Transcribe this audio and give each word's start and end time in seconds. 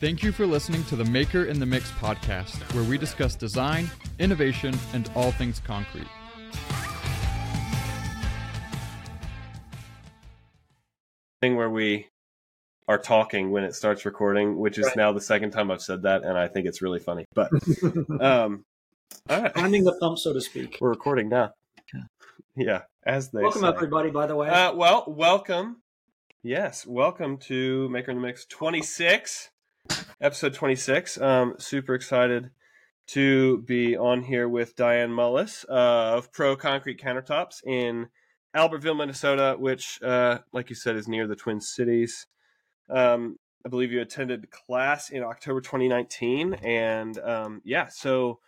Thank 0.00 0.22
you 0.22 0.30
for 0.30 0.46
listening 0.46 0.84
to 0.84 0.96
the 0.96 1.04
Maker 1.04 1.44
in 1.46 1.58
the 1.58 1.66
Mix 1.66 1.90
podcast, 1.92 2.54
where 2.72 2.84
we 2.84 2.98
discuss 2.98 3.34
design, 3.34 3.90
innovation, 4.20 4.78
and 4.92 5.10
all 5.16 5.32
things 5.32 5.58
concrete. 5.60 6.06
Thing 11.40 11.56
where 11.56 11.70
we 11.70 12.06
are 12.86 12.98
talking 12.98 13.50
when 13.50 13.64
it 13.64 13.74
starts 13.74 14.04
recording, 14.04 14.56
which 14.58 14.78
is 14.78 14.86
Right. 14.86 14.96
now 14.96 15.12
the 15.12 15.20
second 15.20 15.50
time 15.50 15.70
I've 15.70 15.82
said 15.82 16.02
that, 16.02 16.22
and 16.24 16.38
I 16.38 16.48
think 16.48 16.66
it's 16.66 16.80
really 16.82 16.98
funny. 17.00 17.24
But 17.34 17.50
um, 18.20 18.64
all 19.28 19.42
right, 19.42 19.52
Priming 19.54 19.84
the 19.84 19.94
pump, 20.00 20.18
so 20.18 20.32
to 20.32 20.40
speak. 20.40 20.78
we're 20.80 20.90
recording 20.90 21.28
now. 21.28 21.52
Yeah, 22.56 22.82
as 23.04 23.30
they 23.30 23.42
Welcome, 23.42 23.60
say. 23.62 23.68
everybody, 23.68 24.10
by 24.10 24.26
the 24.26 24.34
way. 24.34 24.48
Uh, 24.48 24.74
well, 24.74 25.04
welcome. 25.06 25.82
Yes, 26.42 26.84
welcome 26.86 27.36
to 27.38 27.88
Maker 27.88 28.10
in 28.10 28.16
the 28.16 28.22
Mix 28.26 28.46
26, 28.46 29.50
episode 30.20 30.54
26. 30.54 31.20
Um, 31.20 31.54
super 31.58 31.94
excited 31.94 32.50
to 33.08 33.58
be 33.62 33.96
on 33.96 34.22
here 34.22 34.48
with 34.48 34.76
Dian 34.76 35.10
Mullis 35.10 35.64
of 35.64 36.32
Pro 36.32 36.56
Concrete 36.56 37.00
Countertops 37.00 37.64
in 37.64 38.08
Albertville, 38.54 38.96
Minnesota, 38.96 39.56
which, 39.58 40.02
uh, 40.02 40.38
like 40.52 40.70
you 40.70 40.76
said, 40.76 40.96
is 40.96 41.08
near 41.08 41.26
the 41.26 41.36
Twin 41.36 41.60
Cities. 41.60 42.26
Um, 42.90 43.38
I 43.64 43.68
believe 43.68 43.92
you 43.92 44.00
attended 44.00 44.50
class 44.50 45.10
in 45.10 45.22
October 45.22 45.60
2019, 45.60 46.54
and 46.54 47.18
um, 47.18 47.60
yeah, 47.64 47.88
so 47.88 48.40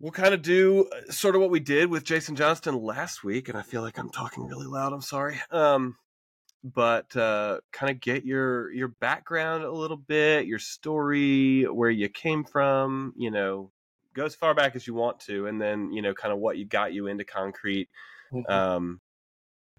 we'll 0.00 0.12
kind 0.12 0.34
of 0.34 0.42
do 0.42 0.88
uh, 0.92 1.10
sort 1.12 1.34
of 1.34 1.40
what 1.40 1.50
we 1.50 1.60
did 1.60 1.88
with 1.88 2.04
Jason 2.04 2.36
Johnston 2.36 2.74
last 2.74 3.24
week, 3.24 3.48
and 3.48 3.56
I 3.56 3.62
feel 3.62 3.82
like 3.82 3.98
I'm 3.98 4.10
talking 4.10 4.46
really 4.46 4.66
loud. 4.66 4.92
I'm 4.92 5.00
sorry. 5.00 5.40
Um, 5.50 5.96
but 6.64 7.14
uh, 7.16 7.58
kind 7.72 7.90
of 7.90 8.00
get 8.00 8.24
your 8.24 8.70
your 8.72 8.88
background 8.88 9.64
a 9.64 9.70
little 9.70 9.96
bit, 9.96 10.46
your 10.46 10.58
story, 10.58 11.64
where 11.64 11.90
you 11.90 12.08
came 12.08 12.44
from. 12.44 13.12
You 13.16 13.30
know, 13.30 13.70
go 14.14 14.24
as 14.24 14.34
far 14.34 14.54
back 14.54 14.76
as 14.76 14.86
you 14.86 14.94
want 14.94 15.20
to, 15.20 15.46
and 15.46 15.60
then 15.60 15.92
you 15.92 16.02
know, 16.02 16.14
kind 16.14 16.32
of 16.32 16.38
what 16.38 16.58
you 16.58 16.64
got 16.64 16.92
you 16.92 17.06
into 17.06 17.24
concrete. 17.24 17.88
Mhm. 18.32 18.48
Um, 18.50 19.00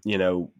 you 0.04 0.18
know, 0.18 0.52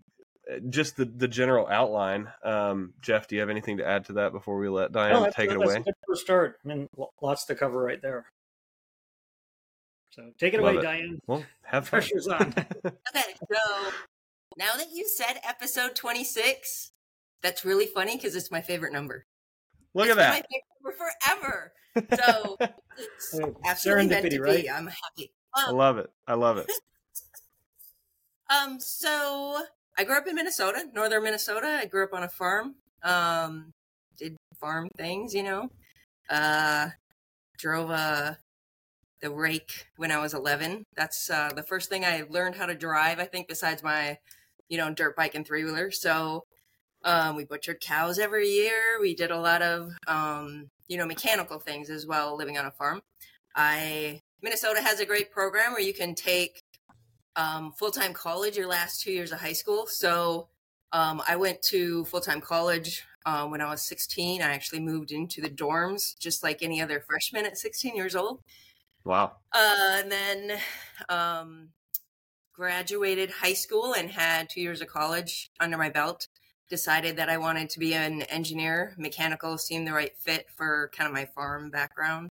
uh, 0.50 0.58
just 0.70 0.96
the 0.96 1.04
the 1.04 1.28
general 1.28 1.66
outline. 1.68 2.32
Um, 2.42 2.94
Jeff, 3.00 3.28
do 3.28 3.34
you 3.34 3.40
have 3.40 3.50
anything 3.50 3.76
to 3.78 3.86
add 3.86 4.06
to 4.06 4.14
that 4.14 4.32
before 4.32 4.58
we 4.58 4.68
let 4.68 4.92
Dian 4.92 5.12
No, 5.12 5.30
take 5.30 5.50
it 5.50 5.58
that's 5.58 5.72
away? 5.72 5.84
a 5.86 5.92
good 6.06 6.18
start. 6.18 6.58
I 6.64 6.68
mean, 6.68 6.88
lots 7.20 7.44
to 7.46 7.54
cover 7.54 7.82
right 7.82 8.00
there. 8.00 8.26
So 10.10 10.30
take 10.38 10.54
it 10.54 10.60
Love 10.60 10.76
away, 10.76 10.82
it. 10.82 10.86
Dian. 10.86 11.20
Well, 11.26 11.44
have 11.62 11.88
fun. 11.88 12.00
Pressure's 12.00 12.28
on. 12.28 12.54
Okay, 13.16 13.34
so 13.52 13.90
now 14.56 14.74
that 14.76 14.88
you 14.92 15.06
said 15.08 15.40
episode 15.46 15.94
26, 15.94 16.92
that's 17.42 17.64
really 17.64 17.86
funny 17.86 18.16
because 18.16 18.34
it's 18.36 18.50
my 18.50 18.60
favorite 18.60 18.92
number. 18.92 19.26
Look 19.94 20.08
It's 20.08 20.16
at 20.18 20.28
My 20.28 20.40
that. 20.40 20.46
favorite 20.50 20.64
number 20.82 20.96
forever. 20.98 21.72
So 22.16 22.56
it's 22.58 23.32
absolutely 23.64 24.08
meant 24.08 24.28
to 24.30 24.40
right? 24.40 24.62
be. 24.62 24.68
I'm 24.70 24.86
happy. 24.88 25.32
I 25.54 25.68
Um, 25.68 25.76
love 25.76 25.98
it. 25.98 26.10
I 26.26 26.34
love 26.34 26.58
it. 26.58 26.66
um, 28.50 28.80
so 28.80 29.62
I 29.96 30.02
grew 30.04 30.16
up 30.16 30.26
in 30.26 30.34
Minnesota, 30.34 30.86
northern 30.92 31.22
Minnesota. 31.22 31.66
I 31.80 31.86
grew 31.86 32.02
up 32.04 32.12
on 32.12 32.24
a 32.24 32.28
farm. 32.28 32.74
Um, 33.04 33.72
did 34.18 34.36
farm 34.60 34.88
things, 34.96 35.34
you 35.34 35.44
know. 35.44 35.68
Uh, 36.28 36.88
drove 37.58 37.90
a 37.90 38.38
the 39.20 39.30
rake 39.30 39.86
when 39.96 40.10
I 40.10 40.18
was 40.18 40.34
11. 40.34 40.84
That's 40.96 41.30
uh, 41.30 41.50
the 41.54 41.62
first 41.62 41.88
thing 41.88 42.04
I 42.04 42.24
learned 42.28 42.56
how 42.56 42.66
to 42.66 42.74
drive. 42.74 43.18
I 43.20 43.24
think 43.24 43.48
besides 43.48 43.82
my, 43.82 44.18
you 44.74 44.78
know, 44.78 44.92
dirt 44.92 45.14
bike 45.14 45.36
and 45.36 45.46
three 45.46 45.62
wheeler. 45.62 45.92
So 45.92 46.46
um, 47.04 47.36
we 47.36 47.44
butchered 47.44 47.80
cows 47.80 48.18
every 48.18 48.48
year. 48.48 48.98
We 49.00 49.14
did 49.14 49.30
a 49.30 49.38
lot 49.38 49.62
of, 49.62 49.92
um, 50.08 50.68
you 50.88 50.98
know, 50.98 51.06
mechanical 51.06 51.60
things 51.60 51.90
as 51.90 52.08
well. 52.08 52.36
Living 52.36 52.58
on 52.58 52.66
a 52.66 52.72
farm. 52.72 53.00
I 53.54 54.20
Minnesota 54.42 54.82
has 54.82 54.98
a 54.98 55.06
great 55.06 55.30
program 55.30 55.70
where 55.70 55.80
you 55.80 55.94
can 55.94 56.16
take 56.16 56.64
um, 57.36 57.70
full 57.70 57.92
time 57.92 58.12
college 58.12 58.56
your 58.56 58.66
last 58.66 59.00
two 59.00 59.12
years 59.12 59.30
of 59.30 59.40
high 59.40 59.52
school. 59.52 59.86
So 59.86 60.48
um, 60.90 61.22
I 61.28 61.36
went 61.36 61.62
to 61.70 62.04
full 62.06 62.20
time 62.20 62.40
college 62.40 63.04
uh, 63.24 63.46
when 63.46 63.60
I 63.60 63.70
was 63.70 63.82
16. 63.82 64.42
I 64.42 64.46
actually 64.46 64.80
moved 64.80 65.12
into 65.12 65.40
the 65.40 65.48
dorms 65.48 66.18
just 66.18 66.42
like 66.42 66.64
any 66.64 66.82
other 66.82 66.98
freshman 67.08 67.46
at 67.46 67.58
16 67.58 67.94
years 67.94 68.16
old. 68.16 68.40
Wow. 69.04 69.36
Uh, 69.52 70.00
and 70.02 70.10
then 70.10 70.58
um, 71.08 71.68
graduated 72.54 73.30
high 73.30 73.52
school 73.52 73.94
and 73.94 74.10
had 74.10 74.48
two 74.48 74.60
years 74.60 74.80
of 74.80 74.88
college 74.88 75.50
under 75.60 75.76
my 75.76 75.90
belt. 75.90 76.28
Decided 76.70 77.16
that 77.18 77.28
I 77.28 77.36
wanted 77.36 77.68
to 77.70 77.78
be 77.78 77.92
an 77.94 78.22
engineer. 78.22 78.94
Mechanical 78.96 79.58
seemed 79.58 79.86
the 79.86 79.92
right 79.92 80.16
fit 80.16 80.46
for 80.56 80.90
kind 80.96 81.06
of 81.06 81.12
my 81.12 81.26
farm 81.26 81.70
background. 81.70 82.30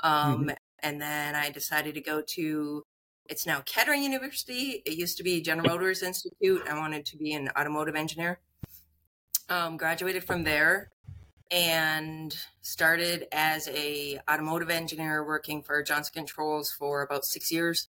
Um, 0.00 0.50
And 0.80 1.00
then 1.00 1.34
I 1.34 1.48
decided 1.48 1.94
to 1.94 2.02
go 2.02 2.20
to, 2.20 2.82
it's 3.26 3.46
now 3.46 3.62
Kettering 3.64 4.02
University. 4.02 4.82
It 4.84 4.98
used 4.98 5.16
to 5.16 5.22
be 5.22 5.40
General 5.40 5.70
Motors 5.70 6.02
Institute. 6.02 6.62
I 6.68 6.78
wanted 6.78 7.06
to 7.06 7.16
be 7.16 7.32
an 7.32 7.48
automotive 7.58 7.96
engineer. 7.96 8.38
Um, 9.48 9.78
graduated 9.78 10.24
from 10.24 10.44
there 10.44 10.90
and 11.50 12.36
started 12.60 13.28
as 13.32 13.66
a 13.68 14.20
automotive 14.30 14.68
engineer 14.68 15.24
working 15.24 15.62
for 15.62 15.82
Johnson 15.82 16.12
Controls 16.14 16.70
for 16.70 17.00
about 17.00 17.24
six 17.24 17.50
years. 17.50 17.88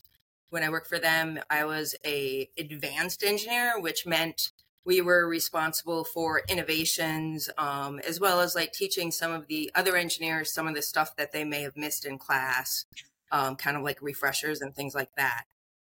When 0.54 0.62
I 0.62 0.68
worked 0.68 0.86
for 0.86 1.00
them, 1.00 1.40
I 1.50 1.64
was 1.64 1.96
a 2.06 2.48
advanced 2.56 3.24
engineer, 3.24 3.80
which 3.80 4.06
meant 4.06 4.52
we 4.84 5.00
were 5.00 5.26
responsible 5.26 6.04
for 6.04 6.42
innovations, 6.48 7.50
um, 7.58 7.98
as 8.06 8.20
well 8.20 8.40
as 8.40 8.54
like 8.54 8.72
teaching 8.72 9.10
some 9.10 9.32
of 9.32 9.48
the 9.48 9.72
other 9.74 9.96
engineers 9.96 10.52
some 10.52 10.68
of 10.68 10.76
the 10.76 10.82
stuff 10.82 11.16
that 11.16 11.32
they 11.32 11.42
may 11.42 11.62
have 11.62 11.76
missed 11.76 12.06
in 12.06 12.18
class, 12.18 12.84
um, 13.32 13.56
kind 13.56 13.76
of 13.76 13.82
like 13.82 14.00
refreshers 14.00 14.60
and 14.60 14.76
things 14.76 14.94
like 14.94 15.10
that. 15.16 15.46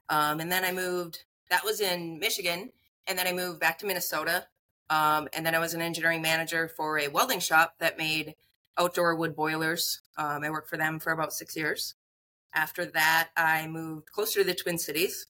Um, 0.09 0.41
and 0.41 0.51
then 0.51 0.65
I 0.65 0.73
moved. 0.73 1.25
That 1.51 1.63
was 1.63 1.83
in 1.83 2.19
Michigan, 2.19 2.71
and 3.07 3.19
then 3.19 3.27
I 3.27 3.33
moved 3.33 3.61
back 3.61 3.77
to 3.81 3.87
Minnesota 3.87 4.47
um, 4.89 5.29
and 5.35 5.45
then 5.45 5.55
I 5.55 5.59
was 5.59 5.75
an 5.75 5.83
engineering 5.83 6.23
manager 6.23 6.67
for 6.67 6.99
a 6.99 7.09
welding 7.09 7.41
shop 7.41 7.75
that 7.81 7.99
made 7.99 8.37
outdoor 8.79 9.17
wood 9.17 9.37
boilers. 9.37 10.01
Um, 10.17 10.45
I 10.45 10.49
worked 10.49 10.71
for 10.71 10.79
them 10.79 10.99
for 10.99 11.13
about 11.13 11.35
six 11.35 11.57
years. 11.57 11.95
After 12.57 12.87
that, 12.87 13.29
I 13.37 13.69
moved 13.69 14.11
closer 14.11 14.41
to 14.41 14.47
the 14.47 14.55
Twin 14.55 14.79
Cities 14.79 15.27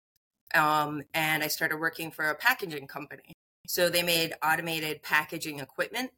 um, 0.54 1.02
and 1.12 1.42
I 1.42 1.48
started 1.48 1.78
working 1.78 2.12
for 2.12 2.30
a 2.30 2.36
packaging 2.36 2.86
company. 2.86 3.32
So 3.66 3.90
they 3.90 4.04
made 4.04 4.32
automated 4.44 5.02
packaging 5.02 5.58
equipment, 5.58 6.12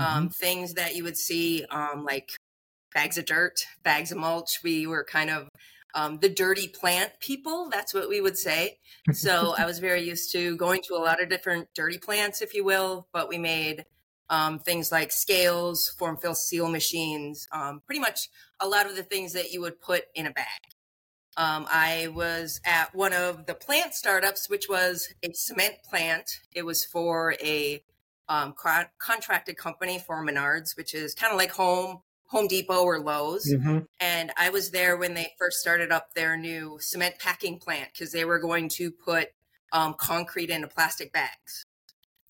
um, 0.00 0.28
things 0.28 0.74
that 0.74 0.96
you 0.96 1.04
would 1.04 1.16
see 1.16 1.64
um, 1.70 2.04
like 2.04 2.30
bags 2.92 3.16
of 3.18 3.24
dirt, 3.24 3.60
bags 3.84 4.10
of 4.10 4.18
mulch. 4.18 4.60
We 4.64 4.88
were 4.88 5.04
kind 5.04 5.30
of 5.30 5.48
um, 5.94 6.18
the 6.18 6.28
dirty 6.28 6.66
plant 6.66 7.12
people. 7.20 7.68
That's 7.70 7.94
what 7.94 8.08
we 8.08 8.20
would 8.20 8.36
say. 8.36 8.78
So 9.12 9.54
I 9.58 9.64
was 9.64 9.78
very 9.78 10.02
used 10.02 10.32
to 10.32 10.56
going 10.56 10.82
to 10.88 10.94
a 10.94 10.98
lot 10.98 11.22
of 11.22 11.28
different 11.28 11.68
dirty 11.74 11.98
plants, 11.98 12.42
if 12.42 12.52
you 12.52 12.64
will, 12.64 13.06
but 13.12 13.28
we 13.28 13.38
made 13.38 13.84
um, 14.30 14.58
things 14.58 14.92
like 14.92 15.10
scales, 15.12 15.88
form 15.98 16.16
fill 16.16 16.34
seal 16.34 16.68
machines, 16.68 17.46
um, 17.52 17.80
pretty 17.86 18.00
much 18.00 18.28
a 18.60 18.68
lot 18.68 18.86
of 18.86 18.96
the 18.96 19.02
things 19.02 19.32
that 19.32 19.52
you 19.52 19.60
would 19.60 19.80
put 19.80 20.04
in 20.14 20.26
a 20.26 20.30
bag. 20.32 20.46
Um, 21.36 21.66
I 21.70 22.08
was 22.14 22.60
at 22.64 22.94
one 22.94 23.12
of 23.12 23.46
the 23.46 23.54
plant 23.54 23.94
startups, 23.94 24.50
which 24.50 24.68
was 24.68 25.08
a 25.22 25.32
cement 25.32 25.76
plant. 25.88 26.28
It 26.52 26.64
was 26.64 26.84
for 26.84 27.34
a 27.42 27.82
um, 28.28 28.52
co- 28.54 28.84
contracted 28.98 29.56
company 29.56 29.98
for 29.98 30.22
Menards, 30.24 30.76
which 30.76 30.94
is 30.94 31.14
kind 31.14 31.32
of 31.32 31.38
like 31.38 31.52
Home 31.52 32.02
Home 32.26 32.46
Depot 32.46 32.82
or 32.82 33.00
Lowe's 33.00 33.50
Mhm. 33.50 33.86
and 34.00 34.32
I 34.36 34.50
was 34.50 34.70
there 34.70 34.98
when 34.98 35.14
they 35.14 35.34
first 35.38 35.60
started 35.60 35.90
up 35.90 36.12
their 36.12 36.36
new 36.36 36.78
cement 36.78 37.18
packing 37.18 37.58
plant 37.58 37.88
because 37.92 38.12
they 38.12 38.26
were 38.26 38.38
going 38.38 38.68
to 38.70 38.90
put 38.90 39.30
um, 39.72 39.94
concrete 39.94 40.50
into 40.50 40.68
plastic 40.68 41.10
bags. 41.12 41.64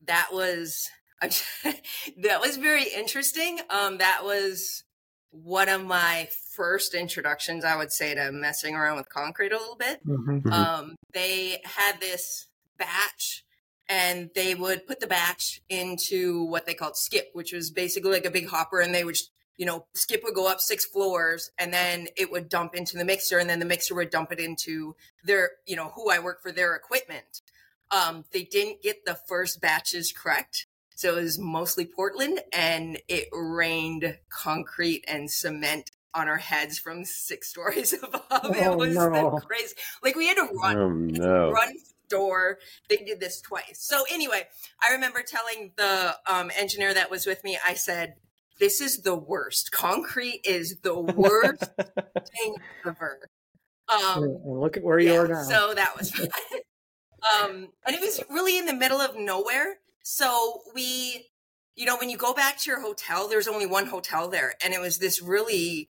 That 0.07 0.29
was 0.33 0.89
that 1.23 2.41
was 2.41 2.57
very 2.57 2.85
interesting. 2.85 3.61
Um, 3.71 3.99
that 3.99 4.21
was 4.25 4.85
one 5.31 5.69
of 5.69 5.85
my 5.85 6.29
first 6.55 6.95
introductions, 6.95 7.65
I 7.65 7.77
would 7.77 7.93
say, 7.93 8.15
to 8.15 8.33
messing 8.33 8.75
around 8.75 8.97
with 8.97 9.09
concrete 9.09 9.53
a 9.53 9.59
little 9.59 9.77
bit 9.77 10.01
Mhm. 10.07 10.43
Mhm. 10.43 10.53
um, 10.53 10.97
they 11.13 11.61
had 11.65 12.01
this 12.01 12.47
batch 12.79 13.45
and 13.89 14.31
they 14.35 14.55
would 14.55 14.87
put 14.87 15.01
the 15.01 15.07
batch 15.07 15.61
into 15.69 16.45
what 16.45 16.67
they 16.67 16.75
called 16.75 16.97
skip 16.97 17.31
which 17.33 17.53
was 17.53 17.71
basically 17.71 18.11
like 18.11 18.25
a 18.25 18.31
big 18.31 18.49
hopper 18.49 18.81
and 18.81 18.95
they 18.95 19.05
would 19.05 19.19
you 19.57 19.67
know 19.67 19.87
skip 19.95 20.23
would 20.23 20.35
go 20.35 20.47
up 20.47 20.61
six 20.61 20.85
floors 20.85 21.51
and 21.59 21.73
then 21.73 22.09
it 22.17 22.31
would 22.31 22.49
dump 22.49 22.75
into 22.75 22.97
the 22.97 23.05
mixer 23.05 23.39
and 23.39 23.51
then 23.51 23.59
the 23.59 23.65
mixer 23.65 23.95
would 23.95 24.11
dump 24.11 24.31
it 24.31 24.39
into 24.39 24.95
their 25.25 25.51
you 25.67 25.75
know 25.75 25.91
who 25.95 26.11
i 26.11 26.19
work 26.19 26.41
for 26.41 26.53
their 26.53 26.75
equipment 26.75 27.43
um, 27.91 28.25
they 28.33 28.45
didn't 28.45 28.83
get 28.83 29.07
the 29.07 29.15
first 29.15 29.61
batches 29.61 30.13
correct 30.13 30.67
so 30.99 31.17
it 31.17 31.23
was 31.23 31.39
mostly 31.39 31.85
portland 31.85 32.41
and 32.53 32.99
it 33.07 33.29
rained 33.33 34.19
concrete 34.31 35.05
and 35.07 35.31
cement 35.31 35.93
on 36.13 36.27
our 36.27 36.39
heads 36.39 36.77
from 36.79 37.05
six 37.05 37.49
stories 37.55 37.93
above. 37.93 38.57
it 38.57 38.67
Oh, 38.67 38.77
was 38.77 38.95
no. 38.97 39.09
the 39.11 39.41
crazy. 39.47 39.75
Like 40.03 40.17
we 40.17 40.27
had 40.27 40.37
to 40.37 40.49
run, 40.61 40.77
Oh 40.77 40.89
no. 40.89 41.51
run 41.53 41.75
door. 42.09 42.59
They 42.89 42.97
did 42.97 43.21
this 43.21 43.41
twice. 43.41 43.79
So 43.79 44.03
anyway, 44.11 44.49
I 44.83 44.93
remember 44.95 45.23
telling 45.23 45.73
the 45.77 46.17
um, 46.27 46.51
engineer 46.59 46.95
that 46.95 47.11
was 47.11 47.27
with 47.27 47.45
me. 47.45 47.59
I 47.65 47.75
said, 47.75 48.15
this 48.59 48.81
is 48.81 49.03
the 49.03 49.15
worst. 49.15 49.71
Concrete 49.71 50.41
is 50.45 50.79
the 50.83 50.99
worst 50.99 51.65
thing 52.37 52.57
ever. 52.85 53.29
Um, 53.89 54.23
and 54.25 54.61
look 54.61 54.77
at 54.77 54.83
where 54.83 54.99
you 54.99 55.13
yeah, 55.13 55.19
are 55.21 55.29
now. 55.29 55.43
So 55.43 55.75
that 55.75 55.97
was 55.97 56.11
fun. 56.13 56.29
um, 57.45 57.69
and 57.87 57.95
it 57.95 58.01
was 58.01 58.21
really 58.31 58.59
in 58.59 58.67
the 58.67 58.75
middle 58.75 59.01
of 59.01 59.17
nowhere. 59.17 59.77
So 60.11 60.63
we, 60.75 61.27
you 61.77 61.85
know, 61.85 61.99
when 61.99 62.09
you 62.09 62.17
go 62.17 62.33
back 62.33 62.57
to 62.61 62.71
your 62.71 62.81
hotel, 62.81 63.29
there's 63.29 63.47
only 63.47 63.67
one 63.67 63.85
hotel 63.85 64.27
there, 64.31 64.55
and 64.65 64.73
it 64.73 64.81
was 64.81 64.97
this 64.97 65.21
really 65.21 65.91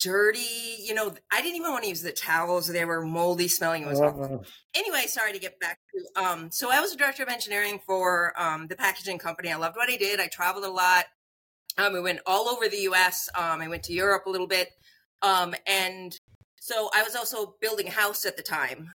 dirty. 0.00 0.78
You 0.82 0.94
know, 0.94 1.12
I 1.30 1.42
didn't 1.42 1.56
even 1.56 1.70
want 1.70 1.82
to 1.84 1.90
use 1.90 2.00
the 2.00 2.12
towels; 2.12 2.66
they 2.68 2.86
were 2.86 3.04
moldy 3.04 3.46
smelling. 3.46 3.82
It 3.82 3.88
was 3.88 4.00
awful. 4.00 4.24
Uh, 4.24 4.48
Anyway, 4.74 5.02
sorry 5.06 5.34
to 5.34 5.38
get 5.38 5.60
back 5.60 5.80
to. 5.92 6.22
Um, 6.22 6.50
so 6.50 6.70
I 6.72 6.80
was 6.80 6.94
a 6.94 6.96
director 6.96 7.22
of 7.22 7.28
engineering 7.28 7.78
for 7.86 8.32
um, 8.40 8.68
the 8.68 8.74
packaging 8.74 9.18
company. 9.18 9.52
I 9.52 9.56
loved 9.56 9.76
what 9.76 9.90
I 9.90 9.98
did. 9.98 10.18
I 10.18 10.28
traveled 10.28 10.64
a 10.64 10.70
lot. 10.70 11.04
Um, 11.76 11.94
I 11.94 12.00
went 12.00 12.20
all 12.24 12.48
over 12.48 12.68
the 12.68 12.78
U.S. 12.78 13.28
Um, 13.36 13.60
I 13.60 13.68
went 13.68 13.82
to 13.82 13.92
Europe 13.92 14.24
a 14.24 14.30
little 14.30 14.46
bit, 14.46 14.70
um, 15.20 15.54
and 15.66 16.18
so 16.58 16.88
I 16.94 17.02
was 17.02 17.14
also 17.14 17.56
building 17.60 17.86
a 17.86 17.90
house 17.90 18.24
at 18.24 18.38
the 18.38 18.42
time. 18.42 18.94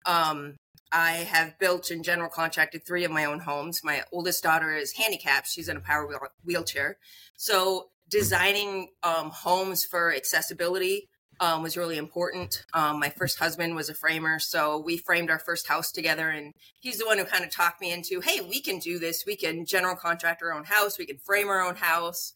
I 0.92 1.10
have 1.12 1.58
built 1.58 1.90
and 1.90 2.04
general 2.04 2.28
contracted 2.28 2.84
three 2.84 3.04
of 3.04 3.10
my 3.10 3.24
own 3.24 3.40
homes. 3.40 3.80
My 3.82 4.02
oldest 4.12 4.42
daughter 4.42 4.72
is 4.72 4.92
handicapped; 4.92 5.48
she's 5.48 5.68
in 5.68 5.76
a 5.76 5.80
power 5.80 6.06
wheel- 6.06 6.20
wheelchair. 6.44 6.98
So 7.36 7.88
designing 8.08 8.88
um, 9.02 9.30
homes 9.30 9.84
for 9.84 10.14
accessibility 10.14 11.08
um, 11.40 11.62
was 11.62 11.76
really 11.76 11.96
important. 11.96 12.64
Um, 12.72 13.00
my 13.00 13.08
first 13.08 13.38
husband 13.38 13.74
was 13.74 13.88
a 13.88 13.94
framer, 13.94 14.38
so 14.38 14.78
we 14.78 14.96
framed 14.96 15.30
our 15.30 15.38
first 15.38 15.66
house 15.66 15.90
together, 15.90 16.28
and 16.28 16.52
he's 16.80 16.98
the 16.98 17.06
one 17.06 17.18
who 17.18 17.24
kind 17.24 17.42
of 17.42 17.50
talked 17.50 17.80
me 17.80 17.90
into, 17.90 18.20
hey, 18.20 18.40
we 18.40 18.60
can 18.60 18.78
do 18.78 18.98
this. 18.98 19.24
We 19.26 19.34
can 19.34 19.64
general 19.64 19.96
contract 19.96 20.42
our 20.42 20.52
own 20.52 20.64
house. 20.64 20.98
We 20.98 21.06
can 21.06 21.18
frame 21.18 21.48
our 21.48 21.60
own 21.60 21.76
house. 21.76 22.34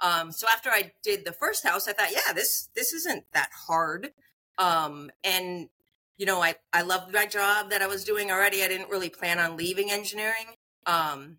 Um, 0.00 0.32
so 0.32 0.46
after 0.50 0.70
I 0.70 0.92
did 1.02 1.24
the 1.24 1.32
first 1.32 1.66
house, 1.66 1.86
I 1.88 1.92
thought, 1.92 2.10
yeah, 2.12 2.32
this 2.32 2.68
this 2.74 2.92
isn't 2.92 3.24
that 3.32 3.50
hard. 3.66 4.10
Um, 4.56 5.10
and 5.22 5.68
you 6.18 6.26
know, 6.26 6.42
I 6.42 6.56
I 6.72 6.82
loved 6.82 7.14
my 7.14 7.24
job 7.24 7.70
that 7.70 7.80
I 7.80 7.86
was 7.86 8.04
doing 8.04 8.30
already. 8.30 8.62
I 8.62 8.68
didn't 8.68 8.90
really 8.90 9.08
plan 9.08 9.38
on 9.38 9.56
leaving 9.56 9.90
engineering. 9.90 10.54
Um, 10.84 11.38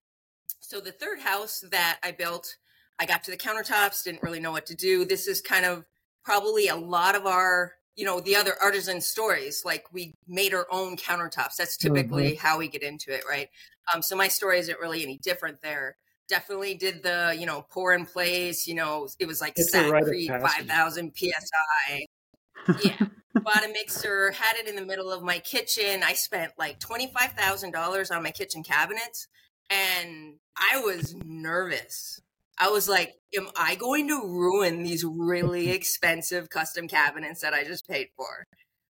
so 0.60 0.80
the 0.80 0.92
third 0.92 1.20
house 1.20 1.64
that 1.72 2.00
I 2.04 2.12
built, 2.12 2.56
I 2.98 3.06
got 3.06 3.24
to 3.26 3.32
the 3.32 3.38
countertops, 3.38 4.04
didn't 4.04 4.24
really 4.24 4.40
know 4.40 4.52
what 4.52 4.66
to 4.68 4.76
do. 4.76 5.06
This 5.06 5.28
is 5.28 5.42
kind 5.42 5.66
of 5.66 5.86
probably 6.24 6.68
a 6.68 6.76
lot 6.76 7.16
of 7.16 7.26
our 7.26 7.74
you 7.96 8.06
know 8.06 8.22
the 8.22 8.36
other 8.36 8.54
artisan 8.62 9.02
stories 9.02 9.64
like 9.66 9.84
we 9.92 10.14
made 10.28 10.54
our 10.54 10.66
own 10.72 10.96
countertops 10.96 11.56
that's 11.58 11.76
typically 11.76 12.36
how 12.36 12.58
we 12.58 12.68
get 12.68 12.82
into 12.82 13.14
it 13.14 13.24
right 13.30 13.50
um 13.94 14.02
so 14.02 14.16
my 14.16 14.28
story 14.28 14.58
isn't 14.58 14.80
really 14.80 15.04
any 15.04 15.18
different 15.18 15.60
there 15.62 15.98
definitely 16.30 16.76
did 16.76 17.04
the 17.04 17.36
you 17.38 17.46
know 17.46 17.66
pour 17.70 17.94
in 17.94 18.06
place 18.06 18.68
you 18.68 18.76
know 18.76 19.08
it 19.20 19.26
was 19.26 19.42
like 19.42 19.54
It's 19.58 19.74
a 19.74 19.90
rite 19.90 20.04
of 20.04 20.10
Sakrete 20.10 20.28
passage. 20.30 20.68
5000 20.68 21.12
psi 21.16 22.06
yeah. 22.84 23.08
Bought 23.44 23.64
a 23.64 23.70
mixer 23.72 24.32
had 24.32 24.58
it 24.58 24.68
in 24.68 24.76
the 24.76 24.86
middle 24.86 25.12
of 25.12 25.22
my 25.22 25.40
kitchen. 25.40 26.02
I 26.04 26.14
spent 26.14 26.54
like 26.58 26.80
$25000 26.80 28.16
on 28.16 28.24
my 28.24 28.32
kitchen 28.32 28.64
cabinets 28.64 29.28
and 29.70 30.36
i 30.58 30.82
was 30.82 31.16
nervous. 31.26 32.20
I 32.58 32.70
was 32.70 32.90
like 32.90 33.14
am 33.38 33.48
i 33.56 33.76
going 33.76 34.08
to 34.08 34.22
ruin 34.26 34.84
these 34.84 35.06
really 35.06 35.70
expensive 35.80 36.50
custom 36.50 36.88
cabinets 36.88 37.42
that 37.42 37.54
i 37.54 37.64
just 37.64 37.88
paid 37.88 38.08
for? 38.18 38.46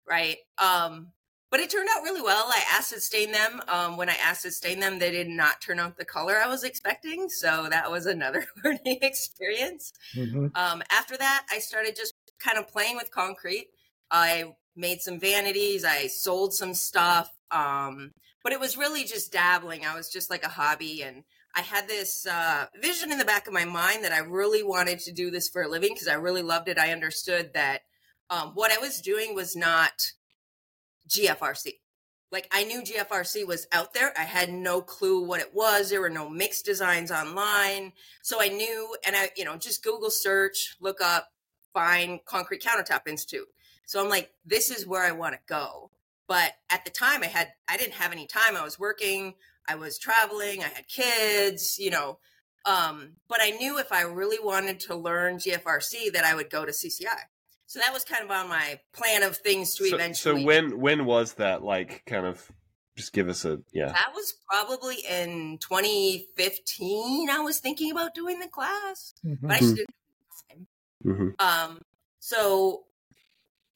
Right? 0.09 0.39
Um 0.59 1.09
but 1.51 1.61
it 1.61 1.71
turned 1.71 1.89
out 1.95 2.03
really 2.03 2.21
well. 2.21 2.47
I 2.49 2.65
acid 2.73 3.01
stained 3.01 3.33
them. 3.33 3.61
Um, 3.69 3.97
when 3.97 4.09
i 4.11 4.17
acid 4.21 4.53
stained 4.53 4.83
them 4.83 4.99
they 4.99 5.13
did 5.13 5.29
not 5.29 5.61
turn 5.61 5.79
out 5.79 5.97
the 5.97 6.05
color 6.05 6.37
i 6.37 6.49
was 6.49 6.65
expecting 6.65 7.29
so 7.29 7.69
that 7.71 7.91
was 7.91 8.07
another 8.07 8.45
learning 8.65 8.99
experience. 9.03 9.93
Mhm. 10.17 10.51
um, 10.57 10.83
after 10.91 11.17
that, 11.17 11.47
I 11.53 11.61
started 11.61 11.95
just 11.95 12.15
kind 12.45 12.59
of 12.59 12.69
playing 12.69 12.97
with 12.97 13.11
concrete. 13.11 13.69
I 14.11 14.55
made 14.77 15.01
some 15.01 15.19
vanities. 15.19 15.85
I 15.85 16.09
sold 16.09 16.53
some 16.55 16.75
stuff. 16.75 17.31
Um, 17.51 18.13
but 18.43 18.53
it 18.53 18.61
was 18.61 18.77
really 18.77 19.05
just 19.05 19.33
dabbling. 19.33 19.87
I 19.87 19.95
was 19.95 20.11
just 20.11 20.31
like 20.31 20.45
a 20.45 20.51
hobby. 20.51 21.03
And 21.03 21.25
I 21.57 21.63
had 21.63 21.89
this 21.89 22.27
uh, 22.27 22.67
vision 22.81 23.11
in 23.11 23.19
the 23.19 23.25
back 23.25 23.47
of 23.47 23.53
my 23.53 23.65
mind 23.65 24.05
that 24.05 24.13
I 24.13 24.19
really 24.19 24.63
wanted 24.63 24.99
to 25.01 25.13
do 25.13 25.31
this 25.31 25.49
for 25.49 25.63
a 25.63 25.69
living 25.69 25.95
because 25.95 26.09
I 26.09 26.15
really 26.15 26.43
loved 26.43 26.69
it. 26.69 26.79
I 26.79 26.93
understood 26.93 27.53
that 27.55 27.83
um, 28.29 28.51
what 28.55 28.73
I 28.73 28.79
was 28.79 29.01
doing 29.01 29.35
was 29.35 29.57
not 29.57 29.93
GFRC. 31.09 31.79
Like 32.31 32.49
I 32.53 32.65
knew 32.65 32.83
GFRC 32.83 33.47
was 33.47 33.67
out 33.71 33.95
there. 33.95 34.13
I 34.19 34.25
had 34.25 34.51
no 34.51 34.81
clue 34.83 35.25
what 35.25 35.41
it 35.41 35.55
was. 35.55 35.89
There 35.89 36.01
were 36.01 36.11
no 36.11 36.29
mixed 36.29 36.65
designs 36.65 37.13
online. 37.13 37.93
So 38.23 38.43
I 38.43 38.49
knew, 38.49 38.97
and 39.07 39.15
I, 39.15 39.31
you 39.37 39.45
know, 39.45 39.57
just 39.57 39.85
Google 39.85 40.11
search, 40.11 40.77
look 40.81 41.01
up, 41.01 41.29
find 41.75 42.25
Concrete 42.25 42.63
Countertop 42.63 43.07
Institute. 43.07 43.47
So 43.85 44.03
I'm 44.03 44.09
like, 44.09 44.33
this 44.47 44.71
is 44.71 44.87
where 44.87 45.03
I 45.05 45.11
want 45.13 45.35
to 45.35 45.41
go. 45.47 45.91
But 46.27 46.53
at 46.71 46.87
the 46.87 46.91
time, 46.91 47.23
I 47.23 47.27
had, 47.27 47.49
I 47.69 47.77
didn't 47.77 47.95
have 47.95 48.13
any 48.13 48.27
time. 48.27 48.57
I 48.57 48.65
was 48.65 48.79
working, 48.79 49.35
I 49.69 49.75
was 49.75 49.99
traveling, 49.99 50.63
I 50.65 50.69
had 50.69 50.89
kids, 50.89 51.79
you 51.79 51.91
know. 51.91 52.19
Um, 52.65 53.17
but 53.29 53.41
I 53.43 53.51
knew 53.51 53.79
if 53.79 53.93
I 53.93 54.03
really 54.03 54.39
wanted 54.43 54.81
to 54.81 54.95
learn 54.95 55.37
GFRC, 55.37 56.13
that 56.15 56.25
I 56.25 56.35
would 56.35 56.49
go 56.49 56.65
to 56.65 56.73
CCI. 56.73 57.09
So 57.67 57.79
that 57.81 57.93
was 57.93 58.05
kind 58.05 58.25
of 58.25 58.31
on 58.31 58.49
my 58.49 58.81
plan 58.95 59.23
of 59.23 59.37
things 59.37 59.75
to 59.75 59.85
So, 59.89 59.97
eventually. 59.97 60.41
so 60.41 60.47
when 60.47 60.79
when 60.81 61.05
was 61.05 61.35
that? 61.35 61.63
Like, 61.63 62.05
kind 62.07 62.25
of, 62.25 62.51
just 62.97 63.13
give 63.13 63.29
us 63.29 63.45
a 63.45 63.61
yeah. 63.73 63.89
That 63.89 64.13
was 64.15 64.35
probably 64.49 64.97
in 65.11 65.59
2015. 65.59 67.29
I 67.31 67.41
was 67.41 67.59
thinking 67.59 67.91
about 67.91 68.15
doing 68.15 68.39
the 68.39 68.49
class, 68.49 69.15
Mhm. 69.27 69.39
but 69.43 69.51
I 69.51 69.59
just 69.59 69.77
didn't 69.77 69.95
have 71.05 71.17
time. 71.17 71.17
hmm 71.17 71.31
Um, 71.39 71.83
so 72.21 72.85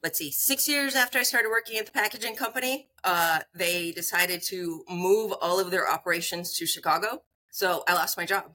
let's 0.03 0.19
see, 0.19 0.31
six 0.31 0.69
years 0.69 0.95
after 0.95 1.19
I 1.19 1.23
started 1.23 1.49
working 1.51 1.79
at 1.79 1.87
the 1.87 1.93
packaging 1.93 2.37
company, 2.37 2.89
uh, 3.05 3.41
they 3.55 3.93
decided 3.93 4.43
to 4.45 4.85
move 4.89 5.33
all 5.41 5.61
of 5.61 5.71
their 5.71 5.89
operations 5.91 6.57
to 6.59 6.67
Chicago. 6.67 7.23
So 7.51 7.85
I 7.89 7.95
lost 7.95 8.17
my 8.17 8.25
job. 8.25 8.55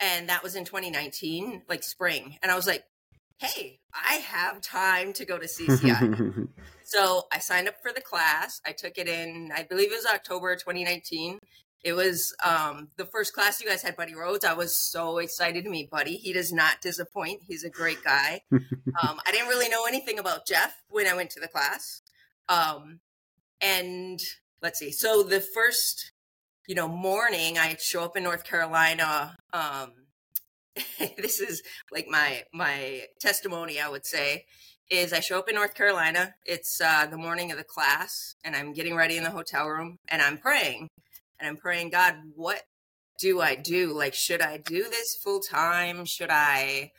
And 0.00 0.28
that 0.28 0.42
was 0.42 0.56
in 0.56 0.64
2019, 0.64 1.62
like 1.68 1.82
spring. 1.82 2.38
And 2.42 2.50
I 2.50 2.56
was 2.56 2.66
like, 2.66 2.84
hey, 3.38 3.80
I 3.94 4.14
have 4.16 4.60
time 4.60 5.12
to 5.14 5.24
go 5.24 5.38
to 5.38 5.46
CCI. 5.46 6.10
So 6.86 7.24
I 7.32 7.38
signed 7.38 7.68
up 7.68 7.76
for 7.82 7.92
the 7.92 8.00
class. 8.02 8.60
I 8.66 8.72
took 8.72 8.98
it 8.98 9.08
in, 9.08 9.50
I 9.54 9.62
believe 9.62 9.90
it 9.90 9.96
was 9.96 10.06
October 10.06 10.54
2019. 10.54 11.38
It 11.84 11.92
was 11.92 12.34
um, 12.42 12.88
the 12.96 13.04
first 13.04 13.34
class 13.34 13.60
you 13.60 13.68
guys 13.68 13.82
had, 13.82 13.94
Buddy 13.94 14.14
Rhodes. 14.14 14.44
I 14.44 14.54
was 14.54 14.74
so 14.74 15.18
excited 15.18 15.64
to 15.64 15.70
meet 15.70 15.90
Buddy. 15.90 16.16
He 16.16 16.32
does 16.32 16.50
not 16.50 16.80
disappoint. 16.80 17.42
He's 17.46 17.62
a 17.62 17.68
great 17.68 18.02
guy. 18.02 18.40
um, 18.52 19.20
I 19.26 19.30
didn't 19.30 19.48
really 19.48 19.68
know 19.68 19.84
anything 19.84 20.18
about 20.18 20.46
Jeff 20.46 20.82
when 20.88 21.06
I 21.06 21.14
went 21.14 21.28
to 21.30 21.40
the 21.40 21.48
class. 21.48 22.00
Um, 22.48 23.00
and 23.60 24.18
let's 24.62 24.78
see. 24.78 24.92
So 24.92 25.22
the 25.22 25.42
first, 25.42 26.12
you 26.66 26.74
know, 26.74 26.88
morning 26.88 27.58
I 27.58 27.76
show 27.78 28.02
up 28.02 28.16
in 28.16 28.22
North 28.22 28.44
Carolina. 28.44 29.36
Um, 29.52 29.92
this 31.18 31.38
is 31.38 31.62
like 31.92 32.06
my 32.08 32.44
my 32.52 33.02
testimony, 33.20 33.78
I 33.78 33.90
would 33.90 34.06
say 34.06 34.46
is 34.90 35.12
I 35.12 35.20
show 35.20 35.38
up 35.38 35.48
in 35.48 35.54
North 35.54 35.74
Carolina. 35.74 36.34
It's 36.44 36.80
uh, 36.80 37.06
the 37.06 37.16
morning 37.16 37.50
of 37.50 37.58
the 37.58 37.64
class, 37.64 38.34
and 38.44 38.54
I'm 38.54 38.72
getting 38.72 38.94
ready 38.94 39.16
in 39.16 39.24
the 39.24 39.30
hotel 39.30 39.66
room, 39.66 39.98
and 40.08 40.20
I'm 40.20 40.38
praying, 40.38 40.88
and 41.44 41.50
I'm 41.50 41.56
praying, 41.58 41.90
God, 41.90 42.14
what 42.34 42.62
do 43.20 43.42
I 43.42 43.54
do? 43.54 43.92
Like, 43.92 44.14
should 44.14 44.40
I 44.40 44.56
do 44.56 44.84
this 44.84 45.14
full 45.14 45.40
time? 45.40 46.06
Should 46.06 46.30
I, 46.30 46.92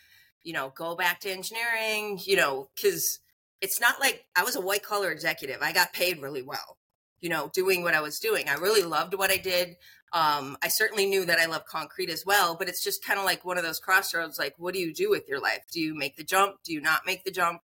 you 0.43 0.53
know, 0.53 0.71
go 0.75 0.95
back 0.95 1.19
to 1.21 1.31
engineering? 1.31 2.19
You 2.23 2.35
know, 2.35 2.69
because 2.75 3.19
it's 3.59 3.81
not 3.81 3.99
like 3.99 4.25
I 4.35 4.43
was 4.43 4.55
a 4.55 4.61
white 4.61 4.83
collar 4.83 5.11
executive. 5.11 5.57
I 5.61 5.73
got 5.73 5.93
paid 5.93 6.21
really 6.21 6.43
well, 6.43 6.77
you 7.19 7.29
know, 7.29 7.49
doing 7.53 7.81
what 7.81 7.95
I 7.95 8.01
was 8.01 8.19
doing. 8.19 8.47
I 8.47 8.53
really 8.53 8.83
loved 8.83 9.15
what 9.15 9.31
I 9.31 9.37
did. 9.37 9.77
Um, 10.13 10.57
I 10.63 10.67
certainly 10.67 11.07
knew 11.07 11.25
that 11.25 11.39
I 11.39 11.47
love 11.47 11.65
concrete 11.65 12.11
as 12.11 12.23
well, 12.23 12.55
but 12.55 12.69
it's 12.69 12.83
just 12.83 13.03
kind 13.03 13.19
of 13.19 13.25
like 13.25 13.43
one 13.43 13.57
of 13.57 13.63
those 13.63 13.79
crossroads. 13.79 14.37
Like, 14.37 14.53
what 14.57 14.75
do 14.75 14.79
you 14.79 14.93
do 14.93 15.09
with 15.09 15.27
your 15.27 15.41
life? 15.41 15.63
Do 15.73 15.81
you 15.81 15.95
make 15.95 16.17
the 16.17 16.23
jump? 16.23 16.57
Do 16.63 16.71
you 16.71 16.81
not 16.81 17.01
make 17.05 17.23
the 17.23 17.31
jump? 17.31 17.61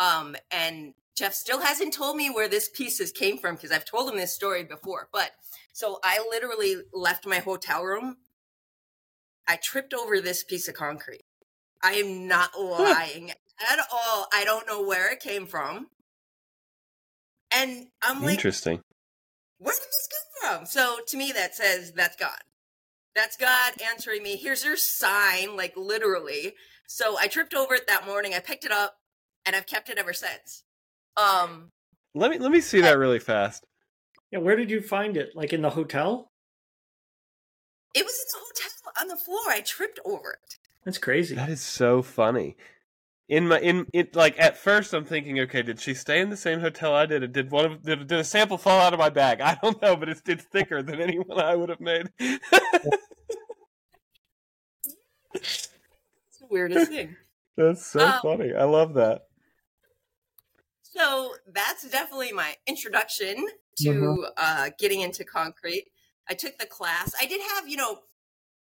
Um, 0.00 0.34
and 0.50 0.94
Jeff 1.16 1.34
still 1.34 1.60
hasn't 1.60 1.94
told 1.94 2.16
me 2.16 2.30
where 2.30 2.48
this 2.48 2.68
pieces 2.68 3.10
came 3.10 3.38
from 3.38 3.56
because 3.56 3.72
I've 3.72 3.84
told 3.84 4.10
him 4.10 4.16
this 4.16 4.34
story 4.34 4.64
before. 4.64 5.08
But 5.12 5.32
so 5.78 6.00
I 6.02 6.18
literally 6.28 6.74
left 6.92 7.24
my 7.24 7.38
hotel 7.38 7.84
room. 7.84 8.16
I 9.46 9.54
tripped 9.54 9.94
over 9.94 10.20
this 10.20 10.42
piece 10.42 10.66
of 10.66 10.74
concrete. 10.74 11.22
I 11.80 11.92
am 11.92 12.26
not 12.26 12.58
lying 12.58 13.30
at 13.30 13.78
all. 13.92 14.26
I 14.32 14.42
don't 14.44 14.66
know 14.66 14.82
where 14.82 15.12
it 15.12 15.20
came 15.20 15.46
from. 15.46 15.86
And 17.52 17.86
I'm 18.02 18.20
like, 18.22 18.30
Interesting. 18.30 18.80
where 19.58 19.72
did 19.72 19.82
this 19.86 20.08
come 20.42 20.56
from? 20.58 20.66
So 20.66 20.98
to 21.06 21.16
me, 21.16 21.30
that 21.30 21.54
says 21.54 21.92
that's 21.92 22.16
God. 22.16 22.40
That's 23.14 23.36
God 23.36 23.74
answering 23.80 24.24
me. 24.24 24.34
Here's 24.34 24.64
your 24.64 24.76
sign, 24.76 25.56
like 25.56 25.76
literally. 25.76 26.54
So 26.88 27.16
I 27.20 27.28
tripped 27.28 27.54
over 27.54 27.74
it 27.74 27.86
that 27.86 28.04
morning. 28.04 28.34
I 28.34 28.40
picked 28.40 28.64
it 28.64 28.72
up, 28.72 28.96
and 29.46 29.54
I've 29.54 29.66
kept 29.66 29.90
it 29.90 29.98
ever 29.98 30.12
since. 30.12 30.64
Um, 31.16 31.70
Let 32.16 32.32
me 32.32 32.38
let 32.38 32.50
me 32.50 32.60
see 32.60 32.80
that 32.80 32.98
really 32.98 33.20
fast. 33.20 33.62
Yeah, 34.30 34.38
where 34.40 34.56
did 34.56 34.70
you 34.70 34.80
find 34.80 35.16
it? 35.16 35.30
Like 35.34 35.52
in 35.52 35.62
the 35.62 35.70
hotel? 35.70 36.30
it 37.94 38.04
was 38.04 38.12
in 38.14 38.26
the 38.32 38.44
hotel 38.44 38.92
on 39.00 39.08
the 39.08 39.16
floor. 39.16 39.40
I 39.48 39.60
tripped 39.60 39.98
over 40.04 40.32
it. 40.32 40.56
That's 40.84 40.98
crazy. 40.98 41.34
That 41.34 41.48
is 41.48 41.60
so 41.62 42.02
funny. 42.02 42.56
In 43.28 43.48
my 43.48 43.58
in 43.60 43.86
it 43.92 44.14
like 44.14 44.38
at 44.38 44.56
first 44.56 44.92
I'm 44.94 45.04
thinking, 45.04 45.38
okay, 45.40 45.62
did 45.62 45.80
she 45.80 45.94
stay 45.94 46.20
in 46.20 46.30
the 46.30 46.36
same 46.36 46.60
hotel 46.60 46.94
I 46.94 47.06
did? 47.06 47.22
Or 47.22 47.26
did 47.26 47.50
one 47.50 47.64
of 47.64 47.82
did, 47.82 48.06
did 48.06 48.18
a 48.18 48.24
sample 48.24 48.56
fall 48.58 48.80
out 48.80 48.92
of 48.92 48.98
my 48.98 49.10
bag? 49.10 49.40
I 49.40 49.58
don't 49.62 49.80
know, 49.82 49.96
but 49.96 50.08
it's 50.08 50.22
it's 50.26 50.44
thicker 50.44 50.82
than 50.82 51.00
anyone 51.00 51.40
I 51.40 51.56
would 51.56 51.68
have 51.70 51.80
made. 51.80 52.08
It's 55.34 55.68
the 56.40 56.46
weirdest 56.50 56.90
thing. 56.90 57.16
That's 57.56 57.84
so 57.86 58.00
Um, 58.06 58.20
funny. 58.22 58.54
I 58.54 58.64
love 58.64 58.94
that. 58.94 59.22
So 60.82 61.34
that's 61.52 61.88
definitely 61.90 62.32
my 62.32 62.54
introduction 62.66 63.46
to 63.82 63.90
Mhm. 63.90 64.32
uh, 64.36 64.70
getting 64.78 65.00
into 65.00 65.24
concrete. 65.24 65.90
I 66.28 66.34
took 66.34 66.58
the 66.58 66.66
class. 66.66 67.14
I 67.20 67.26
did 67.26 67.40
have, 67.54 67.68
you 67.68 67.76
know, 67.76 68.02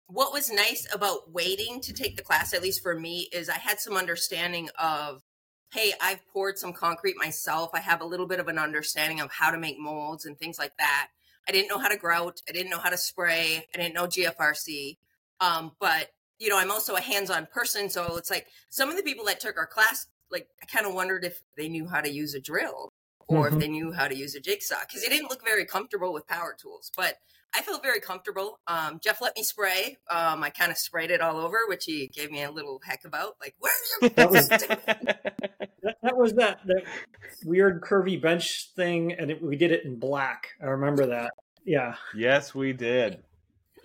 what 0.08 0.34
was 0.34 0.50
nice 0.52 0.88
about 0.94 1.32
waiting 1.32 1.82
to 1.82 1.94
take 1.94 2.16
the 2.16 2.24
class, 2.24 2.54
at 2.54 2.64
least 2.64 2.82
for 2.82 2.96
me, 3.00 3.30
is 3.32 3.50
I 3.50 3.58
had 3.58 3.80
some 3.80 3.96
understanding 3.96 4.70
of, 4.80 5.24
hey, 5.72 5.94
I've 6.02 6.26
poured 6.28 6.58
some 6.58 6.74
concrete 6.74 7.16
myself. 7.18 7.70
I 7.74 7.80
have 7.80 8.02
a 8.02 8.06
little 8.06 8.26
bit 8.26 8.40
of 8.40 8.48
an 8.48 8.58
understanding 8.58 9.20
of 9.20 9.32
how 9.32 9.52
to 9.52 9.58
make 9.58 9.78
molds 9.78 10.26
and 10.26 10.38
things 10.38 10.58
like 10.58 10.76
that. 10.78 11.10
I 11.48 11.52
didn't 11.52 11.68
know 11.68 11.78
how 11.78 11.90
to 11.90 11.98
grout. 11.98 12.42
I 12.50 12.52
didn't 12.54 12.72
know 12.72 12.80
how 12.80 12.90
to 12.90 12.98
spray. 12.98 13.68
I 13.74 13.78
didn't 13.78 13.94
know 13.94 14.08
GFRC. 14.08 14.98
Um, 15.40 15.76
but 15.80 16.12
you 16.40 16.48
know, 16.50 16.58
I'm 16.58 16.72
also 16.72 16.96
a 16.96 17.02
hands-on 17.02 17.48
person, 17.48 17.90
so 17.90 18.16
it's 18.16 18.30
like 18.30 18.48
some 18.70 18.90
of 18.90 18.96
the 18.96 19.04
people 19.04 19.26
that 19.26 19.42
took 19.42 19.58
our 19.58 19.68
class, 19.68 20.08
like 20.32 20.48
I 20.64 20.66
kind 20.68 20.86
of 20.88 20.94
wondered 20.94 21.26
if 21.26 21.42
they 21.58 21.68
knew 21.68 21.86
how 21.86 22.00
to 22.02 22.10
use 22.10 22.34
a 22.34 22.40
drill 22.40 22.89
or 23.30 23.50
Mhm. 23.50 23.54
if 23.54 23.60
they 23.60 23.68
knew 23.68 23.92
how 23.92 24.08
to 24.08 24.16
use 24.16 24.36
a 24.36 24.40
jigsaw 24.40 24.80
because 24.88 25.02
they 25.04 25.10
didn't 25.10 25.30
look 25.30 25.44
very 25.44 25.66
comfortable 25.66 26.12
with 26.12 26.28
power 26.28 26.56
tools. 26.60 26.92
But 26.98 27.18
I 27.54 27.62
felt 27.62 27.82
very 27.82 28.00
comfortable. 28.00 28.60
Um, 28.68 29.00
Jeff 29.04 29.22
let 29.22 29.36
me 29.36 29.44
spray. 29.44 29.98
Um, 30.10 30.44
I 30.44 30.50
kind 30.50 30.72
of 30.72 30.78
sprayed 30.78 31.10
it 31.12 31.22
all 31.22 31.38
over, 31.38 31.60
which 31.68 31.86
he 31.86 32.08
gave 32.08 32.32
me 32.32 32.44
a 32.44 32.52
little 32.52 32.80
heck 32.84 33.06
about. 33.06 33.38
Like, 33.42 33.56
where 33.60 33.72
are 33.72 33.98
your 34.02 34.10
That 34.12 34.30
was- 34.32 34.50
that 34.50 34.60
That, 35.82 35.96
that 36.04 36.18
was 36.18 36.34
that 36.34 36.60
that 36.66 36.84
weird 37.46 37.82
curvy 37.82 38.22
bench 38.22 38.72
thing, 38.76 39.14
and 39.14 39.32
it, 39.32 39.42
we 39.42 39.56
did 39.56 39.72
it 39.72 39.86
in 39.86 39.98
black. 39.98 40.50
I 40.62 40.66
remember 40.66 41.06
that. 41.08 41.32
Yeah, 41.64 41.96
yes, 42.14 42.54
we 42.54 42.74
did. 42.74 43.24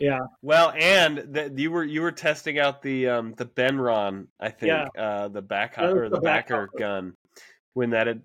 yeah, 0.00 0.18
Well, 0.42 0.72
and 0.76 1.18
that 1.34 1.56
you 1.56 1.70
were 1.70 1.84
you 1.84 2.02
were 2.02 2.10
testing 2.12 2.58
out 2.58 2.82
the 2.82 3.08
um 3.08 3.34
the 3.36 3.44
Benron, 3.46 4.26
I 4.40 4.50
think, 4.50 4.70
Yeah. 4.70 4.86
uh 5.00 5.28
the 5.28 5.40
back 5.42 5.78
or 5.78 6.08
the, 6.08 6.16
the 6.16 6.20
backer 6.20 6.66
hopper. 6.66 6.78
gun 6.78 7.16
when 7.74 7.90
that 7.90 8.08
had 8.08 8.22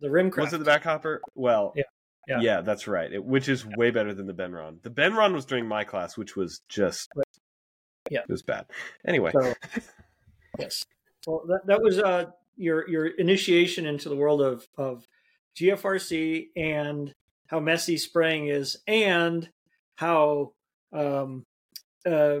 the 0.00 0.08
rimcraft. 0.08 0.38
was 0.38 0.52
it 0.52 0.58
the 0.58 0.64
back 0.64 0.84
hopper? 0.84 1.20
Well, 1.34 1.72
Yeah. 1.76 2.38
Yeah. 2.40 2.60
that's 2.60 2.86
right. 2.86 3.12
It, 3.12 3.24
which 3.24 3.48
is 3.48 3.66
way 3.76 3.90
better 3.90 4.14
than 4.14 4.26
the 4.26 4.32
Benron. 4.34 4.80
The 4.82 4.90
Benron 4.90 5.32
was 5.32 5.44
during 5.44 5.66
my 5.66 5.84
class, 5.84 6.16
which 6.16 6.36
was 6.36 6.60
just 6.68 7.10
Yeah. 8.10 8.20
it 8.20 8.28
was 8.28 8.42
bad. 8.42 8.66
Anyway, 9.06 9.32
So, 9.32 9.54
yes. 10.58 10.84
Well, 11.26 11.42
that, 11.48 11.66
that 11.66 11.82
was 11.82 11.98
uh, 11.98 12.26
your 12.56 12.88
your 12.88 13.06
initiation 13.06 13.86
into 13.86 14.08
the 14.08 14.16
world 14.16 14.40
of 14.42 14.66
of 14.76 15.06
GFRC 15.56 16.48
and 16.56 17.14
how 17.48 17.60
messy 17.60 17.96
spraying 17.96 18.46
is, 18.46 18.76
and 18.86 19.50
how 19.96 20.52
um, 20.92 21.44
uh, 22.06 22.38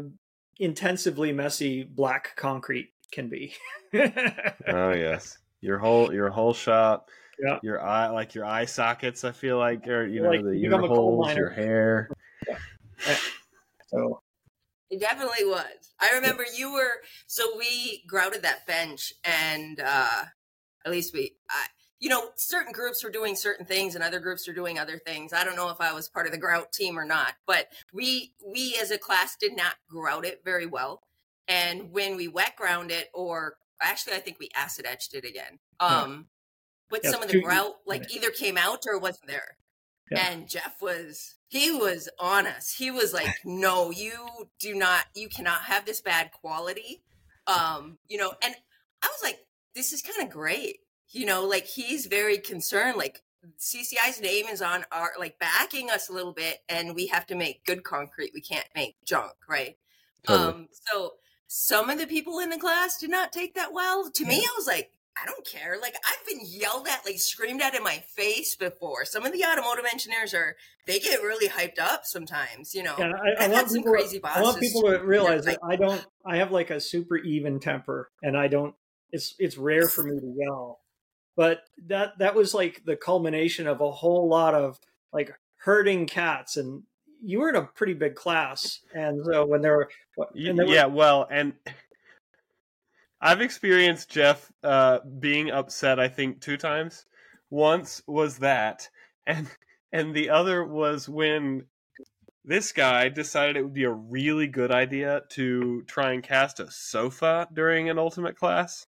intensively 0.58 1.32
messy 1.32 1.82
black 1.82 2.36
concrete 2.36 2.92
can 3.12 3.28
be. 3.28 3.54
oh 3.94 4.92
yes, 4.92 5.36
your 5.60 5.78
whole 5.78 6.12
your 6.14 6.30
whole 6.30 6.54
shop. 6.54 7.10
Yeah. 7.42 7.58
Your 7.62 7.80
eye, 7.82 8.08
like 8.10 8.34
your 8.34 8.44
eye 8.44 8.64
sockets, 8.64 9.24
I 9.24 9.32
feel 9.32 9.58
like, 9.58 9.86
or 9.88 10.06
you 10.06 10.22
know, 10.22 10.30
Like, 10.30 10.44
the 10.44 10.56
you 10.56 10.70
ear 10.70 10.84
a 10.84 10.88
coal 10.88 11.22
holes, 11.22 11.36
your 11.36 11.50
hair. 11.50 12.08
so 13.88 14.20
It 14.90 15.00
definitely 15.00 15.44
was. 15.46 15.94
I 16.00 16.12
remember 16.14 16.44
you 16.56 16.72
were 16.72 17.00
so 17.26 17.56
we 17.56 18.02
grouted 18.06 18.42
that 18.42 18.66
bench 18.66 19.12
and 19.24 19.80
uh 19.80 20.24
at 20.84 20.90
least 20.92 21.12
we 21.14 21.36
I 21.48 21.66
you 22.00 22.08
know, 22.08 22.30
certain 22.36 22.72
groups 22.72 23.04
were 23.04 23.10
doing 23.10 23.36
certain 23.36 23.66
things 23.66 23.94
and 23.94 24.02
other 24.02 24.20
groups 24.20 24.48
were 24.48 24.54
doing 24.54 24.78
other 24.78 24.98
things. 24.98 25.34
I 25.34 25.44
don't 25.44 25.54
know 25.56 25.68
if 25.68 25.82
I 25.82 25.92
was 25.92 26.08
part 26.08 26.24
of 26.24 26.32
the 26.32 26.38
grout 26.38 26.72
team 26.72 26.98
or 26.98 27.04
not, 27.04 27.34
but 27.46 27.68
we 27.92 28.32
we 28.46 28.76
as 28.80 28.90
a 28.90 28.98
class 28.98 29.36
did 29.36 29.54
not 29.54 29.74
grout 29.88 30.24
it 30.24 30.40
very 30.44 30.66
well. 30.66 31.02
And 31.46 31.90
when 31.92 32.16
we 32.16 32.28
wet 32.28 32.56
ground 32.56 32.90
it 32.90 33.08
or 33.14 33.56
actually 33.82 34.14
I 34.14 34.20
think 34.20 34.38
we 34.38 34.48
acid 34.54 34.86
etched 34.86 35.14
it 35.14 35.24
again. 35.24 35.58
Um 35.78 36.28
but 36.90 37.00
Yeah, 37.02 37.10
some 37.10 37.22
of 37.22 37.30
the 37.30 37.40
grout 37.40 37.76
like 37.86 38.14
either 38.14 38.30
came 38.30 38.58
out 38.58 38.84
or 38.86 38.98
wasn't 38.98 39.28
there. 39.28 39.56
Yeah. 40.10 40.26
And 40.28 40.48
Jeff 40.48 40.82
was 40.82 41.36
he 41.48 41.70
was 41.70 42.08
on 42.18 42.46
us. 42.46 42.74
He 42.74 42.90
was 42.90 43.12
like, 43.12 43.34
"No, 43.44 43.90
you 43.90 44.48
do 44.58 44.74
not. 44.74 45.04
You 45.14 45.28
cannot 45.28 45.62
have 45.62 45.84
this 45.84 46.00
bad 46.00 46.32
quality." 46.32 47.02
Um, 47.46 47.98
you 48.08 48.18
know, 48.18 48.32
and 48.42 48.54
I 49.02 49.06
was 49.06 49.20
like, 49.22 49.38
"This 49.74 49.92
is 49.92 50.02
kind 50.02 50.22
of 50.22 50.30
great." 50.30 50.80
You 51.10 51.26
know, 51.26 51.46
like 51.46 51.66
he's 51.66 52.06
very 52.06 52.38
concerned. 52.38 52.96
Like 52.96 53.22
CCI's 53.58 54.20
name 54.20 54.46
is 54.46 54.62
on 54.62 54.84
our 54.92 55.12
like 55.18 55.38
backing 55.38 55.90
us 55.90 56.08
a 56.08 56.12
little 56.12 56.32
bit, 56.32 56.58
and 56.68 56.94
we 56.94 57.06
have 57.06 57.26
to 57.26 57.34
make 57.34 57.64
good 57.64 57.84
concrete. 57.84 58.32
We 58.34 58.40
can't 58.40 58.68
make 58.74 58.96
junk, 59.04 59.32
right? 59.48 59.76
Totally. 60.24 60.48
Um, 60.48 60.68
so 60.72 61.14
some 61.46 61.90
of 61.90 61.98
the 61.98 62.06
people 62.06 62.38
in 62.38 62.50
the 62.50 62.58
class 62.58 62.98
did 62.98 63.10
not 63.10 63.32
take 63.32 63.54
that 63.54 63.72
well. 63.72 64.10
To 64.10 64.24
me, 64.24 64.36
I 64.36 64.54
was 64.56 64.66
like, 64.66 64.92
I 65.22 65.26
don't 65.26 65.46
care. 65.46 65.76
Like 65.80 65.94
I've 66.08 66.26
been 66.26 66.40
yelled 66.44 66.86
at, 66.88 67.04
like 67.04 67.18
screamed 67.18 67.60
at 67.60 67.74
in 67.74 67.82
my 67.82 68.02
face 68.16 68.56
before. 68.56 69.04
Some 69.04 69.24
of 69.26 69.32
the 69.32 69.44
automotive 69.44 69.84
engineers 69.90 70.32
are 70.34 70.56
they 70.86 70.98
get 70.98 71.20
really 71.22 71.48
hyped 71.48 71.78
up 71.78 72.02
sometimes, 72.04 72.74
you 72.74 72.82
know. 72.82 72.94
yeah, 72.98 73.12
I, 73.14 73.42
I 73.42 73.44
I've 73.44 73.50
want 73.50 73.54
had 73.54 73.68
some 73.70 73.76
people. 73.78 73.92
crazy 73.92 74.20
I 74.24 74.40
want 74.42 74.60
people 74.60 74.82
to 74.82 74.98
realize 74.98 75.44
that 75.44 75.58
I 75.68 75.76
don't. 75.76 76.04
I 76.24 76.36
have 76.38 76.50
like 76.52 76.70
a 76.70 76.80
super 76.80 77.16
even 77.16 77.60
temper, 77.60 78.10
and 78.22 78.36
I 78.36 78.48
don't. 78.48 78.74
It's 79.12 79.34
it's 79.38 79.58
rare 79.58 79.88
for 79.88 80.02
me 80.04 80.18
to 80.20 80.34
yell, 80.38 80.80
but 81.36 81.62
that 81.88 82.18
that 82.18 82.34
was 82.34 82.54
like 82.54 82.84
the 82.84 82.96
culmination 82.96 83.66
of 83.66 83.80
a 83.80 83.90
whole 83.90 84.28
lot 84.28 84.54
of 84.54 84.78
like 85.12 85.32
herding 85.56 86.06
cats, 86.06 86.56
and 86.56 86.84
you 87.22 87.40
were 87.40 87.48
in 87.50 87.56
a 87.56 87.62
pretty 87.62 87.92
big 87.94 88.14
class, 88.14 88.80
and 88.94 89.20
so 89.24 89.44
when 89.44 89.60
there 89.62 89.76
were, 89.76 89.90
Y- 90.16 90.26
and 90.48 90.58
there 90.58 90.66
were- 90.66 90.72
yeah, 90.72 90.86
well, 90.86 91.26
and 91.30 91.52
I've 93.20 93.40
experienced 93.40 94.10
Jeff 94.10 94.50
uh, 94.62 95.00
being 95.18 95.50
upset. 95.50 96.00
I 96.00 96.08
think 96.08 96.40
two 96.40 96.56
times. 96.56 97.04
Once 97.50 98.02
was 98.06 98.38
that, 98.38 98.88
and 99.26 99.48
and 99.92 100.14
the 100.14 100.30
other 100.30 100.64
was 100.64 101.08
when 101.08 101.64
this 102.44 102.72
guy 102.72 103.08
decided 103.08 103.56
it 103.56 103.62
would 103.62 103.74
be 103.74 103.84
a 103.84 103.90
really 103.90 104.46
good 104.46 104.72
idea 104.72 105.22
to 105.30 105.82
try 105.86 106.12
and 106.12 106.22
cast 106.22 106.60
a 106.60 106.70
sofa 106.70 107.46
during 107.52 107.90
an 107.90 107.98
ultimate 107.98 108.36
class. 108.36 108.86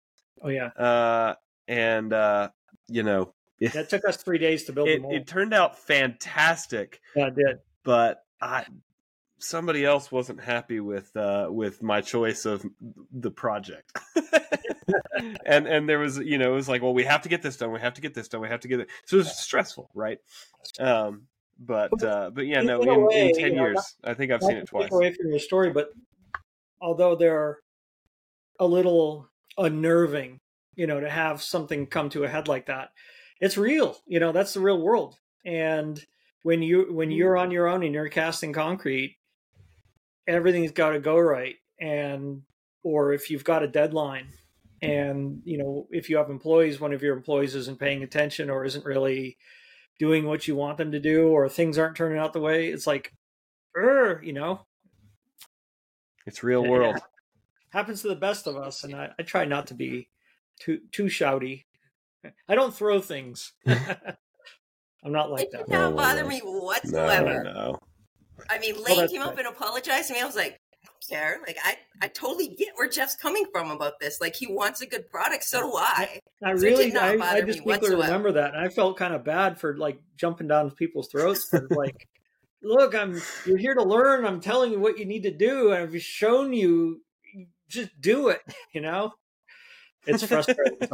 oh 0.43 0.49
yeah, 0.49 0.69
Uh, 0.69 1.35
and 1.69 2.13
uh, 2.13 2.49
you 2.89 3.03
know, 3.03 3.35
it, 3.61 3.73
that 3.73 3.91
took 3.91 4.07
us 4.09 4.17
three 4.17 4.39
days 4.39 4.65
to 4.65 4.73
build 4.73 4.89
it, 4.89 5.03
it 5.11 5.27
turned 5.27 5.53
out 5.53 5.79
fantastic 5.79 7.01
yeah, 7.15 7.27
it 7.27 7.37
did. 7.37 7.59
but 7.83 8.25
I 8.41 8.65
somebody 9.45 9.85
else 9.85 10.11
wasn't 10.11 10.43
happy 10.43 10.81
with 10.81 11.15
uh, 11.17 11.49
with 11.51 11.83
my 11.83 12.01
choice 12.01 12.45
of 12.45 12.65
the 13.13 13.31
project. 13.31 13.97
and 15.47 15.67
and 15.67 15.89
there 15.89 15.99
was 15.99 16.19
you 16.19 16.39
know 16.39 16.53
it 16.53 16.55
was 16.55 16.69
like 16.69 16.83
well 16.83 16.95
we 16.95 17.05
have 17.05 17.23
to 17.23 17.29
get 17.29 17.43
this 17.43 17.57
done 17.57 17.73
we 17.73 17.81
have 17.81 17.95
to 17.95 18.01
get 18.01 18.15
this 18.15 18.29
done 18.29 18.41
we 18.41 18.49
have 18.49 18.61
to 18.61 18.69
get 18.69 18.81
it 18.81 18.89
so 19.07 19.17
it 19.17 19.21
was 19.21 19.39
stressful 19.39 19.89
right 19.95 20.19
um 20.79 21.23
but 21.59 22.03
uh 22.03 22.31
but 22.35 22.47
yeah 22.47 22.61
In- 22.61 22.67
no 22.67 22.83
in 22.83 22.89
in, 22.89 23.07
way, 23.07 23.29
in 23.29 23.35
10 23.35 23.45
you 23.45 23.57
know, 23.57 23.63
years 23.63 23.95
i 24.05 24.13
think 24.13 24.31
i've 24.31 24.43
seen 24.43 24.59
it 24.59 24.67
twice 24.67 24.93
away 24.93 25.13
from 25.13 25.31
your 25.31 25.39
story, 25.39 25.71
but 25.71 25.91
although 26.85 27.17
they're 27.17 27.61
a 28.61 28.67
little 28.67 29.29
unnerving, 29.57 30.39
you 30.75 30.87
know, 30.87 31.01
to 31.01 31.11
have 31.11 31.43
something 31.43 31.87
come 31.87 32.11
to 32.11 32.25
a 32.25 32.29
head 32.29 32.47
like 32.47 32.67
that, 32.67 32.91
it's 33.41 33.57
real. 33.57 33.97
You 34.07 34.21
know, 34.21 34.33
that's 34.33 34.55
the 34.55 34.61
real 34.61 34.81
world. 34.81 35.17
And 35.45 36.01
when 36.43 36.63
you 36.63 36.93
when 36.93 37.11
you're 37.11 37.37
on 37.37 37.51
your 37.51 37.67
own 37.67 37.83
and 37.83 37.95
you're 37.95 38.09
casting 38.09 38.53
concrete, 38.53 39.17
everything's 40.27 40.73
got 40.73 40.91
to 40.91 41.01
go 41.01 41.19
right. 41.19 41.57
And 41.81 42.43
or 42.83 43.13
if 43.13 43.31
you've 43.31 43.45
got 43.45 43.63
a 43.63 43.69
deadline, 43.69 44.29
and 44.83 45.41
you 45.45 45.59
know, 45.59 45.87
if 45.91 46.11
you 46.11 46.17
have 46.19 46.31
employees, 46.31 46.81
one 46.81 46.93
of 46.93 47.03
your 47.03 47.17
employees 47.17 47.55
isn't 47.55 47.79
paying 47.81 48.03
attention 48.03 48.51
or 48.51 48.65
isn't 48.65 48.85
really 48.85 49.37
doing 49.99 50.27
what 50.27 50.47
you 50.47 50.57
want 50.57 50.77
them 50.79 50.93
to 50.93 51.01
do, 51.01 51.29
or 51.29 51.49
things 51.49 51.79
aren't 51.79 51.97
turning 51.97 52.19
out 52.19 52.33
the 52.33 52.41
way, 52.41 52.67
it's 52.69 52.87
like, 52.87 53.13
er, 53.77 54.21
you 54.25 54.33
know, 54.33 54.67
it's 56.27 56.43
real 56.43 56.65
Yeah. 56.65 56.71
world 56.71 57.01
happens 57.71 58.03
to 58.03 58.09
the 58.09 58.15
best 58.17 58.47
of 58.47 58.57
us, 58.57 58.85
and 58.85 58.95
I, 58.95 59.11
I 59.19 59.23
try 59.25 59.45
not 59.45 59.67
to 59.69 59.75
be 59.75 60.09
too 60.61 60.81
too 60.93 61.05
shouty. 61.05 61.65
I 62.49 62.55
don't 62.55 62.75
throw 62.75 63.01
things. 63.01 63.53
I'm 63.67 65.13
not 65.13 65.31
like 65.31 65.43
it 65.47 65.53
that. 65.53 65.59
did 65.67 65.69
not 65.71 65.91
No, 65.91 65.97
bother 65.97 66.23
no. 66.23 66.29
me 66.29 66.41
no 66.45 66.61
whatsoever. 66.61 67.43
no 67.45 67.79
I 68.51 68.59
mean, 68.59 68.75
Lane 68.83 68.99
that's 68.99 69.13
came 69.13 69.23
up 69.23 69.37
and 69.39 69.47
apologized 69.47 70.09
to 70.09 70.15
me. 70.15 70.21
I 70.21 70.25
was 70.27 70.37
like, 70.37 70.61
I 70.83 70.87
don't 70.87 71.09
care. 71.09 71.39
Like, 71.47 71.57
I, 71.65 71.77
I 72.03 72.09
totally 72.09 72.49
get 72.49 72.69
where 72.77 72.89
Jeff's 72.89 73.17
coming 73.17 73.47
from 73.53 73.71
about 73.71 73.95
this. 74.01 74.21
Like, 74.21 74.35
he 74.37 74.47
wants 74.47 74.81
a 74.83 74.87
good 74.87 75.09
product. 75.11 75.45
So 75.45 75.61
do 75.61 75.73
I. 75.77 76.21
I 76.45 76.55
So 76.55 76.63
really, 76.63 76.85
did 76.87 76.95
not 76.95 77.03
I, 77.05 77.13
I 77.13 77.17
bother 77.17 77.41
me 77.47 77.47
distinctly 77.47 77.73
whatsoever. 77.73 78.03
remember 78.03 78.33
that, 78.33 78.55
and 78.55 78.65
I 78.65 78.69
felt 78.69 78.97
kind 78.99 79.15
of 79.15 79.25
bad 79.25 79.59
for 79.61 79.77
like 79.77 79.99
jumping 80.17 80.49
down 80.49 80.71
people's 80.73 81.09
throats. 81.11 81.49
But 81.51 81.71
like, 81.71 82.09
look, 82.63 82.95
I'm 82.95 83.21
you're 83.47 83.59
here 83.59 83.75
to 83.75 83.83
learn. 83.83 84.25
I'm 84.27 84.41
telling 84.41 84.73
you 84.73 84.79
what 84.81 84.99
you 84.99 85.07
need 85.07 85.23
to 85.25 85.31
do. 85.37 85.73
and 85.73 85.83
I've 85.83 86.03
shown 86.03 86.53
you 86.53 87.01
just 87.69 87.91
do 88.01 88.29
it. 88.29 88.41
You 88.75 88.81
know, 88.81 89.13
it's 90.07 90.25
frustrating. 90.25 90.89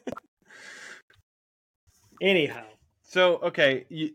Anyhow, 2.21 2.65
So 3.03 3.37
okay, 3.39 3.87
you, 3.89 4.11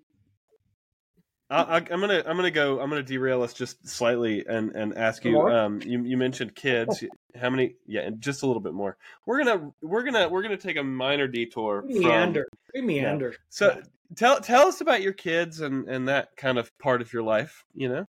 I, 1.49 1.61
I, 1.61 1.75
I'm 1.77 1.99
gonna 1.99 2.23
I'm 2.25 2.35
gonna 2.35 2.51
go 2.51 2.79
I'm 2.79 2.89
gonna 2.89 3.03
derail 3.03 3.43
us 3.43 3.53
just 3.53 3.87
slightly 3.87 4.45
and 4.47 4.71
and 4.75 4.97
ask 4.97 5.23
you. 5.23 5.31
More? 5.31 5.51
Um, 5.51 5.81
you 5.85 6.03
you 6.03 6.17
mentioned 6.17 6.55
kids. 6.55 7.03
How 7.39 7.49
many? 7.49 7.75
Yeah, 7.85 8.01
and 8.01 8.19
just 8.19 8.43
a 8.43 8.47
little 8.47 8.61
bit 8.61 8.73
more. 8.73 8.97
We're 9.25 9.43
gonna 9.43 9.71
we're 9.81 10.03
gonna 10.03 10.27
we're 10.27 10.41
gonna 10.41 10.57
take 10.57 10.77
a 10.77 10.83
minor 10.83 11.27
detour. 11.27 11.83
we 11.87 11.95
From, 11.95 12.03
meander, 12.03 12.47
we 12.73 12.81
meander. 12.81 13.35
so 13.49 13.81
tell 14.15 14.39
tell 14.39 14.67
us 14.67 14.81
about 14.81 15.03
your 15.03 15.13
kids 15.13 15.61
and 15.61 15.87
and 15.87 16.07
that 16.07 16.35
kind 16.35 16.57
of 16.57 16.75
part 16.79 17.01
of 17.01 17.13
your 17.13 17.23
life. 17.23 17.63
You 17.75 17.89
know, 17.89 18.05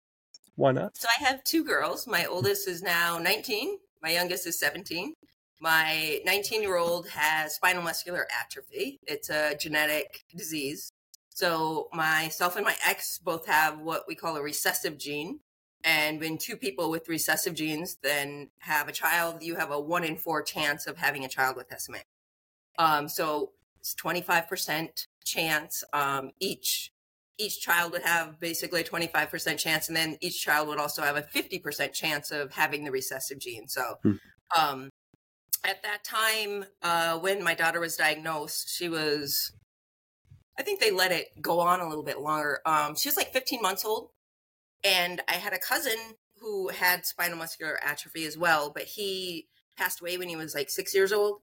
why 0.56 0.72
not? 0.72 0.96
So 0.96 1.08
I 1.20 1.24
have 1.26 1.44
two 1.44 1.66
girls. 1.66 2.08
My 2.08 2.26
oldest 2.26 2.68
is 2.68 2.82
now 2.82 3.18
19. 3.18 3.78
My 4.02 4.12
youngest 4.12 4.48
is 4.48 4.58
17. 4.60 5.14
My 5.60 6.20
19 6.26 6.62
year 6.62 6.78
old 6.78 7.10
has 7.10 7.56
spinal 7.56 7.82
muscular 7.82 8.28
atrophy. 8.42 9.00
It's 9.08 9.30
a 9.30 9.56
genetic 9.60 10.24
disease. 10.36 10.92
So 11.36 11.90
myself 11.92 12.56
and 12.56 12.64
my 12.64 12.78
ex 12.88 13.18
both 13.18 13.46
have 13.46 13.80
what 13.80 14.06
we 14.08 14.16
call 14.16 14.38
a 14.38 14.42
recessive 14.42 14.98
gene. 14.98 15.42
And 15.84 16.22
when 16.22 16.38
two 16.38 16.56
people 16.56 16.90
with 16.90 17.10
recessive 17.10 17.54
genes 17.54 17.98
then 18.02 18.52
have 18.60 18.88
a 18.88 18.94
child, 18.94 19.44
you 19.44 19.56
have 19.56 19.70
a 19.70 19.80
one 19.80 20.06
in 20.06 20.16
four 20.16 20.42
chance 20.42 20.88
of 20.88 20.96
having 20.96 21.26
a 21.26 21.28
child 21.28 21.58
with 21.58 21.74
SMA. 21.78 22.00
Um, 22.80 23.10
so 23.10 23.52
it's 23.82 23.94
25% 23.96 25.08
chance 25.26 25.84
um, 25.92 26.32
each 26.40 26.94
each 27.38 27.60
child 27.60 27.92
would 27.92 28.04
have 28.04 28.40
basically 28.40 28.80
a 28.80 28.84
25% 28.86 29.58
chance 29.58 29.90
and 29.90 29.98
then 29.98 30.18
each 30.22 30.42
child 30.42 30.70
would 30.70 30.80
also 30.80 31.02
have 31.02 31.18
a 31.18 31.22
50% 31.22 31.92
chance 31.92 32.32
of 32.32 32.54
having 32.54 32.86
the 32.86 32.92
recessive 32.92 33.40
gene 33.40 33.68
so 33.68 33.98
Hmm. 34.04 34.14
um, 34.58 34.90
at 35.66 35.84
that 35.84 36.06
time 36.06 36.64
uh, 36.82 37.20
when 37.20 37.44
my 37.44 37.56
daughter 37.56 37.82
was 37.82 37.98
diagnosed 37.98 38.70
she 38.70 38.88
was 38.88 39.52
i 40.58 40.64
think 40.64 40.80
they 40.80 40.92
let 40.92 41.12
it 41.12 41.28
go 41.42 41.60
on 41.60 41.80
a 41.80 41.88
little 41.88 42.04
bit 42.04 42.20
longer 42.20 42.60
um, 42.66 42.96
she 42.96 43.08
was 43.10 43.18
like 43.18 43.34
15 43.34 43.62
months 43.62 43.86
old 43.86 44.10
and 44.84 45.22
i 45.30 45.34
had 45.34 45.54
a 45.54 45.60
cousin 45.60 45.98
who 46.40 46.70
had 46.70 47.06
spinal 47.06 47.38
muscular 47.38 47.80
atrophy 47.84 48.26
as 48.26 48.38
well 48.38 48.72
but 48.74 48.84
he 48.84 49.48
passed 49.78 50.02
away 50.02 50.18
when 50.18 50.30
he 50.30 50.36
was 50.36 50.56
like 50.56 50.70
six 50.70 50.94
years 50.94 51.12
old 51.12 51.42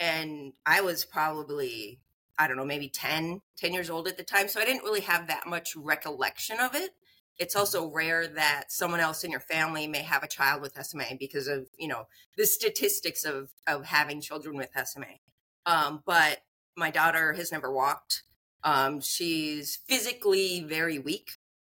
and 0.00 0.52
i 0.66 0.80
was 0.80 1.04
probably 1.04 2.00
I 2.38 2.46
don't 2.46 2.56
know, 2.56 2.64
maybe 2.64 2.88
10, 2.88 3.40
10 3.56 3.72
years 3.72 3.90
old 3.90 4.06
at 4.06 4.16
the 4.16 4.22
time. 4.22 4.48
So 4.48 4.60
I 4.60 4.64
didn't 4.64 4.84
really 4.84 5.00
have 5.00 5.26
that 5.26 5.46
much 5.46 5.74
recollection 5.74 6.60
of 6.60 6.74
it. 6.74 6.90
It's 7.36 7.56
also 7.56 7.90
rare 7.90 8.26
that 8.28 8.66
someone 8.68 9.00
else 9.00 9.24
in 9.24 9.30
your 9.30 9.40
family 9.40 9.86
may 9.86 10.02
have 10.02 10.22
a 10.22 10.28
child 10.28 10.62
with 10.62 10.78
SMA 10.84 11.16
because 11.18 11.48
of, 11.48 11.66
you 11.78 11.88
know, 11.88 12.06
the 12.36 12.46
statistics 12.46 13.24
of, 13.24 13.50
of 13.66 13.86
having 13.86 14.20
children 14.20 14.56
with 14.56 14.70
SMA. 14.84 15.18
Um, 15.66 16.02
but 16.06 16.38
my 16.76 16.90
daughter 16.90 17.32
has 17.32 17.50
never 17.52 17.72
walked. 17.72 18.22
Um, 18.64 19.00
she's 19.00 19.78
physically 19.88 20.60
very 20.60 20.98
weak. 20.98 21.30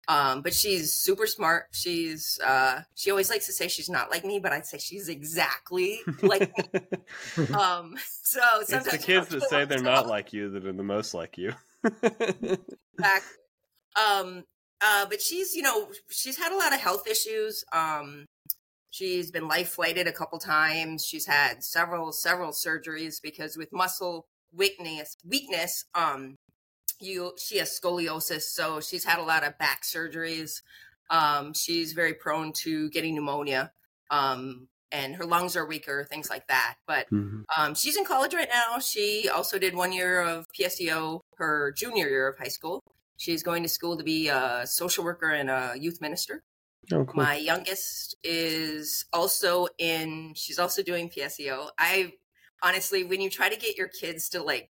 Um, 0.08 0.42
but 0.42 0.52
she's 0.52 0.94
super 0.94 1.26
smart. 1.26 1.66
She's 1.70 2.40
uh 2.44 2.80
she 2.96 3.10
always 3.12 3.30
likes 3.30 3.46
to 3.46 3.52
say 3.52 3.68
she's 3.68 3.88
not 3.88 4.10
like 4.10 4.24
me, 4.24 4.40
but 4.40 4.50
I'd 4.50 4.66
say 4.66 4.78
she's 4.78 5.08
exactly 5.08 6.00
like 6.22 6.50
me. 6.56 7.44
Um 7.54 7.94
so 8.22 8.40
it's 8.60 8.70
sometimes 8.70 8.90
the 8.90 8.98
kids 8.98 9.28
that 9.28 9.42
say 9.48 9.66
they're 9.66 9.80
not 9.80 10.08
like 10.08 10.32
you 10.32 10.50
that 10.50 10.66
are 10.66 10.72
the 10.72 10.82
most 10.82 11.14
like 11.14 11.38
you. 11.38 11.52
Um, 13.96 14.44
uh, 14.80 15.06
but 15.06 15.20
she's, 15.20 15.54
you 15.54 15.62
know, 15.62 15.88
she's 16.10 16.38
had 16.38 16.52
a 16.52 16.56
lot 16.56 16.72
of 16.72 16.80
health 16.80 17.06
issues. 17.06 17.64
Um, 17.72 18.26
she's 18.90 19.30
been 19.30 19.48
life 19.48 19.70
flighted 19.70 20.06
a 20.06 20.12
couple 20.12 20.38
times. 20.38 21.04
She's 21.04 21.26
had 21.26 21.62
several, 21.62 22.12
several 22.12 22.52
surgeries 22.52 23.16
because 23.22 23.56
with 23.56 23.68
muscle 23.72 24.26
weakness, 24.52 25.16
weakness, 25.24 25.84
um, 25.94 26.36
you, 27.00 27.34
she 27.38 27.58
has 27.58 27.78
scoliosis. 27.78 28.42
So 28.42 28.80
she's 28.80 29.04
had 29.04 29.18
a 29.18 29.22
lot 29.22 29.44
of 29.44 29.58
back 29.58 29.82
surgeries. 29.82 30.62
Um, 31.10 31.54
she's 31.54 31.92
very 31.92 32.14
prone 32.14 32.52
to 32.64 32.88
getting 32.90 33.14
pneumonia. 33.14 33.72
Um, 34.10 34.68
and 34.92 35.14
her 35.16 35.24
lungs 35.24 35.56
are 35.56 35.66
weaker, 35.66 36.04
things 36.04 36.30
like 36.30 36.48
that. 36.48 36.76
But 36.86 37.08
Mhm. 37.10 37.46
um, 37.56 37.74
she's 37.74 37.96
in 37.96 38.04
college 38.04 38.34
right 38.34 38.48
now. 38.48 38.78
She 38.78 39.28
also 39.28 39.58
did 39.58 39.74
one 39.74 39.92
year 39.92 40.20
of 40.20 40.46
PSEO 40.52 41.20
her 41.36 41.72
junior 41.72 42.08
year 42.08 42.28
of 42.28 42.38
high 42.38 42.48
school. 42.48 42.82
She's 43.16 43.42
going 43.42 43.62
to 43.62 43.68
school 43.68 43.96
to 43.96 44.04
be 44.04 44.28
a 44.28 44.66
social 44.66 45.04
worker 45.04 45.30
and 45.30 45.50
a 45.50 45.74
youth 45.78 46.00
minister. 46.00 46.42
Oh, 46.92 47.04
cool. 47.04 47.24
My 47.24 47.36
youngest 47.36 48.16
is 48.24 49.04
also 49.12 49.68
in, 49.78 50.34
she's 50.34 50.58
also 50.58 50.82
doing 50.82 51.08
PSEO. 51.10 51.70
I 51.78 52.14
honestly, 52.62 53.04
when 53.04 53.20
you 53.20 53.30
try 53.30 53.48
to 53.48 53.56
get 53.56 53.76
your 53.76 53.88
kids 53.88 54.28
to 54.30 54.42
like 54.42 54.70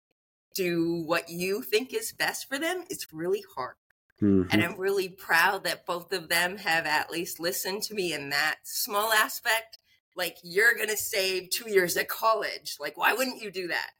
do 0.55 1.03
what 1.05 1.29
you 1.29 1.61
think 1.61 1.93
is 1.93 2.11
best 2.13 2.47
for 2.47 2.57
them, 2.57 2.85
it's 2.89 3.13
really 3.13 3.43
hard. 3.55 3.75
Mhm. 4.21 4.47
And 4.51 4.63
I'm 4.63 4.77
really 4.79 5.09
proud 5.09 5.63
that 5.65 5.85
both 5.85 6.13
of 6.13 6.29
them 6.29 6.57
have 6.57 6.85
at 6.85 7.11
least 7.11 7.39
listened 7.39 7.83
to 7.83 7.93
me 7.93 8.13
in 8.13 8.29
that 8.29 8.59
small 8.63 9.11
aspect. 9.11 9.77
Like, 10.15 10.37
you're 10.41 10.73
going 10.73 10.89
to 10.89 10.97
save 10.97 11.49
two 11.49 11.69
years 11.69 11.97
at 11.97 12.07
college. 12.07 12.77
Like, 12.79 12.97
why 12.97 13.13
wouldn't 13.13 13.41
you 13.41 13.51
do 13.51 13.67
that? 13.67 13.91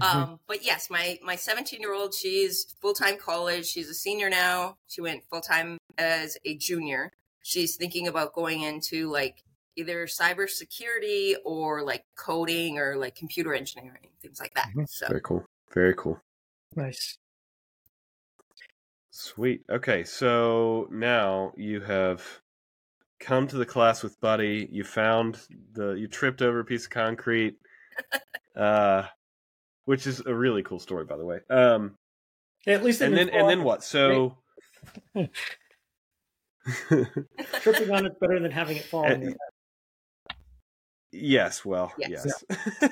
Um, 0.00 0.40
but 0.46 0.62
yes, 0.62 0.90
my 0.90 1.18
my 1.22 1.36
17 1.36 1.80
year 1.80 1.94
old, 1.94 2.12
she's 2.12 2.66
full 2.82 2.92
time 2.92 3.16
college. 3.16 3.66
She's 3.66 3.88
a 3.88 3.94
senior 3.94 4.28
now. 4.28 4.76
She 4.88 5.00
went 5.00 5.24
full 5.30 5.40
time 5.40 5.78
as 5.96 6.36
a 6.44 6.54
junior. 6.56 7.12
She's 7.42 7.76
thinking 7.76 8.06
about 8.06 8.34
going 8.34 8.60
into 8.60 9.08
like 9.10 9.42
either 9.76 10.06
cybersecurity 10.06 11.36
or 11.44 11.82
like 11.82 12.04
coding 12.14 12.78
or 12.78 12.96
like 12.96 13.14
computer 13.14 13.54
engineering, 13.54 14.10
things 14.20 14.38
like 14.38 14.52
that. 14.54 14.68
Mhm. 14.76 14.86
So 14.86 15.06
Very 15.08 15.22
cool. 15.22 15.45
Very 15.74 15.94
cool. 15.96 16.20
nice. 16.74 17.18
Sweet. 19.10 19.62
Okay, 19.70 20.04
so 20.04 20.88
now 20.90 21.52
you 21.56 21.80
have 21.80 22.22
come 23.18 23.46
to 23.48 23.56
the 23.56 23.64
class 23.64 24.02
with 24.02 24.20
Buddy. 24.20 24.68
You 24.70 24.84
found 24.84 25.38
the 25.72 25.92
you 25.92 26.06
tripped 26.06 26.42
over 26.42 26.60
a 26.60 26.64
piece 26.66 26.84
of 26.84 26.90
concrete, 26.90 27.56
uh, 28.56 29.04
which 29.86 30.06
is 30.06 30.20
a 30.26 30.34
really 30.34 30.62
cool 30.62 30.78
story, 30.78 31.06
by 31.06 31.16
the 31.16 31.24
way. 31.24 31.38
Um, 31.48 31.96
At 32.66 32.84
least 32.84 33.00
and 33.00 33.16
then 33.16 33.30
and 33.30 33.48
then 33.48 33.62
what? 33.64 33.82
So 33.82 34.36
tripping 36.88 37.90
on 37.90 38.06
it's 38.06 38.18
better 38.20 38.40
than 38.40 38.50
having 38.50 38.76
it 38.76 38.84
fall 38.84 39.04
And- 39.04 39.36
yes, 41.12 41.64
well, 41.64 41.92
Yes. 41.98 42.26
yes. 42.50 42.90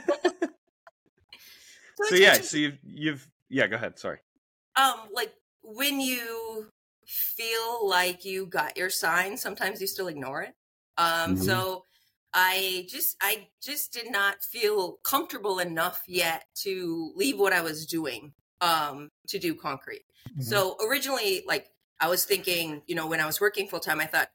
So 1.97 2.05
so 2.05 2.15
yeah, 2.17 2.35
so 2.41 2.57
you've 2.57 2.79
you've 2.85 3.29
yeah. 3.49 3.67
Go 3.67 3.77
ahead. 3.77 3.99
Sorry. 3.99 4.19
um 4.77 5.09
like 5.13 5.33
when 5.63 6.01
you 6.01 6.69
feel 7.07 7.87
like 7.89 8.25
you 8.25 8.47
got 8.47 8.77
your 8.77 8.91
sign 8.91 9.37
sometimes 9.37 9.81
you 9.81 9.87
still 9.87 10.09
ignore 10.09 10.43
it 10.43 10.55
um 10.97 11.35
Mhm. 11.35 11.39
so 11.39 11.85
i 12.33 12.87
just 12.89 13.17
i 13.21 13.49
just 13.63 13.93
did 13.93 14.11
not 14.11 14.43
feel 14.43 14.93
comfortable 15.05 15.59
enough 15.59 16.03
yet 16.09 16.47
to 16.55 17.13
leave 17.15 17.39
what 17.39 17.53
i 17.53 17.61
was 17.61 17.87
doing 17.87 18.33
um 18.63 19.11
to 19.29 19.39
do 19.39 19.55
concrete 19.55 20.05
so 20.39 20.77
originally 20.89 21.45
like 21.47 21.71
i 22.01 22.09
was 22.09 22.25
thinking 22.25 22.83
you 22.87 22.95
know 22.95 23.07
when 23.07 23.21
i 23.21 23.27
was 23.27 23.41
working 23.41 23.69
full 23.69 23.81
time 23.81 24.01
i 24.01 24.07
thought 24.07 24.31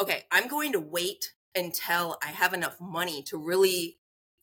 okay 0.00 0.24
i'm 0.32 0.48
going 0.48 0.72
to 0.72 0.80
wait 0.80 1.34
until 1.54 2.18
i 2.22 2.28
have 2.28 2.54
enough 2.54 2.80
money 2.80 3.22
to 3.22 3.36
really 3.38 3.98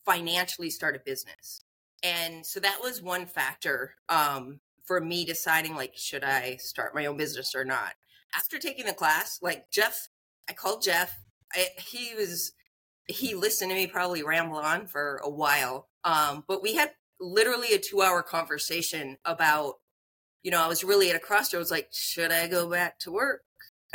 financially 0.06 0.70
start 0.70 0.96
a 0.96 1.00
business 1.00 1.63
and 2.04 2.46
so 2.46 2.60
that 2.60 2.80
was 2.82 3.02
one 3.02 3.26
factor 3.26 3.96
um 4.10 4.60
for 4.86 5.00
me 5.00 5.26
deciding 5.26 5.76
like 5.76 5.94
should 5.96 6.24
i 6.24 6.58
start 6.58 6.94
my 6.94 7.06
own 7.06 7.18
business 7.18 7.56
or 7.56 7.64
not. 7.66 7.94
After 8.36 8.60
taking 8.60 8.86
the 8.86 8.94
class 8.94 9.40
like 9.42 9.72
jeff 9.72 10.10
i 10.50 10.54
called 10.54 10.84
jeff. 10.84 11.20
I, 11.54 11.68
he 11.78 12.14
was 12.16 12.52
he 13.08 13.36
listened 13.36 13.72
to 13.72 13.76
me 13.76 13.88
probably 13.88 14.24
ramble 14.24 14.58
on 14.58 14.88
for 14.88 15.20
a 15.24 15.30
while 15.30 15.88
um 16.04 16.44
but 16.48 16.62
we 16.62 16.76
had 16.76 16.92
literally 17.20 17.74
a 17.74 17.80
two 17.80 18.02
hour 18.02 18.22
conversation 18.24 19.18
about 19.24 19.76
you 20.42 20.52
know 20.52 20.62
i 20.62 20.68
was 20.68 20.84
really 20.84 21.10
at 21.10 21.16
a 21.16 21.20
crossroads 21.20 21.72
like 21.72 21.90
should 21.92 22.32
i 22.32 22.48
go 22.48 22.70
back 22.70 23.00
to 23.00 23.12
work 23.12 23.44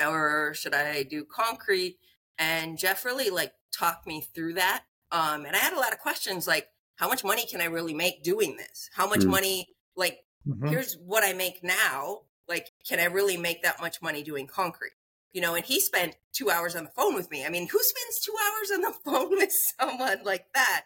or 0.00 0.54
should 0.54 0.74
i 0.74 1.02
do 1.02 1.24
concrete? 1.24 1.98
And 2.38 2.78
jeff 2.78 3.04
really 3.04 3.30
like 3.30 3.52
talked 3.76 4.06
me 4.06 4.24
through 4.34 4.54
that 4.54 4.84
um 5.10 5.44
and 5.44 5.56
i 5.56 5.58
had 5.58 5.72
a 5.72 5.80
lot 5.80 5.92
of 5.92 5.98
questions 5.98 6.46
like 6.46 6.68
how 6.98 7.08
much 7.08 7.24
money 7.24 7.46
can 7.46 7.60
i 7.60 7.64
really 7.64 7.94
make 7.94 8.22
doing 8.22 8.56
this 8.56 8.88
how 8.92 9.06
much 9.08 9.20
Mm. 9.20 9.30
money 9.30 9.66
like 9.96 10.20
Mhm. 10.46 10.70
here's 10.70 10.94
what 10.94 11.24
I 11.24 11.32
make 11.34 11.62
now. 11.62 12.22
Like, 12.46 12.70
can 12.88 12.98
I 13.00 13.04
really 13.04 13.36
make 13.36 13.62
that 13.64 13.80
much 13.80 14.00
money 14.00 14.22
doing 14.22 14.46
concrete? 14.46 14.92
You 15.32 15.42
know, 15.42 15.54
and 15.54 15.64
he 15.64 15.78
spent 15.78 16.16
two 16.32 16.48
hours 16.50 16.74
on 16.74 16.84
the 16.84 16.90
phone 16.90 17.14
with 17.14 17.30
me. 17.30 17.44
I 17.44 17.50
mean, 17.50 17.68
who 17.68 17.78
spends 17.82 18.20
two 18.20 18.34
hours 18.46 18.70
on 18.70 18.80
the 18.80 18.92
phone 19.04 19.30
with 19.30 19.52
someone 19.52 20.20
like 20.24 20.46
that? 20.54 20.84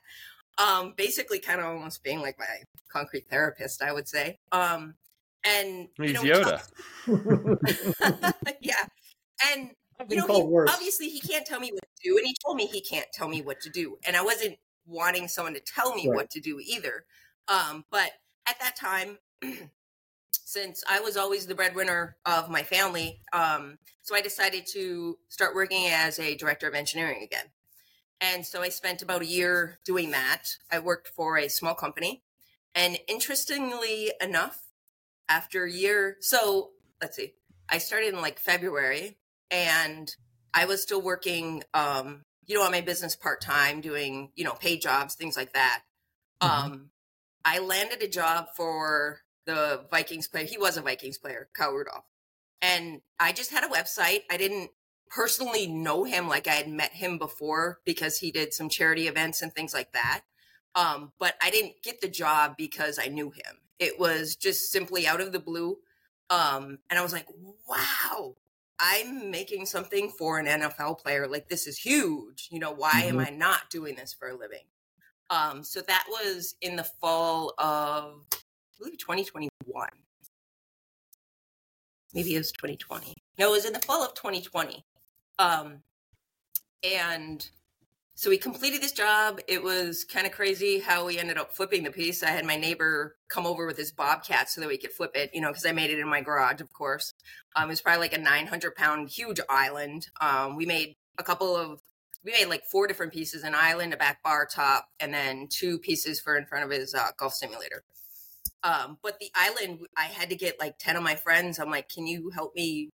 Um, 0.59 0.94
basically 0.96 1.38
kind 1.38 1.61
of 1.61 1.66
almost 1.66 2.03
being 2.03 2.20
like 2.20 2.38
my 2.38 2.46
concrete 2.90 3.29
therapist, 3.31 3.83
I 3.83 3.92
would 3.92 4.09
say. 4.09 4.38
Um, 4.51 4.96
and 5.44 5.88
you 5.98 6.07
He's 6.07 6.14
know, 6.14 6.22
Yoda. 6.22 6.61
yeah. 8.61 8.85
And 9.53 9.70
you 10.09 10.16
know, 10.16 10.27
he, 10.27 10.72
obviously 10.72 11.09
he 11.09 11.20
can't 11.20 11.46
tell 11.46 11.61
me 11.61 11.70
what 11.72 11.85
to 11.85 12.09
do. 12.09 12.16
And 12.18 12.27
he 12.27 12.35
told 12.44 12.57
me 12.57 12.66
he 12.66 12.81
can't 12.81 13.07
tell 13.12 13.29
me 13.29 13.42
what 13.42 13.61
to 13.61 13.70
do. 13.70 13.98
And 14.05 14.16
I 14.16 14.22
wasn't 14.22 14.57
wanting 14.87 15.29
someone 15.29 15.55
to 15.55 15.61
tell 15.61 15.95
me 15.95 16.09
Right. 16.09 16.16
what 16.16 16.31
to 16.31 16.40
do 16.40 16.61
either. 16.61 17.05
Um, 17.49 17.85
but 17.90 18.12
at 18.47 18.59
that 18.61 18.77
time, 18.77 19.18
since 20.31 20.83
I 20.88 21.01
was 21.01 21.16
always 21.16 21.47
the 21.47 21.55
breadwinner 21.55 22.16
of 22.27 22.51
my 22.51 22.62
family, 22.62 23.23
um, 23.33 23.79
so 24.03 24.14
I 24.14 24.21
decided 24.21 24.66
to 24.73 25.18
start 25.29 25.55
working 25.55 25.87
as 25.88 26.18
a 26.18 26.37
director 26.37 26.68
of 26.68 26.75
engineering 26.75 27.23
again. 27.23 27.47
And 28.21 28.47
so 28.47 28.62
I 28.62 28.68
spent 28.68 29.03
about 29.03 29.23
a 29.23 29.27
year 29.27 29.79
doing 29.85 30.12
that. 30.12 30.45
I 30.71 30.79
worked 30.79 31.09
for 31.09 31.38
a 31.38 31.49
small 31.49 31.75
company. 31.75 32.23
And 32.75 32.99
interestingly 33.09 34.12
enough, 34.21 34.62
after 35.29 35.64
a 35.64 35.71
year, 35.73 36.16
so 36.21 36.71
let's 37.01 37.16
see, 37.16 37.35
I 37.68 37.79
started 37.79 38.14
in 38.14 38.21
like 38.21 38.38
February 38.38 39.18
and 39.51 40.14
I 40.55 40.66
was 40.66 40.83
still 40.83 41.03
working, 41.03 41.64
um, 41.75 42.23
you 42.46 42.59
know, 42.59 42.64
on 42.64 42.72
my 42.72 42.81
business 42.81 43.16
part 43.16 43.40
time, 43.40 43.81
doing, 43.81 44.31
you 44.35 44.44
know, 44.44 44.55
paid 44.55 44.81
jobs, 44.81 45.14
things 45.14 45.37
like 45.37 45.52
that. 45.52 45.83
Mhm. 46.42 46.48
Um, 46.48 46.90
I 47.44 47.59
landed 47.59 48.02
a 48.02 48.09
job 48.09 48.48
for 48.57 49.20
the 49.44 49.87
Vikings 49.90 50.28
player. 50.28 50.44
He 50.44 50.59
was 50.59 50.76
a 50.76 50.83
Vikings 50.83 51.18
player, 51.18 51.48
Kyle 51.55 51.72
Rudolph. 51.72 52.05
And 52.61 53.02
I 53.18 53.33
just 53.33 53.50
had 53.50 53.64
a 53.64 53.68
website. 53.68 54.22
I 54.31 54.37
didn't 54.37 54.70
personally 55.09 55.66
know 55.66 56.05
him 56.05 56.28
like 56.28 56.46
I 56.46 56.55
had 56.55 56.68
met 56.68 56.92
him 56.92 57.18
before 57.18 57.81
because 57.85 58.18
he 58.18 58.31
did 58.31 58.55
some 58.55 58.68
charity 58.68 59.09
events 59.09 59.42
and 59.42 59.52
things 59.52 59.74
like 59.74 59.92
that. 59.92 60.22
Um, 60.74 61.12
but 61.18 61.35
I 61.42 61.50
didn't 61.50 61.83
get 61.83 62.00
the 62.00 62.09
job 62.09 62.57
because 62.57 62.98
I 62.98 63.09
knew 63.09 63.31
him. 63.31 63.59
It 63.78 63.98
was 63.98 64.37
just 64.37 64.70
simply 64.70 65.07
out 65.07 65.20
of 65.20 65.33
the 65.33 65.40
blue. 65.40 65.78
Um, 66.31 66.78
and 66.88 66.98
I 66.98 67.02
was 67.02 67.12
like, 67.12 67.26
wow, 67.68 68.37
I'm 68.83 69.31
making 69.31 69.66
something 69.66 70.11
for 70.11 70.40
an 70.40 70.47
NFL 70.47 70.99
player. 70.99 71.29
Like, 71.29 71.49
this 71.49 71.68
is 71.68 71.79
huge. 71.79 72.49
You 72.51 72.59
know, 72.59 72.73
why 72.73 73.03
am 73.05 73.21
I 73.21 73.31
not 73.31 73.71
doing 73.71 73.95
this 73.95 74.12
for 74.12 74.29
a 74.29 74.37
living? 74.37 74.64
Um, 75.31 75.62
so 75.62 75.81
that 75.83 76.05
was 76.09 76.57
in 76.61 76.75
the 76.75 76.85
fall 76.85 77.55
of, 77.59 78.27
I 78.33 78.79
believe, 78.79 78.99
2021. 78.99 79.51
Maybe 82.12 82.35
it 82.35 82.38
was 82.38 82.51
2020. 82.51 83.14
No, 83.38 83.51
it 83.51 83.53
was 83.53 83.64
in 83.64 83.73
the 83.73 83.79
fall 83.79 84.05
of 84.05 84.14
2020. 84.14 84.85
Um, 85.38 85.79
and 86.83 87.49
so 88.14 88.29
we 88.29 88.37
completed 88.37 88.83
this 88.83 88.92
job. 88.92 89.40
It 89.48 89.62
was 89.62 90.05
kind 90.05 90.27
of 90.27 90.33
crazy 90.33 90.79
how 90.79 91.07
we 91.07 91.18
ended 91.18 91.38
up 91.38 91.57
flipping 91.57 91.83
the 91.83 91.90
piece. 91.90 92.22
I 92.22 92.29
had 92.29 92.44
my 92.44 92.57
neighbor 92.57 93.16
come 93.29 93.46
over 93.46 93.66
with 93.66 93.79
his 93.79 93.90
bobcat 93.90 94.51
so 94.51 94.61
that 94.61 94.68
we 94.68 94.77
could 94.77 94.92
flip 94.92 95.12
it, 95.14 95.31
you 95.33 95.40
know, 95.40 95.48
because 95.48 95.64
I 95.64 95.72
made 95.72 95.90
it 95.90 95.98
in 95.98 96.09
my 96.09 96.20
garage, 96.20 96.61
of 96.61 96.72
course. 96.72 97.14
Um, 97.57 97.64
it 97.64 97.68
was 97.68 97.81
probably 97.81 98.01
like 98.01 98.12
a 98.12 98.18
900 98.18 98.75
pound 98.75 99.09
huge 99.09 99.40
island. 99.48 100.09
Um, 100.20 100.57
we 100.57 100.66
made 100.66 100.94
a 101.18 101.22
couple 101.22 101.57
of, 101.57 101.81
we 102.22 102.33
made 102.33 102.48
like 102.48 102.64
four 102.70 102.87
different 102.87 103.12
pieces 103.12 103.44
an 103.44 103.55
island, 103.55 103.94
a 103.94 103.96
back 103.96 104.22
bar 104.22 104.46
top, 104.46 104.87
and 105.01 105.12
then 105.12 105.48
two 105.51 105.79
pieces 105.79 106.20
for 106.20 106.37
in 106.37 106.44
front 106.44 106.64
of 106.64 106.70
his 106.70 106.94
uh, 106.94 107.11
golf 107.18 107.33
simulator. 107.33 107.83
Um, 108.62 108.98
but 109.03 109.18
the 109.20 109.31
island, 109.35 109.81
I 109.96 110.05
had 110.05 110.29
to 110.31 110.37
get 110.37 110.61
like 110.61 110.79
10 110.79 110.96
of 110.96 111.03
my 111.03 111.16
friends. 111.16 111.59
I'm 111.59 111.70
like, 111.70 111.88
can 111.88 112.07
you 112.07 112.31
help 112.31 112.55
me 112.55 112.90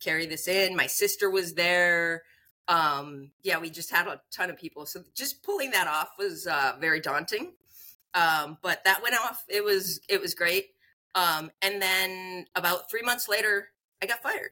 carry 0.00 0.26
this 0.26 0.48
in? 0.48 0.74
My 0.74 0.86
sister 0.86 1.30
was 1.30 1.54
there 1.54 2.22
um 2.68 3.30
yeah 3.42 3.58
we 3.58 3.70
just 3.70 3.90
had 3.90 4.06
a 4.06 4.20
ton 4.30 4.50
of 4.50 4.56
people. 4.56 4.86
So 4.86 5.02
just 5.14 5.42
pulling 5.42 5.70
that 5.72 5.86
off 5.86 6.10
was 6.18 6.46
uh 6.46 6.76
very 6.80 7.00
daunting. 7.00 7.52
Um 8.14 8.58
but 8.62 8.84
that 8.84 9.02
went 9.02 9.16
off. 9.16 9.44
It 9.48 9.64
was 9.64 10.00
it 10.08 10.20
was 10.20 10.34
great. 10.34 10.68
Um 11.14 11.50
and 11.62 11.80
then 11.82 12.46
about 12.54 12.90
three 12.90 13.02
months 13.02 13.28
later 13.28 13.68
i 14.02 14.06
got 14.06 14.22
fired. 14.22 14.50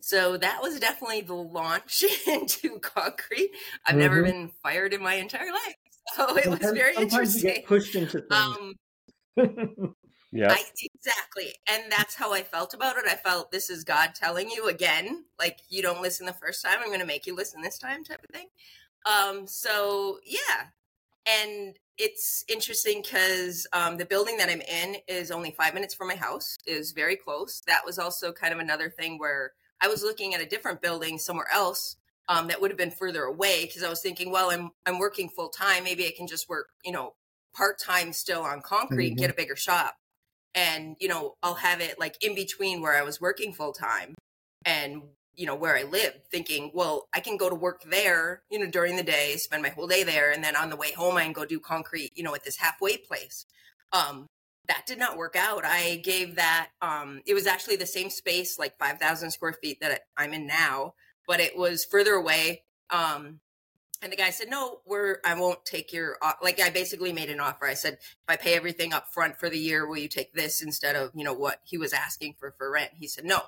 So 0.00 0.36
that 0.36 0.62
was 0.62 0.78
definitely 0.78 1.22
the 1.22 1.34
launch 1.34 2.04
into 2.26 2.78
concrete. 2.78 3.50
I've 3.86 3.96
never 3.96 4.22
Mhm. 4.22 4.24
been 4.24 4.48
fired 4.62 4.94
in 4.94 5.02
my 5.02 5.14
entire 5.14 5.52
life. 5.52 5.74
So 6.14 6.36
it 6.38 6.48
was 6.48 6.60
very 6.70 6.94
sometimes 6.94 7.34
interesting 7.34 7.42
get 7.54 7.64
pushed 7.66 7.96
into 7.96 8.20
things. 8.20 8.56
um 8.56 8.74
Yeah. 10.36 10.52
I, 10.52 10.64
exactly. 10.94 11.54
And 11.70 11.90
that's 11.90 12.14
how 12.14 12.32
I 12.32 12.42
felt 12.42 12.74
about 12.74 12.96
it. 12.96 13.04
I 13.06 13.16
felt 13.16 13.50
this 13.50 13.70
is 13.70 13.84
God 13.84 14.10
telling 14.14 14.50
you 14.50 14.68
again, 14.68 15.24
like 15.38 15.58
you 15.68 15.82
don't 15.82 16.02
listen 16.02 16.26
the 16.26 16.32
first 16.32 16.64
time, 16.64 16.78
I'm 16.80 16.88
going 16.88 17.00
to 17.00 17.06
make 17.06 17.26
you 17.26 17.34
listen 17.34 17.62
this 17.62 17.78
time 17.78 18.04
type 18.04 18.24
of 18.24 18.34
thing. 18.34 18.48
Um, 19.06 19.46
so 19.46 20.18
yeah. 20.24 20.66
And 21.26 21.76
it's 21.98 22.44
interesting 22.48 23.02
because 23.02 23.66
um, 23.72 23.96
the 23.96 24.04
building 24.04 24.36
that 24.36 24.48
I'm 24.48 24.60
in 24.60 24.96
is 25.08 25.30
only 25.30 25.50
five 25.50 25.74
minutes 25.74 25.94
from 25.94 26.08
my 26.08 26.14
house, 26.14 26.56
is 26.66 26.92
very 26.92 27.16
close. 27.16 27.62
That 27.66 27.82
was 27.84 27.98
also 27.98 28.32
kind 28.32 28.52
of 28.52 28.60
another 28.60 28.90
thing 28.90 29.18
where 29.18 29.52
I 29.80 29.88
was 29.88 30.02
looking 30.02 30.34
at 30.34 30.40
a 30.40 30.46
different 30.46 30.82
building 30.82 31.18
somewhere 31.18 31.48
else 31.52 31.96
um, 32.28 32.48
that 32.48 32.60
would 32.60 32.70
have 32.70 32.78
been 32.78 32.90
further 32.90 33.22
away 33.22 33.64
because 33.66 33.82
I 33.82 33.88
was 33.88 34.00
thinking, 34.00 34.30
well, 34.30 34.50
I'm 34.50 34.70
I'm 34.84 34.98
working 34.98 35.28
full 35.28 35.48
time. 35.48 35.84
Maybe 35.84 36.06
I 36.06 36.12
can 36.16 36.26
just 36.26 36.48
work, 36.48 36.68
you 36.84 36.92
know, 36.92 37.14
part 37.54 37.78
time 37.78 38.12
still 38.12 38.42
on 38.42 38.60
concrete 38.60 39.08
and 39.08 39.18
get 39.18 39.30
a 39.30 39.34
bigger 39.34 39.56
shop 39.56 39.96
and 40.56 40.96
you 40.98 41.06
know 41.06 41.34
i'll 41.42 41.54
have 41.54 41.80
it 41.80 42.00
like 42.00 42.16
in 42.24 42.34
between 42.34 42.80
where 42.80 42.96
i 42.96 43.02
was 43.02 43.20
working 43.20 43.52
full 43.52 43.72
time 43.72 44.14
and 44.64 45.02
you 45.34 45.46
know 45.46 45.54
where 45.54 45.76
i 45.76 45.82
lived 45.84 46.18
thinking 46.30 46.70
well 46.74 47.06
i 47.14 47.20
can 47.20 47.36
go 47.36 47.48
to 47.48 47.54
work 47.54 47.82
there 47.88 48.42
you 48.50 48.58
know 48.58 48.68
during 48.68 48.96
the 48.96 49.02
day 49.02 49.36
spend 49.36 49.62
my 49.62 49.68
whole 49.68 49.86
day 49.86 50.02
there 50.02 50.32
and 50.32 50.42
then 50.42 50.56
on 50.56 50.70
the 50.70 50.76
way 50.76 50.92
home 50.92 51.16
i 51.16 51.22
can 51.22 51.32
go 51.32 51.44
do 51.44 51.60
concrete 51.60 52.10
you 52.16 52.24
know 52.24 52.34
at 52.34 52.42
this 52.42 52.56
halfway 52.56 52.96
place. 52.96 53.46
Um 53.92 54.26
that 54.68 54.84
did 54.84 54.98
not 54.98 55.16
work 55.16 55.36
out. 55.36 55.64
I 55.64 56.00
gave 56.02 56.34
that 56.36 56.70
um 56.82 57.20
it 57.26 57.34
was 57.34 57.46
actually 57.46 57.76
the 57.76 57.86
same 57.86 58.10
space 58.10 58.58
like 58.58 58.78
5000 58.78 59.30
square 59.30 59.52
feet 59.52 59.78
that 59.80 60.02
i'm 60.16 60.32
in 60.32 60.46
now 60.46 60.94
but 61.26 61.40
it 61.40 61.56
was 61.56 61.84
further 61.84 62.14
away 62.14 62.62
um 62.90 63.40
and 64.02 64.12
the 64.12 64.16
guy 64.16 64.30
said 64.30 64.48
no 64.48 64.80
we're 64.86 65.18
i 65.24 65.38
won't 65.38 65.64
take 65.64 65.92
your 65.92 66.16
like 66.42 66.60
i 66.60 66.70
basically 66.70 67.12
made 67.12 67.30
an 67.30 67.40
offer 67.40 67.66
i 67.66 67.74
said 67.74 67.98
if 68.28 68.32
I 68.32 68.36
pay 68.36 68.54
everything 68.54 68.92
up 68.92 69.12
front 69.12 69.36
for 69.36 69.48
the 69.48 69.58
year, 69.58 69.86
will 69.86 69.98
you 69.98 70.08
take 70.08 70.34
this 70.34 70.60
instead 70.60 70.96
of, 70.96 71.12
you 71.14 71.22
know, 71.22 71.32
what 71.32 71.60
he 71.64 71.78
was 71.78 71.92
asking 71.92 72.34
for 72.38 72.52
for 72.58 72.70
rent? 72.70 72.90
He 72.98 73.06
said 73.06 73.24
no. 73.24 73.40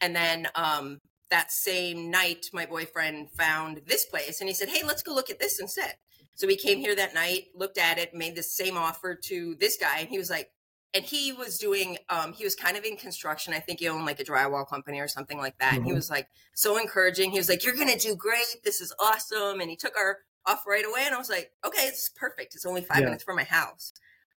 And 0.00 0.14
then 0.14 0.48
um 0.54 1.00
that 1.30 1.50
same 1.50 2.10
night 2.10 2.46
my 2.52 2.66
boyfriend 2.66 3.30
found 3.32 3.82
this 3.86 4.04
place 4.04 4.40
and 4.40 4.48
he 4.48 4.54
said, 4.54 4.68
"Hey, 4.68 4.84
let's 4.84 5.02
go 5.02 5.12
look 5.12 5.30
at 5.30 5.40
this 5.40 5.58
instead." 5.60 5.96
So 6.34 6.46
we 6.46 6.56
came 6.56 6.78
here 6.78 6.94
that 6.94 7.14
night, 7.14 7.48
looked 7.54 7.78
at 7.78 7.98
it, 7.98 8.14
made 8.14 8.36
the 8.36 8.42
same 8.42 8.76
offer 8.76 9.14
to 9.14 9.56
this 9.58 9.76
guy 9.76 9.98
and 9.98 10.08
he 10.08 10.18
was 10.18 10.30
like 10.30 10.50
and 10.94 11.04
he 11.04 11.32
was 11.32 11.58
doing 11.58 11.98
um 12.08 12.32
he 12.32 12.44
was 12.44 12.54
kind 12.54 12.76
of 12.76 12.84
in 12.84 12.96
construction. 12.96 13.54
I 13.54 13.60
think 13.60 13.80
he 13.80 13.88
owned 13.88 14.06
like 14.06 14.20
a 14.20 14.24
drywall 14.24 14.68
company 14.68 15.00
or 15.00 15.08
something 15.08 15.38
like 15.38 15.58
that. 15.58 15.76
And 15.78 15.86
he 15.86 15.92
Mhm. 15.92 15.94
was 15.94 16.10
like 16.10 16.28
so 16.54 16.78
encouraging. 16.78 17.30
He 17.30 17.38
was 17.38 17.48
like, 17.48 17.64
"You're 17.64 17.74
going 17.74 17.88
to 17.88 17.98
do 17.98 18.14
great. 18.16 18.62
This 18.64 18.80
is 18.80 18.94
awesome." 19.00 19.60
And 19.60 19.70
he 19.70 19.76
took 19.76 19.96
our 19.96 20.18
off 20.46 20.66
right 20.66 20.84
away 20.84 21.02
and 21.06 21.14
I 21.14 21.18
was 21.18 21.30
like, 21.30 21.52
"Okay, 21.64 21.86
it's 21.86 22.08
perfect. 22.10 22.54
It's 22.54 22.66
only 22.66 22.82
5 22.82 23.04
Yeah. 23.04 23.04
minutes 23.04 23.24
from 23.24 23.36
my 23.36 23.44
house." 23.44 23.92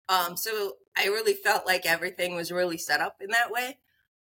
Um, 0.09 0.37
so 0.37 0.79
I 0.97 1.07
really 1.07 1.35
felt 1.35 1.67
like 1.67 1.87
everything 1.87 2.35
was 2.35 2.53
really 2.53 2.79
set 2.79 3.01
up 3.01 3.17
in 3.21 3.31
that 3.31 3.51
way. 3.51 3.79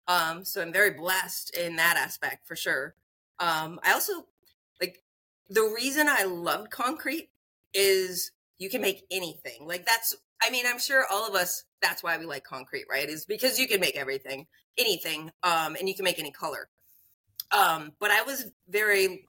Um, 0.07 0.45
so 0.45 0.61
I'm 0.61 0.73
very 0.73 0.91
blessed 0.91 1.55
in 1.55 1.75
that 1.77 1.97
aspect 1.97 2.47
for 2.47 2.55
sure. 2.55 2.95
Um, 3.39 3.79
I 3.83 3.93
also 3.93 4.27
like 4.79 5.03
the 5.49 5.63
reason 5.63 6.07
I 6.09 6.23
loved 6.23 6.71
concrete 6.71 7.31
is 7.73 8.31
you 8.57 8.69
can 8.69 8.81
make 8.81 9.05
anything. 9.11 9.65
Like 9.65 9.85
that's, 9.85 10.15
I 10.41 10.49
mean, 10.49 10.65
I'm 10.67 10.79
sure 10.79 11.05
all 11.11 11.27
of 11.27 11.35
us, 11.35 11.63
that's 11.81 12.03
why 12.03 12.17
we 12.17 12.25
like 12.25 12.43
concrete, 12.43 12.85
right? 12.89 13.07
Is 13.09 13.25
because 13.25 13.59
you 13.59 13.67
can 13.67 13.79
make 13.79 13.97
everything, 13.97 14.47
anything, 14.77 15.31
um, 15.43 15.75
and 15.75 15.87
you 15.87 15.95
can 15.95 16.03
make 16.03 16.19
any 16.19 16.31
color. 16.31 16.69
Um, 17.51 17.91
but 17.99 18.11
I 18.11 18.21
was 18.23 18.45
very, 18.69 19.25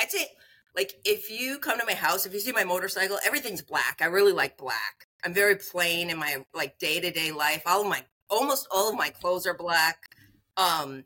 I'd 0.00 0.10
say 0.10 0.26
like 0.76 0.94
if 1.04 1.30
you 1.30 1.58
come 1.58 1.78
to 1.78 1.86
my 1.86 1.94
house 1.94 2.26
if 2.26 2.32
you 2.32 2.40
see 2.40 2.52
my 2.52 2.64
motorcycle 2.64 3.18
everything's 3.24 3.62
black. 3.62 3.98
I 4.00 4.06
really 4.06 4.32
like 4.32 4.56
black. 4.56 5.06
I'm 5.24 5.32
very 5.34 5.56
plain 5.56 6.10
in 6.10 6.18
my 6.18 6.44
like 6.52 6.78
day-to-day 6.78 7.32
life. 7.32 7.62
All 7.66 7.82
of 7.82 7.88
my 7.88 8.02
almost 8.28 8.66
all 8.70 8.90
of 8.90 8.96
my 8.96 9.10
clothes 9.10 9.46
are 9.46 9.54
black. 9.54 9.98
Um 10.56 11.04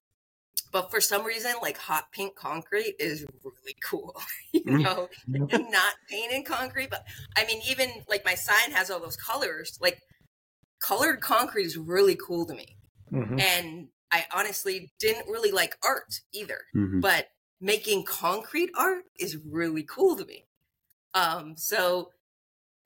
but 0.72 0.90
for 0.90 1.00
some 1.00 1.24
reason 1.24 1.52
like 1.62 1.78
hot 1.78 2.12
pink 2.12 2.34
concrete 2.34 2.96
is 2.98 3.24
really 3.44 3.76
cool 3.84 4.14
you 4.52 4.62
Mm. 4.66 4.82
know? 4.82 5.08
And 5.32 5.70
not 5.70 5.94
painted 6.10 6.44
concrete 6.44 6.90
but 6.90 7.06
i 7.36 7.46
mean 7.46 7.60
even 7.68 7.90
like 8.08 8.24
my 8.24 8.34
sign 8.34 8.72
has 8.72 8.90
all 8.90 9.00
those 9.00 9.16
colors. 9.16 9.78
Like 9.80 10.00
colored 10.80 11.20
concrete 11.20 11.64
is 11.64 11.76
really 11.76 12.16
cool 12.16 12.46
to 12.46 12.54
me 12.54 12.76
Mhm. 13.12 13.40
and 13.40 13.88
i 14.10 14.26
honestly 14.32 14.92
didn't 14.98 15.28
really 15.28 15.50
like 15.50 15.76
art 15.84 16.20
either 16.32 16.66
Mhm. 16.74 17.00
but 17.00 17.28
making 17.60 18.04
concrete 18.04 18.70
art 18.76 19.04
is 19.18 19.36
really 19.36 19.82
cool 19.82 20.16
to 20.16 20.24
me. 20.24 20.46
Um, 21.14 21.56
so 21.56 22.12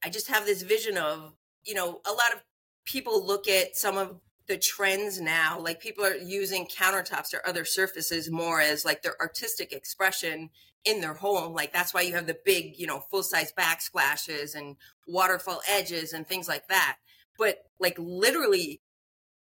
I 0.02 0.10
just 0.10 0.28
have 0.28 0.46
this 0.46 0.62
vision 0.62 0.96
of, 0.96 1.34
you 1.64 1.74
know, 1.74 2.00
a 2.06 2.12
lot 2.12 2.32
of 2.34 2.42
people 2.84 3.24
look 3.26 3.48
at 3.48 3.76
some 3.76 3.96
of 3.98 4.20
the 4.46 4.58
trends 4.58 5.20
now, 5.20 5.58
like 5.60 5.80
people 5.80 6.04
are 6.04 6.16
using 6.16 6.66
countertops 6.66 7.32
or 7.34 7.46
other 7.46 7.64
surfaces 7.64 8.30
more 8.30 8.60
as 8.60 8.84
like 8.84 9.02
their 9.02 9.20
artistic 9.20 9.72
expression 9.72 10.50
in 10.84 11.00
their 11.00 11.14
home. 11.14 11.54
Like 11.54 11.72
that's 11.72 11.94
why 11.94 12.00
you 12.02 12.14
have 12.14 12.26
the 12.26 12.38
big, 12.44 12.78
you 12.78 12.86
know, 12.86 13.00
full 13.00 13.22
size 13.22 13.52
backsplashes 13.52 14.54
and 14.54 14.76
waterfall 15.06 15.62
edges 15.68 16.12
and 16.12 16.26
things 16.26 16.48
like 16.48 16.68
that. 16.68 16.98
But 17.42 17.58
like 17.80 17.96
literally 17.98 18.80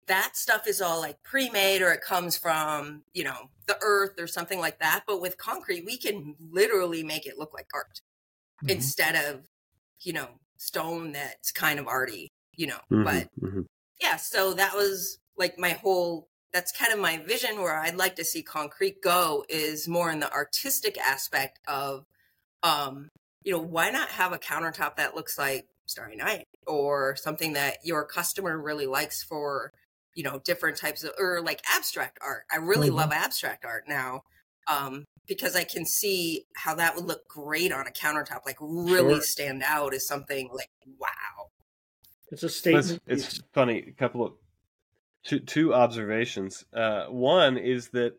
that 0.06 0.36
stuff 0.36 0.66
is 0.66 0.80
all 0.80 1.00
like 1.00 1.22
pre-made 1.22 1.82
or 1.82 1.92
it 1.92 2.00
comes 2.00 2.36
from 2.36 3.02
you 3.12 3.24
know 3.24 3.50
the 3.66 3.76
earth 3.82 4.14
or 4.18 4.26
something 4.26 4.58
like 4.58 4.78
that 4.80 5.04
but 5.06 5.20
with 5.20 5.38
concrete 5.38 5.84
we 5.84 5.96
can 5.96 6.34
literally 6.50 7.02
make 7.02 7.26
it 7.26 7.38
look 7.38 7.52
like 7.54 7.66
art 7.74 8.00
mm-hmm. 8.62 8.70
instead 8.70 9.14
of 9.14 9.46
you 10.00 10.12
know 10.12 10.28
stone 10.56 11.12
that's 11.12 11.52
kind 11.52 11.78
of 11.78 11.86
arty 11.86 12.30
you 12.54 12.66
know 12.66 12.78
mm-hmm, 12.90 13.04
but 13.04 13.28
mm-hmm. 13.42 13.62
yeah 14.00 14.16
so 14.16 14.54
that 14.54 14.74
was 14.74 15.18
like 15.36 15.58
my 15.58 15.70
whole 15.70 16.28
that's 16.52 16.72
kind 16.72 16.92
of 16.92 16.98
my 16.98 17.18
vision 17.18 17.60
where 17.60 17.76
i'd 17.80 17.96
like 17.96 18.16
to 18.16 18.24
see 18.24 18.42
concrete 18.42 19.00
go 19.02 19.44
is 19.48 19.88
more 19.88 20.10
in 20.10 20.20
the 20.20 20.32
artistic 20.32 20.98
aspect 20.98 21.58
of 21.66 22.04
um 22.62 23.08
you 23.42 23.52
know 23.52 23.60
why 23.60 23.90
not 23.90 24.08
have 24.08 24.32
a 24.32 24.38
countertop 24.38 24.96
that 24.96 25.14
looks 25.14 25.38
like 25.38 25.66
starry 25.86 26.16
night 26.16 26.46
or 26.66 27.16
something 27.16 27.52
that 27.52 27.78
your 27.84 28.04
customer 28.04 28.58
really 28.60 28.86
likes 28.86 29.22
for 29.22 29.72
you 30.14 30.22
know 30.22 30.40
different 30.44 30.76
types 30.76 31.04
of 31.04 31.12
or 31.18 31.40
like 31.42 31.60
abstract 31.74 32.18
art 32.22 32.44
i 32.52 32.56
really 32.56 32.88
mm-hmm. 32.88 32.98
love 32.98 33.12
abstract 33.12 33.64
art 33.64 33.84
now 33.88 34.22
um 34.68 35.04
because 35.26 35.54
i 35.56 35.64
can 35.64 35.84
see 35.84 36.44
how 36.56 36.74
that 36.74 36.94
would 36.94 37.04
look 37.04 37.26
great 37.28 37.72
on 37.72 37.86
a 37.86 37.90
countertop 37.90 38.40
like 38.46 38.56
really 38.60 39.14
sure. 39.14 39.22
stand 39.22 39.62
out 39.64 39.92
as 39.94 40.06
something 40.06 40.48
like 40.52 40.70
wow 40.98 41.48
it's 42.30 42.42
a 42.42 42.48
statement 42.48 43.02
it's, 43.06 43.24
it's 43.24 43.42
funny 43.52 43.84
a 43.86 43.92
couple 43.92 44.24
of 44.24 44.32
two 45.24 45.40
two 45.40 45.74
observations 45.74 46.64
uh 46.74 47.06
one 47.06 47.58
is 47.58 47.88
that 47.88 48.14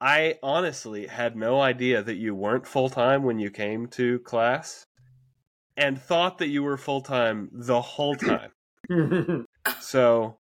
i 0.00 0.36
honestly 0.42 1.06
had 1.06 1.36
no 1.36 1.60
idea 1.60 2.02
that 2.02 2.16
you 2.16 2.34
weren't 2.34 2.66
full-time 2.66 3.22
when 3.22 3.38
you 3.38 3.50
came 3.50 3.86
to 3.86 4.18
class 4.20 4.85
and 5.76 6.00
thought 6.00 6.38
that 6.38 6.48
you 6.48 6.62
were 6.62 6.76
full-time 6.76 7.50
the 7.52 7.80
whole 7.80 8.14
time. 8.14 8.50
So 9.80 10.38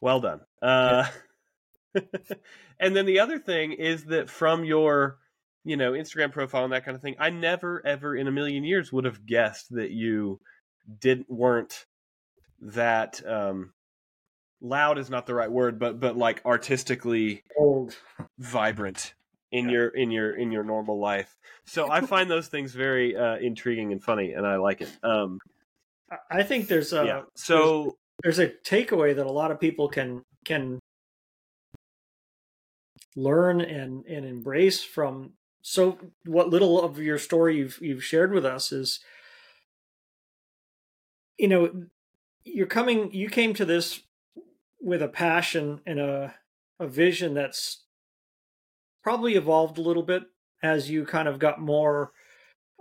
well 0.00 0.20
done. 0.20 0.40
Uh, 0.62 1.06
and 2.78 2.94
then 2.94 3.04
the 3.04 3.18
other 3.18 3.38
thing 3.38 3.72
is 3.72 4.04
that 4.04 4.30
from 4.30 4.64
your, 4.64 5.18
you 5.64 5.76
know, 5.76 5.92
Instagram 5.92 6.32
profile 6.32 6.62
and 6.62 6.72
that 6.72 6.84
kind 6.84 6.94
of 6.94 7.02
thing, 7.02 7.16
I 7.18 7.30
never 7.30 7.84
ever 7.84 8.14
in 8.14 8.28
a 8.28 8.32
million 8.32 8.62
years 8.62 8.92
would 8.92 9.04
have 9.06 9.26
guessed 9.26 9.74
that 9.74 9.90
you 9.90 10.40
didn't 11.00 11.28
weren't 11.28 11.84
that 12.60 13.20
um 13.26 13.72
loud 14.60 14.98
is 14.98 15.10
not 15.10 15.26
the 15.26 15.34
right 15.34 15.50
word, 15.50 15.78
but 15.78 15.98
but 15.98 16.16
like 16.16 16.40
artistically 16.44 17.42
old. 17.58 17.96
vibrant 18.38 19.14
in 19.52 19.66
yeah. 19.66 19.72
your 19.72 19.88
in 19.88 20.10
your 20.10 20.36
in 20.36 20.52
your 20.52 20.64
normal 20.64 20.98
life. 20.98 21.36
So 21.66 21.90
I 21.90 22.00
find 22.02 22.30
those 22.30 22.48
things 22.48 22.72
very 22.72 23.16
uh, 23.16 23.36
intriguing 23.36 23.92
and 23.92 24.02
funny, 24.02 24.32
and 24.32 24.46
I 24.46 24.56
like 24.56 24.80
it. 24.80 24.90
Um, 25.02 25.38
I 26.30 26.42
think 26.42 26.68
there's 26.68 26.92
a 26.92 27.04
yeah. 27.04 27.22
So 27.36 27.96
there's 28.22 28.38
a 28.38 28.48
takeaway 28.48 29.14
that 29.14 29.26
a 29.26 29.32
lot 29.32 29.50
of 29.50 29.60
people 29.60 29.88
can 29.88 30.22
can 30.44 30.78
learn 33.16 33.60
and 33.60 34.04
and 34.06 34.24
embrace 34.24 34.82
from 34.82 35.32
so 35.62 35.98
what 36.24 36.50
little 36.50 36.80
of 36.80 36.98
your 36.98 37.18
story 37.18 37.56
you've 37.56 37.78
you've 37.80 38.04
shared 38.04 38.32
with 38.32 38.44
us 38.44 38.70
is 38.70 39.00
you 41.36 41.48
know 41.48 41.86
you're 42.44 42.66
coming 42.66 43.12
you 43.12 43.28
came 43.28 43.54
to 43.54 43.64
this 43.64 44.00
with 44.80 45.02
a 45.02 45.08
passion 45.08 45.80
and 45.84 45.98
a 45.98 46.34
a 46.78 46.86
vision 46.86 47.34
that's 47.34 47.84
probably 49.02 49.34
evolved 49.34 49.78
a 49.78 49.82
little 49.82 50.02
bit 50.02 50.24
as 50.62 50.90
you 50.90 51.04
kind 51.04 51.28
of 51.28 51.38
got 51.38 51.60
more 51.60 52.12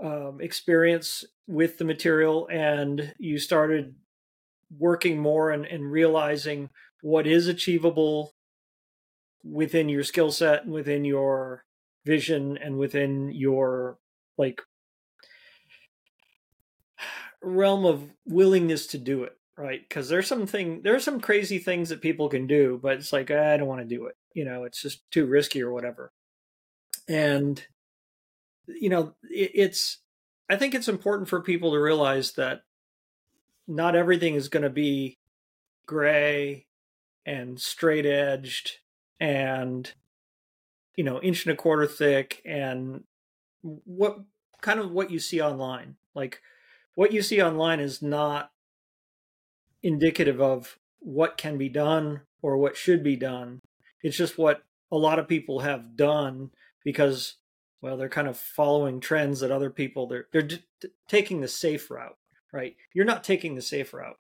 um, 0.04 0.40
experience 0.42 1.24
with 1.48 1.78
the 1.78 1.86
material 1.86 2.48
and 2.52 3.14
you 3.18 3.40
started 3.40 3.96
working 4.78 5.18
more 5.18 5.52
and, 5.52 5.66
and 5.66 5.92
realizing 5.92 6.70
what 7.02 7.26
is 7.26 7.48
achievable 7.48 8.34
within 9.44 9.88
your 9.90 10.04
skill 10.04 10.32
set 10.32 10.64
and 10.64 10.74
within 10.74 11.06
your 11.06 11.64
vision 12.06 12.58
and 12.58 12.78
within 12.78 13.32
your 13.32 13.98
like 14.38 14.62
realm 17.42 17.86
of 17.86 18.10
willingness 18.26 18.88
to 18.88 18.98
do 18.98 19.24
it 19.24 19.37
right 19.58 19.82
because 19.88 20.08
there's 20.08 20.28
something 20.28 20.82
there's 20.84 21.04
some 21.04 21.20
crazy 21.20 21.58
things 21.58 21.90
that 21.90 22.02
people 22.02 22.30
can 22.30 22.46
do 22.46 22.80
but 22.82 22.94
it's 22.94 23.12
like 23.12 23.32
ah, 23.32 23.54
i 23.54 23.58
don't 23.58 23.68
want 23.68 23.82
to 23.82 23.96
do 23.96 24.06
it 24.06 24.16
you 24.34 24.46
know 24.46 24.64
it's 24.64 24.82
just 24.82 25.10
too 25.12 25.26
risky 25.26 25.62
or 25.62 25.72
whatever. 25.72 26.12
And 27.10 27.66
you 28.68 28.90
know 28.90 29.14
it, 29.32 29.52
it's 29.54 30.00
i 30.50 30.58
think 30.58 30.76
it's 30.76 30.90
important 30.90 31.30
for 31.30 31.42
people 31.42 31.72
to 31.72 31.80
realize 31.80 32.34
that 32.34 32.62
not 33.66 33.96
everything 33.96 34.36
is 34.36 34.50
going 34.50 34.64
to 34.64 34.70
be 34.70 35.18
gray 35.86 36.66
and 37.26 37.60
straight 37.60 38.06
edged 38.06 38.80
and 39.22 39.94
you 40.98 41.04
know 41.04 41.22
inch 41.22 41.46
and 41.46 41.54
a 41.54 41.56
quarter 41.56 41.88
thick 41.88 42.42
and 42.46 43.04
what 43.62 44.20
kind 44.62 44.80
of 44.80 44.92
what 44.92 45.12
you 45.12 45.20
see 45.20 45.42
online. 45.42 45.96
Like 46.16 46.42
what 46.96 47.12
you 47.12 47.22
see 47.22 47.42
online 47.42 47.80
is 47.80 48.02
not 48.02 48.52
indicative 49.84 50.42
of 50.42 50.78
what 51.00 51.38
can 51.38 51.58
be 51.58 51.70
done 51.70 52.22
or 52.42 52.58
what 52.58 52.76
should 52.76 53.04
be 53.04 53.16
done 53.16 53.62
it's 54.02 54.18
just 54.18 54.38
what 54.38 54.64
a 54.92 54.98
lot 54.98 55.20
of 55.20 55.28
people 55.28 55.60
have 55.60 55.96
done 55.96 56.50
because 56.84 57.36
well 57.82 57.98
they're 57.98 58.10
kind 58.10 58.28
of 58.28 58.38
following 58.38 59.00
trends 59.00 59.40
that 59.40 59.52
other 59.52 59.70
people 59.70 60.08
they're 60.08 60.28
they're 60.32 60.42
d- 60.42 60.64
taking 61.08 61.42
the 61.42 61.48
safe 61.48 61.90
route 61.92 62.18
right? 62.52 62.76
You're 62.94 63.06
not 63.06 63.24
taking 63.24 63.56
the 63.56 63.62
safe 63.62 63.94
route. 63.94 64.18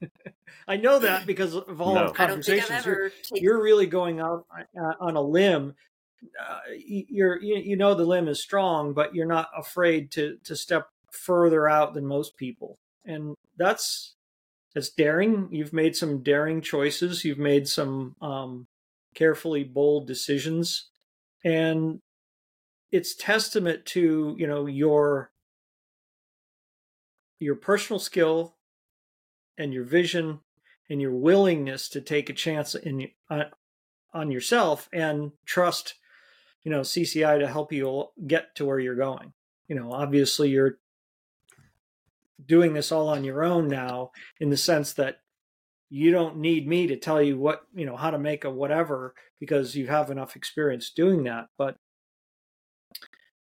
I 0.68 0.76
know 0.76 0.98
that 0.98 1.26
because 1.26 1.54
of 1.54 1.80
all 1.80 1.94
no. 1.94 2.06
our 2.06 2.12
conversations. 2.12 2.84
You're, 2.84 3.10
taken... 3.10 3.42
you're, 3.42 3.62
really 3.62 3.86
going 3.86 4.20
out 4.20 4.46
uh, 4.78 4.92
on 5.00 5.16
a 5.16 5.20
limb. 5.20 5.74
Uh, 6.40 6.58
you're 6.76 7.40
you, 7.42 7.56
you 7.56 7.76
know 7.76 7.94
the 7.94 8.04
limb 8.04 8.28
is 8.28 8.40
strong, 8.40 8.92
but 8.92 9.14
you're 9.14 9.26
not 9.26 9.48
afraid 9.56 10.10
to 10.12 10.38
to 10.44 10.54
step 10.54 10.88
further 11.10 11.68
out 11.68 11.94
than 11.94 12.06
most 12.06 12.36
people, 12.36 12.78
and 13.04 13.34
that's 13.56 14.14
that's 14.74 14.90
daring. 14.90 15.48
You've 15.50 15.72
made 15.72 15.96
some 15.96 16.22
daring 16.22 16.60
choices. 16.60 17.24
You've 17.24 17.38
made 17.38 17.68
some 17.68 18.16
um, 18.20 18.66
carefully 19.14 19.64
bold 19.64 20.06
decisions, 20.06 20.88
and 21.44 22.00
it's 22.90 23.14
testament 23.14 23.84
to 23.86 24.34
you 24.38 24.46
know 24.46 24.66
your 24.66 25.30
your 27.38 27.56
personal 27.56 27.98
skill 27.98 28.56
and 29.58 29.74
your 29.74 29.84
vision 29.84 30.40
and 30.88 31.00
your 31.00 31.12
willingness 31.12 31.88
to 31.88 32.00
take 32.00 32.30
a 32.30 32.34
chance 32.34 32.74
in 32.74 33.08
uh, 33.28 33.44
on 34.14 34.30
yourself 34.30 34.88
and 34.92 35.32
trust 35.44 35.94
you 36.64 36.70
know 36.70 36.80
CCI 36.80 37.40
to 37.40 37.48
help 37.48 37.72
you 37.72 38.06
get 38.26 38.54
to 38.56 38.64
where 38.64 38.78
you're 38.78 38.94
going. 38.94 39.32
You 39.68 39.76
know, 39.76 39.92
obviously 39.92 40.50
you're 40.50 40.78
doing 42.46 42.74
this 42.74 42.92
all 42.92 43.08
on 43.08 43.24
your 43.24 43.42
own 43.42 43.68
now 43.68 44.10
in 44.40 44.50
the 44.50 44.56
sense 44.56 44.92
that 44.94 45.18
you 45.90 46.10
don't 46.10 46.38
need 46.38 46.66
me 46.66 46.86
to 46.86 46.96
tell 46.96 47.22
you 47.22 47.38
what, 47.38 47.62
you 47.74 47.84
know, 47.84 47.96
how 47.96 48.10
to 48.10 48.18
make 48.18 48.44
a 48.44 48.50
whatever 48.50 49.14
because 49.38 49.74
you 49.74 49.86
have 49.86 50.10
enough 50.10 50.36
experience 50.36 50.90
doing 50.90 51.24
that, 51.24 51.46
but 51.58 51.76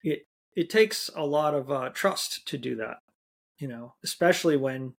it 0.02 0.26
it 0.54 0.68
takes 0.68 1.08
a 1.14 1.24
lot 1.24 1.54
of 1.54 1.70
uh, 1.70 1.88
trust 1.90 2.46
to 2.46 2.58
do 2.58 2.76
that 2.76 2.98
you 3.62 3.68
know, 3.68 3.94
especially 4.02 4.56
when 4.56 4.92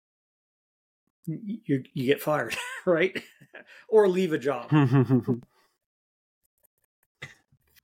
you 1.25 1.84
you 1.93 2.06
get 2.06 2.21
fired, 2.21 2.56
right? 2.86 3.21
or 3.89 4.08
leave 4.08 4.32
a 4.32 4.38
job. 4.38 4.71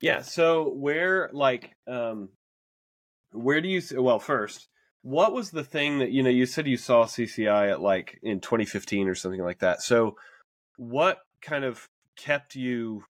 yeah, 0.02 0.22
so 0.22 0.70
where 0.70 1.30
like 1.34 1.76
um 1.86 2.30
where 3.34 3.60
do 3.60 3.68
you 3.68 3.82
well 4.02 4.20
first 4.20 4.70
what 5.02 5.34
was 5.34 5.52
the 5.52 5.64
thing 5.64 6.00
that 6.00 6.12
you 6.12 6.24
know 6.24 6.30
you 6.30 6.46
said 6.46 6.68
you 6.68 6.78
saw 6.78 7.06
CCI 7.06 7.72
at 7.72 7.82
like 7.82 8.20
in 8.22 8.40
2015 8.40 9.08
or 9.08 9.16
something 9.16 9.44
like 9.44 9.60
that. 9.60 9.82
So 9.82 10.18
what 10.78 11.20
kind 11.42 11.64
of 11.64 11.88
kept 12.16 12.56
you 12.56 13.06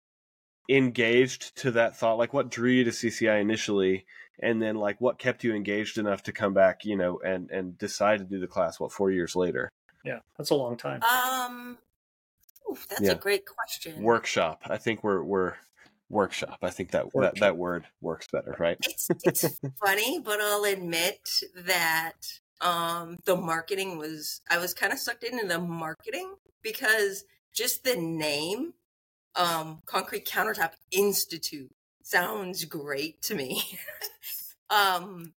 engaged 0.70 1.58
to 1.58 1.72
that 1.72 1.98
thought? 1.98 2.18
Like 2.18 2.34
what 2.34 2.50
drew 2.50 2.72
you 2.72 2.84
to 2.84 2.92
CCI 2.92 3.42
initially 3.42 4.06
and 4.42 4.62
then 4.62 4.76
like 4.76 5.00
what 5.00 5.20
kept 5.20 5.44
you 5.44 5.54
engaged 5.54 5.98
enough 5.98 6.24
to 6.24 6.32
come 6.32 6.54
back 6.54 6.86
you 6.86 6.96
know 6.96 7.20
and 7.24 7.50
and 7.52 7.78
decide 7.78 8.20
to 8.20 8.26
do 8.26 8.40
the 8.40 8.48
class 8.48 8.80
what 8.80 8.92
four 8.92 9.12
years 9.12 9.36
later 9.36 9.72
yeah 10.04 10.20
that's 10.38 10.50
a 10.50 10.56
long 10.56 10.78
time 10.78 11.02
um 11.04 11.78
oof, 12.70 12.88
that's 12.90 13.02
yeah. 13.02 13.12
a 13.12 13.16
great 13.16 13.44
question 13.46 14.02
workshop 14.02 14.62
i 14.70 14.78
think 14.78 15.04
we're 15.04 15.24
we're 15.24 15.54
workshop 16.10 16.58
i 16.62 16.70
think 16.70 16.92
that 16.92 17.06
that, 17.14 17.36
that 17.40 17.58
word 17.58 17.86
works 18.02 18.28
better 18.32 18.56
right 18.60 18.78
it's, 18.82 19.10
it's 19.24 19.60
funny 19.84 20.20
but 20.20 20.40
i'll 20.42 20.66
admit 20.66 21.30
that 21.56 22.14
um 22.62 23.18
the 23.26 23.36
marketing 23.36 23.98
was 23.98 24.42
i 24.50 24.58
was 24.58 24.74
kind 24.74 24.92
of 24.92 25.00
sucked 25.00 25.24
into 25.24 25.48
the 25.48 25.60
marketing 25.60 26.34
because 26.64 27.26
just 27.54 27.84
the 27.84 27.96
name 27.96 28.74
um 29.36 29.80
concrete 29.86 30.26
countertop 30.26 30.72
institute 30.92 31.72
sounds 32.10 32.66
great 32.66 33.22
to 33.24 33.36
me. 33.36 33.62
um, 34.70 35.34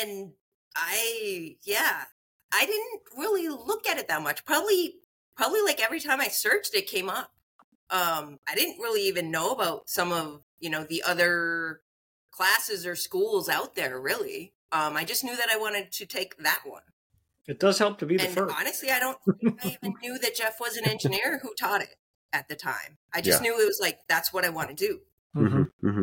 and 0.00 0.32
I, 0.76 1.56
yeah, 1.62 2.04
I 2.52 2.66
didn't 2.66 3.02
really 3.16 3.48
look 3.48 3.86
at 3.86 3.98
it 3.98 4.08
that 4.08 4.22
much. 4.22 4.44
Probably 4.44 4.96
probably 5.36 5.62
like 5.62 5.82
every 5.82 6.00
time 6.00 6.20
I 6.20 6.28
searched, 6.28 6.74
it 6.74 6.86
came 6.86 7.08
up. 7.08 7.30
Um, 7.92 8.38
I 8.48 8.54
didn't 8.56 8.78
really 8.80 9.02
even 9.02 9.30
know 9.30 9.52
about 9.52 9.88
some 9.88 10.10
of 10.12 10.40
you 10.58 10.70
know 10.70 10.82
the 10.84 11.02
other 11.06 11.80
classes 12.32 12.86
or 12.86 12.96
schools 12.96 13.48
out 13.48 13.74
there. 13.76 14.00
Really, 14.00 14.54
um, 14.72 14.96
I 14.96 15.04
just 15.04 15.22
knew 15.22 15.36
that 15.36 15.50
I 15.52 15.58
wanted 15.58 15.92
to 15.92 16.06
take 16.06 16.36
that 16.38 16.60
one. 16.64 16.82
It 17.46 17.60
does 17.60 17.78
help 17.78 17.98
to 17.98 18.06
be 18.06 18.16
the 18.16 18.24
and 18.24 18.34
first. 18.34 18.54
honestly, 18.58 18.90
I 18.90 18.98
don't 18.98 19.18
think 19.40 19.64
I 19.64 19.76
even 19.82 19.94
knew 20.02 20.18
that 20.18 20.34
Jeff 20.34 20.58
was 20.60 20.76
an 20.76 20.88
engineer 20.88 21.38
who 21.42 21.52
taught 21.54 21.82
it 21.82 21.96
at 22.32 22.48
the 22.48 22.54
time. 22.56 22.96
I 23.12 23.20
just 23.20 23.42
Yeah. 23.42 23.50
knew 23.50 23.60
it 23.60 23.66
was 23.66 23.78
like 23.80 23.98
that's 24.08 24.32
what 24.32 24.44
I 24.44 24.48
want 24.48 24.68
to 24.70 24.74
do. 24.74 25.00
Mhm. 25.36 25.70
Mm-hmm. 25.84 26.02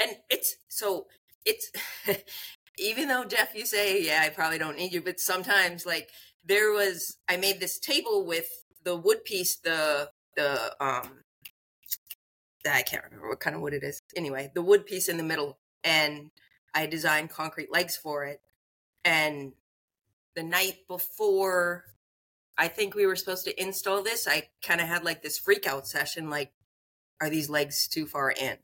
And 0.00 0.16
it's 0.30 0.56
so 0.68 1.06
it's 1.44 1.70
even 2.78 3.08
though 3.08 3.24
Jeff, 3.24 3.54
you 3.54 3.66
say, 3.66 4.02
yeah, 4.02 4.22
I 4.24 4.30
probably 4.30 4.58
don't 4.58 4.76
need 4.78 4.92
you, 4.92 5.02
but 5.02 5.20
sometimes 5.20 5.84
like 5.84 6.08
there 6.44 6.72
was 6.72 7.18
I 7.28 7.36
made 7.36 7.60
this 7.60 7.78
table 7.78 8.24
with 8.26 8.46
the 8.82 8.96
wood 8.96 9.24
piece, 9.24 9.56
the 9.56 10.10
the 10.36 10.74
um 10.84 11.24
I 12.66 12.82
can't 12.82 13.04
remember 13.04 13.28
what 13.28 13.40
kind 13.40 13.54
of 13.54 13.62
wood 13.62 13.74
it 13.74 13.82
is. 13.82 14.00
Anyway, 14.16 14.50
the 14.54 14.62
wood 14.62 14.86
piece 14.86 15.08
in 15.08 15.18
the 15.18 15.22
middle, 15.22 15.58
and 15.82 16.30
I 16.74 16.86
designed 16.86 17.30
concrete 17.30 17.70
legs 17.70 17.96
for 17.96 18.24
it. 18.24 18.40
And 19.04 19.52
the 20.34 20.42
night 20.42 20.78
before 20.88 21.84
I 22.56 22.68
think 22.68 22.94
we 22.94 23.06
were 23.06 23.16
supposed 23.16 23.44
to 23.44 23.62
install 23.62 24.02
this, 24.02 24.26
I 24.26 24.48
kind 24.62 24.80
of 24.80 24.88
had 24.88 25.04
like 25.04 25.22
this 25.22 25.38
freak 25.38 25.66
out 25.66 25.86
session 25.86 26.30
like, 26.30 26.52
are 27.20 27.28
these 27.30 27.50
legs 27.50 27.86
too 27.88 28.06
far 28.06 28.30
in? 28.30 28.56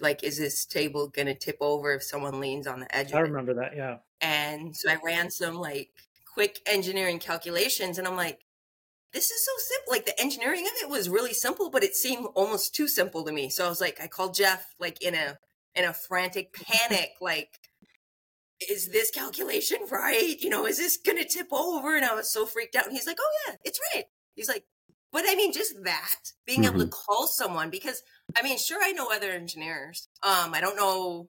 Like, 0.00 0.22
is 0.22 0.38
this 0.38 0.64
table 0.64 1.08
going 1.08 1.26
to 1.26 1.34
tip 1.34 1.58
over 1.60 1.92
if 1.92 2.02
someone 2.02 2.40
leans 2.40 2.66
on 2.66 2.80
the 2.80 2.96
edge 2.96 3.12
I 3.12 3.18
of 3.18 3.24
it? 3.24 3.28
remember 3.28 3.54
that. 3.54 3.76
Yeah. 3.76 3.98
And 4.20 4.76
so 4.76 4.90
I 4.90 4.98
ran 5.04 5.30
some 5.30 5.56
like 5.56 5.90
quick 6.32 6.60
engineering 6.66 7.18
calculations 7.18 7.98
and 7.98 8.06
I'm 8.06 8.16
like, 8.16 8.40
this 9.12 9.30
is 9.30 9.44
so 9.44 9.52
simple. 9.58 9.92
Like 9.92 10.06
the 10.06 10.20
engineering 10.20 10.66
of 10.66 10.82
it 10.82 10.88
was 10.88 11.08
really 11.08 11.34
simple, 11.34 11.70
but 11.70 11.84
it 11.84 11.94
seemed 11.94 12.26
almost 12.34 12.74
too 12.74 12.88
simple 12.88 13.24
to 13.24 13.32
me. 13.32 13.50
So 13.50 13.64
I 13.66 13.68
was 13.68 13.80
like, 13.80 14.00
I 14.00 14.06
called 14.06 14.34
Jeff 14.34 14.74
like 14.78 15.02
in 15.02 15.14
a 15.14 15.38
in 15.74 15.84
a 15.84 15.92
frantic 15.92 16.52
panic, 16.52 17.12
like, 17.20 17.58
is 18.68 18.90
this 18.90 19.10
calculation 19.10 19.78
right? 19.90 20.36
You 20.40 20.50
know, 20.50 20.66
is 20.66 20.78
this 20.78 20.96
gonna 20.96 21.24
tip 21.24 21.48
over? 21.52 21.96
And 21.96 22.04
I 22.04 22.14
was 22.14 22.32
so 22.32 22.46
freaked 22.46 22.76
out. 22.76 22.86
And 22.86 22.94
he's 22.94 23.06
like, 23.06 23.18
Oh 23.20 23.30
yeah, 23.46 23.56
it's 23.64 23.80
right. 23.94 24.04
He's 24.34 24.48
like, 24.48 24.64
but 25.12 25.24
I 25.28 25.34
mean, 25.34 25.52
just 25.52 25.84
that 25.84 26.20
being 26.46 26.64
able 26.64 26.78
to 26.78 26.86
call 26.86 27.26
someone 27.26 27.68
because 27.68 28.02
I 28.34 28.42
mean, 28.42 28.56
sure, 28.58 28.80
I 28.82 28.92
know 28.92 29.10
other 29.12 29.30
engineers. 29.30 30.08
Um, 30.22 30.54
I 30.54 30.60
don't 30.60 30.76
know. 30.76 31.28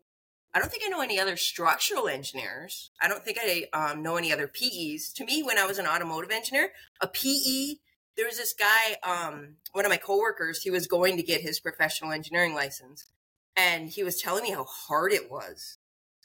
I 0.54 0.60
don't 0.60 0.70
think 0.70 0.84
I 0.86 0.90
know 0.90 1.02
any 1.02 1.20
other 1.20 1.36
structural 1.36 2.08
engineers. 2.08 2.92
I 3.02 3.08
don't 3.08 3.24
think 3.26 3.40
I 3.42 3.66
um, 3.74 4.04
know 4.04 4.18
any 4.18 4.32
other 4.32 4.48
PEs. 4.48 5.12
To 5.14 5.26
me, 5.26 5.42
when 5.42 5.58
I 5.58 5.66
was 5.66 5.80
an 5.80 5.88
automotive 5.88 6.30
engineer, 6.32 6.70
a 7.02 7.08
PE, 7.08 7.76
there 8.16 8.28
was 8.28 8.38
this 8.38 8.54
guy, 8.54 8.98
um, 9.04 9.56
one 9.72 9.86
of 9.86 9.90
my 9.90 9.98
coworkers, 9.98 10.62
he 10.62 10.70
was 10.70 10.86
going 10.86 11.18
to 11.18 11.24
get 11.24 11.42
his 11.42 11.60
professional 11.60 12.12
engineering 12.12 12.54
license. 12.54 13.08
And 13.56 13.90
he 13.90 14.04
was 14.04 14.22
telling 14.22 14.44
me 14.44 14.52
how 14.52 14.64
hard 14.66 15.12
it 15.12 15.32
was. 15.32 15.78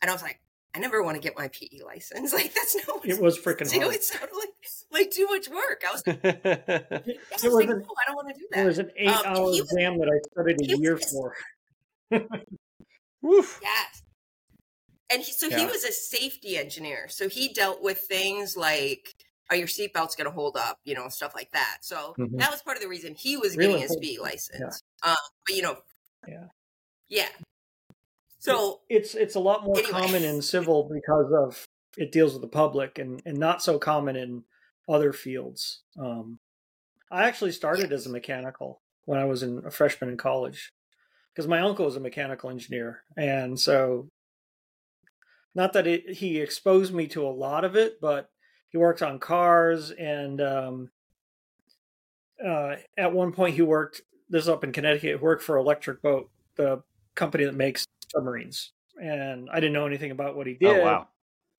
And 0.02 0.10
I 0.10 0.14
was 0.14 0.22
like, 0.22 0.40
I 0.74 0.78
never 0.80 1.02
want 1.02 1.16
to 1.16 1.22
get 1.22 1.36
my 1.36 1.48
PE 1.48 1.80
license. 1.84 2.32
Like, 2.34 2.52
that's 2.54 2.76
no 2.86 3.00
It 3.04 3.18
was 3.20 3.38
freaking 3.38 3.72
hard. 3.82 3.94
It 3.94 4.04
sounded 4.04 4.34
like, 4.34 4.50
like 4.92 5.10
too 5.10 5.26
much 5.26 5.48
work. 5.48 5.82
I 5.88 5.92
was, 5.92 6.02
I 6.06 6.10
It 6.12 7.18
was 7.32 7.42
was 7.44 7.52
like, 7.54 7.68
an- 7.70 7.78
no, 7.78 7.86
I 7.86 8.06
don't 8.06 8.16
want 8.16 8.28
to 8.28 8.34
do 8.38 8.46
that. 8.52 8.60
It 8.60 8.66
was 8.66 8.78
an 8.78 8.90
eight 8.96 9.08
hour 9.08 9.34
he 9.36 9.40
was- 9.40 9.60
exam 9.60 9.98
that 9.98 10.08
I 10.08 10.18
studied 10.32 10.60
a 10.70 10.78
year 10.78 10.94
was- 10.96 11.10
for. 11.10 11.34
Woof. 13.22 13.60
Yes. 13.62 14.02
And 15.10 15.22
he, 15.22 15.32
so 15.32 15.48
he 15.48 15.64
was 15.66 15.84
a 15.84 15.92
safety 15.92 16.56
engineer. 16.58 17.06
So 17.08 17.28
he 17.28 17.52
dealt 17.52 17.82
with 17.82 17.98
things 17.98 18.56
like, 18.56 19.14
are 19.50 19.56
your 19.56 19.66
seatbelts 19.66 20.16
going 20.16 20.26
to 20.26 20.30
hold 20.30 20.56
up? 20.56 20.76
You 20.84 20.94
know, 20.94 21.08
stuff 21.08 21.32
like 21.34 21.50
that. 21.52 21.78
So 21.82 22.14
Mhm. 22.18 22.38
that 22.38 22.50
was 22.50 22.60
part 22.62 22.76
of 22.76 22.82
the 22.82 22.88
reason 22.88 23.14
he 23.14 23.36
was 23.36 23.56
Really 23.56 23.72
getting 23.72 23.82
his. 23.88 23.96
B 23.96 24.18
license. 24.20 24.82
Um, 25.02 25.16
but, 25.46 25.56
you 25.56 25.62
know, 25.62 25.78
Yeah. 26.26 26.48
Yeah. 27.08 27.28
So, 28.40 28.82
it's 28.88 29.14
it's 29.14 29.34
a 29.34 29.40
lot 29.40 29.64
more 29.64 29.76
Anyway. 29.78 29.90
common 29.92 30.22
in 30.24 30.42
civil 30.42 30.88
because 30.92 31.32
of 31.32 31.64
it 31.96 32.12
deals 32.12 32.34
with 32.34 32.42
the 32.42 32.48
public 32.48 32.98
and 32.98 33.20
and 33.24 33.38
not 33.38 33.62
so 33.62 33.78
common 33.78 34.14
in 34.16 34.44
other 34.88 35.12
fields. 35.12 35.82
Um, 35.98 36.38
I 37.10 37.24
actually 37.26 37.52
started 37.52 37.92
as 37.92 38.06
a 38.06 38.10
mechanical 38.10 38.82
when 39.06 39.18
I 39.18 39.24
was 39.24 39.42
in 39.42 39.62
a 39.64 39.70
freshman 39.70 40.10
in 40.10 40.16
college 40.18 40.70
because 41.34 41.48
my 41.48 41.60
uncle 41.60 41.86
was 41.86 41.96
a 41.96 42.00
mechanical 42.00 42.50
engineer, 42.50 43.02
and 43.16 43.58
so 43.58 44.08
not 45.58 45.72
that 45.72 45.88
it, 45.88 46.08
he 46.08 46.38
exposed 46.38 46.94
me 46.94 47.08
to 47.08 47.26
a 47.26 47.28
lot 47.28 47.64
of 47.64 47.74
it, 47.74 48.00
but 48.00 48.30
he 48.68 48.78
worked 48.78 49.02
on 49.02 49.18
cars 49.18 49.90
and 49.90 50.40
um, 50.40 50.90
uh, 52.42 52.76
at 52.96 53.12
one 53.12 53.32
point 53.32 53.56
he 53.56 53.62
worked 53.62 54.02
this 54.30 54.44
is 54.44 54.48
up 54.48 54.62
in 54.62 54.72
Connecticut. 54.72 55.20
Worked 55.20 55.42
for 55.42 55.56
Electric 55.56 56.00
Boat, 56.00 56.30
the 56.54 56.82
company 57.16 57.44
that 57.44 57.56
makes 57.56 57.86
submarines, 58.14 58.70
and 59.02 59.48
I 59.52 59.58
didn't 59.58 59.72
know 59.72 59.86
anything 59.86 60.12
about 60.12 60.36
what 60.36 60.46
he 60.46 60.54
did. 60.54 60.78
Oh 60.78 60.84
wow. 60.84 61.08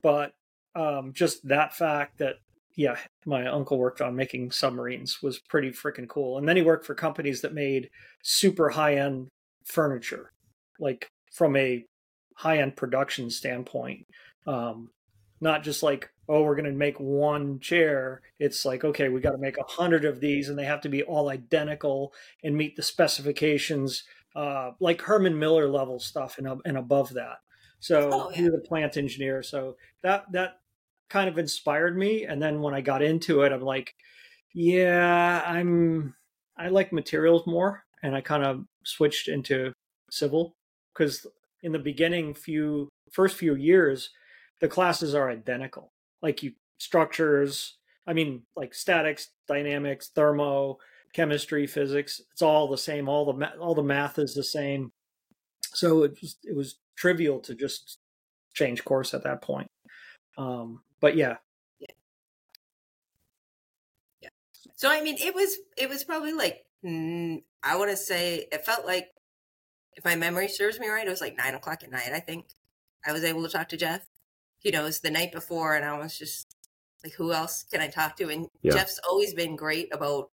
But 0.01 0.33
um, 0.75 1.12
just 1.12 1.45
that 1.49 1.75
fact 1.75 2.19
that 2.19 2.35
yeah, 2.75 2.95
my 3.25 3.47
uncle 3.47 3.77
worked 3.77 3.99
on 3.99 4.15
making 4.15 4.51
submarines 4.51 5.21
was 5.21 5.39
pretty 5.39 5.71
freaking 5.71 6.07
cool. 6.07 6.38
And 6.38 6.47
then 6.47 6.55
he 6.55 6.62
worked 6.62 6.85
for 6.85 6.95
companies 6.95 7.41
that 7.41 7.53
made 7.53 7.89
super 8.23 8.69
high 8.69 8.95
end 8.95 9.27
furniture, 9.65 10.31
like 10.79 11.09
from 11.33 11.57
a 11.57 11.85
high 12.39 12.60
end 12.60 12.73
production 12.78 13.30
standpoint. 13.30 14.08
Um, 14.47 14.91
not 15.41 15.62
just 15.62 15.84
like 15.84 16.10
oh 16.30 16.43
we're 16.43 16.56
going 16.56 16.71
to 16.71 16.71
make 16.71 16.97
one 16.99 17.60
chair. 17.60 18.21
It's 18.39 18.63
like 18.63 18.86
okay 18.86 19.10
we 19.10 19.19
got 19.19 19.32
to 19.32 19.38
make 19.38 19.58
a 19.58 19.63
hundred 19.63 20.06
of 20.06 20.21
these 20.21 20.47
and 20.47 20.58
they 20.58 20.63
have 20.63 20.82
to 20.82 20.89
be 20.89 21.04
all 21.04 21.30
identical 21.30 22.13
and 22.43 22.56
meet 22.56 22.78
the 22.78 22.84
specifications 22.84 24.04
uh, 24.36 24.71
like 24.80 25.02
herman 25.02 25.38
miller 25.38 25.67
level 25.67 25.99
stuff 25.99 26.38
and, 26.38 26.47
and 26.63 26.78
above 26.78 27.13
that. 27.15 27.39
So 27.82 28.10
Oh, 28.12 28.30
he 28.30 28.43
was 28.43 28.54
a 28.54 28.67
plant 28.67 28.95
engineer. 28.95 29.43
So 29.43 29.75
that 30.02 30.32
that 30.32 30.60
kind 31.10 31.28
of 31.28 31.38
inspired 31.38 31.97
me. 31.97 32.23
And 32.23 32.41
then 32.41 32.62
when 32.62 32.73
i 32.73 32.80
got 32.80 33.02
into 33.02 33.41
it 33.41 33.52
i'm 33.52 33.62
like 33.62 33.95
yeah 34.54 35.43
i'm 35.45 36.15
i 36.58 36.69
like 36.69 36.93
materials 36.93 37.45
more. 37.45 37.84
And 38.02 38.15
i 38.15 38.21
kind 38.21 38.45
of 38.45 38.63
switched 38.86 39.28
into 39.28 39.73
civil 40.10 40.56
because 40.93 41.28
in 41.62 41.72
the 41.72 41.80
beginning 41.80 42.34
few 42.34 42.89
first 43.12 43.38
few 43.38 43.56
years 43.56 44.12
the 44.60 44.67
classes 44.67 45.15
are 45.15 45.30
identical. 45.30 45.91
Like 46.22 46.43
you 46.43 46.54
structures 46.78 47.78
i 48.08 48.13
mean 48.13 48.43
like 48.56 48.74
statics 48.74 49.32
dynamics 49.50 50.12
thermo 50.15 50.78
chemistry 51.13 51.67
physics 51.67 52.22
it's 52.32 52.41
all 52.41 52.69
the 52.69 52.78
same 52.78 53.10
all 53.10 53.26
the 53.26 53.34
ma- 53.34 53.58
all 53.60 53.76
the 53.76 53.84
math 53.84 54.17
is 54.17 54.34
the 54.34 54.43
same. 54.43 54.91
So 55.74 56.04
it 56.04 56.17
was, 56.22 56.38
it 56.43 56.56
was 56.56 56.80
trivial 56.95 57.39
to 57.41 57.54
just 57.54 58.00
change 58.54 58.84
course 58.86 59.13
at 59.13 59.24
that 59.24 59.41
point. 59.41 59.69
Um 60.38 60.82
but 61.02 61.15
yeah. 61.15 61.38
So 64.80 64.89
I 64.89 65.02
mean, 65.02 65.17
it 65.19 65.36
was, 65.36 65.58
it 65.78 65.89
was 65.89 66.06
probably 66.06 66.32
like, 66.32 66.63
I 66.86 67.76
want 67.76 67.91
to 67.91 67.98
say, 67.98 68.48
it 68.50 68.65
felt 68.65 68.86
like, 68.86 69.10
if 69.99 70.05
my 70.05 70.15
memory 70.15 70.47
serves 70.47 70.79
me 70.79 70.88
right, 70.88 71.05
it 71.05 71.09
was 71.09 71.19
like 71.19 71.38
nine 71.38 71.53
o'clock 71.53 71.83
at 71.83 71.91
night, 71.91 72.12
I 72.13 72.21
think. 72.21 72.45
I 73.05 73.12
was 73.12 73.25
able 73.25 73.43
to 73.43 73.49
talk 73.49 73.67
to 73.69 73.77
Jeff. 73.77 74.07
You 74.63 74.71
know, 74.71 74.83
it 74.83 74.85
was 74.85 75.01
the 75.01 75.12
night 75.12 75.33
before, 75.33 75.75
and 75.75 75.83
I 75.83 75.97
was 75.99 76.17
just 76.17 76.47
like, 77.03 77.13
who 77.13 77.33
else 77.33 77.65
can 77.69 77.81
I 77.81 77.88
talk 77.89 78.15
to? 78.17 78.29
And 78.29 78.47
Yeah. 78.62 78.75
Jeff's 78.75 78.99
always 79.09 79.33
been 79.33 79.57
great 79.57 79.93
about 79.93 80.29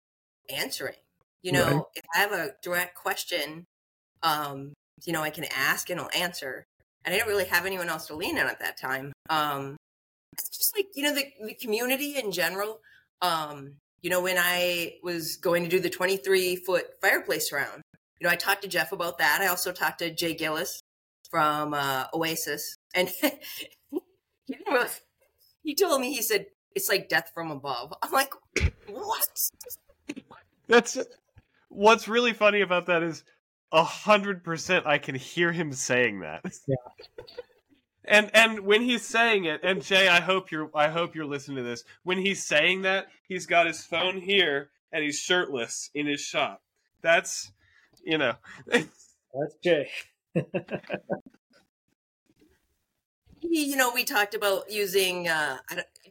answering. 0.50 0.96
You 1.42 1.53
know, 1.53 1.66
Right. 1.66 1.83
if 1.94 2.05
I 2.14 2.18
have 2.18 2.33
a 2.33 2.55
direct 2.62 2.94
question, 2.94 3.64
um, 4.22 4.74
you 5.05 5.14
know, 5.14 5.22
I 5.22 5.31
can 5.31 5.44
ask 5.44 5.88
and 5.88 5.98
he'll 5.98 6.11
answer. 6.14 6.66
And 7.05 7.14
I 7.14 7.16
didn't 7.16 7.29
really 7.31 7.46
have 7.46 7.64
anyone 7.64 7.88
else 7.88 8.07
to 8.09 8.14
lean 8.14 8.38
on 8.38 8.46
at 8.46 8.61
that 8.61 8.77
time. 8.77 9.14
Um, 9.31 9.77
it's 10.35 10.48
just 10.50 10.77
like, 10.77 10.88
you 10.94 11.05
know, 11.05 11.14
the, 11.14 11.27
the 11.42 11.55
community 11.55 12.16
in 12.16 12.33
general. 12.33 12.81
Um, 13.22 13.77
you 14.03 14.11
know, 14.11 14.20
when 14.20 14.37
I 14.38 14.98
was 15.03 15.37
going 15.37 15.62
to 15.62 15.70
do 15.70 15.81
the 15.81 15.88
23 15.88 16.57
foot 16.57 16.86
fireplace 17.01 17.51
round, 17.51 17.82
you 18.21 18.27
know, 18.27 18.31
I 18.33 18.37
talked 18.37 18.62
to 18.62 18.69
Jeff 18.69 18.93
about 18.93 19.19
that. 19.19 19.41
I 19.41 19.47
also 19.49 19.73
talked 19.73 19.99
to 20.01 20.12
Jay 20.15 20.35
Gillis 20.35 20.83
from 21.31 21.75
uh, 21.75 22.07
Oasis. 22.15 22.79
And 22.95 23.09
he, 24.47 24.57
was- 24.67 25.01
he 25.62 25.75
told 25.75 26.01
me, 26.01 26.12
he 26.15 26.23
said, 26.23 26.47
it's 26.75 26.89
like 26.89 27.09
death 27.09 27.31
from 27.35 27.51
above. 27.51 27.93
I'm 28.03 28.12
like, 28.12 28.33
what? 28.89 29.29
That's 30.69 30.99
what's 31.69 32.09
really 32.09 32.33
funny 32.33 32.61
about 32.61 32.87
that 32.87 33.03
is 33.03 33.25
a 33.73 33.83
hundred 33.85 34.45
percent 34.45 34.87
I 34.87 34.99
can 34.99 35.15
hear 35.15 35.53
him 35.53 35.73
saying 35.73 36.21
that. 36.21 36.43
Yeah. 36.67 36.75
And 38.05 38.31
and 38.35 38.61
when 38.61 38.83
he's 38.83 39.03
saying 39.03 39.47
it, 39.47 39.61
and 39.62 39.83
Jay, 39.83 40.09
I 40.09 40.21
hope 40.21 40.51
you're 40.51 40.71
I 40.75 40.89
hope 40.89 41.15
you're 41.15 41.25
listening 41.27 41.59
to 41.59 41.62
this. 41.62 41.85
When 42.03 42.19
he's 42.19 42.45
saying 42.45 42.83
that, 42.83 43.07
he's 43.27 43.47
got 43.47 43.67
his 43.67 43.83
phone 43.85 44.21
here 44.21 44.71
and 44.93 45.03
he's 45.03 45.19
shirtless 45.19 45.91
in 45.95 46.07
his 46.07 46.21
shop. 46.21 46.61
That's 47.03 47.51
you 48.05 48.18
know 48.18 48.34
that's 48.68 49.57
jay 49.62 49.88
he 53.50 53.64
you 53.64 53.76
know, 53.76 53.92
we 53.94 54.05
talked 54.05 54.34
about 54.34 54.70
using 54.70 55.28
uh, 55.28 55.59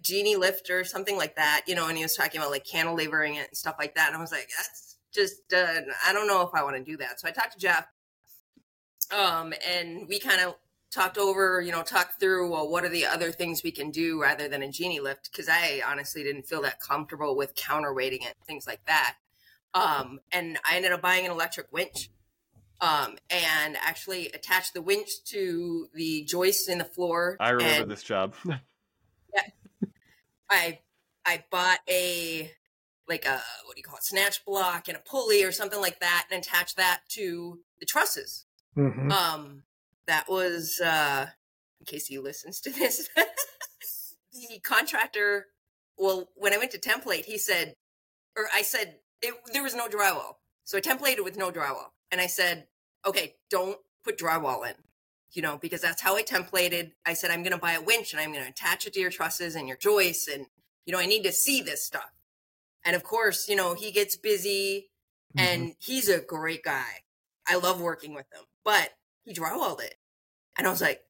genie 0.01 0.35
lift 0.35 0.69
or 0.69 0.83
something 0.83 1.17
like 1.17 1.35
that, 1.35 1.63
you 1.67 1.75
know, 1.75 1.87
and 1.87 1.97
he 1.97 2.03
was 2.03 2.15
talking 2.15 2.39
about 2.39 2.51
like 2.51 2.65
cantilevering 2.65 3.35
it 3.35 3.49
and 3.49 3.57
stuff 3.57 3.75
like 3.79 3.95
that. 3.95 4.07
And 4.07 4.17
I 4.17 4.21
was 4.21 4.31
like, 4.31 4.49
that's 4.55 4.97
just, 5.13 5.53
uh, 5.53 5.81
I 6.05 6.13
don't 6.13 6.27
know 6.27 6.41
if 6.41 6.49
I 6.53 6.63
want 6.63 6.77
to 6.77 6.83
do 6.83 6.97
that. 6.97 7.19
So 7.19 7.27
I 7.27 7.31
talked 7.31 7.53
to 7.53 7.59
Jeff, 7.59 7.87
um, 9.11 9.53
and 9.67 10.07
we 10.07 10.19
kind 10.19 10.41
of 10.41 10.55
talked 10.91 11.17
over, 11.17 11.61
you 11.61 11.71
know, 11.71 11.81
talked 11.81 12.19
through, 12.19 12.51
well, 12.51 12.69
what 12.69 12.83
are 12.83 12.89
the 12.89 13.05
other 13.05 13.31
things 13.31 13.63
we 13.63 13.71
can 13.71 13.91
do 13.91 14.21
rather 14.21 14.47
than 14.47 14.61
a 14.61 14.71
genie 14.71 14.99
lift? 14.99 15.29
Because 15.31 15.49
I 15.49 15.81
honestly 15.87 16.23
didn't 16.23 16.43
feel 16.43 16.61
that 16.63 16.79
comfortable 16.79 17.35
with 17.35 17.55
counterweighting 17.55 18.25
it, 18.25 18.35
things 18.45 18.67
like 18.67 18.85
that. 18.85 19.15
Um, 19.74 20.19
and 20.32 20.59
I 20.69 20.76
ended 20.76 20.91
up 20.91 21.01
buying 21.01 21.26
an 21.26 21.32
electric 21.32 21.71
winch 21.71 22.09
um, 22.84 23.17
and 23.30 23.78
actually 23.82 24.28
attached 24.28 24.74
the 24.74 24.82
winch 24.82 25.24
to 25.26 25.88
the 25.93 26.24
joist 26.26 26.69
in 26.69 26.78
the 26.78 26.84
floor. 26.84 27.38
I 27.39 27.51
remember 27.51 27.84
and, 27.84 27.91
this 27.91 28.03
job. 28.03 28.36
yeah, 28.45 29.41
I 30.49 30.80
I 31.26 31.43
bought 31.49 31.80
a 31.89 32.51
like 33.07 33.26
a 33.26 33.41
what 33.65 33.76
do 33.76 33.80
you 33.80 33.84
call 33.84 33.97
it 33.97 34.03
snatch 34.03 34.43
block 34.45 34.88
and 34.88 34.97
a 34.97 35.01
pulley 35.01 35.43
or 35.43 35.51
something 35.51 35.80
like 35.80 35.99
that, 36.01 36.28
and 36.30 36.43
attached 36.43 36.78
that 36.78 37.01
to 37.09 37.59
the 37.80 37.86
trusses. 37.86 38.45
Mhm. 38.78 39.11
Um, 39.11 39.63
that 40.07 40.28
was 40.30 40.82
uh, 40.84 41.28
in 41.80 41.86
case 41.86 42.07
he 42.07 42.19
listens 42.19 42.59
to 42.61 42.71
this. 42.71 43.09
the 43.15 44.59
contractor, 44.61 45.47
well, 45.97 46.30
when 46.36 46.53
I 46.53 46.57
went 46.57 46.71
to 46.71 46.80
template, 46.80 47.26
he 47.26 47.38
said, 47.38 47.76
or 48.36 48.47
I 48.53 48.61
said 48.63 48.99
it, 49.24 49.34
there 49.51 49.63
was 49.63 49.76
no 49.76 49.88
drywall, 49.88 50.36
so 50.63 50.78
I 50.78 50.82
templated 50.82 51.24
with 51.24 51.38
no 51.38 51.51
drywall, 51.51 51.91
and 52.11 52.21
I 52.21 52.28
said, 52.28 52.67
okay, 53.05 53.36
don't 53.49 53.78
put 54.03 54.17
drywall 54.17 54.67
in, 54.67 54.76
you 55.32 55.41
know, 55.41 55.57
because 55.57 55.82
that's 55.82 56.01
how 56.01 56.15
I 56.15 56.24
templated. 56.24 56.91
I 57.05 57.13
said 57.13 57.32
I'm 57.32 57.41
going 57.41 57.53
to 57.53 57.57
buy 57.57 57.74
a 57.74 57.82
winch 57.82 58.13
and 58.13 58.21
I'm 58.21 58.32
going 58.32 58.43
to 58.43 58.49
attach 58.49 58.86
it 58.86 58.93
to 58.93 58.99
your 58.99 59.09
trusses 59.09 59.55
and 59.55 59.67
your 59.67 59.78
joists, 59.78 60.28
and 60.28 60.45
you 60.86 60.93
know, 60.93 60.99
I 60.99 61.05
need 61.05 61.24
to 61.24 61.32
see 61.32 61.61
this 61.61 61.84
stuff. 61.84 62.11
And 62.86 62.95
of 62.95 63.03
course, 63.03 63.47
you 63.47 63.55
know, 63.55 63.74
he 63.74 63.91
gets 63.91 64.15
busy, 64.15 64.91
mm-hmm. 65.38 65.47
and 65.47 65.76
he's 65.80 66.09
a 66.09 66.19
great 66.19 66.63
guy. 66.63 67.01
I 67.47 67.55
love 67.57 67.82
working 67.82 68.13
with 68.13 68.26
him, 68.34 68.43
but 68.63 68.91
he 69.24 69.34
drywalled 69.34 69.82
it. 69.82 69.95
And 70.57 70.67
I 70.67 70.69
was 70.69 70.82
like, 70.82 71.01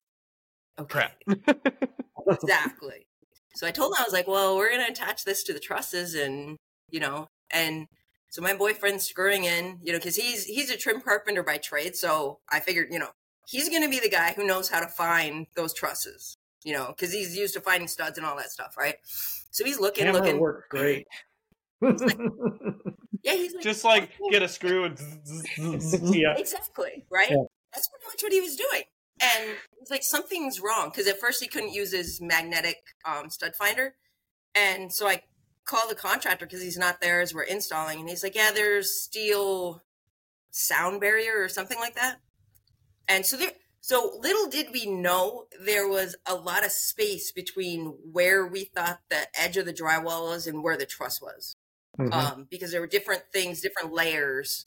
okay, 0.80 1.08
exactly. 2.28 3.08
So 3.56 3.68
I 3.68 3.72
told 3.72 3.92
him, 3.92 3.98
I 4.00 4.04
was 4.04 4.14
like, 4.14 4.28
well, 4.28 4.56
we're 4.56 4.72
going 4.72 4.86
to 4.86 4.92
attach 4.92 5.26
this 5.26 5.44
to 5.44 5.54
the 5.54 5.60
trusses 5.60 6.16
and, 6.16 6.58
you 6.90 7.00
know, 7.00 7.28
and 7.52 7.88
so 8.34 8.42
my 8.42 8.56
boyfriend's 8.56 9.04
screwing 9.04 9.44
in, 9.44 9.78
you 9.84 9.94
know, 9.94 10.00
cause 10.00 10.16
he's, 10.16 10.46
he's 10.46 10.72
a 10.72 10.76
trim 10.76 11.02
carpenter 11.02 11.44
by 11.44 11.58
trade. 11.58 11.96
So 11.96 12.40
I 12.50 12.62
figured, 12.62 12.88
you 12.90 12.98
know, 12.98 13.10
he's 13.48 13.70
going 13.70 13.84
to 13.84 13.90
be 13.90 14.00
the 14.00 14.10
guy 14.10 14.34
who 14.34 14.44
knows 14.44 14.70
how 14.70 14.80
to 14.80 14.88
find 14.88 15.46
those 15.56 15.72
trusses, 15.72 16.36
you 16.64 16.74
know, 16.74 16.96
cause 17.00 17.14
he's 17.14 17.38
used 17.38 17.54
to 17.54 17.62
finding 17.62 17.88
studs 17.88 18.18
and 18.18 18.26
all 18.26 18.36
that 18.38 18.50
stuff. 18.50 18.74
Right. 18.76 18.96
So 19.52 19.64
he's 19.64 19.80
looking, 19.80 20.06
Camera 20.06 20.22
looking. 20.22 20.40
worked 20.40 20.72
great. 20.72 21.06
Yeah. 23.24 23.36
He's 23.36 23.54
like, 23.54 23.64
Just 23.64 23.86
like 23.86 24.10
"Oh, 24.22 24.30
get 24.32 24.44
a 24.44 24.50
screw 24.50 24.84
and. 24.84 25.00
yeah. 26.14 26.36
Exactly, 26.36 27.06
right? 27.10 27.30
Yeah. 27.30 27.38
That's 27.74 27.88
pretty 27.88 28.06
much 28.08 28.22
what 28.22 28.34
he 28.34 28.42
was 28.42 28.58
doing. 28.58 28.84
And 29.22 29.56
it's 29.80 29.90
like 29.90 30.04
something's 30.04 30.60
wrong 30.60 30.90
because 30.90 31.08
at 31.08 31.22
first 31.22 31.42
he 31.42 31.48
couldn't 31.48 31.72
use 31.72 31.94
his 31.94 32.20
magnetic 32.20 32.78
um, 33.06 33.30
stud 33.30 33.56
finder. 33.56 33.96
And 34.56 34.92
so 34.92 35.08
I 35.08 35.22
called 35.66 35.90
the 35.90 35.96
contractor 35.96 36.46
because 36.46 36.62
he's 36.62 36.78
not 36.78 37.02
there 37.02 37.22
as 37.22 37.34
we're 37.34 37.44
installing. 37.44 38.00
And 38.00 38.10
he's 38.10 38.24
like, 38.24 38.36
Yeah, 38.36 38.52
there's 38.54 39.02
steel 39.02 39.82
sound 40.52 41.02
barrier 41.02 41.42
or 41.42 41.50
something 41.50 41.80
like 41.80 41.96
that. 41.96 42.20
And 43.08 43.26
so 43.26 43.38
there, 43.38 43.52
so 43.82 44.18
little 44.20 44.50
did 44.50 44.68
we 44.72 44.86
know 44.86 45.48
there 45.60 45.88
was 45.88 46.16
a 46.26 46.36
lot 46.36 46.66
of 46.66 46.72
space 46.72 47.32
between 47.32 47.88
where 48.12 48.48
we 48.48 48.66
thought 48.66 49.02
the 49.10 49.28
edge 49.40 49.58
of 49.58 49.66
the 49.66 49.74
drywall 49.74 50.24
was 50.30 50.48
and 50.48 50.64
where 50.64 50.78
the 50.78 50.86
truss 50.86 51.22
was 51.22 51.58
Mhm. 52.00 52.14
um, 52.14 52.48
because 52.50 52.72
there 52.72 52.82
were 52.82 52.88
different 52.88 53.24
things, 53.32 53.62
different 53.62 53.94
layers. 53.94 54.66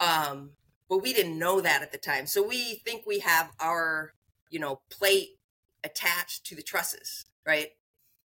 Um, 0.00 0.56
but 0.88 0.98
we 0.98 1.12
didn't 1.12 1.38
know 1.38 1.60
that 1.60 1.82
at 1.82 1.92
the 1.92 1.98
time. 1.98 2.26
So 2.26 2.42
we 2.42 2.76
think 2.76 3.06
we 3.06 3.20
have 3.20 3.52
our, 3.60 4.14
you 4.50 4.58
know, 4.58 4.82
plate 4.90 5.38
attached 5.84 6.44
to 6.46 6.54
the 6.54 6.62
trusses, 6.62 7.26
right? 7.46 7.77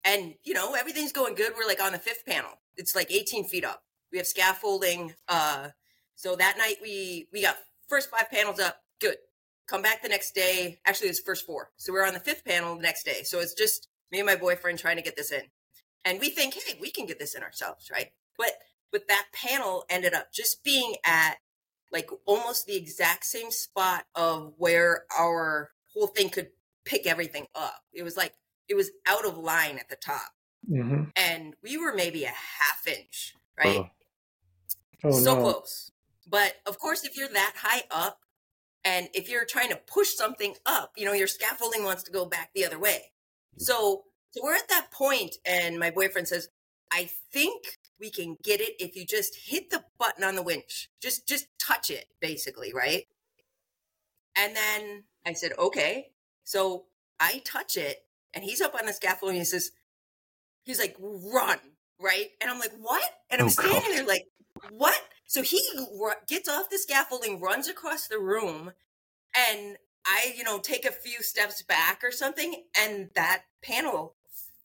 And, 0.08 0.34
you 0.42 0.54
know, 0.54 0.74
everything's 0.74 1.12
going 1.12 1.34
good. 1.34 1.52
We're 1.56 1.66
like 1.66 1.82
on 1.82 1.92
the 1.92 1.98
fifth 1.98 2.24
panel. 2.26 2.50
It's 2.76 2.94
like 2.94 3.12
18 3.12 3.44
feet 3.44 3.64
up. 3.64 3.82
We 4.10 4.18
have 4.18 4.26
scaffolding. 4.26 5.14
Uh, 5.28 5.68
so 6.14 6.34
that 6.36 6.56
night 6.56 6.76
we, 6.82 7.28
we 7.32 7.42
got 7.42 7.56
first 7.88 8.10
five 8.10 8.30
panels 8.30 8.58
up. 8.58 8.78
Good. 9.00 9.16
Come 9.68 9.82
back 9.82 10.02
the 10.02 10.08
next 10.08 10.34
day. 10.34 10.80
Actually, 10.86 11.08
it 11.08 11.10
was 11.10 11.20
first 11.20 11.44
four. 11.44 11.70
So 11.76 11.92
we're 11.92 12.06
on 12.06 12.14
the 12.14 12.20
fifth 12.20 12.44
panel 12.44 12.74
the 12.76 12.82
next 12.82 13.04
day. 13.04 13.22
So 13.24 13.40
it's 13.40 13.54
just 13.54 13.88
me 14.10 14.18
and 14.18 14.26
my 14.26 14.36
boyfriend 14.36 14.78
trying 14.78 14.96
to 14.96 15.02
get 15.02 15.16
this 15.16 15.30
in 15.30 15.42
and 16.04 16.20
we 16.20 16.30
think 16.30 16.54
hey 16.54 16.78
we 16.80 16.90
can 16.90 17.06
get 17.06 17.18
this 17.18 17.34
in 17.34 17.42
ourselves 17.42 17.90
right 17.90 18.10
but 18.36 18.52
but 18.90 19.08
that 19.08 19.26
panel 19.32 19.84
ended 19.90 20.14
up 20.14 20.32
just 20.32 20.64
being 20.64 20.94
at 21.04 21.36
like 21.92 22.10
almost 22.26 22.66
the 22.66 22.76
exact 22.76 23.24
same 23.24 23.50
spot 23.50 24.04
of 24.14 24.52
where 24.56 25.04
our 25.16 25.70
whole 25.92 26.06
thing 26.06 26.28
could 26.28 26.48
pick 26.84 27.06
everything 27.06 27.46
up 27.54 27.82
it 27.92 28.02
was 28.02 28.16
like 28.16 28.32
it 28.68 28.74
was 28.74 28.90
out 29.06 29.24
of 29.26 29.36
line 29.38 29.78
at 29.78 29.88
the 29.88 29.96
top 29.96 30.32
Mhm. 30.70 31.12
and 31.16 31.54
we 31.62 31.76
were 31.78 31.94
maybe 31.94 32.24
a 32.24 32.28
half 32.28 32.86
inch 32.86 33.34
right 33.56 33.78
Oh. 33.78 33.90
Oh, 35.04 35.12
so 35.12 35.34
no. 35.36 35.40
close. 35.40 35.90
But 36.26 36.56
of 36.66 36.78
course, 36.78 37.04
if 37.04 37.16
you're 37.16 37.28
that 37.28 37.54
high 37.56 37.84
up 37.90 38.20
and 38.84 39.08
if 39.14 39.28
you're 39.28 39.44
trying 39.44 39.68
to 39.70 39.76
push 39.76 40.14
something 40.14 40.56
up, 40.66 40.92
you 40.96 41.04
know, 41.04 41.12
your 41.12 41.28
scaffolding 41.28 41.84
wants 41.84 42.02
to 42.04 42.10
go 42.10 42.26
back 42.26 42.50
the 42.52 42.66
other 42.66 42.78
way. 42.80 43.12
So, 43.58 44.04
so 44.32 44.40
we're 44.42 44.56
at 44.56 44.68
that 44.68 44.90
point 44.90 45.36
and 45.44 45.78
my 45.78 45.90
boyfriend 45.90 46.26
says, 46.26 46.48
I 46.90 47.08
think 47.32 47.78
we 48.00 48.10
can 48.10 48.36
get 48.42 48.60
it 48.60 48.74
if 48.80 48.96
you 48.96 49.06
just 49.06 49.36
hit 49.36 49.70
the 49.70 49.84
button 49.98 50.24
on 50.24 50.34
the 50.34 50.42
winch. 50.42 50.90
Just, 51.00 51.28
just 51.28 51.46
touch 51.60 51.90
it 51.90 52.06
basically, 52.20 52.72
right? 52.74 53.06
And 54.36 54.54
then 54.56 55.04
I 55.24 55.32
said, 55.34 55.52
okay. 55.58 56.10
So 56.44 56.86
I 57.20 57.40
touch 57.44 57.76
it 57.76 58.04
and 58.38 58.44
he's 58.48 58.60
up 58.60 58.76
on 58.78 58.86
the 58.86 58.92
scaffolding 58.92 59.34
and 59.34 59.40
he 59.40 59.44
says, 59.44 59.72
he's 60.62 60.78
like, 60.78 60.94
run, 61.00 61.58
right? 62.00 62.28
And 62.40 62.48
I'm 62.48 62.60
like, 62.60 62.70
what? 62.80 63.02
And 63.30 63.40
I'm 63.40 63.48
Oh, 63.48 63.50
standing 63.50 63.82
God. 63.82 63.92
there 63.96 64.06
like, 64.06 64.26
what? 64.70 65.00
So 65.26 65.42
he 65.42 65.60
gets 66.28 66.48
off 66.48 66.70
the 66.70 66.78
scaffolding, 66.78 67.40
runs 67.40 67.66
across 67.68 68.06
the 68.06 68.20
room, 68.20 68.70
and 69.36 69.76
I, 70.06 70.34
you 70.36 70.44
know, 70.44 70.60
take 70.60 70.84
a 70.84 70.92
few 70.92 71.20
steps 71.20 71.62
back 71.62 72.02
or 72.04 72.12
something, 72.12 72.62
and 72.78 73.10
that 73.16 73.42
panel 73.60 74.14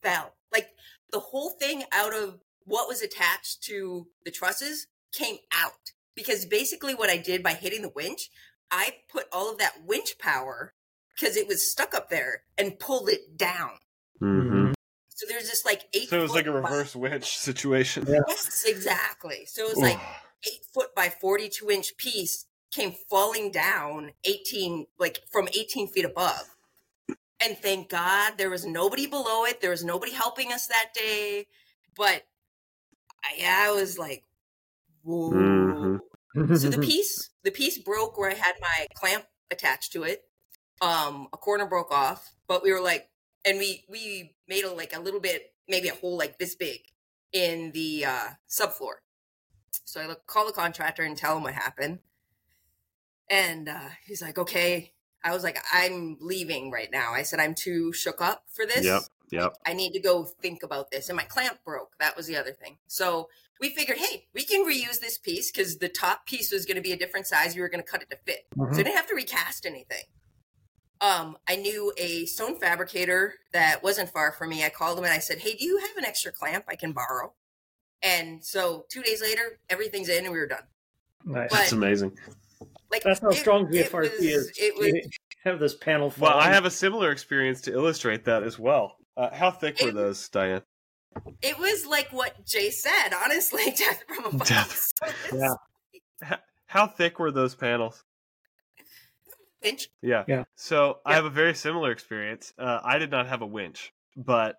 fell. 0.00 0.34
Like 0.52 0.68
the 1.10 1.18
whole 1.18 1.50
thing 1.50 1.82
out 1.90 2.14
of 2.14 2.38
what 2.64 2.86
was 2.86 3.02
attached 3.02 3.64
to 3.64 4.06
the 4.24 4.30
trusses 4.30 4.86
came 5.12 5.38
out. 5.52 5.90
Because 6.14 6.46
basically, 6.46 6.94
what 6.94 7.10
I 7.10 7.16
did 7.16 7.42
by 7.42 7.54
hitting 7.54 7.82
the 7.82 7.92
winch, 7.94 8.30
I 8.70 8.98
put 9.10 9.26
all 9.32 9.50
of 9.50 9.58
that 9.58 9.84
winch 9.84 10.16
power 10.20 10.74
because 11.14 11.36
it 11.36 11.46
was 11.48 11.70
stuck 11.70 11.94
up 11.94 12.10
there 12.10 12.42
and 12.58 12.78
pulled 12.78 13.08
it 13.08 13.36
down. 13.36 13.78
Mhm. 14.20 14.74
So 15.08 15.26
there's 15.28 15.48
this 15.48 15.64
like 15.64 15.82
eight. 15.92 16.08
So 16.08 16.18
it 16.18 16.22
was 16.22 16.32
like 16.32 16.46
a 16.46 16.52
foot 16.52 16.62
by- 16.62 16.70
reverse 16.70 16.96
winch 16.96 17.38
situation. 17.38 18.04
Yeah. 18.08 18.20
Yes, 18.28 18.64
exactly. 18.66 19.46
So 19.46 19.64
it 19.66 19.68
was 19.76 19.78
like 19.78 20.00
eight 20.46 20.64
foot 20.72 20.94
by 20.94 21.08
42 21.08 21.70
inch 21.70 21.96
piece 21.96 22.46
came 22.72 22.92
falling 23.08 23.52
down 23.52 24.12
18, 24.24 24.86
like 24.98 25.20
from 25.30 25.46
18 25.56 25.86
feet 25.88 26.04
above. 26.04 26.56
And 27.40 27.56
thank 27.58 27.88
God 27.90 28.32
there 28.38 28.50
was 28.50 28.64
nobody 28.66 29.06
below 29.06 29.44
it. 29.44 29.60
There 29.60 29.70
was 29.70 29.84
nobody 29.84 30.12
helping 30.12 30.52
us 30.52 30.66
that 30.66 30.92
day. 30.94 31.46
But 31.96 32.26
I, 33.22 33.34
yeah, 33.38 33.66
I 33.68 33.72
was 33.72 33.98
like, 33.98 34.24
whoa. 35.02 35.30
Mhm. 35.30 36.00
So 36.58 36.68
the 36.70 36.78
piece, 36.80 37.30
the 37.44 37.52
piece 37.52 37.78
broke 37.78 38.18
where 38.18 38.30
I 38.30 38.34
had 38.34 38.54
my 38.60 38.88
clamp 38.94 39.26
attached 39.52 39.92
to 39.92 40.02
it. 40.02 40.24
Um, 40.80 41.28
a 41.32 41.36
corner 41.36 41.66
broke 41.66 41.92
off, 41.92 42.34
but 42.46 42.62
we 42.62 42.72
were 42.72 42.80
like, 42.80 43.08
and 43.46 43.58
we 43.58 43.84
we 43.88 44.34
made 44.48 44.64
a 44.64 44.72
like 44.72 44.94
a 44.96 45.00
little 45.00 45.20
bit, 45.20 45.54
maybe 45.68 45.88
a 45.88 45.94
hole 45.94 46.16
like 46.18 46.38
this 46.38 46.54
big 46.54 46.80
in 47.32 47.72
the 47.72 48.04
uh, 48.06 48.28
subfloor. 48.48 48.96
So 49.84 50.00
I 50.00 50.06
look, 50.06 50.26
call 50.26 50.46
the 50.46 50.52
contractor 50.52 51.02
and 51.02 51.16
tell 51.16 51.36
him 51.36 51.42
what 51.42 51.54
happened, 51.54 52.00
and 53.30 53.68
uh, 53.68 53.90
he's 54.06 54.22
like, 54.22 54.38
"Okay." 54.38 54.92
I 55.22 55.32
was 55.32 55.42
like, 55.42 55.58
"I'm 55.72 56.18
leaving 56.20 56.70
right 56.70 56.90
now." 56.90 57.12
I 57.14 57.22
said, 57.22 57.40
"I'm 57.40 57.54
too 57.54 57.92
shook 57.92 58.20
up 58.20 58.44
for 58.48 58.66
this." 58.66 58.84
Yep. 58.84 59.02
Yep. 59.30 59.54
I 59.66 59.72
need 59.72 59.92
to 59.92 60.00
go 60.00 60.24
think 60.24 60.62
about 60.62 60.90
this. 60.90 61.08
And 61.08 61.16
my 61.16 61.24
clamp 61.24 61.58
broke. 61.64 61.96
That 61.98 62.16
was 62.16 62.26
the 62.26 62.36
other 62.36 62.52
thing. 62.52 62.76
So 62.86 63.28
we 63.60 63.70
figured, 63.74 63.98
hey, 63.98 64.26
we 64.34 64.44
can 64.44 64.64
reuse 64.64 65.00
this 65.00 65.16
piece 65.16 65.50
because 65.50 65.78
the 65.78 65.88
top 65.88 66.26
piece 66.26 66.52
was 66.52 66.66
going 66.66 66.76
to 66.76 66.82
be 66.82 66.92
a 66.92 66.96
different 66.96 67.26
size. 67.26 67.54
We 67.54 67.62
were 67.62 67.68
going 67.70 67.82
to 67.82 67.90
cut 67.90 68.02
it 68.02 68.10
to 68.10 68.16
fit. 68.26 68.46
So 68.54 68.62
I 68.62 68.66
Mhm. 68.66 68.76
didn't 68.76 68.96
have 68.96 69.06
to 69.08 69.14
recast 69.14 69.64
anything. 69.64 70.04
Um, 71.04 71.36
I 71.48 71.56
knew 71.56 71.92
a 71.98 72.24
stone 72.26 72.58
fabricator 72.58 73.34
that 73.52 73.82
wasn't 73.82 74.08
far 74.10 74.32
from 74.32 74.48
me. 74.50 74.64
I 74.64 74.70
called 74.70 74.96
him 74.98 75.04
and 75.04 75.12
I 75.12 75.18
said, 75.18 75.38
hey, 75.38 75.54
do 75.54 75.64
you 75.64 75.78
have 75.78 75.96
an 75.98 76.04
extra 76.04 76.32
clamp 76.32 76.64
I 76.68 76.76
can 76.76 76.92
borrow? 76.92 77.34
And 78.02 78.42
so 78.44 78.86
two 78.90 79.02
days 79.02 79.20
later, 79.20 79.58
everything's 79.68 80.08
in 80.08 80.24
and 80.24 80.32
we 80.32 80.38
were 80.38 80.46
done. 80.46 80.62
Nice. 81.24 81.50
But- 81.50 81.58
That's 81.58 81.72
amazing. 81.72 82.16
Like 82.90 83.02
That's 83.02 83.20
how 83.20 83.28
it- 83.28 83.34
strong 83.36 83.66
it 83.74 83.90
GFRC 83.90 84.10
was- 84.12 84.20
is. 84.20 84.52
It 84.56 84.76
was 84.78 85.08
have 85.44 85.58
this 85.58 85.74
panel. 85.74 86.12
Well, 86.18 86.38
I 86.38 86.48
have 86.50 86.64
a 86.64 86.70
similar 86.70 87.10
experience 87.10 87.60
to 87.62 87.72
illustrate 87.72 88.24
that 88.24 88.42
as 88.42 88.58
well. 88.58 88.96
Uh, 89.16 89.28
how 89.34 89.50
thick 89.50 89.78
were 89.82 89.92
those, 89.92 90.26
Dian? 90.30 90.62
It 91.42 91.58
was 91.58 91.84
like 91.86 92.08
what 92.12 92.46
Jay 92.46 92.70
said, 92.70 93.10
honestly, 93.12 93.64
death 93.76 94.04
from 94.08 94.24
above. 94.26 94.46
Death. 94.48 94.90
So 95.30 95.36
Yeah. 95.36 96.36
How 96.66 96.86
thick 96.86 97.18
were 97.18 97.30
those 97.30 97.54
panels? 97.54 98.02
Pinch. 99.64 99.88
Yeah. 100.02 100.24
Yeah. 100.28 100.44
So 100.54 100.98
I 101.04 101.14
have 101.14 101.24
a 101.24 101.30
very 101.30 101.54
similar 101.54 101.90
experience. 101.90 102.52
Uh, 102.58 102.80
I 102.84 102.98
did 102.98 103.10
not 103.10 103.26
have 103.28 103.42
a 103.42 103.46
winch, 103.46 103.92
but 104.16 104.56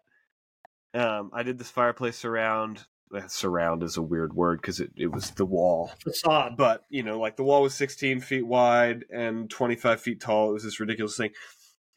um, 0.94 1.32
I 1.34 1.44
did 1.44 1.58
this 1.58 1.70
fireplace 1.70 2.18
surround. 2.18 2.86
eh, 3.16 3.22
Surround 3.28 3.84
is 3.84 3.98
a 3.98 4.02
weird 4.02 4.34
word 4.34 4.62
because 4.62 4.80
it, 4.80 4.92
it 4.96 5.12
was 5.12 5.32
the 5.32 5.46
wall. 5.46 5.92
facade. 6.04 6.58
But, 6.58 6.84
you 6.90 7.04
know, 7.04 7.20
like 7.20 7.36
the 7.36 7.44
wall 7.44 7.62
was 7.62 7.74
16 7.76 8.22
feet 8.22 8.48
wide 8.48 9.06
and 9.14 9.50
25 9.50 10.02
feet 10.02 10.22
tall. 10.22 10.50
It 10.50 10.54
was 10.54 10.64
this 10.64 10.80
ridiculous 10.80 11.18
thing. 11.18 11.32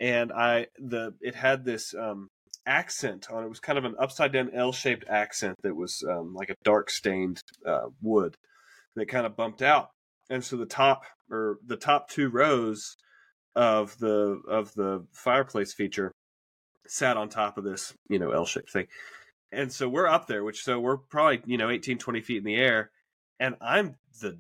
And 0.01 0.33
I, 0.33 0.67
the, 0.79 1.15
it 1.21 1.35
had 1.35 1.65
this 1.65 1.95
um, 1.95 2.29
accent 2.67 3.29
on 3.31 3.43
it. 3.43 3.47
It 3.47 3.51
was 3.51 3.61
kind 3.61 3.79
of 3.79 3.85
an 3.85 3.95
upside 3.99 4.33
down 4.33 4.51
L 4.55 4.73
shaped 4.73 5.05
accent 5.09 5.57
that 5.63 5.75
was 5.75 6.05
um, 6.09 6.35
like 6.35 6.51
a 6.51 6.55
dark 6.65 6.91
stained 6.91 7.41
uh, 7.67 7.87
wood 8.03 8.37
that 8.97 9.07
kind 9.09 9.27
of 9.27 9.37
bumped 9.37 9.63
out. 9.63 9.91
And 10.31 10.45
so 10.45 10.57
the 10.57 10.67
top 10.67 11.05
or 11.31 11.59
the 11.67 11.77
top 11.77 12.09
two 12.09 12.29
rows 12.29 12.97
of 13.57 13.99
the 13.99 14.41
of 14.49 14.75
the 14.75 15.07
fireplace 15.13 15.73
feature 15.73 16.13
sat 16.87 17.17
on 17.17 17.29
top 17.29 17.59
of 17.59 17.65
this, 17.65 17.95
you 18.09 18.19
know, 18.19 18.31
L-shaped 18.31 18.71
thing. 18.71 18.87
And 19.53 19.73
so 19.73 19.89
we're 19.89 20.07
up 20.07 20.27
there, 20.27 20.45
which 20.45 20.63
so 20.63 20.79
we're 20.79 20.99
probably, 20.99 21.43
you 21.47 21.59
know, 21.59 21.71
18 21.71 21.99
20 21.99 22.21
feet 22.21 22.39
in 22.39 22.45
the 22.45 22.57
air 22.57 22.91
and 23.41 23.57
I'm 23.61 23.97
the 24.21 24.39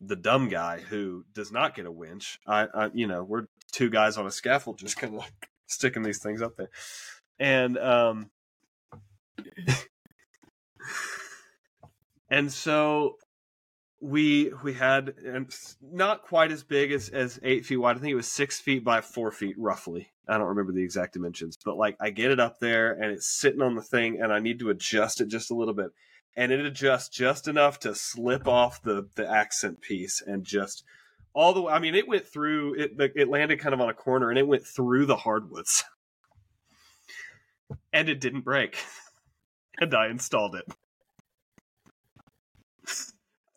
the 0.00 0.16
dumb 0.16 0.48
guy 0.48 0.80
who 0.80 1.24
does 1.32 1.52
not 1.52 1.74
get 1.74 1.86
a 1.86 1.90
winch. 1.90 2.38
I, 2.46 2.66
I 2.74 2.90
you 2.92 3.06
know, 3.06 3.22
we're 3.22 3.46
two 3.72 3.90
guys 3.90 4.16
on 4.18 4.26
a 4.26 4.30
scaffold 4.30 4.78
just 4.78 4.96
kind 4.96 5.14
of 5.14 5.20
like 5.20 5.48
sticking 5.66 6.02
these 6.02 6.18
things 6.18 6.42
up 6.42 6.56
there. 6.56 6.70
And 7.38 7.78
um 7.78 8.30
and 12.30 12.52
so 12.52 13.16
we 14.04 14.52
we 14.62 14.74
had 14.74 15.14
and 15.24 15.50
not 15.80 16.22
quite 16.22 16.52
as 16.52 16.62
big 16.62 16.92
as 16.92 17.08
as 17.08 17.40
eight 17.42 17.64
feet 17.64 17.78
wide. 17.78 17.96
I 17.96 18.00
think 18.00 18.12
it 18.12 18.16
was 18.16 18.30
six 18.30 18.60
feet 18.60 18.84
by 18.84 19.00
four 19.00 19.32
feet 19.32 19.56
roughly. 19.58 20.10
I 20.28 20.36
don't 20.36 20.48
remember 20.48 20.72
the 20.72 20.82
exact 20.82 21.14
dimensions, 21.14 21.56
but 21.64 21.78
like 21.78 21.96
I 21.98 22.10
get 22.10 22.30
it 22.30 22.38
up 22.38 22.58
there 22.58 22.92
and 22.92 23.10
it's 23.10 23.26
sitting 23.26 23.62
on 23.62 23.74
the 23.74 23.82
thing, 23.82 24.20
and 24.20 24.30
I 24.30 24.40
need 24.40 24.58
to 24.58 24.68
adjust 24.68 25.22
it 25.22 25.28
just 25.28 25.50
a 25.50 25.54
little 25.54 25.72
bit, 25.72 25.90
and 26.36 26.52
it 26.52 26.60
adjusts 26.60 27.08
just 27.08 27.48
enough 27.48 27.80
to 27.80 27.94
slip 27.94 28.46
off 28.46 28.82
the 28.82 29.08
the 29.14 29.26
accent 29.26 29.80
piece 29.80 30.22
and 30.24 30.44
just 30.44 30.84
all 31.32 31.54
the 31.54 31.62
way. 31.62 31.72
I 31.72 31.78
mean, 31.78 31.94
it 31.94 32.06
went 32.06 32.28
through 32.28 32.74
it. 32.74 32.92
It 33.16 33.28
landed 33.28 33.58
kind 33.58 33.74
of 33.74 33.80
on 33.80 33.88
a 33.88 33.94
corner, 33.94 34.28
and 34.28 34.38
it 34.38 34.46
went 34.46 34.66
through 34.66 35.06
the 35.06 35.16
hardwoods, 35.16 35.82
and 37.92 38.10
it 38.10 38.20
didn't 38.20 38.42
break, 38.42 38.76
and 39.80 39.94
I 39.94 40.08
installed 40.08 40.56
it 40.56 40.66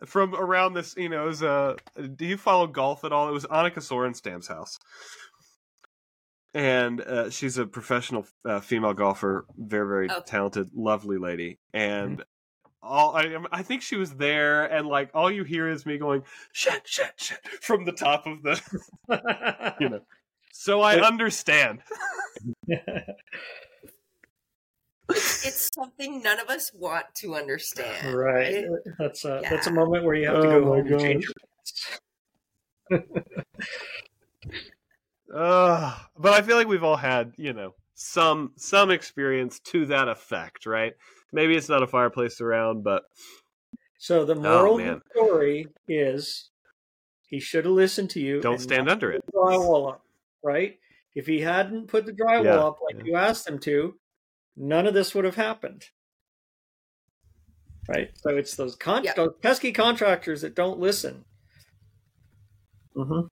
from 0.06 0.36
around 0.36 0.74
this, 0.74 0.95
you 0.98 1.10
know, 1.10 1.26
was, 1.26 1.41
uh, 1.43 1.76
do 2.16 2.26
you 2.26 2.38
follow 2.38 2.68
golf 2.68 3.04
at 3.04 3.12
all? 3.12 3.28
It 3.28 3.32
was 3.32 3.45
Annika 3.45 3.78
Sorenstam's 3.80 4.48
house. 4.48 4.78
And 6.54 7.02
uh, 7.02 7.30
she's 7.30 7.58
a 7.58 7.66
professional 7.66 8.26
uh, 8.45 8.60
female 8.60 8.93
golfer, 8.93 9.45
very, 9.58 9.88
very 9.88 10.10
Oh. 10.10 10.22
talented, 10.26 10.70
lovely 10.74 11.18
lady. 11.18 11.60
And 11.74 12.24
all 12.82 13.16
I, 13.16 13.38
I 13.52 13.64
think 13.64 13.82
she 13.82 13.95
was 13.98 14.14
there, 14.14 14.66
and 14.66 14.88
like 14.88 15.10
all 15.14 15.30
you 15.30 15.43
hear 15.43 15.70
is 15.70 15.86
me 15.86 15.98
going 15.98 16.24
shit, 16.54 16.88
shit, 16.88 17.14
shit 17.18 17.39
from 17.62 17.86
the 17.86 17.91
top 17.91 18.26
of 18.26 18.41
the, 18.43 18.62
you 19.80 19.89
know. 19.89 20.02
So 20.54 20.82
I 20.82 21.00
understand. 21.02 21.82
It's, 25.10 25.45
it's 25.47 25.70
something 25.74 26.22
none 26.22 26.39
of 26.39 26.49
us 26.49 26.72
want 26.74 27.05
to 27.16 27.36
understand. 27.36 28.14
right. 28.14 28.66
That's 28.99 29.24
a 29.26 29.39
that's 29.41 29.68
a 29.68 29.72
moment 29.72 30.03
where 30.03 30.16
you 30.16 30.28
have 30.28 30.41
to 30.41 30.47
Oh 30.47 30.60
go 30.60 30.66
home 30.66 30.88
and 30.88 30.99
change 30.99 31.26
gosh. 31.26 31.34
your 32.89 32.99
pants. 32.99 33.28
Uh, 35.34 35.97
but 36.18 36.34
I 36.34 36.41
feel 36.41 36.55
like 36.58 36.68
we've 36.68 36.84
all 36.84 36.95
had, 36.97 37.34
you 37.38 37.53
know, 37.53 37.74
some 37.95 38.51
some 38.58 38.91
experience 38.91 39.60
to 39.60 39.86
that 39.88 40.08
effect, 40.08 40.66
right? 40.66 40.93
Maybe 41.34 41.55
it's 41.55 41.70
not 41.70 41.84
a 41.84 41.88
fireplace 41.88 42.39
around, 42.41 42.84
but 42.84 43.03
So 43.97 44.24
the 44.26 44.36
moral 44.36 44.74
Oh, 44.74 44.78
man. 44.78 45.01
the 45.14 45.20
story 45.20 45.68
is 45.88 46.49
he 47.28 47.39
should 47.39 47.66
have 47.66 47.74
listened 47.74 48.10
to 48.12 48.20
you. 48.22 48.41
don't 48.41 48.60
stand 48.62 48.89
under 48.89 49.12
it. 49.12 49.22
drywall 49.34 49.91
up, 49.93 50.01
right? 50.43 50.78
If 51.16 51.26
he 51.28 51.41
hadn't 51.41 51.88
put 51.88 52.05
the 52.05 52.14
drywall 52.14 52.43
Yeah, 52.45 52.55
up 52.68 52.78
like 52.82 52.97
yeah. 52.99 53.03
you 53.05 53.16
asked 53.16 53.47
him 53.49 53.60
to, 53.60 53.95
none 54.58 54.88
of 54.88 54.93
this 54.93 55.14
would 55.16 55.24
have 55.26 55.36
happened. 55.36 55.86
Right? 57.88 58.10
So 58.16 58.36
it's 58.36 58.55
those 58.55 58.76
con- 58.76 59.03
Yeah. 59.05 59.14
those 59.14 59.34
pesky 59.41 59.72
contractors 59.72 60.41
that 60.41 60.55
don't 60.55 60.80
listen. 60.80 61.24
Mm-hmm. 62.95 63.28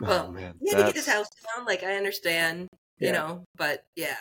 Well, 0.00 0.26
oh 0.28 0.32
man, 0.32 0.54
He 0.60 0.70
had 0.70 0.76
to 0.78 0.82
get 0.84 0.94
his 0.94 1.06
that's- 1.06 1.26
house 1.26 1.28
down. 1.56 1.66
Like 1.66 1.82
I 1.82 1.96
understand, 1.96 2.68
you 2.98 3.12
know, 3.12 3.44
but 3.56 3.84
yeah, 3.96 4.16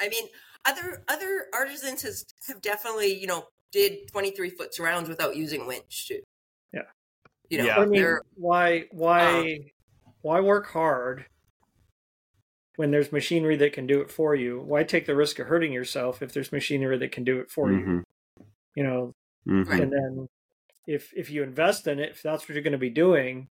I 0.00 0.08
mean, 0.08 0.26
other 0.64 1.02
other 1.08 1.46
artisans 1.54 2.02
has 2.02 2.24
have 2.48 2.60
definitely, 2.60 3.14
you 3.18 3.26
know, 3.26 3.46
did 3.72 4.08
twenty 4.10 4.30
three 4.32 4.50
foot 4.50 4.74
surrounds 4.74 5.08
without 5.08 5.36
using 5.36 5.66
winch 5.66 6.08
too. 6.08 6.20
Yeah. 6.72 6.82
you 7.50 7.58
know, 7.58 7.64
Yeah. 7.66 7.76
I 7.78 7.86
mean, 7.86 8.00
they're 8.00 8.22
why 8.34 8.84
why 8.90 9.58
why 10.22 10.40
work 10.40 10.66
hard 10.68 11.26
when 12.78 12.92
there's 12.92 13.10
machinery 13.10 13.56
that 13.56 13.72
can 13.72 13.88
do 13.88 14.00
it 14.00 14.08
for 14.10 14.36
you? 14.36 14.60
Why 14.60 14.84
take 14.84 15.04
the 15.06 15.16
risk 15.16 15.40
of 15.40 15.48
hurting 15.48 15.72
yourself 15.72 16.22
if 16.22 16.32
there's 16.32 16.52
machinery 16.52 16.96
that 16.98 17.10
can 17.10 17.24
do 17.24 17.40
it 17.40 17.50
for 17.50 17.72
you? 17.72 17.80
Mhm, 17.84 18.02
You 18.76 18.84
know, 18.84 19.12
mhm. 19.48 19.80
And 19.82 19.92
then 19.92 20.28
if 20.86 21.12
if 21.16 21.30
you 21.30 21.42
invest 21.42 21.86
in 21.88 21.98
it, 22.00 22.10
if 22.12 22.22
that's 22.22 22.44
what 22.48 22.54
you're 22.54 22.62
going 22.62 22.72
to 22.72 22.78
be 22.78 22.90
doing, 22.90 23.48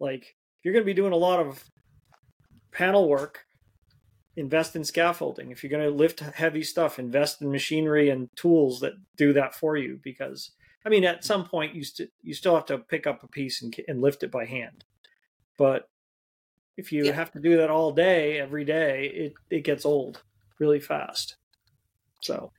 like 0.00 0.22
if 0.24 0.64
you're 0.64 0.74
going 0.74 0.84
to 0.84 0.94
be 0.94 0.94
doing 1.02 1.12
a 1.12 1.16
lot 1.16 1.40
of 1.40 1.64
panel 2.72 3.08
work, 3.08 3.44
invest 4.36 4.76
in 4.76 4.84
scaffolding. 4.84 5.50
If 5.50 5.62
you're 5.62 5.70
going 5.70 5.84
to 5.88 5.94
lift 5.94 6.20
heavy 6.20 6.62
stuff, 6.62 6.98
invest 6.98 7.42
in 7.42 7.50
machinery 7.50 8.08
and 8.10 8.28
tools 8.36 8.80
that 8.80 8.94
do 9.16 9.32
that 9.34 9.54
for 9.54 9.76
you. 9.76 10.00
Because 10.02 10.52
I 10.84 10.88
mean, 10.88 11.04
at 11.04 11.24
some 11.24 11.44
point 11.46 11.74
you 11.74 11.84
st- 11.84 12.10
you 12.22 12.34
still 12.34 12.54
have 12.54 12.66
to 12.66 12.78
pick 12.78 13.06
up 13.06 13.22
a 13.22 13.28
piece 13.28 13.62
and 13.62 13.74
and 13.88 14.00
lift 14.00 14.22
it 14.22 14.30
by 14.30 14.46
hand, 14.46 14.84
but 15.58 15.88
if 16.76 16.92
you 16.92 17.04
Yeah. 17.04 17.12
have 17.12 17.32
to 17.32 17.40
do 17.40 17.56
that 17.58 17.70
all 17.70 17.92
day 17.92 18.38
every 18.38 18.64
day, 18.64 19.06
it 19.08 19.34
it 19.50 19.60
gets 19.64 19.84
old 19.84 20.22
really 20.58 20.80
fast. 20.80 21.36
So 22.20 22.50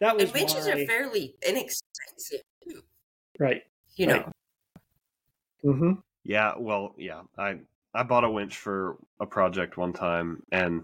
that 0.00 0.14
was 0.16 0.24
and 0.24 0.32
winches 0.34 0.66
my, 0.66 0.72
are 0.72 0.86
fairly 0.86 1.34
inexpensive 1.46 2.42
too. 2.68 2.82
right. 3.38 3.62
You 3.96 4.06
Right. 4.06 4.26
know, 4.26 4.32
Mm-hmm. 5.64 5.92
Yeah, 6.24 6.54
well, 6.58 6.94
yeah. 6.98 7.22
I 7.38 7.60
I 7.94 8.02
bought 8.02 8.24
a 8.24 8.30
winch 8.30 8.56
for 8.56 8.96
a 9.20 9.26
project 9.26 9.76
one 9.76 9.92
time, 9.92 10.42
and 10.52 10.82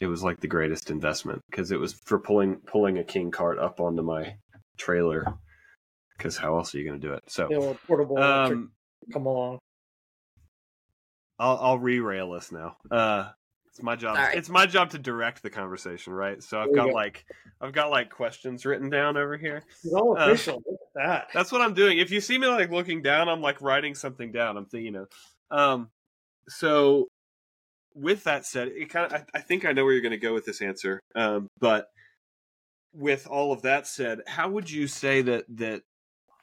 it 0.00 0.06
was 0.06 0.22
like 0.22 0.40
the 0.40 0.48
greatest 0.48 0.90
investment 0.90 1.42
because 1.50 1.70
it 1.70 1.78
was 1.78 1.92
for 2.04 2.18
pulling 2.18 2.56
pulling 2.66 2.98
a 2.98 3.04
king 3.04 3.30
cart 3.30 3.58
up 3.58 3.80
onto 3.80 4.02
my 4.02 4.36
trailer. 4.78 5.26
Because 6.16 6.36
how 6.36 6.56
else 6.56 6.74
are 6.74 6.78
you 6.78 6.88
going 6.88 7.00
to 7.00 7.06
do 7.06 7.12
it? 7.12 7.22
So, 7.28 7.48
The 7.48 7.56
old 7.56 7.76
portable 7.86 8.18
um, 8.18 8.72
come 9.12 9.26
along. 9.26 9.58
I'll 11.38 11.58
I'll 11.60 11.78
re-rail 11.78 12.32
us 12.32 12.50
now. 12.50 12.76
Uh, 12.90 13.30
it's 13.76 13.82
my 13.82 13.94
job. 13.94 14.16
Sorry. 14.16 14.36
It's 14.36 14.48
my 14.48 14.64
job 14.64 14.90
to 14.90 14.98
direct 14.98 15.42
the 15.42 15.50
conversation, 15.50 16.14
right? 16.14 16.42
So 16.42 16.58
I've 16.58 16.74
got 16.74 16.88
go. 16.88 16.94
like 16.94 17.26
I've 17.60 17.72
got 17.72 17.90
like 17.90 18.08
questions 18.08 18.64
written 18.64 18.88
down 18.88 19.18
over 19.18 19.36
here. 19.36 19.64
It's 19.84 19.92
all 19.92 20.18
uh, 20.18 20.30
official. 20.30 20.62
Look 20.66 20.80
at 20.96 21.02
that. 21.06 21.26
That's 21.34 21.52
what 21.52 21.60
I'm 21.60 21.74
doing. 21.74 21.98
If 21.98 22.10
you 22.10 22.22
see 22.22 22.38
me 22.38 22.46
like 22.46 22.70
looking 22.70 23.02
down, 23.02 23.28
I'm 23.28 23.42
like 23.42 23.60
writing 23.60 23.94
something 23.94 24.32
down. 24.32 24.56
I'm 24.56 24.64
thinking, 24.64 24.86
you 24.86 24.92
know. 24.92 25.06
Um, 25.50 25.90
so 26.48 27.08
with 27.94 28.24
that 28.24 28.46
said, 28.46 28.68
it 28.68 28.88
kind 28.88 29.12
of 29.12 29.20
I, 29.20 29.38
I 29.38 29.40
think 29.40 29.66
I 29.66 29.72
know 29.72 29.84
where 29.84 29.92
you're 29.92 30.02
going 30.02 30.10
to 30.12 30.16
go 30.16 30.32
with 30.32 30.46
this 30.46 30.62
answer. 30.62 31.00
Um, 31.14 31.48
but 31.60 31.88
with 32.94 33.26
all 33.26 33.52
of 33.52 33.60
that 33.62 33.86
said, 33.86 34.20
how 34.26 34.48
would 34.48 34.70
you 34.70 34.86
say 34.86 35.20
that 35.20 35.44
that 35.56 35.82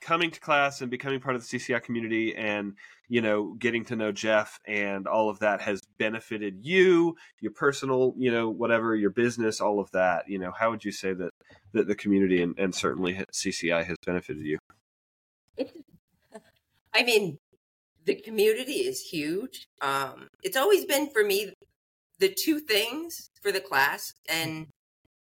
coming 0.01 0.29
to 0.29 0.39
class 0.39 0.81
and 0.81 0.91
becoming 0.91 1.19
part 1.19 1.35
of 1.35 1.47
the 1.47 1.57
CCI 1.57 1.81
community 1.81 2.35
and 2.35 2.73
you 3.13 3.21
know 3.21 3.53
getting 3.59 3.85
to 3.85 3.95
know 3.95 4.11
Jeff 4.11 4.59
and 4.65 5.05
all 5.05 5.29
of 5.29 5.37
that 5.37 5.61
has 5.61 5.81
benefited 5.99 6.65
you, 6.65 7.15
your 7.39 7.51
personal, 7.51 8.15
you 8.17 8.31
know, 8.31 8.49
whatever, 8.49 8.95
your 8.95 9.11
business, 9.11 9.61
all 9.61 9.79
of 9.79 9.91
that. 9.91 10.27
You 10.27 10.39
know, 10.39 10.51
how 10.51 10.71
would 10.71 10.83
you 10.83 10.91
say 10.91 11.13
that 11.13 11.29
that 11.73 11.87
the 11.87 11.93
community 11.93 12.41
and, 12.41 12.57
and 12.57 12.73
certainly 12.73 13.23
CCI 13.31 13.85
has 13.85 13.97
benefited 14.03 14.43
you? 14.43 14.57
I 16.91 17.03
mean, 17.03 17.37
the 18.03 18.15
community 18.15 18.79
is 18.89 19.01
huge. 19.01 19.67
Um, 19.79 20.27
it's 20.41 20.57
always 20.57 20.83
been 20.85 21.07
for 21.11 21.23
me 21.23 21.53
the 22.17 22.35
two 22.35 22.59
things 22.59 23.29
for 23.43 23.51
the 23.51 23.61
class, 23.61 24.11
and 24.27 24.65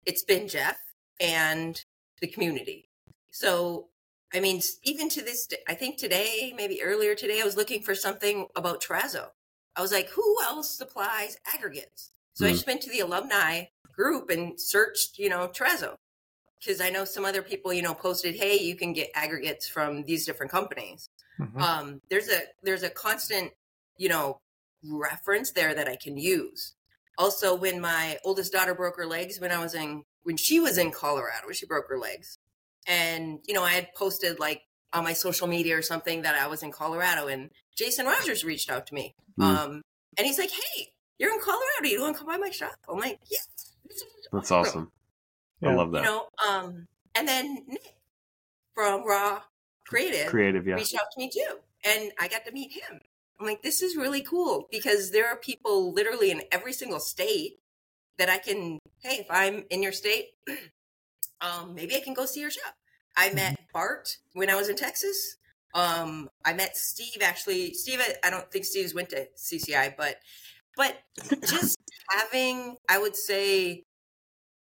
it's 0.05 0.23
been 0.23 0.47
Jeff 0.47 0.77
and 1.19 1.83
the 2.21 2.27
community. 2.27 2.87
So 3.31 3.87
I 4.33 4.39
mean, 4.39 4.61
even 4.83 5.09
to 5.09 5.21
this, 5.23 5.47
day, 5.47 5.57
I 5.67 5.73
think 5.75 5.97
today, 5.97 6.53
maybe 6.55 6.83
earlier 6.83 7.15
today, 7.15 7.41
I 7.41 7.45
was 7.45 7.57
looking 7.57 7.81
for 7.83 7.95
something 7.95 8.47
about 8.55 8.81
Terrazzo. 8.83 9.31
I 9.75 9.81
was 9.81 9.91
like, 9.91 10.09
who 10.09 10.37
else 10.43 10.77
supplies 10.77 11.37
aggregates? 11.53 12.11
So 12.33 12.45
I 12.45 12.49
Hmm. 12.49 12.53
just 12.53 12.67
went 12.67 12.81
to 12.83 12.89
the 12.91 13.01
alumni 13.01 13.65
group 13.93 14.29
and 14.29 14.59
searched, 14.59 15.19
you 15.19 15.29
know, 15.29 15.47
Terrazzo. 15.49 15.97
Because 16.59 16.81
I 16.81 16.89
know 16.89 17.05
some 17.05 17.25
other 17.25 17.43
people, 17.43 17.73
you 17.73 17.83
know, 17.83 17.93
posted, 17.95 18.35
hey, 18.35 18.57
you 18.59 18.75
can 18.75 18.93
get 18.93 19.11
aggregates 19.15 19.67
from 19.69 20.03
these 20.05 20.25
different 20.25 20.51
companies. 20.51 21.09
Mhm. 21.39 21.61
Um, 21.61 22.01
there's 22.09 22.29
a 22.29 22.41
there's 22.63 22.83
a 22.83 22.89
constant, 22.89 23.53
you 23.97 24.09
know, 24.09 24.41
reference 24.83 25.51
there 25.53 25.75
that 25.75 25.87
I 25.89 25.97
can 25.97 26.17
use. 26.17 26.75
Also, 27.17 27.55
when 27.55 27.81
my 27.81 28.19
oldest 28.25 28.53
daughter 28.53 28.75
broke 28.75 28.97
her 28.97 29.05
legs 29.07 29.39
when 29.39 29.51
I 29.51 29.59
was 29.59 29.75
in 29.75 30.05
when 30.23 30.37
she 30.37 30.59
was 30.59 30.77
in 30.79 30.91
Colorado, 30.91 31.51
she 31.53 31.67
broke 31.67 31.89
her 31.89 31.99
legs. 31.99 32.38
And, 32.89 33.39
you 33.47 33.53
know, 33.53 33.63
I 33.63 33.71
had 33.71 33.93
posted 33.95 34.39
like 34.39 34.63
on 34.91 35.03
my 35.05 35.13
social 35.13 35.47
media 35.47 35.77
or 35.77 35.81
something 35.81 36.23
that 36.23 36.35
I 36.35 36.47
was 36.47 36.63
in 36.63 36.71
Colorado 36.71 37.27
and 37.27 37.51
Jason 37.77 38.07
Rogers 38.07 38.43
reached 38.43 38.69
out 38.69 38.87
to 38.87 38.93
me. 38.93 39.15
Mm. 39.39 39.43
Um, 39.43 39.81
and 40.17 40.27
he's 40.27 40.39
like, 40.39 40.49
Hey, 40.49 40.87
you're 41.19 41.31
in 41.31 41.39
Colorado. 41.39 41.83
You 41.83 42.01
want 42.01 42.15
to 42.15 42.19
come 42.19 42.27
by 42.27 42.37
my 42.37 42.49
shop? 42.49 42.73
I'm 42.89 42.97
like, 42.97 43.19
yes. 43.29 43.47
this 43.87 44.03
That's 44.33 44.51
awesome. 44.51 44.91
I 45.63 45.73
love 45.73 45.91
that. 45.91 46.03
You 46.03 46.09
know, 46.09 46.27
um, 46.47 46.87
and 47.15 47.27
then 47.27 47.63
Nick 47.67 47.95
from 48.73 49.05
Raw 49.05 49.41
Creative 49.85 50.27
Creative, 50.27 50.65
yeah. 50.65 50.75
reached 50.75 50.95
out 50.95 51.11
to 51.13 51.19
me 51.19 51.29
too. 51.29 51.57
And 51.85 52.11
I 52.19 52.27
got 52.27 52.45
to 52.45 52.51
meet 52.51 52.71
him. 52.71 53.01
I'm 53.39 53.45
like, 53.45 53.61
this 53.61 53.81
is 53.81 53.95
really 53.95 54.21
cool 54.21 54.67
because 54.71 55.11
there 55.11 55.27
are 55.27 55.35
people 55.35 55.93
literally 55.93 56.31
in 56.31 56.41
every 56.51 56.73
single 56.73 56.99
state 56.99 57.59
that 58.17 58.29
I 58.29 58.37
can, 58.37 58.79
hey, 59.01 59.19
if 59.19 59.27
I'm 59.29 59.63
in 59.69 59.81
your 59.81 59.93
state, 59.93 60.27
um, 61.41 61.73
maybe 61.75 61.95
I 61.95 61.99
can 62.01 62.13
go 62.13 62.25
see 62.25 62.41
your 62.41 62.51
shop. 62.51 62.75
I 63.17 63.31
met 63.33 63.57
Bart 63.73 64.17
when 64.33 64.49
I 64.49 64.55
was 64.55 64.69
in 64.69 64.75
Texas. 64.75 65.35
Um, 65.73 66.29
I 66.45 66.53
met 66.53 66.75
Steve 66.77 67.21
actually. 67.21 67.73
Steve, 67.73 68.01
I- 68.23 68.29
don't 68.29 68.49
think 68.51 68.65
Steve's 68.65 68.93
went 68.93 69.09
to 69.09 69.27
CCI, 69.35 69.95
but 69.97 70.17
but 70.75 70.97
just 71.47 71.77
having, 72.09 72.77
I 72.87 72.97
would 72.97 73.15
say, 73.15 73.83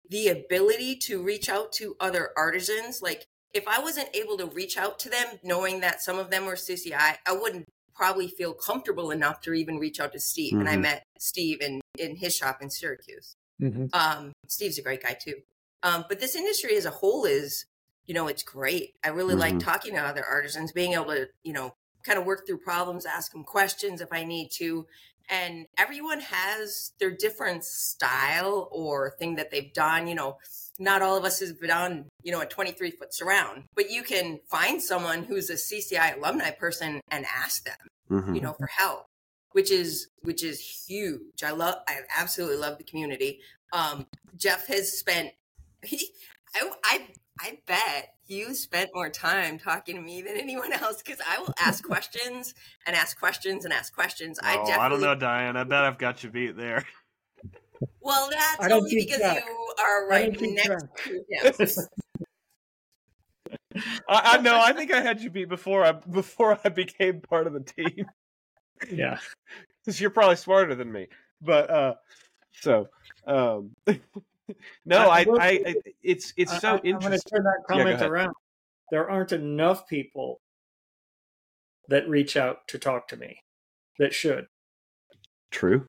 the 0.09 0.29
ability 0.29 0.95
to 1.07 1.21
reach 1.21 1.49
out 1.49 1.71
to 1.73 1.95
other 1.99 2.29
artisans. 2.37 3.01
Like 3.01 3.25
if 3.53 3.67
I 3.67 3.79
wasn't 3.79 4.09
able 4.15 4.37
to 4.37 4.45
reach 4.45 4.77
out 4.77 4.99
to 4.99 5.09
them, 5.09 5.25
knowing 5.43 5.81
that 5.81 6.01
some 6.01 6.17
of 6.19 6.29
them 6.29 6.45
were 6.45 6.55
CCI, 6.55 7.17
I 7.25 7.31
wouldn't 7.33 7.65
probably 7.95 8.27
feel 8.27 8.53
comfortable 8.53 9.11
enough 9.11 9.41
to 9.41 9.53
even 9.53 9.77
reach 9.77 9.99
out 9.99 10.11
to 10.13 10.19
Steve. 10.19 10.53
And 10.59 10.67
I 10.69 10.75
Mhm. 10.75 10.81
met 10.81 11.03
Steve 11.19 11.61
in 11.61 11.81
in 11.97 12.15
his 12.17 12.35
shop 12.35 12.61
in 12.61 12.69
Syracuse. 12.69 13.35
Mhm. 13.61 13.89
Um, 13.93 14.31
Steve's 14.47 14.77
a 14.77 14.81
great 14.81 15.01
guy 15.03 15.13
too. 15.13 15.41
Um, 15.85 16.03
but 16.09 16.19
this 16.19 16.35
industry 16.35 16.75
as 16.75 16.85
a 16.85 16.89
whole 16.89 17.25
is, 17.25 17.65
you 18.07 18.15
know, 18.15 18.27
it's 18.27 18.43
great. 18.43 18.95
I 19.03 19.09
really 19.09 19.35
like 19.35 19.53
Mhm. 19.55 19.63
talking 19.63 19.93
to 19.93 20.01
other 20.01 20.25
artisans, 20.25 20.71
being 20.71 20.93
able 20.93 21.13
to, 21.13 21.29
you 21.43 21.53
know, 21.53 21.75
kind 22.03 22.17
of 22.19 22.25
work 22.25 22.45
through 22.45 22.57
problems, 22.57 23.05
ask 23.05 23.31
them 23.31 23.43
questions 23.43 24.01
if 24.01 24.11
I 24.11 24.23
need 24.23 24.49
to. 24.57 24.87
And 25.29 25.67
everyone 25.77 26.19
has 26.21 26.91
their 26.99 27.11
different 27.11 27.63
style 27.63 28.67
or 28.71 29.15
thing 29.19 29.35
that 29.35 29.51
they've 29.51 29.73
done. 29.73 30.07
You 30.07 30.15
know, 30.15 30.37
not 30.79 31.01
all 31.01 31.17
of 31.17 31.23
us 31.23 31.39
have 31.39 31.59
done, 31.59 32.09
you 32.23 32.31
know, 32.31 32.41
a 32.41 32.45
23 32.45 32.91
foot 32.91 33.13
surround, 33.13 33.65
but 33.75 33.89
you 33.91 34.03
can 34.03 34.39
find 34.49 34.81
someone 34.81 35.23
who's 35.23 35.49
a 35.49 35.57
CCI 35.57 36.15
alumni 36.17 36.51
person 36.51 36.99
and 37.09 37.25
ask 37.25 37.63
them 37.63 37.77
Mhm. 38.09 38.35
you 38.35 38.41
know, 38.41 38.53
for 38.53 38.67
help, 38.67 39.07
which 39.51 39.71
is 39.71 40.07
which 40.21 40.43
is 40.43 40.59
huge. 40.87 41.43
I 41.43 41.51
love, 41.51 41.75
I 41.87 42.01
absolutely 42.15 42.57
love 42.57 42.77
the 42.77 42.83
community. 42.83 43.41
Um, 43.73 44.07
Jeff 44.35 44.67
has 44.67 44.97
spent, 44.97 45.33
he, 45.85 46.09
I, 46.55 46.69
I, 46.83 47.07
I 47.39 47.57
bet 47.65 48.09
you 48.27 48.53
spent 48.55 48.91
more 48.93 49.09
time 49.09 49.59
talking 49.59 49.95
to 49.95 50.01
me 50.01 50.21
than 50.21 50.37
anyone 50.37 50.73
else 50.73 51.01
because 51.03 51.21
I 51.27 51.39
will 51.39 51.53
ask 51.59 51.83
questions 51.87 52.53
and 52.85 52.95
ask 52.95 53.17
questions 53.17 53.65
and 53.65 53.73
ask 53.73 53.93
questions. 53.93 54.39
I 54.41 54.55
oh, 54.55 54.65
definitely, 54.65 54.79
I 54.79 54.89
don't 54.89 55.01
know, 55.01 55.15
Dian. 55.15 55.57
I 55.57 55.63
bet 55.63 55.83
I've 55.83 55.97
got 55.97 56.23
you 56.23 56.29
beat 56.29 56.57
there. 56.57 56.83
Well, 58.01 58.29
that's 58.31 58.71
I 58.71 58.73
only 58.73 58.95
because 58.95 59.19
track. 59.19 59.43
you 59.45 59.73
are 59.83 60.07
right 60.07 60.37
keep 60.37 60.55
next 60.55 60.67
track. 60.67 61.03
to 61.03 61.53
him. 61.59 61.87
I, 64.07 64.37
I 64.37 64.37
know. 64.41 64.59
I 64.59 64.73
think 64.73 64.93
I 64.93 65.01
had 65.01 65.21
you 65.21 65.29
beat 65.29 65.49
before 65.49 65.83
I 65.83 65.91
before 65.91 66.59
I 66.63 66.69
became 66.69 67.21
part 67.21 67.47
of 67.47 67.53
the 67.53 67.61
team. 67.61 68.05
Yeah. 68.91 69.19
Because 69.83 69.99
you're 69.99 70.09
probably 70.09 70.35
smarter 70.35 70.75
than 70.75 70.91
me. 70.91 71.07
But 71.41 71.69
uh, 71.69 71.95
so 72.61 72.87
um, 73.27 73.71
no, 74.85 75.09
I 75.09 75.19
I, 75.21 75.25
I, 75.39 75.47
I 75.67 75.75
it's 76.03 76.33
it's 76.37 76.51
I- 76.53 76.59
so 76.59 76.69
I, 76.69 76.73
I'm 76.73 76.79
going 76.81 76.99
to 76.99 77.05
interesting. 77.05 77.37
turn 77.37 77.43
that 77.43 77.63
comment 77.67 77.89
ahead. 77.95 78.09
around. 78.09 78.33
There 78.91 79.09
aren't 79.09 79.31
enough 79.31 79.87
people 79.87 80.41
that 81.89 82.07
reach 82.07 82.37
out 82.37 82.67
to 82.69 82.77
talk 82.79 83.07
to 83.09 83.17
me 83.17 83.39
that 83.99 84.13
should, 84.13 84.45
True. 85.51 85.87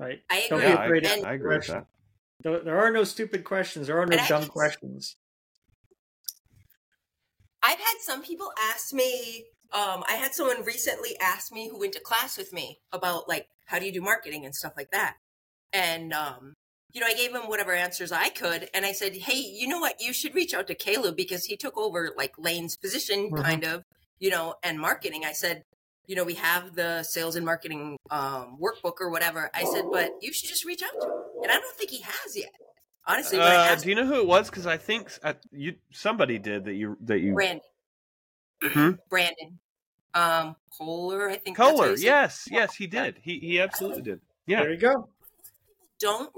right? 0.00 0.20
I 0.30 0.46
Don't 0.48 0.60
agree. 0.60 0.68
be 0.68 0.74
Yeah, 0.74 0.76
I, 0.80 0.84
afraid 0.84 1.06
And- 1.06 1.22
to 1.22 1.28
I 1.28 1.32
agree 1.34 1.56
with 1.56 1.66
that. 1.68 1.86
There, 2.40 2.60
there 2.60 2.78
are 2.78 2.90
no 2.90 3.04
stupid 3.04 3.44
questions. 3.44 3.86
There 3.86 3.98
are 3.98 4.06
no 4.06 4.16
And 4.18 4.28
dumb 4.28 4.42
just- 4.42 4.52
questions. 4.52 5.16
I've 7.62 7.78
had 7.78 7.96
some 8.00 8.22
people 8.22 8.52
ask 8.70 8.92
me. 8.92 9.44
Um, 9.72 10.04
I 10.06 10.12
had 10.14 10.34
someone 10.34 10.62
recently 10.64 11.16
ask 11.20 11.50
me 11.52 11.68
who 11.68 11.78
went 11.78 11.94
to 11.94 12.00
class 12.00 12.36
with 12.36 12.52
me 12.52 12.78
about 12.92 13.28
like 13.28 13.46
how 13.66 13.78
do 13.78 13.86
you 13.86 13.92
do 13.92 14.02
marketing 14.02 14.44
and 14.44 14.54
stuff 14.54 14.74
like 14.76 14.90
that. 14.92 15.16
And 15.72 16.12
um, 16.12 16.52
you 16.94 17.00
know, 17.00 17.06
I 17.08 17.14
gave 17.14 17.34
him 17.34 17.42
whatever 17.48 17.72
answers 17.72 18.12
I 18.12 18.28
could, 18.30 18.70
and 18.72 18.86
I 18.86 18.92
said, 18.92 19.14
"Hey, 19.16 19.36
you 19.36 19.66
know 19.68 19.80
what? 19.80 20.00
You 20.00 20.12
should 20.12 20.34
reach 20.34 20.54
out 20.54 20.66
to 20.68 20.74
Caleb 20.74 21.16
because 21.16 21.44
he 21.44 21.56
took 21.56 21.76
over 21.76 22.14
like 22.16 22.32
Lane's 22.38 22.76
position, 22.76 23.30
Mhm. 23.30 23.42
kind 23.42 23.64
of, 23.64 23.82
you 24.20 24.30
know, 24.30 24.54
and 24.62 24.78
marketing." 24.78 25.24
I 25.24 25.32
said, 25.32 25.64
"You 26.06 26.14
know, 26.16 26.24
we 26.24 26.34
have 26.34 26.74
the 26.76 27.02
sales 27.02 27.34
and 27.36 27.44
marketing 27.44 27.98
um, 28.10 28.56
workbook 28.60 29.00
or 29.00 29.10
whatever." 29.10 29.50
I 29.52 29.64
said, 29.64 29.84
"But 29.90 30.12
you 30.22 30.32
should 30.32 30.48
just 30.48 30.64
reach 30.64 30.82
out 30.82 30.92
to 31.00 31.06
him," 31.06 31.12
and 31.42 31.50
I 31.52 31.58
don't 31.58 31.76
think 31.76 31.90
he 31.90 32.00
has 32.02 32.36
yet. 32.36 32.54
Honestly, 33.06 33.38
Uh, 33.38 33.44
asked 33.44 33.82
do 33.84 33.90
you 33.90 33.96
know 33.96 34.06
who 34.06 34.20
it 34.20 34.26
was? 34.26 34.48
Because 34.48 34.66
I 34.66 34.76
think 34.78 35.12
uh, 35.22 35.34
you 35.50 35.74
somebody 35.92 36.38
did 36.38 36.64
that. 36.64 36.74
You 36.74 36.96
that 37.02 37.18
you 37.18 37.34
Brandon. 37.34 37.60
Hmm? 38.62 38.90
Brandon. 39.10 39.58
Um, 40.14 40.56
Kohler, 40.78 41.28
I 41.28 41.36
think. 41.38 41.56
Kohler. 41.56 41.90
he 41.90 41.96
said. 41.96 42.04
Yes, 42.04 42.48
yes, 42.50 42.76
he 42.76 42.86
did. 42.86 43.18
He 43.20 43.40
he 43.40 43.60
absolutely 43.60 44.02
did. 44.02 44.20
Yeah. 44.46 44.60
There 44.62 44.70
you 44.72 44.78
go. 44.78 45.08
Don't. 45.98 46.32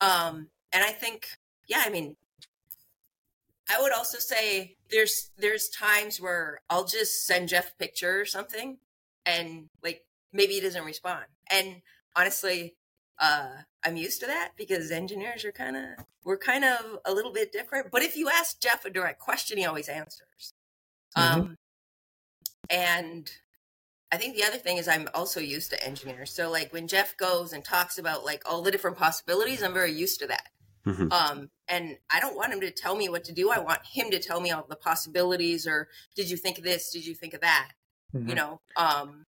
Um, 0.00 0.48
and 0.72 0.84
I 0.84 0.90
think, 0.90 1.28
yeah, 1.68 1.82
I 1.84 1.90
mean, 1.90 2.16
I 3.70 3.80
would 3.80 3.92
also 3.92 4.18
say 4.18 4.76
there's 4.90 5.30
there's 5.36 5.68
times 5.68 6.20
where 6.20 6.60
I'll 6.70 6.86
just 6.86 7.26
send 7.26 7.48
Jeff 7.48 7.72
a 7.72 7.76
picture 7.76 8.20
or 8.20 8.24
something, 8.24 8.78
and 9.26 9.68
like 9.82 10.04
maybe 10.32 10.54
he 10.54 10.60
doesn't 10.60 10.84
respond. 10.84 11.26
And 11.50 11.82
honestly, 12.16 12.76
uh, 13.18 13.48
I'm 13.84 13.96
used 13.96 14.20
to 14.20 14.26
that 14.26 14.52
because 14.56 14.90
engineers 14.90 15.44
are 15.44 15.52
kind 15.52 15.76
of 15.76 15.84
we're 16.24 16.38
kind 16.38 16.64
of 16.64 16.98
a 17.04 17.12
little 17.12 17.32
bit 17.32 17.52
different. 17.52 17.90
But 17.90 18.02
if 18.02 18.16
you 18.16 18.30
ask 18.30 18.60
Jeff 18.60 18.84
a 18.84 18.90
direct 18.90 19.20
question, 19.20 19.58
he 19.58 19.66
always 19.66 19.88
answers. 19.88 20.54
Um, 21.16 21.56
and 22.70 23.30
I 24.10 24.16
think 24.16 24.36
the 24.36 24.44
other 24.44 24.56
thing 24.56 24.78
is 24.78 24.88
I'm 24.88 25.08
also 25.14 25.40
used 25.40 25.70
to 25.70 25.84
engineers. 25.86 26.32
So 26.32 26.50
like 26.50 26.72
when 26.72 26.88
Jeff 26.88 27.16
goes 27.16 27.52
and 27.52 27.64
talks 27.64 27.98
about 27.98 28.24
like 28.24 28.42
all 28.46 28.62
the 28.62 28.70
different 28.70 28.96
possibilities, 28.96 29.62
I'm 29.62 29.74
very 29.74 29.92
used 29.92 30.20
to 30.20 30.26
that. 30.28 30.48
Mhm. 30.86 31.12
Um, 31.12 31.50
and 31.68 31.98
I 32.10 32.18
don't 32.20 32.36
want 32.36 32.52
him 32.52 32.60
to 32.62 32.70
tell 32.70 32.96
me 32.96 33.08
what 33.10 33.24
to 33.24 33.32
do. 33.32 33.50
I 33.50 33.58
want 33.58 33.80
him 33.84 34.10
to 34.10 34.18
tell 34.18 34.40
me 34.40 34.50
all 34.50 34.64
the 34.68 34.76
possibilities 34.76 35.66
or 35.66 35.88
did 36.16 36.30
you 36.30 36.36
think 36.38 36.56
of 36.56 36.64
this? 36.64 36.90
Did 36.90 37.06
you 37.06 37.14
think 37.14 37.34
of 37.34 37.42
that? 37.42 37.72
Mhm. 38.14 38.28
You 38.30 38.34
know, 38.34 38.60
um, 38.76 39.26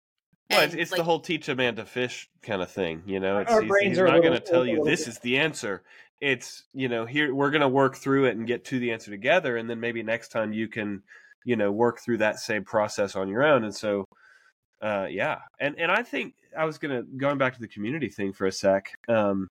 Well, 0.51 0.61
it's, 0.61 0.75
it's 0.75 0.91
like, 0.93 0.99
the 0.99 1.05
whole 1.05 1.21
teach 1.21 1.49
a 1.49 1.55
man 1.55 1.77
to 1.77 1.87
fish 1.87 2.29
kind 2.43 2.61
of 2.61 2.71
thing, 2.71 3.03
you 3.07 3.19
know. 3.19 3.39
It's 3.39 3.51
Our 3.51 3.63
he's, 3.63 3.69
brains 3.71 3.89
he's 3.89 3.99
are 3.99 4.07
not 4.09 4.21
going 4.23 4.35
to 4.35 4.41
tell 4.41 4.67
you 4.67 4.85
this 4.85 5.01
bit- 5.01 5.09
is 5.09 5.19
the 5.21 5.39
answer. 5.39 5.83
It's 6.21 6.63
you 6.73 6.89
know 6.89 7.05
here 7.05 7.35
we're 7.35 7.51
going 7.51 7.61
to 7.63 7.69
work 7.69 7.97
through 7.97 8.27
it 8.27 8.37
and 8.37 8.47
get 8.47 8.65
to 8.67 8.79
the 8.79 8.93
answer 8.93 9.11
together, 9.11 9.57
and 9.57 9.69
then 9.69 9.81
maybe 9.81 10.03
next 10.03 10.29
time 10.29 10.53
you 10.53 10.69
can 10.69 11.03
you 11.45 11.57
know 11.57 11.73
work 11.73 12.01
through 12.01 12.19
that 12.19 12.39
same 12.39 12.65
process 12.65 13.17
on 13.17 13.29
your 13.29 13.43
own. 13.43 13.65
And 13.65 13.75
so, 13.75 14.05
uh, 14.83 15.07
yeah, 15.11 15.39
and 15.59 15.79
and 15.79 15.91
I 15.91 16.03
think 16.03 16.35
I 16.57 16.65
was 16.65 16.79
to 16.79 17.03
going 17.17 17.39
back 17.39 17.55
to 17.55 17.61
the 17.61 17.69
community 17.69 18.09
thing 18.09 18.33
for 18.33 18.47
a 18.47 18.53
sec. 18.53 18.93
Um, 19.09 19.49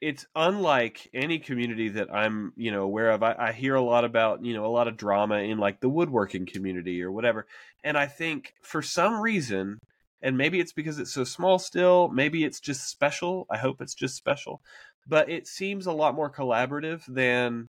it's 0.00 0.26
unlike 0.34 1.08
any 1.14 1.38
community 1.38 1.88
that 1.88 2.12
I'm, 2.12 2.52
you 2.56 2.70
know, 2.70 2.82
aware 2.82 3.10
of. 3.10 3.22
I, 3.22 3.34
I 3.38 3.52
hear 3.52 3.74
a 3.74 3.80
lot 3.80 4.04
about, 4.04 4.44
you 4.44 4.52
know, 4.52 4.66
a 4.66 4.68
lot 4.68 4.86
of 4.86 4.98
drama 4.98 5.36
in 5.36 5.56
like 5.56 5.80
the 5.80 5.88
woodworking 5.88 6.44
community 6.44 7.02
or 7.02 7.10
whatever. 7.10 7.46
And 7.82 7.96
I 7.96 8.06
think 8.06 8.52
for 8.62 8.82
some 8.82 9.18
reason, 9.18 9.78
and 10.20 10.36
maybe 10.36 10.60
it's 10.60 10.74
because 10.74 10.98
it's 10.98 11.14
so 11.14 11.24
small 11.24 11.58
still, 11.58 12.08
maybe 12.08 12.44
it's 12.44 12.60
just 12.60 12.88
special. 12.88 13.46
I 13.50 13.56
hope 13.56 13.80
it's 13.80 13.94
just 13.94 14.14
special. 14.14 14.60
But 15.06 15.30
it 15.30 15.46
seems 15.46 15.86
a 15.86 15.92
lot 15.92 16.14
more 16.14 16.30
collaborative 16.30 17.02
than 17.06 17.66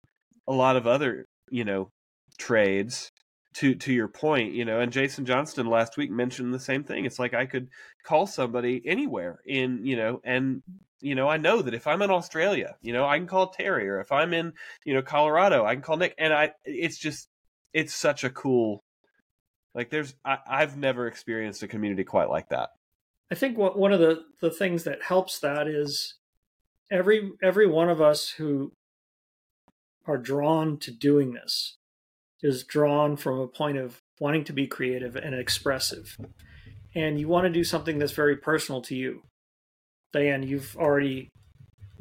a 0.47 0.53
lot 0.53 0.77
of 0.77 0.87
other, 0.87 1.27
you 1.51 1.65
know, 1.65 1.91
trades. 2.39 3.11
To 3.55 3.75
to 3.75 3.93
your 3.93 4.07
point, 4.07 4.55
you 4.55 4.65
know, 4.65 4.79
and 4.79 4.93
Jason 4.93 5.27
Johnston 5.27 5.67
last 5.67 5.97
week 5.97 6.11
mentioned 6.11 6.55
the 6.55 6.61
same 6.61 6.85
thing. 6.85 7.05
It's 7.05 7.19
like 7.19 7.35
I 7.35 7.47
could 7.47 7.69
call 8.05 8.29
somebody 8.29 8.81
anywhere 8.87 9.41
in, 9.45 9.85
you 9.85 9.97
know, 9.97 10.21
and 10.23 10.63
you 11.01 11.15
know, 11.15 11.29
I 11.29 11.37
know 11.37 11.63
that 11.63 11.75
if 11.75 11.87
I'm 11.87 12.03
in 12.03 12.11
Australia, 12.11 12.77
you 12.83 12.93
know, 12.93 13.07
I 13.07 13.19
can 13.19 13.27
call 13.27 13.49
Terry, 13.49 13.89
or 13.89 14.01
if 14.01 14.13
I'm 14.13 14.35
in, 14.35 14.53
you 14.85 14.95
know, 14.95 15.03
Colorado, 15.03 15.65
I 15.65 15.75
can 15.75 15.83
call 15.83 15.97
Nick, 15.97 16.15
and 16.19 16.33
I, 16.33 16.53
it's 16.65 16.99
just, 16.99 17.29
it's 17.73 17.95
such 17.95 18.23
a 18.23 18.31
cool, 18.31 18.85
like, 19.75 19.91
there's, 19.91 20.15
I, 20.25 20.39
I've 20.47 20.77
never 20.77 21.07
experienced 21.07 21.63
a 21.63 21.69
community 21.69 22.05
quite 22.05 22.29
like 22.29 22.51
that. 22.51 22.71
I 23.31 23.35
think 23.35 23.57
what, 23.57 23.79
one 23.79 23.93
of 23.93 24.01
the 24.01 24.25
the 24.41 24.51
things 24.51 24.85
that 24.85 25.03
helps 25.03 25.39
that 25.39 25.69
is 25.69 26.15
every 26.91 27.31
every 27.43 27.67
one 27.67 27.89
of 27.89 28.01
us 28.01 28.29
who 28.31 28.73
are 30.07 30.19
drawn 30.19 30.79
to 30.79 30.91
doing 30.91 31.33
this 31.33 31.77
is 32.43 32.65
drawn 32.65 33.17
from 33.17 33.39
a 33.39 33.49
point 33.49 33.79
of 33.79 34.01
wanting 34.19 34.45
to 34.45 34.53
be 34.53 34.67
creative 34.67 35.17
and 35.17 35.35
expressive, 35.35 36.17
and 36.95 37.19
you 37.21 37.29
want 37.29 37.45
to 37.45 37.51
do 37.51 37.65
something 37.65 37.99
that's 37.99 38.13
very 38.13 38.37
personal 38.37 38.81
to 38.83 38.95
you. 38.95 39.23
Dian, 40.13 40.43
you've 40.43 40.77
already 40.77 41.29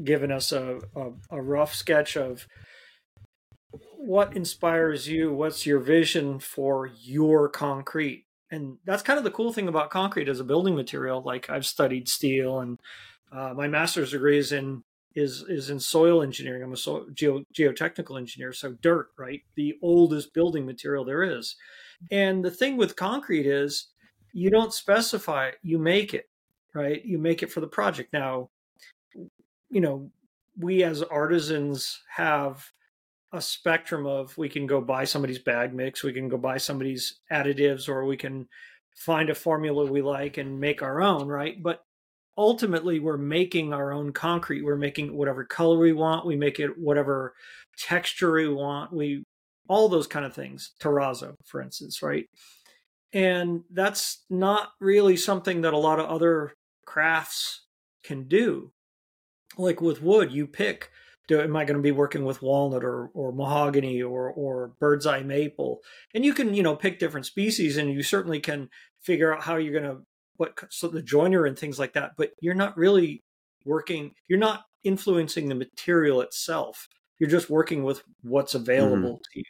given 0.04 0.32
us 0.32 0.52
a, 0.52 0.80
a, 0.96 1.12
a 1.32 1.42
rough 1.42 1.76
sketch 1.76 2.18
of 2.18 2.48
what 3.98 4.36
inspires 4.36 5.08
you. 5.08 5.34
What's 5.34 5.66
your 5.66 5.80
vision 5.80 6.40
for 6.40 6.88
your 6.88 7.50
concrete? 7.50 8.24
And 8.50 8.78
that's 8.86 9.04
kind 9.04 9.20
of 9.20 9.24
the 9.24 9.32
cool 9.32 9.54
thing 9.54 9.68
about 9.68 9.92
concrete 9.92 10.30
as 10.30 10.40
a 10.40 10.46
building 10.46 10.76
material. 10.76 11.22
Like 11.22 11.50
I've 11.50 11.66
studied 11.66 12.08
steel, 12.08 12.60
and 12.60 12.80
uh, 13.32 13.54
my 13.54 13.68
master's 13.68 14.12
degree 14.12 14.40
is 14.40 14.52
in 14.52 14.82
is 15.16 15.43
is 15.47 15.70
in 15.70 15.80
soil 15.80 16.22
engineering. 16.22 16.64
I'm 16.64 16.74
a 16.74 16.78
so, 16.78 17.07
geo, 17.14 17.43
geotechnical 17.57 18.18
engineer, 18.18 18.53
so 18.53 18.76
dirt, 18.82 19.10
right? 19.18 19.41
The 19.55 19.76
oldest 19.82 20.34
building 20.34 20.66
material 20.66 21.05
there 21.05 21.24
is. 21.24 21.55
And 22.12 22.45
the 22.45 22.51
thing 22.51 22.78
with 22.78 22.95
concrete 22.95 23.45
is 23.45 23.88
you 24.34 24.49
don't 24.49 24.74
specify, 24.74 25.51
you 25.64 25.80
make 25.80 26.14
it 26.14 26.30
right? 26.74 27.03
You 27.03 27.18
make 27.18 27.43
it 27.43 27.51
for 27.51 27.62
the 27.62 27.68
project. 27.68 28.14
Now, 28.14 28.49
you 29.70 29.82
know, 29.82 30.12
we 30.57 30.84
as 30.84 31.01
artisans 31.03 32.01
have 32.16 32.66
a 33.32 33.41
spectrum 33.41 34.05
of 34.05 34.38
we 34.38 34.49
can 34.49 34.66
go 34.66 34.82
buy 34.82 35.03
somebody's 35.03 35.39
bag 35.39 35.74
mix, 35.74 36.03
we 36.03 36.14
can 36.14 36.30
go 36.30 36.38
buy 36.38 36.57
somebody's 36.57 37.20
additives, 37.32 37.88
or 37.88 38.05
we 38.05 38.18
can 38.18 38.47
find 38.95 39.30
a 39.30 39.36
formula 39.36 39.86
we 39.86 40.01
like 40.01 40.38
and 40.38 40.60
make 40.60 40.82
our 40.82 41.01
own, 41.01 41.28
right? 41.28 41.62
But 41.62 41.84
ultimately, 42.40 43.00
we're 43.00 43.18
making 43.18 43.74
our 43.74 43.92
own 43.92 44.14
concrete. 44.14 44.64
We're 44.64 44.78
making 44.78 45.14
whatever 45.16 45.44
color 45.44 45.78
we 45.78 45.92
want. 45.92 46.26
We 46.26 46.38
make 46.38 46.60
it 46.60 46.78
whatever 46.78 47.34
texture 47.78 48.32
we 48.32 48.48
want. 48.48 48.94
We 48.94 49.24
all 49.68 49.90
those 49.90 50.08
kind 50.08 50.26
of 50.26 50.34
things. 50.34 50.72
Terrazzo, 50.82 51.36
for 51.46 51.62
instance, 51.62 52.02
right? 52.02 52.26
And 53.12 53.64
that's 53.70 54.24
not 54.30 54.70
really 54.80 55.18
something 55.18 55.62
that 55.62 55.74
a 55.74 55.78
lot 55.78 56.00
of 56.00 56.06
other 56.06 56.54
crafts 56.86 57.66
can 58.04 58.28
do. 58.28 58.72
Like 59.58 59.82
with 59.82 60.02
wood, 60.02 60.32
you 60.32 60.48
pick 60.48 60.90
do, 61.30 61.40
am 61.40 61.56
I 61.56 61.64
going 61.64 61.78
to 61.78 61.84
be 61.84 61.92
working 61.92 62.26
with 62.26 62.42
walnut 62.42 62.84
or, 62.84 63.12
or 63.14 63.32
mahogany 63.32 64.02
or, 64.02 64.32
or 64.32 64.72
bird's 64.80 65.06
eye 65.06 65.22
maple? 65.22 65.82
And 66.14 66.26
you 66.26 66.34
can, 66.34 66.56
you 66.56 66.64
know, 66.64 66.76
pick 66.76 66.98
different 66.98 67.28
species 67.28 67.78
and 67.78 67.94
you 67.94 68.02
certainly 68.02 68.40
can 68.40 68.70
figure 69.04 69.34
out 69.34 69.44
how 69.44 69.58
you're 69.58 69.80
going 69.80 69.96
to, 69.96 70.02
what, 70.40 70.58
so 70.70 70.88
the 70.88 71.02
joiner 71.02 71.46
and 71.46 71.60
things 71.60 71.78
like 71.78 71.94
that, 71.94 72.14
but 72.18 72.32
you're 72.40 72.54
not 72.54 72.78
really 72.78 73.22
working, 73.66 74.14
you're 74.30 74.40
not 74.40 74.64
influencing 74.86 75.50
the 75.50 75.56
material 75.56 76.22
itself. 76.22 76.88
You're 77.20 77.30
just 77.30 77.50
working 77.50 77.84
with 77.84 78.02
what's 78.22 78.56
available 78.56 79.16
mm-hmm. 79.16 79.34
to 79.34 79.40
you. 79.40 79.44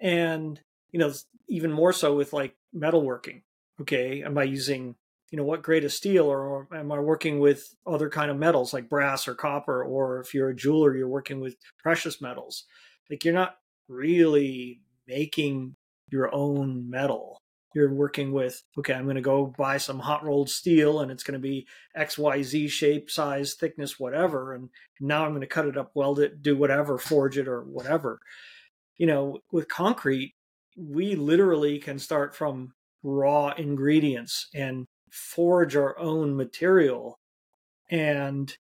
And, 0.00 0.60
you 0.92 1.00
know, 1.00 1.12
even 1.48 1.72
more 1.72 1.92
so 1.92 2.14
with 2.14 2.32
like 2.32 2.54
metalworking. 2.74 3.42
Okay. 3.80 4.22
Am 4.22 4.38
I 4.38 4.44
using 4.44 4.94
you 5.32 5.38
know 5.38 5.44
what 5.44 5.62
grade 5.62 5.84
of 5.84 5.92
steel 5.92 6.26
or, 6.26 6.68
am 6.72 6.92
i 6.92 6.98
working 7.00 7.40
with 7.40 7.74
other 7.88 8.08
kind 8.08 8.30
of 8.30 8.36
metals 8.36 8.72
like 8.72 8.88
brass 8.88 9.26
or 9.26 9.34
copper 9.34 9.82
or 9.82 10.20
if 10.20 10.32
you're 10.32 10.50
a 10.50 10.54
jeweler 10.54 10.96
you're 10.96 11.08
working 11.08 11.40
with 11.40 11.56
precious 11.82 12.20
metals 12.20 12.66
like 13.10 13.24
you're 13.24 13.34
not 13.34 13.56
really 13.88 14.80
making 15.08 15.74
your 16.08 16.32
own 16.32 16.88
metal 16.88 17.40
you're 17.74 17.92
working 17.92 18.32
with 18.32 18.62
okay 18.78 18.94
i'm 18.94 19.04
going 19.04 19.16
to 19.16 19.20
go 19.20 19.52
buy 19.58 19.76
some 19.76 19.98
hot 19.98 20.24
rolled 20.24 20.48
steel 20.48 21.00
and 21.00 21.10
it's 21.10 21.22
going 21.22 21.38
to 21.38 21.38
be 21.38 21.66
xyz 21.98 22.70
shape 22.70 23.10
size 23.10 23.54
thickness 23.54 23.98
whatever 23.98 24.54
and 24.54 24.70
now 25.00 25.24
i'm 25.24 25.32
going 25.32 25.40
to 25.40 25.46
cut 25.46 25.66
it 25.66 25.76
up 25.76 25.90
weld 25.94 26.20
it 26.20 26.42
do 26.42 26.56
whatever 26.56 26.96
forge 26.98 27.36
it 27.36 27.48
or 27.48 27.62
whatever. 27.62 28.20
You 28.96 29.06
know 29.06 29.38
with 29.52 29.68
concrete 29.68 30.34
we 30.76 31.14
literally 31.16 31.78
can 31.78 31.98
start 31.98 32.34
from 32.34 32.72
raw 33.02 33.52
ingredients 33.58 34.48
and 34.54 34.86
forge 35.10 35.76
our 35.76 35.98
own 35.98 36.36
material 36.36 37.18
and 37.90 38.56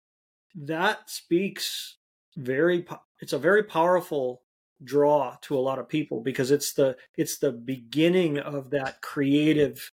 that 0.55 1.09
speaks 1.09 1.97
very 2.37 2.87
it's 3.21 3.33
a 3.33 3.39
very 3.39 3.63
powerful 3.63 4.42
draw 4.85 5.37
to 5.43 5.57
a 5.57 5.61
lot 5.61 5.79
of 5.79 5.89
people 5.89 6.21
because 6.21 6.51
it's 6.51 6.73
the 6.73 6.97
it's 7.17 7.39
the 7.39 7.53
beginning 7.53 8.39
of 8.39 8.71
that 8.71 9.01
creative 9.01 9.91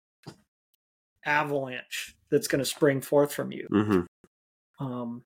avalanche 1.25 2.15
that's 2.29 2.47
going 2.47 2.59
to 2.59 2.65
spring 2.65 3.01
forth 3.01 3.33
from 3.33 3.51
you 3.51 3.67
mm-hmm. 3.71 4.85
um 4.85 5.23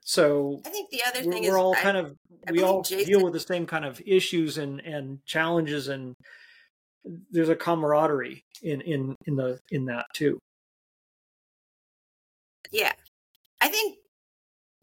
so 0.00 0.60
i 0.66 0.68
think 0.68 0.90
the 0.90 1.02
other 1.06 1.20
we're, 1.24 1.32
thing 1.32 1.42
we're 1.42 1.48
is 1.48 1.54
all 1.54 1.74
I, 1.74 1.80
kind 1.80 1.96
of 1.96 2.14
I 2.46 2.52
we 2.52 2.62
all 2.62 2.82
Jason, 2.82 3.06
deal 3.06 3.24
with 3.24 3.32
the 3.32 3.40
same 3.40 3.66
kind 3.66 3.84
of 3.84 4.00
issues 4.04 4.58
and 4.58 4.80
and 4.80 5.24
challenges 5.24 5.88
and 5.88 6.14
there's 7.30 7.48
a 7.48 7.56
camaraderie 7.56 8.44
in 8.62 8.80
in 8.82 9.16
in 9.26 9.36
the 9.36 9.60
in 9.70 9.86
that 9.86 10.06
too 10.14 10.38
yeah. 12.72 12.92
I 13.60 13.68
think 13.68 13.98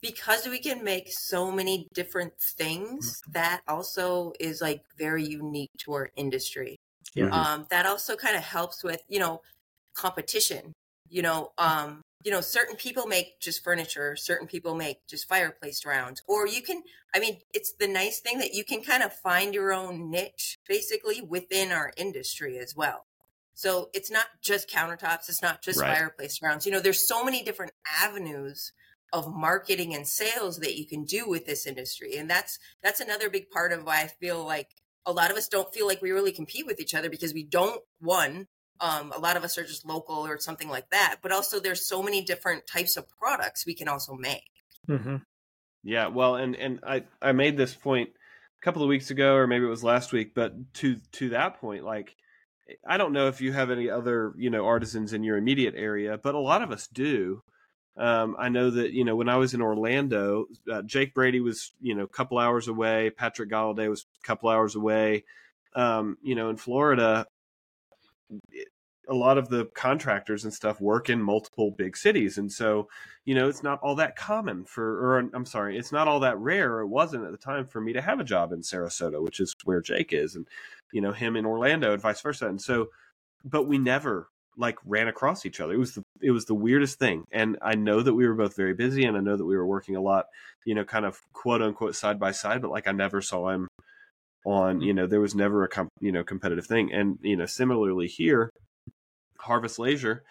because 0.02 0.48
we 0.48 0.60
can 0.60 0.84
make 0.84 1.08
so 1.10 1.52
many 1.52 1.88
different 1.94 2.34
things, 2.58 3.22
mm-hmm. 3.22 3.32
that 3.34 3.62
also 3.68 4.34
is 4.40 4.62
like 4.62 4.82
very 4.98 5.24
unique 5.24 5.72
to 5.80 5.94
our 5.94 6.10
industry. 6.16 6.78
Yeah. 7.16 7.30
Um, 7.30 7.66
that 7.72 7.86
also 7.86 8.16
kind 8.16 8.36
of 8.36 8.44
helps 8.44 8.84
with, 8.84 9.02
you 9.08 9.20
know, 9.20 9.42
competition. 9.96 10.74
You 11.10 11.24
know, 11.24 11.52
um, 11.58 12.02
you 12.24 12.32
know, 12.32 12.42
certain 12.42 12.76
people 12.76 13.08
make 13.08 13.40
just 13.40 13.64
furniture, 13.64 14.16
certain 14.16 14.48
people 14.48 14.76
make 14.76 14.98
just 15.08 15.28
fireplace 15.28 15.86
rounds. 15.86 16.22
Or 16.28 16.48
you 16.48 16.62
can 16.62 16.84
I 17.14 17.20
mean, 17.20 17.38
it's 17.54 17.74
the 17.74 17.88
nice 17.88 18.20
thing 18.20 18.38
that 18.40 18.54
you 18.54 18.64
can 18.64 18.84
kind 18.84 19.04
of 19.04 19.14
find 19.14 19.54
your 19.54 19.74
own 19.74 20.12
niche 20.12 20.58
basically 20.68 21.22
within 21.22 21.72
our 21.72 21.92
industry 21.98 22.60
as 22.60 22.76
well. 22.76 23.06
So 23.54 23.90
it's 23.94 24.12
not 24.12 24.28
just 24.42 24.70
countertops, 24.70 25.28
it's 25.28 25.42
not 25.42 25.62
just 25.62 25.82
right. 25.82 25.98
fireplace 25.98 26.42
rounds. 26.42 26.66
You 26.66 26.72
know, 26.72 26.80
there's 26.80 27.08
so 27.08 27.26
many 27.26 27.44
different 27.44 27.72
avenues 28.02 28.72
of 29.14 29.34
marketing 29.34 29.96
and 29.96 30.08
sales 30.08 30.60
that 30.60 30.78
you 30.78 30.86
can 30.86 31.04
do 31.04 31.28
with 31.28 31.46
this 31.46 31.66
industry. 31.66 32.16
And 32.18 32.30
that's 32.30 32.60
that's 32.84 33.00
another 33.00 33.30
big 33.30 33.50
part 33.50 33.72
of 33.72 33.86
why 33.86 34.02
I 34.02 34.08
feel 34.08 34.46
like 34.46 34.70
a 35.06 35.12
lot 35.12 35.32
of 35.32 35.38
us 35.38 35.48
don't 35.48 35.74
feel 35.74 35.88
like 35.88 36.02
we 36.02 36.12
really 36.12 36.32
compete 36.32 36.66
with 36.66 36.80
each 36.80 36.94
other 36.94 37.10
because 37.10 37.34
we 37.34 37.44
don't 37.44 37.82
one 38.00 38.48
um, 38.82 39.12
a 39.14 39.20
lot 39.20 39.36
of 39.36 39.44
us 39.44 39.58
are 39.58 39.64
just 39.64 39.86
local 39.86 40.16
or 40.26 40.40
something 40.40 40.70
like 40.70 40.90
that 40.92 41.18
but 41.22 41.32
also 41.32 41.60
there's 41.60 41.88
so 41.88 42.04
many 42.04 42.22
different 42.22 42.68
types 42.68 42.96
of 42.96 43.10
products 43.10 43.66
we 43.66 43.74
can 43.74 43.88
also 43.88 44.14
make 44.14 44.52
mm-hmm. 44.88 45.18
yeah 45.84 46.08
well 46.08 46.36
and 46.36 46.56
and 46.56 46.80
i 46.84 47.04
i 47.22 47.32
made 47.32 47.58
this 47.58 47.74
point 47.74 48.10
a 48.10 48.64
couple 48.64 48.84
of 48.84 48.90
weeks 48.90 49.10
ago 49.10 49.36
or 49.36 49.48
maybe 49.48 49.66
it 49.66 49.70
was 49.70 49.84
last 49.84 50.14
week 50.14 50.34
but 50.34 50.54
to 50.74 50.98
to 51.12 51.30
that 51.30 51.60
point 51.60 51.84
like 51.84 52.16
I 52.88 52.98
don't 52.98 53.14
know 53.14 53.28
if 53.28 53.42
you 53.42 53.52
have 53.52 53.72
any 53.72 53.90
other, 53.90 54.34
you 54.38 54.50
know, 54.50 54.66
artisans 54.66 55.14
in 55.14 55.24
your 55.24 55.38
immediate 55.38 55.74
area, 55.76 56.20
but 56.22 56.36
a 56.36 56.40
lot 56.40 56.62
of 56.62 56.72
us 56.72 56.88
do. 56.88 57.42
Um, 57.98 58.36
I 58.40 58.50
know 58.50 58.70
that 58.70 58.94
you 58.94 59.04
know 59.04 59.16
when 59.16 59.30
I 59.30 59.38
was 59.38 59.54
in 59.54 59.62
Orlando, 59.62 60.46
uh, 60.72 60.82
Jake 60.84 61.14
Brady 61.14 61.42
was 61.42 61.74
you 61.82 61.96
know 61.96 62.04
a 62.04 62.08
couple 62.08 62.38
hours 62.38 62.68
away. 62.68 63.10
Patrick 63.10 63.50
Galladay 63.50 63.90
was 63.90 64.06
a 64.24 64.26
couple 64.26 64.50
hours 64.50 64.76
away. 64.76 65.26
Um, 65.76 66.18
you 66.22 66.36
know, 66.36 66.50
in 66.50 66.58
Florida, 66.58 67.28
a 69.10 69.14
lot 69.14 69.38
of 69.38 69.50
the 69.50 69.66
contractors 69.74 70.44
and 70.44 70.54
stuff 70.54 70.80
work 70.80 71.10
in 71.10 71.22
multiple 71.22 71.72
big 71.72 71.98
cities, 71.98 72.38
and 72.38 72.52
so 72.52 72.88
you 73.26 73.36
know 73.36 73.50
it's 73.50 73.64
not 73.64 73.80
all 73.82 73.96
that 73.96 74.16
common 74.16 74.64
for, 74.64 74.84
or 74.84 75.20
I'm 75.34 75.46
sorry, 75.46 75.78
it's 75.78 75.92
not 75.92 76.08
all 76.08 76.22
that 76.22 76.38
rare. 76.38 76.80
It 76.80 76.88
wasn't 76.88 77.26
at 77.26 77.32
the 77.32 77.38
time 77.38 77.66
for 77.66 77.82
me 77.82 77.92
to 77.94 78.02
have 78.02 78.20
a 78.20 78.24
job 78.24 78.54
in 78.54 78.62
Sarasota, 78.62 79.22
which 79.22 79.40
is 79.40 79.56
where 79.66 79.82
Jake 79.82 80.14
is, 80.14 80.36
and 80.36 80.48
you 80.94 81.02
know 81.02 81.12
him 81.12 81.36
in 81.36 81.46
Orlando 81.46 81.92
and 81.92 82.02
vice 82.02 82.22
versa. 82.22 82.48
And 82.48 82.62
so, 82.62 82.88
but 83.44 83.68
we 83.68 83.78
never 83.78 84.30
like 84.60 84.78
ran 84.86 85.08
across 85.08 85.46
each 85.46 85.62
other. 85.62 85.74
It 85.74 85.80
was 85.80 85.94
the 85.94 86.04
it 86.22 86.32
was 86.32 86.46
the 86.46 86.54
weirdest 86.54 87.00
thing. 87.00 87.24
And 87.32 87.58
I 87.62 87.76
know 87.76 88.02
that 88.02 88.14
we 88.14 88.28
were 88.28 88.36
both 88.36 88.56
very 88.56 88.74
busy, 88.74 89.06
and 89.06 89.18
I 89.18 89.22
know 89.22 89.38
that 89.38 89.46
we 89.46 89.56
were 89.56 89.66
working 89.66 89.96
a 89.96 90.02
lot, 90.02 90.26
you 90.66 90.76
know, 90.76 90.84
kind 90.84 91.06
of 91.06 91.20
quote 91.34 91.62
unquote 91.62 91.96
side 91.96 92.20
by 92.20 92.32
side. 92.32 92.62
But 92.62 92.72
like 92.72 92.88
I 92.88 92.92
never 92.92 93.22
saw 93.22 93.50
him 93.50 93.68
on, 94.46 94.82
you 94.82 94.94
know, 94.94 95.08
there 95.08 95.22
was 95.22 95.34
never 95.34 95.64
a 95.64 95.70
com- 95.70 95.90
you 96.02 96.12
know 96.12 96.24
competitive 96.24 96.68
thing. 96.68 96.92
And 96.94 97.18
you 97.22 97.38
know, 97.38 97.46
similarly 97.46 98.08
here, 98.08 98.50
Harvest 99.38 99.80
Leisure, 99.80 100.24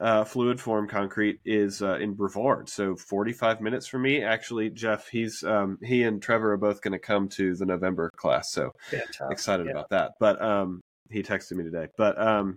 uh, 0.00 0.24
fluid 0.24 0.60
form 0.60 0.88
concrete 0.88 1.40
is 1.44 1.82
uh, 1.82 1.98
in 1.98 2.14
Brevard. 2.14 2.70
So 2.70 2.96
45 2.96 3.60
minutes 3.60 3.86
for 3.86 3.98
me. 3.98 4.22
Actually, 4.22 4.70
Jeff, 4.70 5.08
he's 5.08 5.44
um, 5.44 5.78
he 5.82 6.04
and 6.04 6.22
Trevor 6.22 6.54
are 6.54 6.56
both 6.56 6.80
going 6.80 6.92
to 6.92 6.98
come 6.98 7.28
to 7.30 7.54
the 7.54 7.66
November 7.66 8.10
class. 8.16 8.50
So 8.50 8.72
Fantastic. 8.90 9.30
excited 9.30 9.66
yeah. 9.66 9.72
about 9.72 9.90
that. 9.90 10.12
But 10.18 10.40
um, 10.42 10.80
he 11.10 11.22
texted 11.22 11.52
me 11.52 11.64
today. 11.64 11.88
But 11.98 12.18
um, 12.18 12.56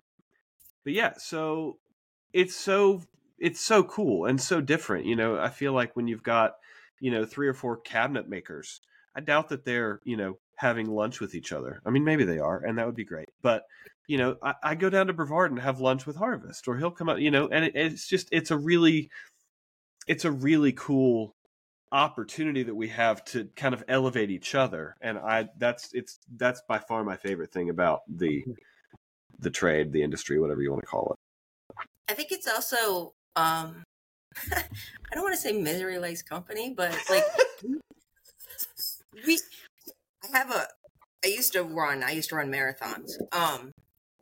but 0.88 0.93
yeah, 0.93 1.11
so 1.17 1.79
it's 2.31 2.55
so 2.55 3.03
it's 3.38 3.59
so 3.59 3.83
cool 3.83 4.23
and 4.25 4.39
so 4.39 4.61
different. 4.61 5.05
You 5.05 5.17
know, 5.17 5.38
I 5.38 5.49
feel 5.49 5.73
like 5.73 5.97
when 5.97 6.07
you've 6.07 6.23
got 6.23 6.53
you 7.01 7.11
know 7.11 7.25
three 7.25 7.49
or 7.49 7.53
four 7.53 7.75
cabinet 7.75 8.29
makers, 8.29 8.79
I 9.13 9.19
doubt 9.19 9.49
that 9.49 9.65
they're 9.65 9.99
you 10.05 10.15
know 10.15 10.38
having 10.55 10.89
lunch 10.89 11.19
with 11.19 11.35
each 11.35 11.51
other. 11.51 11.81
I 11.85 11.89
mean, 11.89 12.05
maybe 12.05 12.23
they 12.23 12.39
are, 12.39 12.63
and 12.63 12.77
that 12.77 12.85
would 12.85 12.95
be 12.95 13.03
great. 13.03 13.27
But 13.41 13.63
you 14.07 14.17
know, 14.17 14.38
I, 14.41 14.53
I 14.63 14.75
go 14.75 14.89
down 14.89 15.07
to 15.07 15.13
Brevard 15.13 15.51
and 15.51 15.59
have 15.59 15.81
lunch 15.81 16.05
with 16.05 16.15
Harvest, 16.15 16.69
or 16.69 16.77
he'll 16.77 16.89
come 16.89 17.09
out. 17.09 17.19
You 17.19 17.31
know, 17.31 17.49
and 17.49 17.65
it, 17.65 17.73
it's 17.75 18.07
just 18.07 18.29
it's 18.31 18.51
a 18.51 18.57
really 18.57 19.09
it's 20.07 20.23
a 20.23 20.31
really 20.31 20.71
cool 20.71 21.35
opportunity 21.91 22.63
that 22.63 22.75
we 22.75 22.88
have 22.88 23.25
to 23.25 23.49
kind 23.57 23.73
of 23.73 23.83
elevate 23.88 24.29
each 24.29 24.55
other 24.55 24.97
and 24.99 25.17
i 25.17 25.47
that's 25.57 25.93
it's 25.93 26.19
that's 26.35 26.61
by 26.67 26.77
far 26.77 27.01
my 27.01 27.15
favorite 27.15 27.49
thing 27.49 27.69
about 27.69 28.01
the 28.09 28.41
mm-hmm. 28.41 28.51
The 29.39 29.49
trade 29.49 29.91
the 29.91 30.03
industry 30.03 30.39
whatever 30.39 30.61
you 30.61 30.71
want 30.71 30.81
to 30.81 30.88
call 30.88 31.11
it 31.11 31.17
I 32.07 32.13
think 32.13 32.31
it's 32.31 32.47
also 32.47 33.13
um 33.35 33.83
I 34.51 35.13
don't 35.13 35.23
want 35.23 35.35
to 35.35 35.41
say 35.41 35.51
misery 35.51 35.99
likes 35.99 36.21
company, 36.21 36.73
but 36.75 36.95
like 37.09 37.23
we 39.25 39.39
I 40.23 40.38
have 40.38 40.51
a 40.51 40.67
I 41.25 41.29
used 41.29 41.53
to 41.53 41.63
run, 41.63 42.03
I 42.03 42.11
used 42.11 42.29
to 42.29 42.35
run 42.35 42.51
marathons. 42.51 43.11
Um 43.31 43.71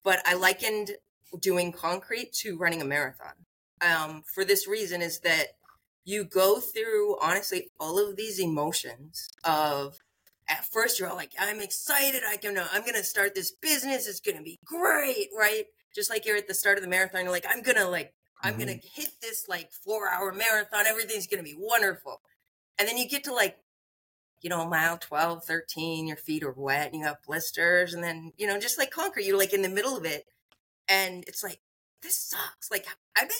but 0.03 0.21
I 0.25 0.35
likened 0.35 0.91
doing 1.39 1.71
concrete 1.71 2.31
to 2.33 2.57
running 2.57 2.81
a 2.81 2.85
marathon. 2.85 3.33
Um 3.81 4.23
for 4.33 4.45
this 4.45 4.67
reason 4.67 5.01
is 5.01 5.19
that 5.19 5.47
you 6.05 6.23
go 6.23 6.59
through 6.59 7.17
honestly 7.19 7.69
all 7.79 7.99
of 7.99 8.15
these 8.15 8.39
emotions 8.39 9.27
of 9.43 9.97
at 10.49 10.65
first 10.65 10.99
you're 10.99 11.09
all 11.09 11.15
like 11.15 11.31
i'm 11.39 11.59
excited 11.59 12.21
i 12.29 12.37
can 12.37 12.57
i'm 12.71 12.85
gonna 12.85 13.03
start 13.03 13.33
this 13.35 13.51
business 13.61 14.07
it's 14.07 14.19
gonna 14.19 14.41
be 14.43 14.59
great 14.65 15.29
right 15.37 15.65
just 15.93 16.09
like 16.09 16.25
you're 16.25 16.37
at 16.37 16.47
the 16.47 16.53
start 16.53 16.77
of 16.77 16.83
the 16.83 16.89
marathon 16.89 17.23
you're 17.23 17.31
like 17.31 17.45
i'm 17.49 17.61
gonna 17.61 17.87
like 17.89 18.13
i'm 18.41 18.55
Mhm. 18.55 18.59
gonna 18.59 18.79
hit 18.93 19.09
this 19.21 19.47
like 19.47 19.71
four 19.71 20.09
hour 20.09 20.31
marathon 20.31 20.85
everything's 20.85 21.27
gonna 21.27 21.43
be 21.43 21.55
wonderful 21.57 22.21
and 22.77 22.87
then 22.87 22.97
you 22.97 23.07
get 23.07 23.23
to 23.23 23.33
like 23.33 23.57
you 24.41 24.49
know 24.49 24.67
mile 24.67 24.97
12 24.97 25.43
13 25.45 26.07
your 26.07 26.17
feet 26.17 26.43
are 26.43 26.51
wet 26.51 26.87
and 26.91 26.95
you 27.01 27.05
have 27.05 27.17
blisters 27.25 27.93
and 27.93 28.03
then 28.03 28.31
you 28.37 28.45
know 28.45 28.59
just 28.59 28.77
like 28.77 28.91
concrete 28.91 29.25
you're 29.25 29.37
like 29.39 29.53
in 29.53 29.61
the 29.63 29.69
middle 29.69 29.97
of 29.97 30.05
it 30.05 30.25
and 30.87 31.23
it's 31.27 31.43
like 31.43 31.59
this 32.03 32.17
sucks 32.17 32.69
like 32.69 32.85
i 33.17 33.21
bet 33.23 33.31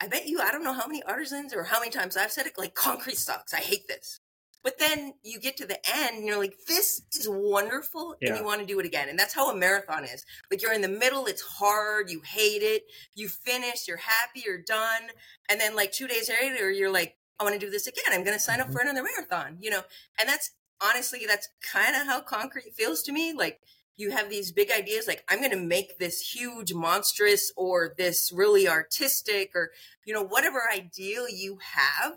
I 0.00 0.06
bet 0.06 0.28
you, 0.28 0.40
I 0.40 0.52
don't 0.52 0.62
know 0.62 0.74
how 0.74 0.86
many 0.86 1.02
artisans 1.02 1.52
or 1.52 1.64
how 1.64 1.80
many 1.80 1.90
times 1.90 2.16
I've 2.16 2.30
said 2.30 2.46
it, 2.46 2.56
like 2.56 2.72
concrete 2.76 3.18
sucks. 3.18 3.52
I 3.52 3.56
hate 3.58 3.88
this. 3.88 4.20
But 4.64 4.78
then 4.78 5.14
you 5.22 5.40
get 5.40 5.56
to 5.58 5.66
the 5.66 5.78
end 5.88 6.16
and 6.16 6.26
you're 6.26 6.38
like, 6.38 6.56
this 6.66 7.00
is 7.12 7.28
wonderful. 7.28 8.16
And 8.20 8.36
you 8.36 8.44
want 8.44 8.60
to 8.60 8.66
do 8.66 8.80
it 8.80 8.86
again. 8.86 9.08
And 9.08 9.18
that's 9.18 9.34
how 9.34 9.50
a 9.50 9.56
marathon 9.56 10.04
is. 10.04 10.24
Like 10.50 10.62
you're 10.62 10.72
in 10.72 10.82
the 10.82 10.88
middle, 10.88 11.26
it's 11.26 11.42
hard, 11.42 12.10
you 12.10 12.20
hate 12.24 12.62
it, 12.62 12.82
you 13.14 13.28
finish, 13.28 13.86
you're 13.86 13.98
happy, 13.98 14.42
you're 14.44 14.62
done. 14.62 15.02
And 15.48 15.60
then 15.60 15.76
like 15.76 15.92
two 15.92 16.08
days 16.08 16.28
later, 16.28 16.70
you're 16.70 16.92
like, 16.92 17.16
I 17.38 17.44
want 17.44 17.54
to 17.54 17.64
do 17.64 17.70
this 17.70 17.86
again. 17.86 18.04
I'm 18.10 18.24
going 18.24 18.36
to 18.36 18.42
sign 18.42 18.60
up 18.60 18.66
mm-hmm. 18.66 18.76
for 18.76 18.82
another 18.82 19.02
marathon, 19.02 19.58
you 19.60 19.70
know? 19.70 19.82
And 20.18 20.28
that's 20.28 20.50
honestly, 20.82 21.20
that's 21.26 21.48
kind 21.62 21.94
of 21.94 22.06
how 22.06 22.20
concrete 22.20 22.74
feels 22.74 23.02
to 23.04 23.12
me. 23.12 23.32
Like 23.32 23.60
you 23.96 24.10
have 24.10 24.30
these 24.30 24.52
big 24.52 24.70
ideas, 24.70 25.06
like 25.06 25.24
I'm 25.28 25.38
going 25.38 25.50
to 25.50 25.56
make 25.56 25.98
this 25.98 26.20
huge, 26.20 26.72
monstrous, 26.72 27.52
or 27.56 27.94
this 27.96 28.32
really 28.34 28.68
artistic, 28.68 29.52
or 29.54 29.70
you 30.04 30.14
know, 30.14 30.22
whatever 30.22 30.62
ideal 30.72 31.28
you 31.28 31.58
have, 31.74 32.14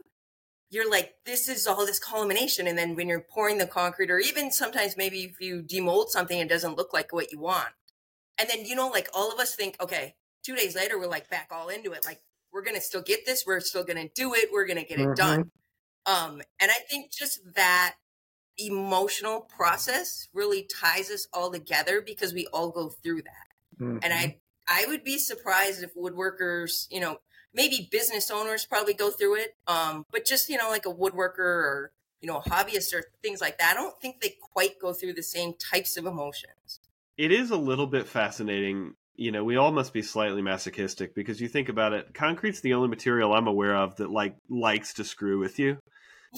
you're 0.72 0.90
like, 0.90 1.16
this 1.26 1.50
is 1.50 1.68
all 1.68 1.86
this 1.86 2.00
culmination. 2.00 2.68
And 2.68 2.78
then 2.78 2.96
when 2.96 3.10
you're 3.10 3.22
pouring 3.22 3.60
the 3.60 3.68
concrete, 3.68 4.12
or 4.12 4.20
even 4.20 4.52
sometimes 4.52 4.98
maybe 4.98 5.26
if 5.26 5.42
you 5.42 5.64
demold 5.64 6.10
something, 6.10 6.40
it 6.40 6.50
doesn't 6.50 6.78
look 6.78 6.94
like 6.94 7.14
what 7.14 7.32
you 7.34 7.40
want. 7.40 7.70
And 8.40 8.50
then, 8.50 8.66
you 8.66 8.76
know, 8.76 8.90
like 8.90 9.10
all 9.14 9.32
of 9.32 9.40
us 9.40 9.56
think, 9.56 9.78
okay, 9.82 10.16
two 10.46 10.56
days 10.56 10.76
later, 10.76 11.00
we're 11.00 11.08
like 11.08 11.30
back 11.30 11.50
all 11.52 11.70
into 11.70 11.94
it. 11.94 12.06
Like, 12.06 12.22
we're 12.54 12.64
going 12.64 12.76
to 12.78 12.82
still 12.82 13.04
get 13.04 13.26
this. 13.26 13.46
We're 13.48 13.62
still 13.62 13.84
going 13.86 13.98
to 14.08 14.14
do 14.16 14.34
it. 14.36 14.50
We're 14.54 14.68
going 14.68 14.80
to 14.80 14.86
get 14.86 15.00
it 15.00 15.14
Mhm. 15.14 15.16
done. 15.16 15.52
Um, 16.06 16.42
and 16.60 16.72
I 16.72 16.80
think 16.90 17.12
just 17.12 17.40
that 17.56 17.96
emotional 18.58 19.42
process 19.42 20.28
really 20.34 20.64
ties 20.82 21.12
us 21.12 21.28
all 21.34 21.52
together 21.52 22.02
because 22.02 22.34
we 22.34 22.48
all 22.54 22.72
go 22.72 22.90
through 22.90 23.24
that 23.24 23.48
and 24.02 24.14
Mm-hmm. 24.14 24.14
I 24.14 24.38
I 24.68 24.86
would 24.88 25.04
be 25.04 25.18
surprised 25.18 25.84
if 25.84 25.96
woodworkers, 25.96 26.88
you 26.92 27.00
know, 27.02 27.18
maybe 27.54 27.88
business 27.92 28.30
owners 28.32 28.66
probably 28.66 28.94
go 28.94 29.10
through 29.12 29.36
it, 29.38 29.56
um, 29.68 30.06
but 30.12 30.26
just 30.26 30.50
you 30.50 30.58
know, 30.58 30.70
like 30.70 30.86
a 30.86 30.94
woodworker 30.94 31.40
or 31.40 31.92
you 32.22 32.28
know, 32.28 32.38
a 32.38 32.50
hobbyist 32.50 32.94
or 32.94 33.04
things 33.24 33.42
like 33.42 33.58
that. 33.58 33.72
I 33.72 33.74
don't 33.74 34.00
think 34.00 34.22
they 34.22 34.36
quite 34.54 34.80
go 34.80 34.94
through 34.94 35.14
the 35.14 35.24
same 35.24 35.54
types 35.56 35.98
of 35.98 36.06
emotions. 36.06 36.80
it 37.18 37.32
is 37.32 37.52
a 37.52 37.58
little 37.58 37.88
bit 37.88 38.08
fascinating 38.08 38.94
you 39.16 39.32
know 39.32 39.44
we 39.44 39.58
all 39.58 39.72
must 39.72 39.94
be 39.94 40.02
slightly 40.02 40.42
masochistic 40.42 41.14
because 41.14 41.42
you 41.42 41.48
think 41.48 41.70
about 41.70 41.94
it 41.94 42.14
concrete's 42.14 42.62
the 42.62 42.74
only 42.74 42.88
material 42.88 43.34
i'm 43.34 43.48
aware 43.48 43.76
of 43.76 43.96
that 43.98 44.10
like 44.10 44.36
likes 44.50 44.94
to 44.94 45.04
screw 45.04 45.38
with 45.40 45.60
you 45.60 45.78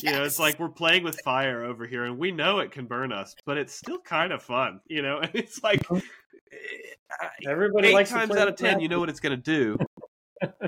you 0.01 0.11
know 0.11 0.23
it's 0.23 0.39
like 0.39 0.59
we're 0.59 0.69
playing 0.69 1.03
with 1.03 1.19
fire 1.23 1.63
over 1.63 1.85
here 1.85 2.03
and 2.05 2.17
we 2.17 2.31
know 2.31 2.59
it 2.59 2.71
can 2.71 2.85
burn 2.87 3.11
us 3.11 3.35
but 3.45 3.57
it's 3.57 3.73
still 3.73 3.99
kind 3.99 4.33
of 4.33 4.41
fun 4.41 4.79
you 4.87 5.01
know 5.01 5.19
and 5.19 5.31
it's 5.35 5.61
like 5.63 5.81
eh, 5.91 5.97
Everybody 7.47 7.89
eight 7.89 7.93
likes 7.93 8.09
to 8.09 8.15
times 8.15 8.31
play 8.31 8.41
out 8.41 8.47
of 8.47 8.55
ten 8.55 8.75
that. 8.75 8.81
you 8.81 8.89
know 8.89 8.99
what 8.99 9.09
it's 9.09 9.19
going 9.19 9.35
to 9.39 9.41
do 9.41 9.77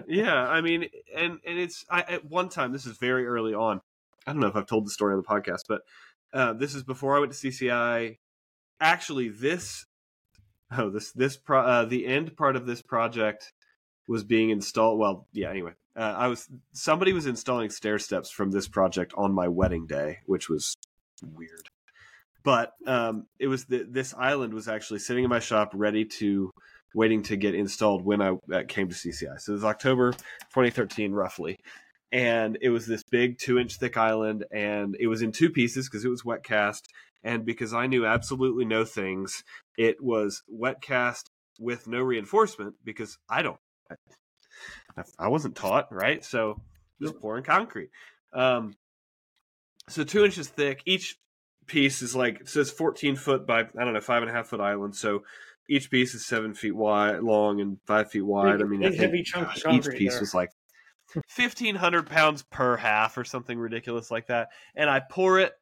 yeah 0.07 0.47
i 0.47 0.61
mean 0.61 0.87
and 1.15 1.39
and 1.45 1.59
it's 1.59 1.85
I, 1.89 2.01
at 2.01 2.25
one 2.25 2.49
time 2.49 2.71
this 2.71 2.85
is 2.85 2.97
very 2.97 3.25
early 3.25 3.53
on 3.53 3.81
i 4.25 4.31
don't 4.31 4.41
know 4.41 4.47
if 4.47 4.55
i've 4.55 4.67
told 4.67 4.85
the 4.85 4.91
story 4.91 5.13
on 5.13 5.21
the 5.21 5.27
podcast 5.27 5.63
but 5.67 5.81
uh, 6.33 6.53
this 6.53 6.75
is 6.75 6.83
before 6.83 7.15
i 7.15 7.19
went 7.19 7.31
to 7.31 7.47
cci 7.47 8.17
actually 8.79 9.29
this 9.29 9.85
oh 10.71 10.89
this 10.89 11.11
this 11.11 11.37
pro, 11.37 11.61
uh, 11.61 11.85
the 11.85 12.05
end 12.05 12.35
part 12.35 12.55
of 12.55 12.65
this 12.65 12.81
project 12.81 13.53
was 14.07 14.23
being 14.23 14.49
installed 14.49 14.99
well 14.99 15.27
yeah 15.31 15.49
anyway 15.49 15.71
uh, 15.95 16.15
i 16.17 16.27
was 16.27 16.47
somebody 16.73 17.13
was 17.13 17.25
installing 17.25 17.69
stair 17.69 17.99
steps 17.99 18.29
from 18.29 18.51
this 18.51 18.67
project 18.67 19.13
on 19.17 19.33
my 19.33 19.47
wedding 19.47 19.87
day 19.87 20.19
which 20.25 20.49
was 20.49 20.75
weird. 21.23 21.69
But 22.43 22.73
um, 22.85 23.25
it 23.39 23.47
was 23.47 23.65
the, 23.65 23.85
this 23.89 24.13
island 24.13 24.53
was 24.53 24.67
actually 24.67 24.99
sitting 24.99 25.23
in 25.23 25.29
my 25.29 25.39
shop 25.39 25.71
ready 25.73 26.05
to 26.05 26.51
waiting 26.95 27.21
to 27.21 27.35
get 27.35 27.53
installed 27.53 28.03
when 28.03 28.21
i 28.21 28.29
uh, 28.53 28.63
came 28.67 28.87
to 28.87 28.95
cci 28.95 29.39
so 29.39 29.51
it 29.51 29.55
was 29.55 29.63
october 29.63 30.11
2013 30.55 31.11
roughly. 31.11 31.57
And 32.11 32.57
it 32.61 32.69
was 32.69 32.87
this 32.87 33.03
big 33.03 33.37
two 33.37 33.59
inch 33.59 33.75
thick 33.75 33.97
island 33.97 34.45
and 34.51 34.95
it 34.99 35.07
was 35.07 35.21
in 35.21 35.33
two 35.33 35.49
pieces 35.49 35.89
because 35.89 36.05
it 36.05 36.09
was 36.09 36.23
wet 36.23 36.43
cast. 36.43 36.87
And 37.23 37.45
because 37.45 37.73
i 37.73 37.87
knew 37.87 38.05
absolutely 38.05 38.65
no 38.65 38.85
things 38.85 39.43
it 39.77 40.01
was 40.01 40.43
wet 40.47 40.81
cast 40.81 41.29
with 41.59 41.87
no 41.87 42.01
reinforcement 42.01 42.75
because 42.83 43.17
i 43.29 43.41
don't 43.41 43.59
i, 44.97 45.03
I 45.19 45.27
wasn't 45.27 45.55
taught 45.55 45.91
right? 45.91 46.23
So 46.23 46.61
just 47.01 47.19
pouring 47.19 47.43
concrete. 47.43 47.89
Um, 48.33 48.75
so 49.89 50.03
two 50.03 50.23
inches 50.23 50.47
thick 50.47 50.81
each 50.85 51.17
piece 51.67 52.01
is 52.01 52.15
like 52.15 52.41
it 52.41 52.49
says 52.49 52.69
14 52.71 53.15
foot 53.15 53.47
by 53.47 53.61
i 53.61 53.83
don't 53.83 53.93
know 53.93 53.99
five 53.99 54.21
and 54.21 54.29
a 54.29 54.33
half 54.33 54.47
foot 54.47 54.61
island. 54.61 54.95
So 54.95 55.23
each 55.67 55.89
piece 55.89 56.13
is 56.13 56.25
seven 56.25 56.53
feet 56.53 56.75
wide 56.75 57.21
long 57.21 57.59
and 57.61 57.77
five 57.85 58.11
feet 58.11 58.25
wide. 58.25 58.61
I 58.61 58.65
mean 58.65 58.83
I 58.83 58.89
big, 58.89 58.99
think, 58.99 59.11
heavy 59.11 59.23
chunk 59.23 59.55
of 59.55 59.63
gosh, 59.63 59.87
each 59.87 59.97
piece 59.97 60.13
there. 60.13 60.19
was 60.21 60.33
like 60.33 60.51
1500 61.13 62.07
pounds 62.07 62.43
per 62.43 62.77
half 62.77 63.17
or 63.17 63.23
something 63.23 63.57
ridiculous 63.57 64.11
like 64.11 64.27
that. 64.27 64.49
And 64.75 64.89
i 64.89 64.99
pour 64.99 65.39
it 65.39 65.53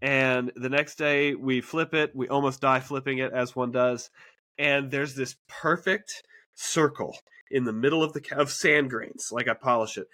and 0.00 0.50
the 0.56 0.68
next 0.68 0.96
day 0.96 1.34
we 1.34 1.60
flip 1.60 1.94
it. 1.94 2.14
We 2.14 2.28
almost 2.28 2.60
die 2.60 2.80
flipping 2.80 3.18
it 3.18 3.32
as 3.32 3.54
one 3.54 3.70
does. 3.70 4.10
And 4.58 4.90
there's 4.90 5.14
this 5.14 5.36
perfect 5.48 6.22
circle 6.54 7.16
in 7.50 7.64
the 7.64 7.72
middle 7.72 8.02
of 8.02 8.12
the 8.12 8.22
of 8.36 8.50
sand 8.50 8.90
grains. 8.90 9.28
Like 9.30 9.48
i 9.48 9.54
polish 9.54 9.96
it. 9.96 10.08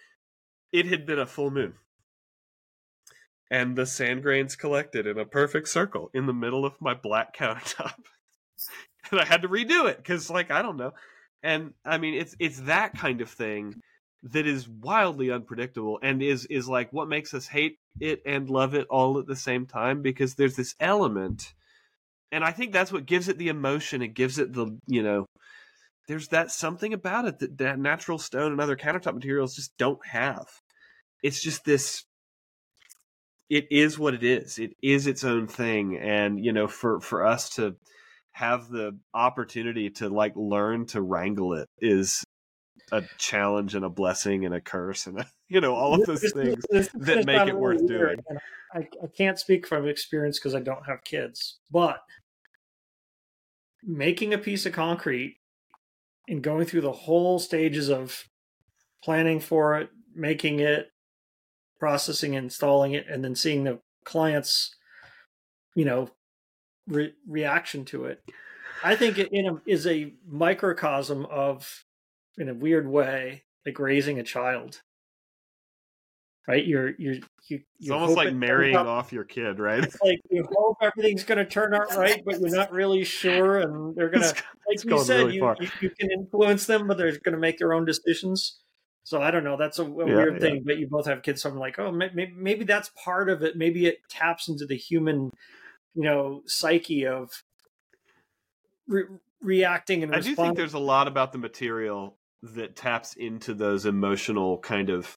It 0.72 0.86
had 0.86 1.06
been 1.06 1.18
a 1.18 1.26
full 1.26 1.50
moon. 1.50 1.74
And 3.50 3.76
the 3.76 3.86
sand 3.86 4.22
grains 4.22 4.56
collected 4.56 5.06
in 5.06 5.18
a 5.18 5.24
perfect 5.24 5.68
circle 5.68 6.10
in 6.12 6.26
the 6.26 6.34
middle 6.34 6.66
of 6.66 6.80
my 6.80 6.92
black 6.92 7.34
countertop 7.34 7.94
and 9.12 9.20
i 9.20 9.24
had 9.24 9.42
to 9.42 9.48
redo 9.48 9.88
it 9.88 9.96
because 9.96 10.30
like 10.30 10.50
i 10.50 10.62
don't 10.62 10.76
know. 10.76 10.92
And 11.42 11.74
i 11.84 11.98
mean 11.98 12.14
it's 12.14 12.34
it's 12.38 12.60
that 12.62 12.94
kind 12.98 13.20
of 13.20 13.30
thing 13.30 13.74
that 14.24 14.46
is 14.46 14.68
wildly 14.68 15.30
unpredictable 15.30 16.00
and 16.02 16.22
is 16.22 16.46
is 16.46 16.68
like 16.68 16.92
what 16.92 17.08
makes 17.08 17.32
us 17.34 17.46
hate 17.46 17.78
it 18.00 18.20
and 18.26 18.50
love 18.50 18.74
it 18.74 18.86
all 18.90 19.18
at 19.18 19.26
the 19.26 19.36
same 19.36 19.66
time 19.66 20.02
because 20.02 20.34
there's 20.34 20.56
this 20.56 20.74
element 20.80 21.54
and 22.32 22.42
i 22.42 22.50
think 22.50 22.72
that's 22.72 22.90
what 22.90 23.06
gives 23.06 23.28
it 23.28 23.38
the 23.38 23.48
emotion 23.48 24.02
it 24.02 24.14
gives 24.14 24.40
it 24.40 24.52
the 24.52 24.76
you 24.88 25.02
know 25.02 25.26
there's 26.08 26.28
that 26.28 26.50
something 26.50 26.94
about 26.94 27.26
it 27.26 27.38
that, 27.38 27.58
that 27.58 27.78
natural 27.78 28.18
stone 28.18 28.50
and 28.50 28.60
other 28.60 28.76
countertop 28.76 29.14
materials 29.14 29.54
just 29.54 29.76
don't 29.76 30.04
have. 30.06 30.46
It's 31.22 31.40
just 31.40 31.64
this 31.64 32.04
it 33.50 33.66
is 33.70 33.98
what 33.98 34.14
it 34.14 34.24
is. 34.24 34.58
It 34.58 34.72
is 34.82 35.06
its 35.06 35.22
own 35.22 35.46
thing 35.46 35.98
and 35.98 36.42
you 36.42 36.52
know 36.52 36.66
for 36.66 37.00
for 37.00 37.24
us 37.24 37.50
to 37.50 37.76
have 38.38 38.68
the 38.68 38.96
opportunity 39.14 39.90
to 39.90 40.08
like 40.08 40.32
learn 40.36 40.86
to 40.86 41.02
wrangle 41.02 41.54
it 41.54 41.66
is 41.80 42.22
a 42.92 43.02
challenge 43.18 43.74
and 43.74 43.84
a 43.84 43.88
blessing 43.88 44.44
and 44.44 44.54
a 44.54 44.60
curse 44.60 45.08
and 45.08 45.18
a, 45.18 45.26
you 45.48 45.60
know 45.60 45.74
all 45.74 45.92
of 45.92 46.06
those 46.06 46.20
This- 46.20 46.32
things 46.32 46.64
this- 46.70 46.88
this 46.94 47.06
that 47.06 47.26
make 47.26 47.48
it 47.48 47.58
worth 47.58 47.84
doing. 47.84 48.18
I, 48.72 48.86
I 49.02 49.06
can't 49.16 49.40
speak 49.40 49.66
from 49.66 49.88
experience 49.88 50.38
because 50.38 50.54
I 50.54 50.60
don't 50.60 50.86
have 50.86 51.02
kids, 51.02 51.58
but 51.72 51.98
making 53.82 54.32
a 54.32 54.38
piece 54.38 54.66
of 54.66 54.72
concrete 54.72 55.38
and 56.28 56.40
going 56.40 56.64
through 56.64 56.82
the 56.82 56.92
whole 56.92 57.40
stages 57.40 57.88
of 57.88 58.24
planning 59.02 59.40
for 59.40 59.78
it, 59.80 59.88
making 60.14 60.60
it, 60.60 60.90
processing, 61.80 62.34
installing 62.34 62.92
it, 62.92 63.06
and 63.08 63.24
then 63.24 63.34
seeing 63.34 63.64
the 63.64 63.80
client's, 64.04 64.76
you 65.74 65.84
know, 65.86 66.10
re- 66.88 67.14
reaction 67.28 67.84
to 67.86 68.06
it. 68.06 68.22
I 68.82 68.96
think 68.96 69.18
it 69.18 69.28
in 69.30 69.46
a, 69.46 69.60
is 69.66 69.86
a 69.86 70.12
microcosm 70.26 71.26
of, 71.26 71.84
in 72.36 72.48
a 72.48 72.54
weird 72.54 72.88
way, 72.88 73.44
like 73.64 73.78
raising 73.78 74.18
a 74.18 74.24
child. 74.24 74.82
Right? 76.46 76.66
You're 76.66 76.94
you're 76.98 77.16
you. 77.50 77.60
It's 77.78 77.90
almost 77.90 78.16
like 78.16 78.32
marrying 78.32 78.74
off 78.74 79.12
your 79.12 79.24
kid, 79.24 79.58
right? 79.58 79.84
It's 79.84 80.00
like 80.02 80.18
you 80.30 80.46
hope 80.56 80.78
everything's 80.80 81.24
going 81.24 81.36
to 81.36 81.44
turn 81.44 81.74
out 81.74 81.94
right, 81.94 82.22
but 82.24 82.40
you're 82.40 82.56
not 82.56 82.72
really 82.72 83.04
sure, 83.04 83.58
and 83.58 83.94
they're 83.94 84.08
going 84.08 84.22
to, 84.22 84.34
like 84.66 84.82
you 84.82 85.04
said, 85.04 85.26
really 85.26 85.34
you, 85.34 85.54
you, 85.60 85.68
you 85.82 85.90
can 85.90 86.10
influence 86.10 86.64
them, 86.64 86.88
but 86.88 86.96
they're 86.96 87.10
going 87.18 87.34
to 87.34 87.38
make 87.38 87.58
their 87.58 87.74
own 87.74 87.84
decisions. 87.84 88.60
So 89.04 89.20
I 89.20 89.30
don't 89.30 89.44
know. 89.44 89.58
That's 89.58 89.78
a, 89.78 89.84
a 89.84 89.88
yeah, 89.88 90.04
weird 90.14 90.34
yeah. 90.34 90.40
thing. 90.40 90.62
But 90.64 90.78
you 90.78 90.86
both 90.86 91.06
have 91.06 91.22
kids, 91.22 91.42
so 91.42 91.50
I'm 91.50 91.58
like, 91.58 91.78
oh, 91.78 91.92
maybe, 91.92 92.32
maybe 92.34 92.64
that's 92.64 92.90
part 93.02 93.28
of 93.28 93.42
it. 93.42 93.56
Maybe 93.56 93.84
it 93.84 93.98
taps 94.08 94.48
into 94.48 94.64
the 94.64 94.76
human, 94.76 95.30
you 95.94 96.02
know, 96.02 96.42
psyche 96.46 97.06
of 97.06 97.30
re- 98.86 99.04
reacting 99.40 100.02
and. 100.02 100.14
I 100.14 100.20
do 100.20 100.34
think 100.34 100.56
there's 100.56 100.74
a 100.74 100.78
lot 100.78 101.08
about 101.08 101.32
the 101.32 101.38
material 101.38 102.16
that 102.42 102.76
taps 102.76 103.14
into 103.14 103.54
those 103.54 103.86
emotional 103.86 104.58
kind 104.58 104.90
of, 104.90 105.16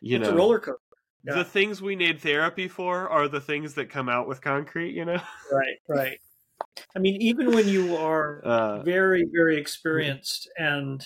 you 0.00 0.18
it's 0.18 0.28
know, 0.28 0.36
roller 0.36 0.58
coaster. 0.58 0.80
Yeah. 1.24 1.34
The 1.34 1.44
things 1.44 1.82
we 1.82 1.96
need 1.96 2.20
therapy 2.20 2.68
for 2.68 3.08
are 3.08 3.28
the 3.28 3.40
things 3.40 3.74
that 3.74 3.90
come 3.90 4.08
out 4.08 4.28
with 4.28 4.40
concrete. 4.40 4.94
You 4.94 5.04
know. 5.04 5.20
Right. 5.52 5.76
Right. 5.88 6.18
I 6.94 6.98
mean, 6.98 7.20
even 7.20 7.52
when 7.52 7.68
you 7.68 7.96
are 7.96 8.40
uh, 8.40 8.82
very, 8.82 9.24
very 9.32 9.56
experienced 9.56 10.48
and 10.58 11.04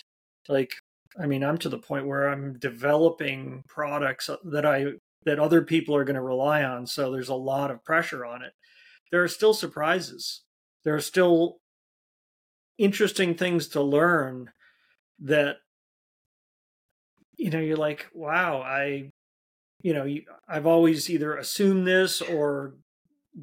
like 0.48 0.72
I 1.20 1.26
mean, 1.26 1.44
I'm 1.44 1.58
to 1.58 1.68
the 1.68 1.78
point 1.78 2.06
where 2.06 2.28
I'm 2.28 2.58
developing 2.58 3.64
products 3.68 4.30
that 4.44 4.66
I 4.66 4.86
that 5.24 5.38
other 5.38 5.62
people 5.62 5.94
are 5.94 6.04
going 6.04 6.16
to 6.16 6.22
rely 6.22 6.64
on, 6.64 6.86
so 6.86 7.12
there's 7.12 7.28
a 7.28 7.34
lot 7.34 7.70
of 7.70 7.84
pressure 7.84 8.24
on 8.24 8.42
it. 8.42 8.52
There 9.12 9.22
are 9.22 9.28
still 9.28 9.54
surprises. 9.54 10.42
There 10.84 10.94
are 10.94 11.00
still 11.00 11.58
interesting 12.78 13.34
things 13.34 13.68
to 13.68 13.82
learn 13.82 14.50
that 15.20 15.58
you 17.36 17.50
know, 17.50 17.60
you're 17.60 17.76
like, 17.76 18.06
"Wow, 18.14 18.62
I 18.62 19.10
you 19.82 19.92
know, 19.94 20.06
I've 20.48 20.66
always 20.66 21.10
either 21.10 21.36
assumed 21.36 21.86
this 21.86 22.22
or 22.22 22.74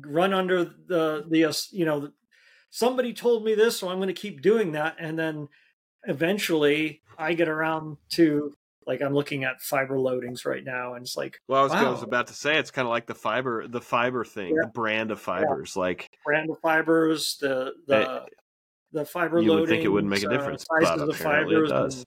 run 0.01 0.34
under 0.34 0.63
the 0.63 1.26
the 1.30 1.67
you 1.72 1.86
know, 1.86 2.11
somebody 2.70 3.13
told 3.13 3.43
me 3.43 3.55
this, 3.55 3.78
so 3.78 3.89
I'm 3.89 3.97
going 3.97 4.07
to 4.07 4.13
keep 4.13 4.41
doing 4.41 4.72
that 4.74 4.95
and 4.99 5.20
then 5.20 5.49
eventually 6.05 7.01
I 7.17 7.34
get 7.34 7.49
around 7.49 7.97
to 8.11 8.53
like 8.89 9.03
I'm 9.03 9.13
looking 9.13 9.43
at 9.43 9.61
fiber 9.61 9.97
loadings 9.97 10.47
right 10.47 10.63
now, 10.63 10.95
and 10.95 11.05
it's 11.05 11.15
like 11.15 11.39
well, 11.47 11.59
I 11.59 11.63
was, 11.63 11.71
wow. 11.71 11.85
I 11.85 11.89
was 11.91 12.01
about 12.01 12.25
to 12.27 12.33
say 12.33 12.57
it's 12.57 12.71
kind 12.71 12.87
of 12.87 12.89
like 12.89 13.05
the 13.05 13.13
fiber, 13.13 13.67
the 13.67 13.79
fiber 13.79 14.25
thing, 14.25 14.55
yeah. 14.55 14.63
the 14.63 14.71
brand 14.73 15.11
of 15.11 15.19
fibers, 15.19 15.73
yeah. 15.75 15.81
like 15.81 16.09
brand 16.25 16.49
of 16.49 16.57
fibers, 16.59 17.37
the 17.39 17.73
the 17.85 18.01
it, 18.01 18.33
the 18.91 19.05
fiber. 19.05 19.39
You 19.39 19.53
would 19.53 19.69
think 19.69 19.83
it 19.83 19.89
wouldn't 19.89 20.09
make 20.09 20.23
a 20.23 20.27
uh, 20.27 20.31
difference, 20.31 20.63
uh, 20.63 20.97
but 20.97 21.15
apparently 21.15 21.55
fibers, 21.55 21.69
it 21.69 21.73
does. 21.73 22.05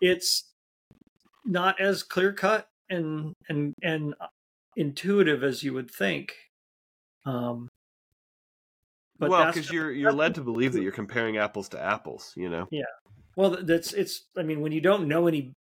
It's 0.00 0.52
not 1.44 1.80
as 1.80 2.04
clear 2.04 2.32
cut 2.32 2.68
and 2.88 3.34
and 3.48 3.74
and 3.82 4.14
intuitive 4.76 5.42
as 5.42 5.64
you 5.64 5.74
would 5.74 5.90
think. 5.90 6.34
Um, 7.26 7.68
but 9.18 9.28
well, 9.28 9.46
because 9.46 9.72
you're 9.72 9.90
you're 9.90 10.12
led 10.12 10.36
to 10.36 10.40
believe 10.40 10.72
that 10.74 10.82
you're 10.82 10.92
comparing 10.92 11.38
apples 11.38 11.68
to 11.70 11.82
apples, 11.82 12.32
you 12.36 12.48
know. 12.48 12.68
Yeah, 12.70 12.84
well, 13.34 13.58
that's 13.60 13.92
it's. 13.92 14.28
I 14.36 14.44
mean, 14.44 14.60
when 14.60 14.70
you 14.70 14.80
don't 14.80 15.08
know 15.08 15.26
any, 15.26 15.52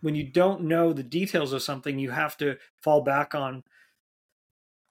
when 0.00 0.14
you 0.14 0.24
don't 0.24 0.62
know 0.62 0.92
the 0.92 1.02
details 1.02 1.52
of 1.52 1.62
something, 1.62 1.98
you 1.98 2.10
have 2.10 2.36
to 2.38 2.56
fall 2.80 3.02
back 3.02 3.34
on 3.34 3.62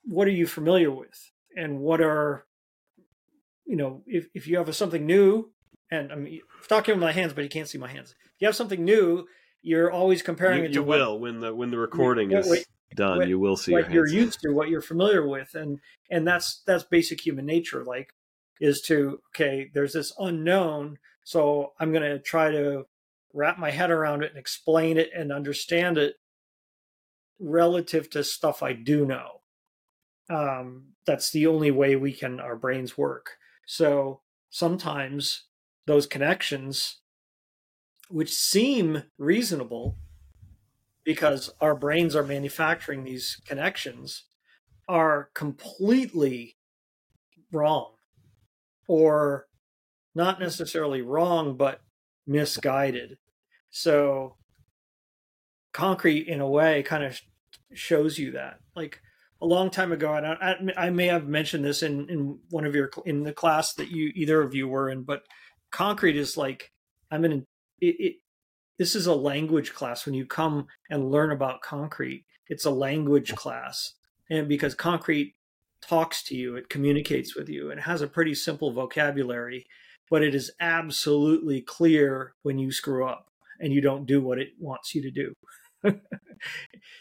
what 0.04 0.26
are 0.26 0.32
you 0.32 0.46
familiar 0.46 0.90
with, 0.90 1.30
and 1.56 1.80
what 1.80 2.00
are, 2.00 2.46
you 3.66 3.76
know, 3.76 4.02
if 4.06 4.28
if 4.34 4.46
you 4.46 4.56
have 4.58 4.68
a, 4.68 4.72
something 4.72 5.04
new, 5.06 5.50
and 5.90 6.12
I'm 6.12 6.28
talking 6.68 6.94
with 6.94 7.02
my 7.02 7.12
hands, 7.12 7.32
but 7.32 7.44
you 7.44 7.50
can't 7.50 7.68
see 7.68 7.78
my 7.78 7.88
hands. 7.88 8.14
If 8.24 8.40
you 8.40 8.46
have 8.48 8.56
something 8.56 8.84
new, 8.84 9.26
you're 9.62 9.90
always 9.90 10.22
comparing 10.22 10.60
you, 10.60 10.64
it. 10.64 10.68
To 10.68 10.74
you 10.74 10.82
will 10.82 11.18
when 11.18 11.40
the 11.40 11.54
when 11.54 11.70
the 11.70 11.78
recording 11.78 12.32
is 12.32 12.48
wait, 12.48 12.66
done. 12.94 13.18
What, 13.18 13.28
you 13.28 13.38
will 13.38 13.56
see 13.56 13.72
what 13.72 13.90
you're 13.90 14.08
used 14.08 14.40
to, 14.40 14.52
what 14.52 14.68
you're 14.68 14.80
familiar 14.80 15.26
with, 15.26 15.54
and 15.54 15.78
and 16.10 16.26
that's 16.26 16.62
that's 16.66 16.84
basic 16.84 17.20
human 17.20 17.44
nature. 17.44 17.84
Like, 17.84 18.14
is 18.60 18.80
to 18.82 19.20
okay, 19.34 19.70
there's 19.74 19.92
this 19.92 20.12
unknown 20.18 20.98
so 21.28 21.74
I'm 21.78 21.92
going 21.92 22.10
to 22.10 22.18
try 22.18 22.50
to 22.50 22.86
wrap 23.32 23.58
my 23.58 23.70
head 23.70 23.90
around 23.90 24.22
it 24.22 24.30
and 24.30 24.38
explain 24.38 24.96
it 24.96 25.10
and 25.14 25.32
understand 25.32 25.98
it 25.98 26.16
relative 27.38 28.10
to 28.10 28.24
stuff 28.24 28.62
I 28.62 28.72
do 28.72 29.06
know. 29.06 29.40
Um, 30.30 30.94
that's 31.06 31.30
the 31.30 31.46
only 31.46 31.70
way 31.70 31.96
we 31.96 32.12
can, 32.12 32.40
our 32.40 32.56
brains 32.56 32.98
work. 32.98 33.36
So 33.66 34.20
sometimes 34.50 35.44
those 35.86 36.06
connections, 36.06 36.98
which 38.08 38.32
seem 38.32 39.04
reasonable 39.16 39.96
because 41.04 41.50
our 41.60 41.74
brains 41.74 42.14
are 42.14 42.24
manufacturing 42.24 43.04
these 43.04 43.40
connections, 43.46 44.24
are 44.88 45.30
completely 45.34 46.56
wrong 47.52 47.92
or 48.86 49.46
not 50.14 50.40
necessarily 50.40 51.00
wrong, 51.00 51.56
but 51.56 51.80
misguided. 52.28 53.18
So 53.70 54.36
concrete, 55.72 56.28
in 56.28 56.40
a 56.40 56.48
way, 56.48 56.82
kind 56.82 57.04
of 57.04 57.20
shows 57.72 58.18
you 58.18 58.32
that. 58.32 58.58
Like 58.76 59.00
a 59.40 59.46
long 59.46 59.70
time 59.70 59.92
ago, 59.92 60.14
and 60.14 60.26
I, 60.26 60.86
I 60.86 60.90
may 60.90 61.06
have 61.06 61.28
mentioned 61.28 61.64
this 61.64 61.82
in 61.82 62.08
in 62.08 62.38
one 62.50 62.64
of 62.64 62.74
your 62.74 62.90
in 63.04 63.22
the 63.22 63.32
class 63.32 63.74
that 63.74 63.90
you 63.90 64.12
either 64.14 64.40
of 64.42 64.54
you 64.54 64.68
were 64.68 64.90
in, 64.90 65.02
but 65.02 65.22
concrete 65.70 66.16
is 66.16 66.36
like 66.36 66.72
I'm 67.10 67.24
in. 67.24 67.46
It, 67.80 67.96
it 67.98 68.14
this 68.78 68.94
is 68.94 69.06
a 69.06 69.14
language 69.14 69.74
class. 69.74 70.06
When 70.06 70.14
you 70.14 70.26
come 70.26 70.66
and 70.90 71.10
learn 71.10 71.30
about 71.30 71.62
concrete, 71.62 72.24
it's 72.48 72.64
a 72.64 72.70
language 72.70 73.34
class, 73.34 73.94
and 74.28 74.48
because 74.48 74.74
concrete 74.74 75.34
talks 75.80 76.24
to 76.24 76.36
you, 76.36 76.56
it 76.56 76.68
communicates 76.68 77.36
with 77.36 77.48
you, 77.48 77.70
and 77.70 77.80
has 77.80 78.02
a 78.02 78.08
pretty 78.08 78.34
simple 78.34 78.72
vocabulary 78.72 79.66
but 80.10 80.22
it 80.22 80.34
is 80.34 80.50
absolutely 80.60 81.60
clear 81.60 82.34
when 82.42 82.58
you 82.58 82.72
screw 82.72 83.06
up 83.06 83.30
and 83.60 83.72
you 83.72 83.80
don't 83.80 84.06
do 84.06 84.20
what 84.20 84.38
it 84.38 84.50
wants 84.58 84.94
you 84.94 85.02
to 85.02 85.10
do. 85.10 85.34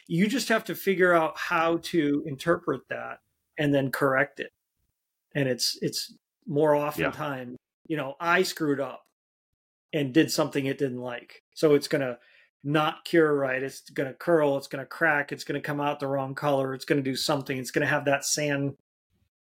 you 0.08 0.28
just 0.28 0.50
have 0.50 0.64
to 0.66 0.76
figure 0.76 1.14
out 1.14 1.38
how 1.38 1.78
to 1.78 2.24
interpret 2.26 2.82
that 2.90 3.20
and 3.58 3.74
then 3.74 3.92
correct 3.92 4.40
it. 4.40 4.52
And 5.36 5.48
it's 5.48 5.78
it's 5.82 6.14
more 6.46 6.76
often 6.76 7.12
yeah. 7.20 7.46
you 7.88 7.98
know, 7.98 8.16
I 8.20 8.44
screwed 8.44 8.80
up 8.80 9.06
and 9.94 10.14
did 10.14 10.32
something 10.32 10.66
it 10.66 10.78
didn't 10.78 11.02
like. 11.02 11.44
So 11.54 11.74
it's 11.74 11.88
gonna 11.88 12.18
not 12.64 13.06
cure 13.06 13.36
right. 13.36 13.62
It's 13.62 13.82
gonna 13.90 14.14
curl, 14.14 14.58
it's 14.58 14.68
gonna 14.68 14.86
crack, 14.86 15.32
it's 15.32 15.44
gonna 15.44 15.62
come 15.62 15.80
out 15.80 16.00
the 16.00 16.08
wrong 16.08 16.36
color, 16.36 16.74
it's 16.74 16.86
gonna 16.86 17.02
do 17.02 17.16
something, 17.16 17.58
it's 17.58 17.72
gonna 17.72 17.86
have 17.88 18.06
that 18.06 18.26
sand 18.26 18.76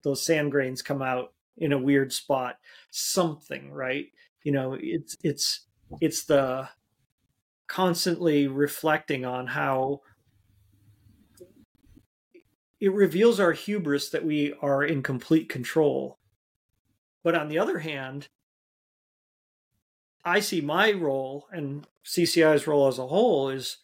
those 0.03 0.25
sand 0.25 0.51
grains 0.51 0.81
come 0.81 1.01
out 1.01 1.33
in 1.57 1.73
a 1.73 1.77
weird 1.77 2.13
spot 2.13 2.57
something 2.89 3.71
right? 3.71 4.07
You 4.43 4.51
know 4.51 4.77
it's 4.79 5.17
it's 5.23 5.67
it's 5.99 6.23
the 6.25 6.69
constantly 7.67 8.47
reflecting 8.47 9.25
on 9.25 9.47
how 9.47 10.01
it 12.79 12.91
reveals 12.91 13.39
our 13.39 13.51
hubris 13.51 14.09
that 14.09 14.25
we 14.25 14.53
are 14.61 14.83
in 14.83 15.03
complete 15.03 15.47
control. 15.47 16.17
But 17.23 17.35
on 17.35 17.47
the 17.47 17.59
other 17.59 17.79
hand 17.79 18.27
i 20.23 20.39
see 20.39 20.61
my 20.61 20.91
role 20.91 21.47
and 21.51 21.87
cci's 22.05 22.67
role 22.67 22.87
as 22.87 22.99
a 22.99 23.07
whole 23.07 23.49
is 23.49 23.77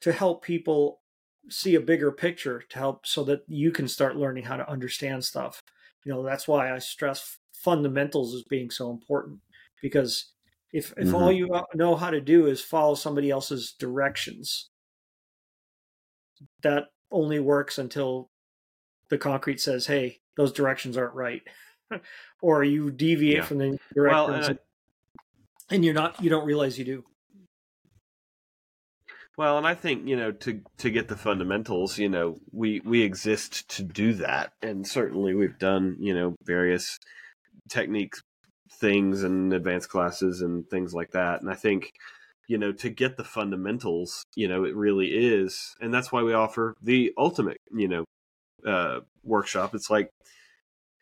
to 0.00 0.12
help 0.12 0.44
people 0.44 1.00
see 1.48 1.74
a 1.74 1.80
bigger 1.80 2.12
picture 2.12 2.62
to 2.68 2.78
help 2.78 3.06
so 3.06 3.24
that 3.24 3.42
you 3.48 3.70
can 3.70 3.88
start 3.88 4.16
learning 4.16 4.44
how 4.44 4.56
to 4.56 4.68
understand 4.70 5.24
stuff 5.24 5.62
you 6.04 6.12
know 6.12 6.22
that's 6.22 6.48
why 6.48 6.72
i 6.72 6.78
stress 6.78 7.38
fundamentals 7.52 8.34
as 8.34 8.42
being 8.44 8.70
so 8.70 8.90
important 8.90 9.38
because 9.80 10.32
if 10.72 10.92
if 10.96 11.08
mm-hmm. 11.08 11.14
all 11.14 11.32
you 11.32 11.48
know 11.74 11.94
how 11.96 12.10
to 12.10 12.20
do 12.20 12.46
is 12.46 12.60
follow 12.60 12.94
somebody 12.94 13.30
else's 13.30 13.74
directions 13.78 14.70
that 16.62 16.84
only 17.10 17.38
works 17.38 17.78
until 17.78 18.30
the 19.10 19.18
concrete 19.18 19.60
says 19.60 19.86
hey 19.86 20.18
those 20.36 20.52
directions 20.52 20.96
aren't 20.96 21.14
right 21.14 21.42
or 22.42 22.64
you 22.64 22.90
deviate 22.90 23.36
yeah. 23.36 23.44
from 23.44 23.58
the 23.58 23.78
directions 23.94 24.12
well, 24.12 24.34
and, 24.34 24.58
I, 25.70 25.74
and 25.74 25.84
you're 25.84 25.94
not 25.94 26.22
you 26.22 26.30
don't 26.30 26.46
realize 26.46 26.78
you 26.78 26.84
do 26.84 27.04
well, 29.38 29.58
and 29.58 29.66
I 29.66 29.74
think 29.74 30.06
you 30.06 30.16
know 30.16 30.32
to 30.32 30.60
to 30.78 30.90
get 30.90 31.08
the 31.08 31.16
fundamentals, 31.16 31.98
you 31.98 32.08
know, 32.08 32.36
we 32.52 32.80
we 32.84 33.02
exist 33.02 33.68
to 33.76 33.82
do 33.82 34.14
that, 34.14 34.52
and 34.62 34.86
certainly 34.86 35.34
we've 35.34 35.58
done 35.58 35.96
you 36.00 36.14
know 36.14 36.34
various 36.44 36.98
techniques 37.68 38.22
things 38.82 39.22
and 39.22 39.52
advanced 39.52 39.88
classes 39.88 40.42
and 40.42 40.68
things 40.68 40.92
like 40.92 41.12
that. 41.12 41.40
And 41.40 41.50
I 41.50 41.54
think, 41.54 41.92
you 42.48 42.58
know, 42.58 42.72
to 42.72 42.90
get 42.90 43.16
the 43.16 43.24
fundamentals, 43.24 44.24
you 44.34 44.48
know, 44.48 44.64
it 44.64 44.74
really 44.74 45.08
is. 45.08 45.74
And 45.80 45.94
that's 45.94 46.10
why 46.10 46.22
we 46.22 46.32
offer 46.32 46.74
the 46.82 47.12
ultimate, 47.16 47.58
you 47.72 47.88
know, 47.88 48.04
uh, 48.66 49.00
workshop. 49.22 49.74
It's 49.74 49.88
like, 49.88 50.10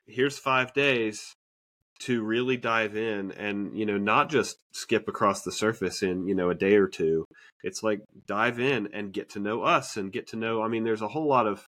here's 0.07 0.39
five 0.39 0.73
days 0.75 1.35
to 2.01 2.23
really 2.23 2.57
dive 2.57 2.97
in 2.97 3.33
and, 3.33 3.77
you 3.79 3.85
know, 3.85 3.99
not 3.99 4.31
just 4.31 4.57
skip 4.73 5.09
across 5.09 5.43
the 5.43 5.53
surface 5.53 6.03
in, 6.03 6.27
you 6.27 6.35
know, 6.35 6.51
a 6.51 6.55
day 6.55 6.77
or 6.77 6.89
two. 6.89 7.27
It's 7.63 7.83
like 7.83 8.01
dive 8.27 8.59
in 8.59 8.89
and 8.93 9.13
get 9.13 9.31
to 9.31 9.39
know 9.39 9.63
us 9.63 9.97
and 9.97 10.13
get 10.13 10.29
to 10.29 10.37
know, 10.37 10.63
I 10.63 10.69
mean, 10.69 10.85
there's 10.85 11.03
a 11.03 11.09
whole 11.09 11.27
lot 11.27 11.47
of, 11.47 11.67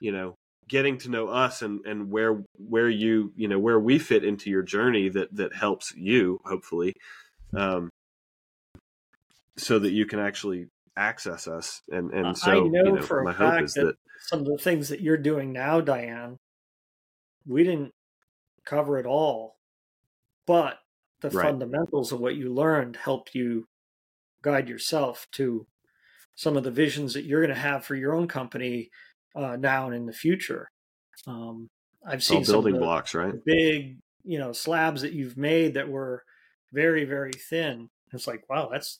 you 0.00 0.12
know, 0.12 0.34
getting 0.68 0.98
to 0.98 1.10
know 1.10 1.28
us 1.28 1.62
and 1.62 1.84
and 1.84 2.12
where 2.12 2.44
where 2.56 2.88
you 2.88 3.32
you 3.34 3.48
know 3.48 3.58
where 3.58 3.80
we 3.80 3.98
fit 3.98 4.24
into 4.24 4.48
your 4.48 4.62
journey 4.62 5.08
that 5.08 5.34
that 5.34 5.52
helps 5.52 5.92
you 5.96 6.38
hopefully 6.44 6.94
um 7.56 7.90
so 9.58 9.80
that 9.80 9.90
you 9.90 10.06
can 10.06 10.20
actually 10.20 10.68
access 10.96 11.48
us 11.48 11.80
and 11.90 12.12
and 12.12 12.38
so 12.38 12.52
I 12.52 12.54
know, 12.68 12.84
you 12.84 12.92
know, 12.92 13.02
for 13.02 13.24
my 13.24 13.32
a 13.32 13.34
hope 13.34 13.62
is 13.62 13.74
that, 13.74 13.84
that 13.84 13.94
some 14.20 14.40
of 14.40 14.46
the 14.46 14.58
things 14.58 14.90
that 14.90 15.00
you're 15.00 15.16
doing 15.16 15.52
now, 15.52 15.80
Dian, 15.80 16.36
we 17.46 17.64
didn't 17.64 17.90
cover 18.64 18.98
it 18.98 19.06
all, 19.06 19.56
but 20.50 20.80
the 21.20 21.30
Right. 21.30 21.46
fundamentals 21.46 22.10
of 22.10 22.18
what 22.18 22.34
you 22.34 22.52
learned 22.52 22.96
helped 22.96 23.36
you 23.36 23.68
guide 24.42 24.68
yourself 24.68 25.28
to 25.30 25.64
some 26.34 26.56
of 26.56 26.64
the 26.64 26.72
visions 26.72 27.14
that 27.14 27.22
you're 27.22 27.40
going 27.46 27.54
to 27.54 27.60
have 27.60 27.84
for 27.84 27.94
your 27.94 28.16
own 28.16 28.26
company 28.26 28.90
uh, 29.36 29.54
now 29.54 29.86
and 29.86 29.94
in 29.94 30.06
the 30.06 30.12
future. 30.12 30.68
Um, 31.24 31.68
I've 32.04 32.14
all 32.14 32.42
seen 32.42 32.42
building 32.42 32.74
the 32.74 32.80
blocks 32.80 33.14
right 33.14 33.32
big, 33.44 33.98
you 34.24 34.40
know, 34.40 34.50
slabs 34.50 35.02
that 35.02 35.12
you've 35.12 35.36
made 35.36 35.74
that 35.74 35.88
were 35.88 36.24
very, 36.72 37.04
very 37.04 37.32
thin. 37.32 37.88
It's 38.12 38.26
like, 38.26 38.42
wow, 38.50 38.70
that's 38.72 38.98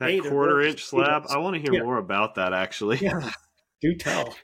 that 0.00 0.20
quarter 0.20 0.60
inch 0.60 0.84
slab 0.84 1.22
i 1.30 1.38
want 1.38 1.54
to 1.54 1.62
hear 1.62 1.72
Yeah. 1.72 1.84
more 1.84 1.96
about 1.96 2.34
that 2.34 2.52
actually 2.52 2.98
yeah. 2.98 3.30
Do 3.80 3.94
tell. 3.94 4.34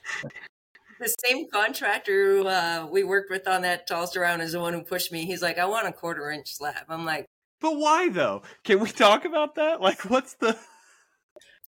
The 1.00 1.08
same 1.26 1.48
contractor 1.50 2.36
who 2.42 2.46
uh, 2.46 2.86
we 2.90 3.04
worked 3.04 3.30
with 3.30 3.48
on 3.48 3.62
that 3.62 3.86
tossed 3.86 4.16
around 4.18 4.42
is 4.42 4.52
the 4.52 4.60
one 4.60 4.74
who 4.74 4.82
pushed 4.82 5.10
me. 5.10 5.24
He's 5.24 5.40
like, 5.40 5.58
I 5.58 5.64
want 5.64 5.88
a 5.88 5.92
quarter 5.92 6.30
inch 6.30 6.54
slab. 6.54 6.84
I'm 6.90 7.06
like, 7.06 7.24
but 7.60 7.76
why 7.76 8.10
though 8.10 8.42
can 8.64 8.80
we 8.80 8.90
talk 8.90 9.24
about 9.24 9.54
that 9.56 9.80
like 9.86 10.00
what's 10.10 10.34
the 10.34 10.56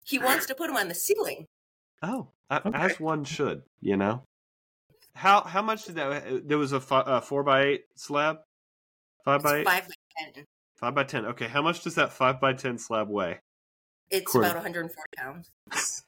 he 0.05 0.19
wants 0.19 0.47
to 0.47 0.55
put 0.55 0.69
them 0.69 0.77
on 0.77 0.89
the 0.89 0.95
ceiling. 0.95 1.47
oh 2.03 2.29
Okay. 2.51 2.71
as 2.75 3.01
one 3.01 3.25
should 3.25 3.63
you 3.81 3.97
know 3.97 4.23
how 5.17 5.43
how 5.43 5.63
much 5.63 5.85
did 5.87 5.97
that 5.97 6.47
there 6.49 6.59
was 6.59 6.71
a, 6.73 6.81
fi- 6.81 7.03
a 7.07 7.21
four 7.21 7.43
by 7.43 7.63
eight 7.65 7.85
slab 7.97 8.37
five 9.25 9.41
It's 9.41 9.45
by 9.45 9.57
eight 9.59 9.65
five 9.67 9.89
by 9.89 9.95
ten. 10.35 10.45
Five 10.77 10.95
by 10.95 11.05
ten. 11.05 11.27
Okay, 11.27 11.47
how 11.49 11.63
much 11.63 11.83
does 11.83 11.97
that 11.97 12.13
five 12.13 12.41
by 12.41 12.53
ten 12.53 12.79
slab 12.79 13.09
weigh? 13.09 13.41
It's 14.11 14.31
Quarter. 14.31 14.47
about 14.51 14.57
140 14.63 14.95
pounds. 15.17 15.51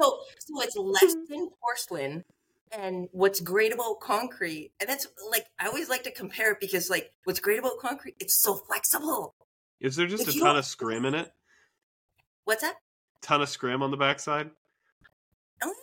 So, 0.00 0.20
so 0.38 0.62
it's 0.62 0.76
less 0.76 1.16
than 1.28 1.48
porcelain. 1.60 2.22
And 2.72 3.08
what's 3.12 3.40
great 3.40 3.72
about 3.72 4.00
concrete, 4.00 4.72
and 4.80 4.88
that's 4.88 5.06
like 5.30 5.46
I 5.58 5.66
always 5.66 5.88
like 5.88 6.02
to 6.04 6.10
compare 6.10 6.52
it 6.52 6.60
because 6.60 6.90
like 6.90 7.12
what's 7.24 7.40
great 7.40 7.58
about 7.58 7.78
concrete, 7.80 8.16
it's 8.20 8.34
so 8.42 8.54
flexible. 8.54 9.34
Is 9.80 9.96
there 9.96 10.06
just 10.06 10.24
If 10.28 10.30
a 10.30 10.32
ton 10.38 10.46
don't- 10.48 10.56
of 10.58 10.64
scrim 10.66 11.04
in 11.04 11.14
it? 11.14 11.32
What's 12.44 12.62
that? 12.62 12.76
Ton 13.22 13.40
of 13.42 13.48
scrim 13.48 13.82
on 13.82 13.90
the 13.90 13.96
backside? 13.96 14.50
Oh, 15.62 15.74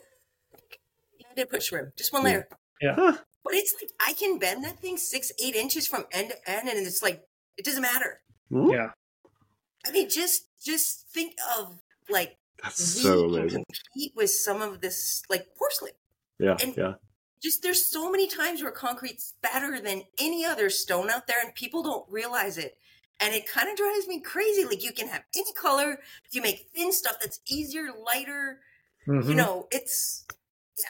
yeah, 1.20 1.28
I 1.32 1.34
did 1.36 1.50
put 1.50 1.64
scrim, 1.64 1.92
just 1.98 2.12
one 2.14 2.24
Yeah. 2.24 2.30
layer. 2.30 2.48
Huh. 2.96 3.18
But 3.44 3.54
it's 3.54 3.74
like 3.82 3.92
I 4.00 4.14
can 4.14 4.38
bend 4.40 4.64
that 4.64 4.80
thing 4.80 4.98
six, 4.98 5.32
eight 5.44 5.56
inches 5.56 5.88
from 5.88 6.06
end 6.12 6.30
to 6.32 6.50
end, 6.50 6.68
and 6.70 6.86
it's 6.86 7.02
like 7.04 7.28
it 7.58 7.66
doesn't 7.66 7.82
matter. 7.82 8.22
Yeah. 8.52 8.92
I 9.86 9.92
mean, 9.92 10.10
just 10.10 10.46
just 10.64 11.08
think 11.14 11.36
of 11.58 11.80
like 12.10 12.38
That's 12.64 12.96
we 12.96 13.02
so 13.04 13.30
can 13.30 13.40
amazing. 13.40 13.66
compete 13.94 14.14
with 14.16 14.32
some 14.32 14.62
of 14.62 14.82
this 14.82 15.22
like 15.30 15.48
porcelain. 15.56 15.94
Yeah, 16.40 16.58
and- 16.62 16.76
yeah. 16.78 16.94
just 17.42 17.62
there's 17.62 17.86
so 17.86 18.12
many 18.12 18.28
times 18.28 18.62
where 18.62 18.72
concrete's 18.72 19.34
better 19.42 19.80
than 19.80 20.04
any 20.20 20.46
other 20.46 20.70
stone 20.70 21.10
out 21.10 21.28
there 21.28 21.38
and 21.44 21.54
people 21.56 21.84
don't 21.84 22.06
realize 22.10 22.58
it 22.58 22.78
and 23.20 23.34
it 23.34 23.48
kind 23.48 23.70
of 23.70 23.78
drives 23.78 24.08
me 24.08 24.20
crazy 24.20 24.66
like 24.66 24.84
you 24.84 24.92
can 24.92 25.08
have 25.08 25.24
any 25.36 25.54
color 25.54 26.00
if 26.26 26.34
you 26.34 26.42
make 26.42 26.68
thin 26.76 26.92
stuff 26.92 27.16
that's 27.22 27.40
easier 27.48 27.90
lighter 28.06 28.60
you 29.08 29.14
Mhm. 29.14 29.36
know 29.36 29.68
it's 29.72 30.26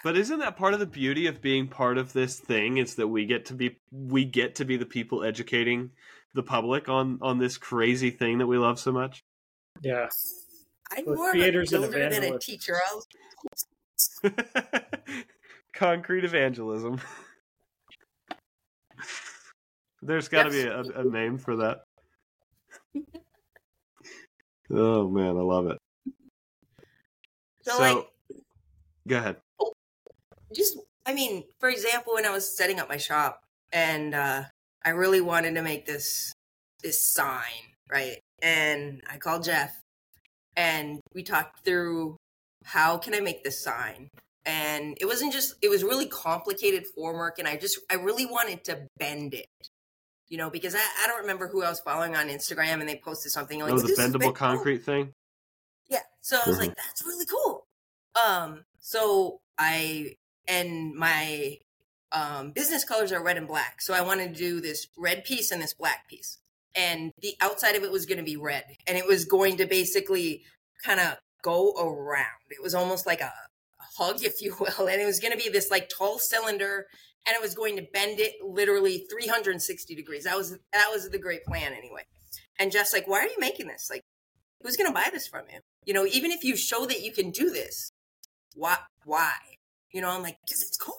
But 0.03 0.17
isn't 0.17 0.39
that 0.39 0.55
part 0.57 0.73
of 0.73 0.79
the 0.79 0.85
beauty 0.87 1.27
of 1.27 1.41
being 1.41 1.67
part 1.67 1.97
of 1.99 2.13
this 2.13 2.39
thing? 2.39 2.77
Is 2.77 2.95
that 2.95 3.07
we 3.07 3.25
get 3.25 3.45
to 3.47 3.53
be 3.53 3.77
we 3.91 4.25
get 4.25 4.55
to 4.55 4.65
be 4.65 4.77
the 4.77 4.85
people 4.85 5.23
educating 5.23 5.91
the 6.33 6.41
public 6.41 6.89
on 6.89 7.19
on 7.21 7.37
this 7.37 7.57
crazy 7.57 8.09
thing 8.09 8.39
that 8.39 8.47
we 8.47 8.57
love 8.57 8.79
so 8.79 8.91
much. 8.91 9.23
Yeah. 9.81 10.09
i'm 10.91 11.05
We're 11.05 11.15
more 11.15 11.29
of 11.29 11.35
a 11.35 11.37
creators 11.39 11.69
builder 11.71 12.09
than 12.09 12.23
a 12.23 12.39
teacher 12.39 12.77
I'll, 12.87 13.03
Concrete 15.75 16.23
evangelism. 16.23 16.99
There's 20.01 20.29
got 20.29 20.43
to 20.43 20.49
be 20.49 20.61
a, 20.61 20.81
a 20.81 21.03
name 21.03 21.37
for 21.37 21.57
that. 21.57 21.83
oh 24.71 25.09
man, 25.09 25.37
I 25.37 25.41
love 25.41 25.67
it. 25.67 25.77
so, 27.63 27.73
So, 27.73 27.79
like 27.79 28.07
go 29.07 29.17
ahead. 29.17 29.37
just 30.55 30.77
i 31.05 31.13
mean 31.13 31.43
for 31.59 31.69
example 31.69 32.13
when 32.13 32.25
i 32.25 32.31
was 32.31 32.55
setting 32.57 32.79
up 32.79 32.89
my 32.89 32.97
shop 32.97 33.41
and 33.71 34.15
uh 34.15 34.43
i 34.83 34.89
really 34.89 35.21
wanted 35.21 35.53
to 35.55 35.61
make 35.61 35.85
this 35.85 36.31
this 36.81 37.01
sign 37.01 37.41
right 37.91 38.19
and 38.41 39.01
i 39.09 39.17
called 39.17 39.43
jeff 39.43 39.79
and 40.55 40.99
we 41.13 41.23
talked 41.23 41.63
through 41.65 42.15
how 42.63 42.97
can 42.97 43.13
i 43.13 43.19
make 43.19 43.43
this 43.43 43.61
sign 43.61 44.07
and 44.45 44.97
it 45.01 45.05
wasn't 45.05 45.31
just 45.33 45.55
it 45.61 45.69
was 45.69 45.83
really 45.83 46.07
complicated 46.07 46.85
formwork 46.97 47.39
and 47.39 47.47
i 47.47 47.55
just 47.55 47.79
i 47.91 47.95
really 47.95 48.25
wanted 48.25 48.63
to 48.63 48.87
bend 48.97 49.33
it 49.33 49.47
you 50.29 50.37
know 50.37 50.49
because 50.49 50.75
i, 50.75 50.79
I 51.03 51.07
don't 51.07 51.21
remember 51.21 51.47
who 51.47 51.63
i 51.63 51.69
was 51.69 51.79
following 51.79 52.15
on 52.15 52.27
instagram 52.29 52.79
and 52.79 52.87
they 52.87 52.97
posted 52.97 53.31
something 53.31 53.59
like 53.59 53.73
oh, 53.73 53.79
the 53.79 53.87
"This 53.87 53.99
bendable 53.99 54.33
concrete 54.35 54.83
thing. 54.83 55.13
yeah. 55.89 55.99
So 56.21 56.37
I 56.43 56.49
was 56.49 56.57
Mhm. 56.57 56.61
like, 56.61 56.75
that's 56.75 57.05
really 57.05 57.25
cool. 57.27 57.67
Um, 58.15 58.65
so 58.79 59.39
I 59.59 60.15
and 60.47 60.95
my 60.95 61.59
um 62.11 62.51
business 62.51 62.83
colors 62.83 63.11
are 63.11 63.21
red 63.23 63.37
and 63.37 63.47
black. 63.47 63.81
So 63.81 63.93
I 63.93 64.01
wanted 64.01 64.33
to 64.33 64.39
do 64.39 64.59
this 64.61 64.87
red 64.97 65.23
piece 65.23 65.51
and 65.51 65.61
this 65.61 65.73
black 65.75 66.07
piece. 66.07 66.39
And 66.75 67.11
the 67.21 67.35
outside 67.41 67.75
of 67.75 67.83
it 67.83 67.91
was 67.91 68.05
gonna 68.07 68.23
be 68.23 68.37
red. 68.37 68.65
And 68.87 68.97
it 68.97 69.05
was 69.05 69.25
going 69.25 69.57
to 69.57 69.65
basically 69.67 70.43
kind 70.83 70.99
of 70.99 71.17
go 71.43 71.73
around. 71.73 72.41
It 72.49 72.61
was 72.63 72.73
almost 72.73 73.05
like 73.05 73.21
a 73.21 73.33
hug, 73.97 74.23
if 74.23 74.41
you 74.41 74.55
will. 74.59 74.87
And 74.87 75.01
it 75.01 75.05
was 75.05 75.19
gonna 75.19 75.37
be 75.37 75.49
this 75.49 75.71
like 75.71 75.89
tall 75.89 76.19
cylinder 76.19 76.87
and 77.25 77.35
it 77.35 77.41
was 77.41 77.55
going 77.55 77.75
to 77.77 77.87
bend 77.93 78.19
it 78.19 78.33
literally 78.43 79.05
360 79.09 79.95
degrees. 79.95 80.23
That 80.25 80.37
was 80.37 80.57
that 80.73 80.89
was 80.91 81.09
the 81.09 81.17
great 81.19 81.43
plan 81.45 81.73
anyway. 81.73 82.03
And 82.59 82.71
Jeff's 82.71 82.93
like, 82.93 83.07
why 83.07 83.19
are 83.19 83.27
you 83.27 83.39
making 83.39 83.67
this? 83.67 83.87
Like, 83.89 84.03
who's 84.61 84.77
gonna 84.77 84.93
buy 84.93 85.09
this 85.11 85.27
from 85.27 85.45
you? 85.51 85.59
You 85.85 85.93
know, 85.93 86.05
even 86.05 86.31
if 86.31 86.43
you 86.43 86.55
show 86.55 86.85
that 86.85 87.01
you 87.01 87.11
can 87.11 87.31
do 87.31 87.49
this, 87.49 87.91
why? 88.55 88.77
Why? 89.03 89.33
You 89.91 90.01
know, 90.01 90.09
I'm 90.09 90.23
like, 90.23 90.37
because 90.45 90.61
it's 90.61 90.77
cool, 90.77 90.97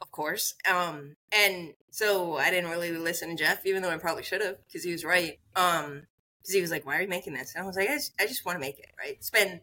of 0.00 0.10
course. 0.10 0.54
Um, 0.70 1.16
and 1.32 1.74
so 1.90 2.36
I 2.36 2.50
didn't 2.50 2.70
really 2.70 2.92
listen 2.92 3.30
to 3.30 3.36
Jeff, 3.36 3.64
even 3.66 3.82
though 3.82 3.90
I 3.90 3.98
probably 3.98 4.22
should 4.22 4.42
have, 4.42 4.56
because 4.66 4.84
he 4.84 4.92
was 4.92 5.04
right. 5.04 5.38
Um, 5.54 6.02
because 6.38 6.54
he 6.54 6.60
was 6.60 6.70
like, 6.70 6.86
"Why 6.86 6.98
are 6.98 7.02
you 7.02 7.08
making 7.08 7.32
this?" 7.32 7.54
And 7.54 7.64
I 7.64 7.66
was 7.66 7.74
like, 7.74 7.88
"I 7.90 7.94
just, 7.94 8.12
I 8.20 8.26
just 8.26 8.44
want 8.44 8.56
to 8.56 8.60
make 8.60 8.78
it 8.78 8.90
right." 8.98 9.22
Spend, 9.24 9.60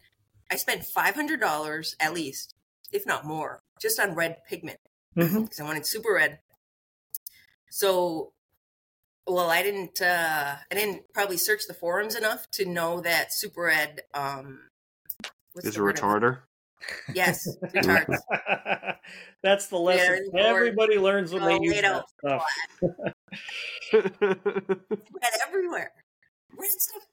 I 0.53 0.55
spent 0.55 0.85
five 0.85 1.15
hundred 1.15 1.39
dollars 1.39 1.95
at 1.99 2.13
least, 2.13 2.53
if 2.91 3.07
not 3.07 3.25
more, 3.25 3.59
just 3.81 3.99
on 3.99 4.13
red 4.13 4.37
pigment 4.47 4.77
because 5.15 5.59
I 5.59 5.63
wanted 5.63 5.87
super 5.87 6.13
red. 6.13 6.37
So, 7.71 8.33
well, 9.25 9.49
I 9.49 9.63
didn't. 9.63 9.99
uh 9.99 10.55
I 10.71 10.75
didn't 10.75 11.11
probably 11.11 11.37
search 11.37 11.61
the 11.67 11.73
forums 11.73 12.15
enough 12.15 12.45
to 12.51 12.65
know 12.65 13.01
that 13.01 13.33
super 13.33 13.63
red. 13.63 14.01
Um, 14.13 14.59
Is 15.55 15.65
a 15.65 15.71
the 15.71 15.81
word 15.83 15.99
I'm- 15.99 16.21
retarder. 16.21 16.39
Yes, 17.15 17.47
retards. 17.63 18.15
That's 19.41 19.67
the 19.67 19.77
lesson. 19.77 20.05
Very 20.05 20.17
important. 20.25 20.45
Everybody 20.55 20.97
learns 20.99 21.33
when 21.33 21.43
they 21.45 21.55
Oh, 21.55 21.61
use 21.63 21.73
wait, 21.73 21.81
that 21.81 22.05
stuff. 22.19 22.45
red 23.93 25.33
everywhere. 25.47 25.91
Red 26.55 26.69
stuff 26.69 27.03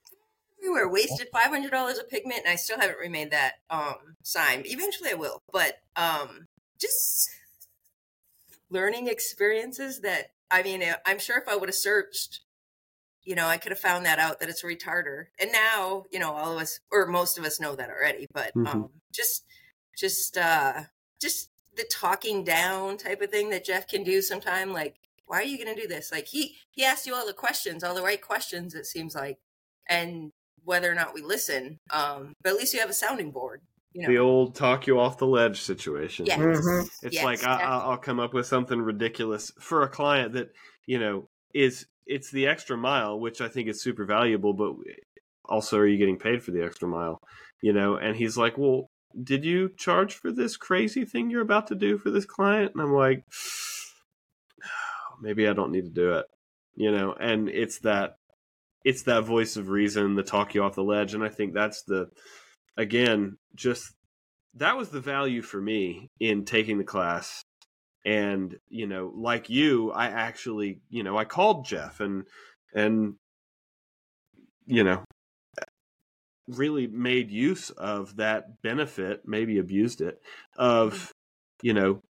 everywhere. 0.60 0.88
Wasted 0.88 1.28
five 1.32 1.50
hundred 1.50 1.70
dollars 1.70 1.98
of 1.98 2.08
pigment, 2.08 2.40
and 2.44 2.52
I 2.52 2.56
still 2.56 2.78
haven't 2.78 2.98
remade 2.98 3.30
that 3.32 3.54
um 3.70 4.16
sign. 4.22 4.62
Eventually, 4.66 5.10
I 5.10 5.14
will. 5.14 5.42
But 5.52 5.78
um, 5.96 6.46
just 6.80 7.28
learning 8.70 9.08
experiences 9.08 10.00
that 10.00 10.32
I 10.50 10.62
mean, 10.62 10.82
uh, 10.82 10.94
I'm 11.06 11.18
sure 11.18 11.38
if 11.38 11.48
I 11.48 11.56
would 11.56 11.68
have 11.68 11.76
searched, 11.76 12.40
you 13.22 13.34
know, 13.34 13.46
I 13.46 13.56
could 13.56 13.72
have 13.72 13.78
found 13.78 14.04
that 14.06 14.18
out 14.18 14.40
that 14.40 14.48
it's 14.48 14.64
a 14.64 14.66
retarder. 14.66 15.26
And 15.38 15.52
now, 15.52 16.04
you 16.10 16.18
know, 16.18 16.32
all 16.32 16.52
of 16.52 16.62
us 16.62 16.80
or 16.90 17.06
most 17.06 17.38
of 17.38 17.44
us 17.44 17.60
know 17.60 17.76
that 17.76 17.90
already. 17.90 18.26
But 18.32 18.52
Mhm. 18.54 18.66
um, 18.66 18.90
just, 19.12 19.44
just, 19.96 20.36
uh, 20.36 20.84
just 21.20 21.50
the 21.76 21.84
talking 21.84 22.42
down 22.42 22.96
type 22.96 23.20
of 23.22 23.30
thing 23.30 23.50
that 23.50 23.64
Jeff 23.64 23.86
can 23.86 24.02
do 24.02 24.20
sometime. 24.22 24.72
Like, 24.72 24.96
why 25.26 25.38
are 25.38 25.44
you 25.44 25.62
going 25.62 25.72
to 25.72 25.80
do 25.80 25.86
this? 25.86 26.10
Like 26.10 26.26
he 26.26 26.58
he 26.70 26.84
asked 26.84 27.06
you 27.06 27.14
all 27.14 27.26
the 27.26 27.32
questions, 27.32 27.84
all 27.84 27.94
the 27.94 28.02
right 28.02 28.20
questions. 28.20 28.74
It 28.74 28.86
seems 28.86 29.14
like, 29.14 29.38
and 29.88 30.32
whether 30.64 30.90
or 30.90 30.94
not 30.94 31.14
we 31.14 31.22
listen. 31.22 31.78
Um, 31.90 32.32
but 32.42 32.50
at 32.50 32.56
least 32.56 32.74
you 32.74 32.80
have 32.80 32.90
a 32.90 32.94
sounding 32.94 33.30
board. 33.30 33.60
You 33.92 34.02
know? 34.02 34.08
The 34.08 34.18
old 34.18 34.54
talk 34.54 34.86
you 34.86 35.00
off 35.00 35.18
the 35.18 35.26
ledge 35.26 35.60
situation. 35.60 36.26
Yes. 36.26 36.38
Mhm. 36.38 36.88
It's 37.02 37.14
Yes, 37.14 37.24
like 37.24 37.44
I, 37.44 37.54
exactly. 37.54 37.66
I'll 37.66 37.80
I'll 37.90 37.98
come 37.98 38.20
up 38.20 38.32
with 38.32 38.46
something 38.46 38.80
ridiculous 38.80 39.50
for 39.58 39.82
a 39.82 39.88
client 39.88 40.32
that 40.34 40.52
you 40.86 40.98
know 40.98 41.28
is 41.54 41.86
it's 42.06 42.30
the 42.30 42.46
extra 42.46 42.76
mile, 42.76 43.18
which 43.18 43.40
I 43.40 43.48
think 43.48 43.68
is 43.68 43.82
super 43.82 44.04
valuable. 44.04 44.52
But 44.52 44.74
also, 45.44 45.78
are 45.78 45.86
you 45.86 45.98
getting 45.98 46.18
paid 46.18 46.42
for 46.42 46.52
the 46.52 46.62
extra 46.64 46.86
mile? 46.88 47.18
You 47.62 47.72
know, 47.72 47.96
and 47.96 48.16
he's 48.16 48.36
like, 48.36 48.56
"Well, 48.56 48.90
did 49.24 49.44
you 49.44 49.70
charge 49.76 50.14
for 50.14 50.30
this 50.30 50.56
crazy 50.56 51.04
thing 51.04 51.28
you're 51.28 51.42
about 51.42 51.66
to 51.68 51.74
do 51.74 51.98
for 51.98 52.10
this 52.10 52.24
client?" 52.26 52.72
And 52.74 52.82
I'm 52.82 52.92
like, 52.92 53.24
"Maybe 55.20 55.48
I 55.48 55.52
don't 55.52 55.72
need 55.72 55.84
to 55.84 55.90
do 55.90 56.12
it." 56.14 56.26
You 56.76 56.92
know, 56.92 57.12
and 57.14 57.48
it's 57.48 57.80
that 57.80 58.14
it's 58.84 59.02
that 59.02 59.24
voice 59.24 59.56
of 59.56 59.68
reason, 59.68 60.14
the 60.14 60.22
talk 60.22 60.54
you 60.54 60.62
off 60.62 60.74
the 60.74 60.82
ledge, 60.82 61.14
and 61.14 61.22
I 61.22 61.28
think 61.28 61.54
that's 61.54 61.82
the 61.82 62.08
again 62.76 63.36
just 63.54 63.92
that 64.54 64.76
was 64.76 64.88
the 64.88 65.00
value 65.00 65.42
for 65.42 65.60
me 65.60 66.08
in 66.18 66.44
taking 66.44 66.78
the 66.78 66.84
class. 66.84 67.42
And 68.04 68.56
you 68.70 68.86
know 68.86 69.12
like 69.14 69.50
you 69.50 69.90
i 69.92 70.06
actually 70.06 70.80
you 70.88 71.02
know 71.02 71.18
i 71.18 71.26
called 71.26 71.66
jeff 71.66 72.00
and 72.00 72.24
and 72.74 73.16
you 74.64 74.82
know 74.82 75.04
really 76.48 76.86
made 76.86 77.30
use 77.30 77.68
of 77.70 78.16
that 78.16 78.62
benefit 78.62 79.20
maybe 79.26 79.58
abused 79.58 80.00
it 80.00 80.20
of 80.56 81.12
you 81.62 81.74
know 81.74 82.00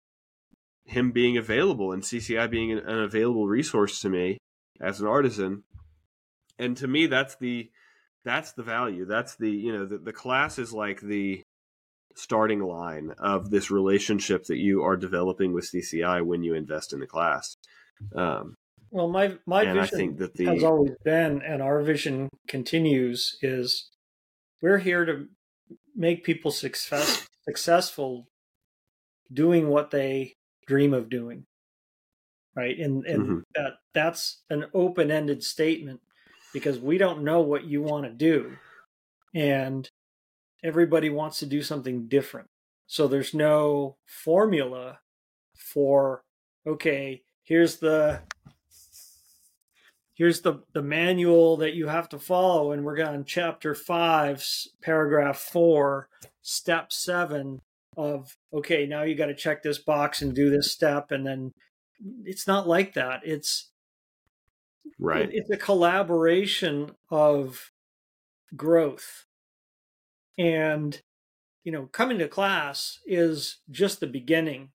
him 0.84 1.10
being 1.10 1.36
available 1.36 1.92
and 1.92 2.02
cci 2.02 2.51
being 2.51 2.70
an, 2.72 2.78
an 2.78 3.01
available 3.01 3.48
resource 3.48 4.01
to 4.01 4.09
me 4.09 4.38
as 4.80 5.01
an 5.01 5.06
artisan 5.06 5.64
and 6.61 6.77
to 6.77 6.87
me 6.87 7.07
that's 7.07 7.37
the 7.37 7.70
that's 8.24 8.53
the 8.53 8.62
value 8.62 9.05
that's 9.05 9.37
the 9.37 9.51
you 9.51 9.73
know 9.73 9.87
the, 9.87 9.99
the 9.99 10.12
class 10.12 10.59
is 10.59 10.73
like 10.73 11.01
the 11.01 11.43
starting 12.16 12.61
line 12.61 13.12
of 13.19 13.51
this 13.51 13.70
relationship 13.70 14.45
that 14.45 14.59
you 14.59 14.82
are 14.82 14.97
developing 14.97 15.53
with 15.53 15.70
CCI 15.70 16.24
when 16.24 16.43
you 16.43 16.55
invest 16.55 16.93
in 16.93 17.01
the 17.01 17.07
class. 17.07 17.57
Um, 18.15 18.55
Well, 18.91 19.09
my 19.09 19.39
my 19.47 19.65
vision 19.73 20.16
the 20.16 20.31
has 20.47 20.65
always 20.65 20.93
been, 21.05 21.43
and 21.43 21.62
our 21.62 21.82
vision 21.82 22.28
continues, 22.49 23.39
is 23.43 23.89
we're 24.61 24.78
here 24.78 25.05
to 25.05 25.27
make 25.95 26.24
people 26.24 26.51
success 26.51 27.27
successful 27.49 28.27
doing 29.32 29.69
what 29.69 29.91
they 29.91 30.35
dream 30.66 30.93
of 30.93 31.09
doing. 31.09 31.45
Right. 32.57 32.77
And 32.78 33.07
and 33.07 33.27
Mhm. 33.27 33.43
that 33.55 33.74
that's 33.95 34.43
an 34.51 34.66
open 34.74 35.11
ended 35.11 35.45
statement 35.45 36.01
because 36.52 36.78
we 36.78 36.98
don't 36.98 37.22
know 37.22 37.40
what 37.40 37.64
you 37.64 37.82
want 37.82 38.05
to 38.05 38.10
do. 38.10 38.56
And 39.35 39.89
everybody 40.62 41.10
wants 41.10 41.39
to 41.40 41.47
do 41.47 41.62
something 41.62 42.09
different. 42.09 42.48
So 42.86 43.06
there's 43.06 43.35
no 43.35 43.97
formula 44.06 44.98
for 45.55 46.22
okay, 46.66 47.22
here's 47.44 47.77
the 47.77 48.20
here's 50.14 50.43
the 50.43 50.60
the 50.74 50.82
manual 50.82 51.56
that 51.56 51.74
you 51.74 51.89
have 51.89 52.09
to 52.10 52.18
follow 52.18 52.72
and 52.72 52.85
we're 52.85 53.02
on 53.02 53.24
chapter 53.24 53.74
5 53.74 54.36
s- 54.36 54.68
paragraph 54.82 55.39
4 55.39 56.09
step 56.43 56.93
7 56.93 57.60
of 57.97 58.36
okay 58.52 58.86
now 58.86 59.02
you 59.02 59.14
got 59.14 59.27
to 59.27 59.35
check 59.35 59.62
this 59.62 59.78
box 59.78 60.20
and 60.20 60.35
do 60.35 60.51
this 60.51 60.70
step 60.70 61.10
and 61.10 61.27
then 61.27 61.52
it's 62.24 62.47
not 62.47 62.68
like 62.68 62.93
that 62.93 63.20
it's 63.24 63.69
right. 64.98 65.28
it's 65.32 65.51
a 65.51 65.57
collaboration 65.57 66.93
of 67.11 67.70
growth. 68.57 69.27
And 70.39 71.01
you 71.65 71.73
know 71.73 71.86
coming 71.86 72.19
to 72.19 72.28
class 72.28 72.98
is 73.07 73.59
just 73.70 74.01
the 74.01 74.07
beginning. 74.07 74.70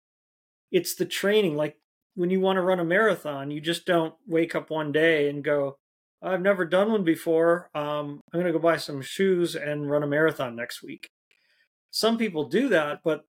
It's 0.71 0.95
the 0.95 1.05
training. 1.05 1.55
Like 1.55 1.77
when 2.15 2.29
you 2.29 2.39
want 2.39 2.57
to 2.57 2.61
run 2.61 2.79
a 2.79 2.85
marathon 2.85 3.51
you 3.51 3.59
just 3.59 3.85
don't 3.85 4.13
wake 4.25 4.55
up 4.55 4.69
one 4.69 4.91
day 4.91 5.29
and 5.29 5.43
go 5.43 5.75
i've 6.23 6.41
never 6.41 6.65
done 6.65 6.91
one 6.91 7.03
before. 7.03 7.69
Um, 7.75 8.21
i'm 8.31 8.39
going 8.39 8.45
to 8.45 8.51
go 8.51 8.59
buy 8.59 8.77
some 8.77 9.01
shoes 9.01 9.55
and 9.55 9.89
run 9.89 10.03
a 10.03 10.07
marathon 10.07 10.55
next 10.55 10.81
week. 10.81 11.09
Some 11.91 12.17
people 12.17 12.47
do 12.47 12.69
that 12.69 13.01
but 13.03 13.21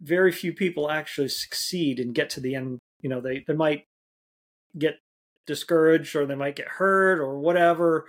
very 0.00 0.32
few 0.32 0.52
people 0.52 0.90
actually 0.90 1.28
succeed 1.28 1.98
and 1.98 2.14
get 2.14 2.30
to 2.30 2.40
the 2.40 2.54
end. 2.54 2.78
You 3.00 3.10
know 3.10 3.20
they, 3.20 3.44
they 3.46 3.54
might 3.54 3.84
get 4.76 4.96
discouraged 5.46 6.14
or 6.16 6.26
they 6.26 6.34
might 6.34 6.56
get 6.56 6.68
hurt 6.68 7.18
or 7.18 7.38
whatever. 7.38 8.06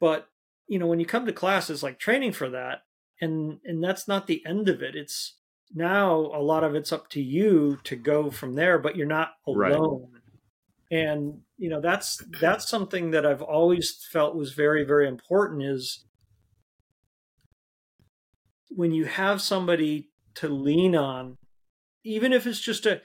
But 0.00 0.28
you 0.66 0.78
know 0.78 0.86
when 0.86 1.00
you 1.00 1.06
come 1.06 1.26
to 1.26 1.32
class 1.32 1.68
it's 1.70 1.82
like 1.82 1.98
training 1.98 2.32
for 2.32 2.48
that 2.50 2.84
and 3.20 3.58
and 3.64 3.82
that's 3.82 4.08
not 4.08 4.26
the 4.26 4.44
end 4.46 4.68
of 4.68 4.82
it. 4.82 4.94
It's 4.96 5.38
now 5.74 6.14
a 6.14 6.42
lot 6.42 6.64
of 6.64 6.74
it's 6.74 6.92
up 6.92 7.08
to 7.10 7.20
you 7.22 7.78
to 7.84 7.96
go 7.96 8.30
from 8.30 8.54
there 8.54 8.78
but 8.78 8.96
you're 8.96 9.06
not 9.06 9.32
Right. 9.52 9.72
alone. 9.72 10.20
And 10.90 11.40
you 11.56 11.70
know 11.70 11.80
that's 11.80 12.22
that's 12.40 12.68
something 12.68 13.10
that 13.12 13.24
i've 13.24 13.42
always 13.42 14.04
felt 14.10 14.34
was 14.34 14.52
very 14.52 14.84
very 14.84 15.06
important 15.06 15.62
is 15.62 16.04
when 18.68 18.92
you 18.92 19.04
have 19.04 19.40
somebody 19.40 20.10
to 20.34 20.48
lean 20.48 20.96
on 20.96 21.36
even 22.04 22.32
if 22.32 22.46
it's 22.46 22.60
just 22.60 22.86
a 22.86 23.00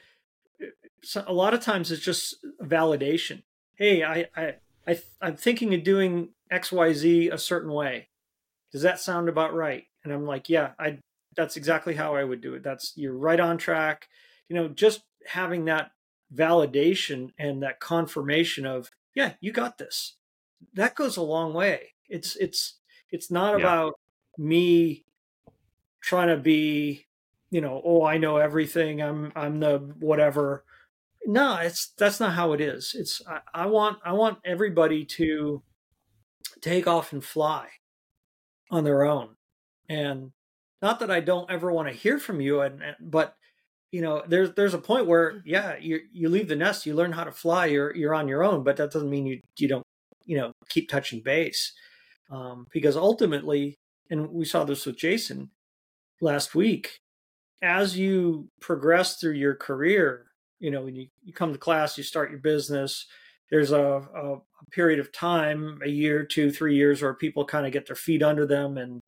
so 1.03 1.23
a 1.27 1.33
lot 1.33 1.53
of 1.53 1.61
times 1.61 1.91
it's 1.91 2.03
just 2.03 2.35
validation. 2.61 3.43
Hey 3.75 4.03
i 4.03 4.25
i, 4.35 4.55
I 4.87 4.99
i'm 5.21 5.35
thinking 5.37 5.73
of 5.73 5.83
doing 5.83 6.29
xyz 6.51 7.31
a 7.31 7.37
certain 7.37 7.71
way. 7.71 8.09
Does 8.71 8.81
that 8.81 8.99
sound 8.99 9.29
about 9.29 9.53
right? 9.53 9.85
And 10.03 10.13
i'm 10.13 10.25
like 10.25 10.49
yeah 10.49 10.71
i 10.79 10.99
that's 11.35 11.55
exactly 11.57 11.95
how 11.95 12.15
i 12.15 12.23
would 12.23 12.41
do 12.41 12.53
it. 12.55 12.63
That's 12.63 12.93
you're 12.95 13.17
right 13.17 13.39
on 13.39 13.57
track. 13.57 14.07
You 14.49 14.55
know 14.55 14.67
just 14.67 15.01
having 15.27 15.65
that 15.65 15.91
validation 16.33 17.29
and 17.37 17.63
that 17.63 17.79
confirmation 17.79 18.65
of 18.65 18.89
yeah 19.15 19.33
you 19.41 19.51
got 19.51 19.77
this. 19.77 20.15
That 20.73 20.95
goes 20.95 21.17
a 21.17 21.21
long 21.21 21.53
way. 21.53 21.93
It's 22.09 22.35
it's 22.35 22.79
it's 23.11 23.31
not 23.31 23.53
Yeah. 23.53 23.59
about 23.59 23.93
me 24.37 25.05
trying 26.01 26.29
to 26.29 26.37
be 26.37 27.05
you 27.51 27.61
know 27.61 27.81
oh 27.83 28.03
i 28.05 28.17
know 28.17 28.37
everything 28.37 29.01
i'm 29.01 29.31
i'm 29.35 29.59
the 29.59 29.77
whatever. 29.99 30.63
No 31.25 31.57
it's 31.57 31.93
that's 31.97 32.19
not 32.19 32.33
how 32.33 32.53
it 32.53 32.61
is. 32.61 32.95
It's 32.97 33.21
i, 33.27 33.39
I 33.53 33.65
want 33.65 33.99
i 34.05 34.13
want 34.13 34.39
everybody 34.45 35.05
to 35.17 35.61
take 36.61 36.87
off 36.87 37.13
and 37.13 37.23
fly 37.23 37.67
on 38.71 38.83
their 38.83 39.03
own. 39.03 39.35
And 39.87 40.31
not 40.81 40.99
that 40.99 41.11
i 41.11 41.19
don't 41.19 41.51
ever 41.51 41.71
want 41.71 41.87
to 41.87 41.93
hear 41.93 42.17
from 42.17 42.39
you 42.41 42.61
and, 42.61 42.81
and 42.81 42.95
but 43.01 43.35
you 43.91 44.01
know 44.01 44.23
there's 44.27 44.53
there's 44.53 44.73
a 44.73 44.79
point 44.79 45.07
where 45.07 45.41
yeah 45.45 45.75
you 45.77 45.99
you 46.11 46.29
leave 46.29 46.47
the 46.47 46.55
nest 46.55 46.85
you 46.85 46.93
learn 46.93 47.11
how 47.11 47.23
to 47.23 47.31
fly 47.31 47.65
you're 47.65 47.95
you're 47.95 48.13
on 48.13 48.27
your 48.27 48.43
own 48.43 48.63
but 48.63 48.77
that 48.77 48.91
doesn't 48.91 49.09
mean 49.09 49.25
you 49.25 49.39
you 49.57 49.67
don't 49.67 49.85
you 50.25 50.37
know 50.37 50.51
keep 50.69 50.89
touching 50.89 51.21
base. 51.23 51.73
Um, 52.31 52.67
because 52.71 52.95
ultimately 52.95 53.79
and 54.11 54.29
we 54.29 54.45
saw 54.45 54.63
this 54.63 54.85
with 54.85 54.97
jason 54.97 55.49
last 56.21 56.53
week 56.53 56.99
as 57.61 57.97
you 57.97 58.49
progress 58.61 59.17
through 59.17 59.33
your 59.33 59.55
career 59.55 60.25
you 60.59 60.71
know 60.71 60.81
when 60.83 60.95
you, 60.95 61.07
you 61.23 61.33
come 61.33 61.51
to 61.51 61.59
class 61.59 61.97
you 61.97 62.03
start 62.03 62.31
your 62.31 62.39
business 62.39 63.05
there's 63.51 63.71
a, 63.71 63.81
a, 64.15 64.33
a 64.35 64.65
period 64.71 64.99
of 64.99 65.11
time 65.11 65.79
a 65.83 65.89
year 65.89 66.23
two 66.23 66.51
three 66.51 66.75
years 66.75 67.01
where 67.01 67.13
people 67.13 67.45
kind 67.45 67.65
of 67.65 67.71
get 67.71 67.85
their 67.87 67.95
feet 67.95 68.23
under 68.23 68.45
them 68.45 68.77
and 68.77 69.01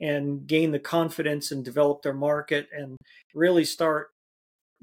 and 0.00 0.46
gain 0.46 0.70
the 0.70 0.78
confidence 0.78 1.50
and 1.50 1.64
develop 1.64 2.02
their 2.02 2.14
market 2.14 2.68
and 2.72 2.96
really 3.34 3.64
start 3.64 4.08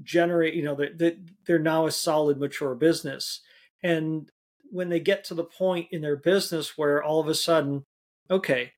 generate 0.04 0.54
you 0.54 0.64
know 0.64 0.76
that 0.76 0.98
they're, 0.98 1.16
they're 1.46 1.60
now 1.60 1.86
a 1.86 1.92
solid 1.92 2.38
mature 2.38 2.76
business. 2.76 3.42
And 3.84 4.30
when 4.72 4.90
they 4.90 5.00
get 5.00 5.24
to 5.26 5.34
the 5.34 5.44
point 5.44 5.88
in 5.92 6.02
their 6.02 6.18
business 6.18 6.78
where 6.78 7.04
all 7.04 7.20
of 7.20 7.28
a 7.28 7.36
sudden 7.36 7.84
okay 8.30 8.72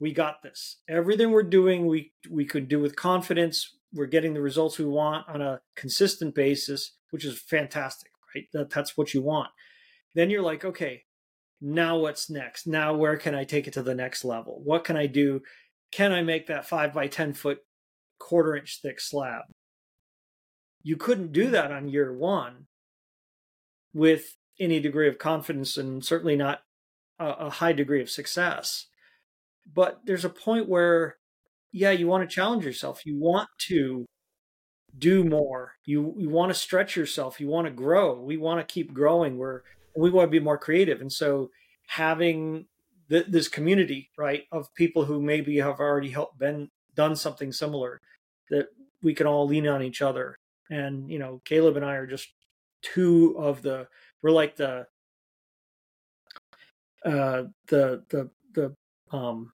we 0.00 0.12
got 0.12 0.42
this. 0.42 0.78
Everything 0.88 1.30
we're 1.30 1.42
doing 1.42 1.86
we 1.86 2.12
we 2.30 2.44
could 2.44 2.68
do 2.68 2.80
with 2.80 2.96
confidence. 2.96 3.76
We're 3.92 4.06
getting 4.06 4.34
the 4.34 4.40
results 4.40 4.78
we 4.78 4.86
want 4.86 5.28
on 5.28 5.42
a 5.42 5.60
consistent 5.76 6.34
basis 6.34 6.92
which 7.10 7.26
is 7.26 7.38
fantastic 7.38 8.10
right? 8.34 8.46
That, 8.54 8.70
that's 8.70 8.96
what 8.96 9.12
you 9.12 9.22
want. 9.22 9.50
Then 10.14 10.30
you're 10.30 10.42
like 10.42 10.64
okay 10.64 11.04
now 11.62 11.96
what's 11.96 12.28
next? 12.28 12.66
Now 12.66 12.92
where 12.94 13.16
can 13.16 13.34
i 13.34 13.44
take 13.44 13.68
it 13.68 13.74
to 13.74 13.82
the 13.82 13.94
next 13.94 14.24
level? 14.24 14.60
What 14.64 14.84
can 14.84 14.96
i 14.96 15.06
do? 15.06 15.42
Can 15.92 16.12
i 16.12 16.22
make 16.22 16.48
that 16.48 16.66
5 16.66 16.92
by 16.92 17.06
10 17.06 17.34
foot 17.34 17.60
quarter 18.18 18.56
inch 18.56 18.80
thick 18.82 19.00
slab? 19.00 19.44
You 20.82 20.96
couldn't 20.96 21.32
do 21.32 21.50
that 21.50 21.70
on 21.70 21.88
year 21.88 22.12
one 22.12 22.66
with 23.94 24.36
any 24.58 24.80
degree 24.80 25.08
of 25.08 25.18
confidence 25.18 25.76
and 25.76 26.04
certainly 26.04 26.34
not 26.34 26.62
a, 27.18 27.26
a 27.26 27.50
high 27.50 27.72
degree 27.72 28.02
of 28.02 28.10
success 28.10 28.86
but 29.70 30.00
there's 30.04 30.24
a 30.24 30.30
point 30.30 30.68
where 30.68 31.16
yeah 31.72 31.90
you 31.90 32.06
want 32.06 32.28
to 32.28 32.34
challenge 32.34 32.64
yourself. 32.64 33.06
You 33.06 33.18
want 33.18 33.48
to 33.68 34.06
do 34.96 35.24
more. 35.24 35.74
You 35.84 36.14
you 36.16 36.28
want 36.28 36.50
to 36.50 36.58
stretch 36.58 36.96
yourself. 36.96 37.40
You 37.40 37.48
want 37.48 37.66
to 37.66 37.72
grow. 37.72 38.20
We 38.20 38.36
want 38.36 38.66
to 38.66 38.72
keep 38.72 38.92
growing. 38.92 39.38
We're 39.38 39.62
we 39.96 40.10
want 40.10 40.26
to 40.26 40.30
be 40.30 40.40
more 40.40 40.58
creative. 40.58 41.00
And 41.00 41.12
so 41.12 41.50
having 41.88 42.66
th- 43.08 43.26
this 43.28 43.48
community, 43.48 44.10
right, 44.16 44.44
of 44.50 44.72
people 44.74 45.04
who 45.04 45.20
maybe 45.20 45.58
have 45.58 45.80
already 45.80 46.10
helped 46.10 46.38
been 46.38 46.68
done 46.94 47.16
something 47.16 47.52
similar 47.52 48.00
that 48.50 48.68
we 49.02 49.14
can 49.14 49.26
all 49.26 49.46
lean 49.46 49.66
on 49.66 49.82
each 49.82 50.02
other. 50.02 50.36
And 50.70 51.10
you 51.10 51.18
know, 51.18 51.40
Caleb 51.44 51.76
and 51.76 51.84
I 51.84 51.94
are 51.94 52.06
just 52.06 52.28
two 52.82 53.36
of 53.38 53.62
the 53.62 53.88
we're 54.22 54.30
like 54.30 54.56
the 54.56 54.86
uh 57.04 57.44
the 57.68 58.04
the 58.10 58.30
the 58.54 58.74
um 59.12 59.52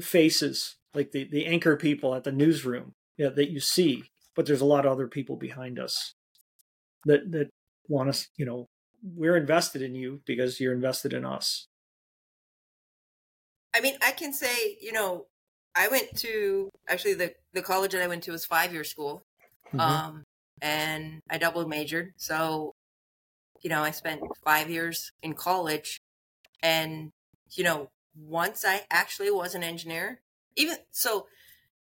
faces 0.00 0.76
like 0.94 1.12
the 1.12 1.24
the 1.24 1.46
anchor 1.46 1.76
people 1.76 2.14
at 2.14 2.24
the 2.24 2.32
newsroom 2.32 2.94
yeah, 3.18 3.28
that 3.28 3.50
you 3.50 3.60
see 3.60 4.04
but 4.34 4.46
there's 4.46 4.62
a 4.62 4.66
lot 4.66 4.86
of 4.86 4.92
other 4.92 5.06
people 5.06 5.36
behind 5.36 5.78
us 5.78 6.14
that 7.04 7.30
that 7.32 7.50
want 7.88 8.08
us 8.08 8.28
you 8.36 8.46
know 8.46 8.66
we're 9.02 9.36
invested 9.36 9.82
in 9.82 9.94
you 9.94 10.22
because 10.26 10.60
you're 10.60 10.72
invested 10.74 11.12
in 11.12 11.24
us 11.24 11.66
I 13.74 13.80
mean, 13.80 13.96
I 14.02 14.12
can 14.12 14.32
say, 14.32 14.76
you 14.80 14.92
know, 14.92 15.26
I 15.74 15.88
went 15.88 16.14
to 16.18 16.70
actually 16.88 17.14
the 17.14 17.34
the 17.52 17.62
college 17.62 17.92
that 17.92 18.02
I 18.02 18.06
went 18.08 18.22
to 18.24 18.32
was 18.32 18.44
five 18.44 18.72
year 18.72 18.84
school, 18.84 19.22
Mhm. 19.72 19.80
um, 19.82 20.24
and 20.60 21.20
I 21.30 21.38
double 21.38 21.66
majored. 21.66 22.12
So, 22.16 22.72
you 23.62 23.70
know, 23.70 23.82
I 23.82 23.92
spent 23.92 24.22
five 24.44 24.70
years 24.70 25.12
in 25.22 25.34
college, 25.34 25.98
and 26.62 27.10
you 27.52 27.64
know, 27.64 27.88
once 28.14 28.64
I 28.64 28.86
actually 28.90 29.30
was 29.30 29.54
an 29.54 29.62
engineer, 29.62 30.20
even 30.56 30.76
so, 30.90 31.26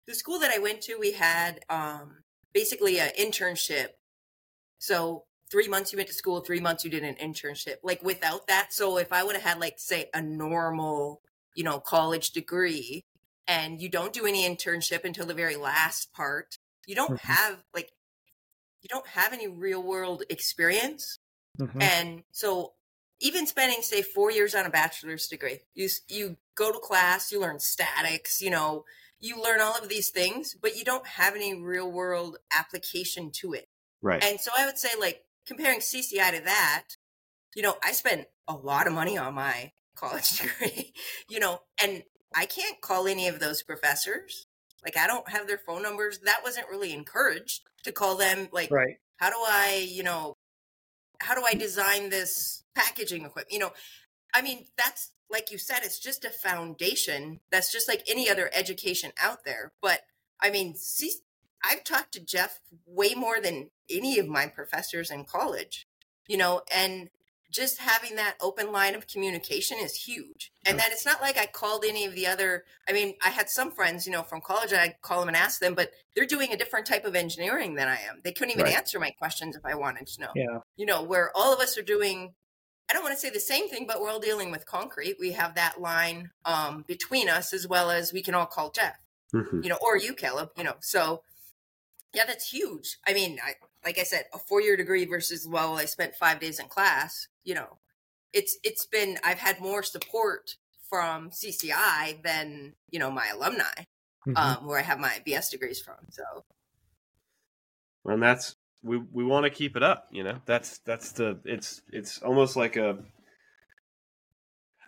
the 0.07 0.15
school 0.15 0.39
that 0.41 0.51
I 0.51 0.59
went 0.59 0.81
to, 0.83 0.97
we 0.99 1.13
had 1.13 1.61
um, 1.69 2.25
basically 2.53 2.99
an 3.01 3.11
internship. 3.19 3.89
So 4.79 5.25
three 5.51 5.69
months 5.69 5.93
you 5.93 5.99
went 5.99 6.09
to 6.09 6.15
school, 6.15 6.41
three 6.41 6.61
months 6.61 6.85
you 6.85 6.91
did 6.91 7.05
an 7.05 7.17
internship. 7.17 7.77
Like 7.83 8.03
without 8.03 8.47
that, 8.49 8.73
so 8.73 8.99
if 8.99 9.13
I 9.13 9.25
would 9.25 9.35
have 9.37 9.45
had 9.45 9.61
like 9.61 9.75
say 9.79 10.11
a 10.15 10.23
normal, 10.23 11.23
you 11.57 11.65
know, 11.65 11.81
college 11.81 12.31
degree, 12.31 13.05
and 13.47 13.81
you 13.81 13.89
don't 13.89 14.13
do 14.13 14.27
any 14.27 14.45
internship 14.49 15.05
until 15.05 15.27
the 15.27 15.35
very 15.35 15.57
last 15.57 16.13
part, 16.13 16.57
you 16.87 16.95
don't 16.95 17.17
Mhm. 17.17 17.21
have 17.21 17.63
like 17.75 17.91
you 18.83 18.89
don't 18.89 19.07
have 19.09 19.33
any 19.33 19.49
real 19.49 19.83
world 19.83 20.23
experience. 20.31 21.19
Mhm. 21.59 21.81
And 21.83 22.25
so 22.33 22.75
even 23.21 23.47
spending 23.47 23.83
say 23.83 24.03
4 24.03 24.31
years 24.31 24.55
on 24.55 24.67
a 24.67 24.71
bachelor's 24.71 25.27
degree, 25.27 25.61
you 25.75 25.89
you 26.09 26.37
go 26.55 26.73
to 26.73 26.79
class, 26.79 27.33
you 27.33 27.41
learn 27.41 27.61
statics, 27.61 28.41
you 28.41 28.51
know, 28.51 28.85
you 29.21 29.41
learn 29.43 29.61
all 29.61 29.77
of 29.77 29.89
these 29.89 30.11
things, 30.11 30.55
but 30.61 30.77
you 30.77 30.85
don't 30.85 31.07
have 31.07 31.35
any 31.35 31.61
real 31.61 31.91
world 31.91 32.39
application 32.53 33.31
to 33.33 33.53
it. 33.53 33.69
Right. 34.03 34.23
And 34.23 34.41
so 34.41 34.51
I 34.57 34.67
would 34.67 34.79
say, 34.79 34.91
like, 34.99 35.25
comparing 35.47 35.81
CCI 35.81 36.37
to 36.37 36.45
that, 36.45 36.85
you 37.57 37.63
know, 37.63 37.77
I 37.83 37.93
spent 37.93 38.27
a 38.47 38.55
lot 38.55 38.87
of 38.87 38.93
money 38.93 39.19
on 39.19 39.35
my 39.35 39.73
college 39.97 40.39
degree, 40.41 40.93
you 41.29 41.41
know, 41.41 41.61
and 41.83 42.05
I 42.35 42.47
can't 42.47 42.81
call 42.81 43.09
any 43.09 43.27
of 43.27 43.41
those 43.41 43.63
professors. 43.63 44.47
Like, 44.85 44.97
I 44.97 45.09
don't 45.09 45.29
have 45.31 45.49
their 45.49 45.59
phone 45.59 45.83
numbers. 45.83 46.21
That 46.21 46.43
wasn't 46.45 46.69
really 46.71 46.93
encouraged 46.93 47.63
to 47.83 47.91
call 47.91 48.17
them. 48.17 48.49
Like, 48.53 48.71
right 48.71 48.99
how 49.19 49.31
do 49.31 49.37
I, 49.37 49.87
you 49.89 50.03
know, 50.03 50.37
how 51.21 51.35
do 51.35 51.45
I 51.47 51.55
design 51.55 52.11
this 52.11 52.63
packaging 52.75 53.25
equipment? 53.25 53.53
You 53.53 53.59
know, 53.61 53.73
I 54.35 54.43
mean, 54.43 54.67
that's 54.77 55.13
like 55.31 55.51
you 55.51 55.59
said, 55.59 55.81
it's 55.83 55.99
just 55.99 56.25
a 56.25 56.31
foundation. 56.31 57.41
That's 57.51 57.71
just 57.71 57.89
like 57.89 58.03
any 58.09 58.31
other 58.31 58.51
education 58.53 59.13
out 59.21 59.45
there. 59.45 59.73
But 59.83 60.03
I 60.41 60.51
mean, 60.51 60.75
see, 60.75 61.13
I've 61.63 61.85
talked 61.85 62.13
to 62.13 62.21
Jeff 62.21 62.61
way 62.87 63.15
more 63.15 63.41
than 63.41 63.71
any 63.91 64.19
of 64.19 64.29
my 64.29 64.47
professors 64.47 65.11
in 65.11 65.25
college, 65.25 65.87
you 66.27 66.37
know, 66.37 66.63
and 66.75 67.11
just 67.51 67.79
having 67.79 68.17
that 68.17 68.37
open 68.41 68.71
line 68.73 68.95
of 68.95 69.07
communication 69.07 69.79
is 69.81 69.95
huge. 69.95 70.53
And 70.67 70.79
that 70.79 70.93
it's 70.93 71.07
not 71.07 71.23
like 71.23 71.39
I 71.39 71.47
called 71.47 71.85
any 71.87 72.05
of 72.05 72.15
the 72.15 72.27
other, 72.27 72.65
I 72.89 72.93
mean, 72.93 73.15
I 73.25 73.31
had 73.31 73.49
some 73.49 73.71
friends, 73.71 74.07
you 74.07 74.13
know, 74.13 74.23
from 74.23 74.41
college, 74.43 74.71
and 74.73 74.81
I'd 74.81 75.01
call 75.01 75.21
them 75.21 75.29
and 75.29 75.37
ask 75.37 75.59
them, 75.59 75.75
but 75.75 75.93
they're 76.15 76.27
doing 76.27 76.53
a 76.53 76.57
different 76.59 76.87
type 76.87 77.05
of 77.07 77.15
engineering 77.15 77.75
than 77.75 77.89
I 77.89 77.97
am. 78.09 78.21
They 78.23 78.33
couldn't 78.33 78.53
even 78.53 78.65
Right. 78.65 78.77
answer 78.77 78.99
my 79.01 79.11
questions 79.13 79.57
if 79.57 79.65
I 79.65 79.75
wanted 79.75 80.07
to 80.09 80.21
know 80.21 80.33
yeah 80.35 80.61
you 80.77 80.85
know, 80.87 81.03
where 81.03 81.31
all 81.35 81.53
of 81.55 81.61
us 81.61 81.77
are 81.79 81.83
doing, 81.83 82.35
I 82.91 82.93
don't 82.93 83.03
want 83.03 83.15
to 83.15 83.21
say 83.21 83.31
the 83.31 83.41
same 83.41 83.69
thing, 83.69 83.87
but 83.87 84.01
we're 84.01 84.11
all 84.11 84.21
dealing 84.21 84.51
with 84.51 84.67
concrete. 84.67 85.17
We 85.19 85.33
have 85.33 85.55
that 85.55 85.81
line 85.81 86.31
um, 86.45 86.85
between 86.87 87.29
us 87.29 87.53
as 87.53 87.67
well 87.67 87.91
as 87.91 88.13
we 88.13 88.23
can 88.23 88.35
all 88.35 88.47
call 88.47 88.71
Jeff, 88.71 88.99
Mhm. 89.35 89.63
you 89.65 89.71
know, 89.71 89.79
or 89.81 89.97
you, 89.97 90.15
Caleb, 90.15 90.51
you 90.57 90.65
know. 90.65 90.77
So, 90.81 91.23
yeah, 92.15 92.25
that's 92.27 92.51
huge. 92.51 92.99
I 93.07 93.13
mean, 93.13 93.39
I, 93.45 93.55
like 93.85 93.99
I 93.99 94.03
said, 94.05 94.25
a 94.33 94.39
four 94.39 94.61
year 94.61 94.77
degree 94.77 95.05
versus, 95.05 95.47
well, 95.47 95.79
I 95.79 95.85
spent 95.85 96.15
five 96.15 96.41
days 96.41 96.59
in 96.59 96.67
class, 96.69 97.29
you 97.49 97.55
know, 97.55 97.79
it's 98.35 98.59
it's 98.63 98.87
been, 98.87 99.19
I've 99.25 99.39
had 99.39 99.59
more 99.59 99.83
support 99.83 100.57
from 100.91 101.31
CCI 101.31 102.23
than, 102.23 102.75
you 102.91 102.99
know, 102.99 103.11
my 103.11 103.29
alumni, 103.29 103.85
Mhm. 104.27 104.37
um, 104.37 104.67
where 104.67 104.79
I 104.79 104.83
have 104.83 105.01
my 105.01 105.23
BS 105.27 105.51
degrees 105.51 105.81
from. 105.81 105.97
So, 106.11 106.23
and 108.05 108.23
that's 108.23 108.55
we 108.83 108.99
we 108.99 109.25
want 109.25 109.45
to 109.45 109.51
keep 109.51 109.77
it 109.77 109.83
up 109.83 110.07
you 110.13 110.23
know 110.23 110.41
that's 110.47 110.79
that's 110.79 111.11
the 111.13 111.41
it's 111.45 111.83
it's 111.91 112.23
almost 112.23 112.55
like 112.55 112.77
a 112.77 112.97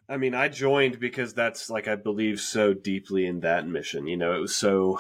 i 0.09 0.17
mean 0.17 0.33
i 0.33 0.49
joined 0.49 1.01
because 1.01 1.35
that's 1.35 1.69
like 1.69 1.89
i 1.89 1.97
believe 1.97 2.39
so 2.41 2.73
deeply 2.73 3.27
in 3.27 3.41
that 3.41 3.67
mission 3.67 4.07
you 4.07 4.17
know 4.17 4.33
it 4.33 4.39
was 4.39 4.55
so 4.55 4.97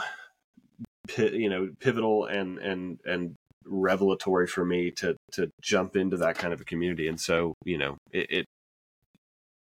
pi- 1.08 1.30
you 1.32 1.48
know 1.48 1.70
pivotal 1.78 2.26
and 2.26 2.58
and 2.58 2.98
and 3.04 3.36
revelatory 3.64 4.48
for 4.48 4.64
me 4.64 4.90
to 4.90 5.14
to 5.32 5.50
jump 5.60 5.96
into 5.96 6.16
that 6.18 6.38
kind 6.38 6.52
of 6.52 6.60
a 6.60 6.64
community. 6.64 7.08
And 7.08 7.20
so 7.20 7.54
you 7.64 7.78
know 7.78 7.96
it 8.10 8.30
it, 8.30 8.46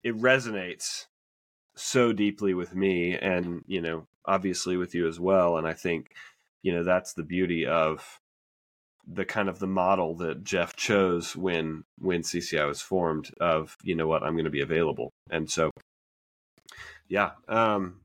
it 0.03 0.17
resonates 0.17 1.07
so 1.75 2.13
deeply 2.13 2.55
with 2.55 2.75
me 2.75 3.17
and 3.17 3.63
you 3.67 3.81
know 3.81 4.07
obviously 4.25 4.77
with 4.77 4.95
you 4.95 5.09
as 5.09 5.19
well. 5.19 5.57
And 5.57 5.67
i 5.67 5.73
think 5.73 6.11
you 6.63 6.73
know 6.73 6.85
that's 6.85 7.13
the 7.15 7.25
beauty 7.25 7.67
of 7.67 8.19
the 9.07 9.25
kind 9.25 9.49
of 9.49 9.59
the 9.59 9.67
model 9.67 10.15
that 10.17 10.45
Jeff 10.45 10.77
chose 10.77 11.35
when 11.35 11.83
when 11.99 12.23
CCI 12.23 12.67
was 12.69 12.81
formed 12.81 13.31
of 13.41 13.77
you 13.83 13.97
know 13.97 14.07
what 14.07 14.23
I'm 14.23 14.35
going 14.35 14.45
to 14.45 14.51
be 14.51 14.63
available. 14.63 15.11
And 15.31 15.51
so 15.51 15.71
yeah 17.09 17.33
um 17.49 18.01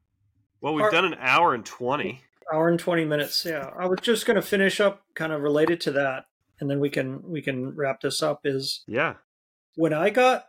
well 0.60 0.74
we've 0.74 0.86
Are- 0.86 0.92
done 0.92 1.06
an 1.06 1.16
hour 1.20 1.54
and 1.54 1.66
20 1.66 2.22
hour 2.52 2.68
and 2.68 2.80
20 2.80 3.06
minutes 3.06 3.46
yeah. 3.46 3.70
I 3.78 3.86
was 3.86 4.00
just 4.02 4.26
going 4.26 4.36
to 4.36 4.42
finish 4.42 4.80
up 4.80 5.02
kind 5.14 5.32
of 5.32 5.42
related 5.42 5.80
to 5.82 5.92
that 5.92 6.26
and 6.60 6.70
then 6.70 6.80
we 6.80 6.90
can 6.90 7.22
we 7.24 7.42
can 7.42 7.76
wrap 7.76 8.02
this 8.02 8.22
up 8.22 8.42
is 8.46 8.84
yeah. 8.88 9.16
when 9.76 9.94
i 9.94 10.10
got 10.10 10.46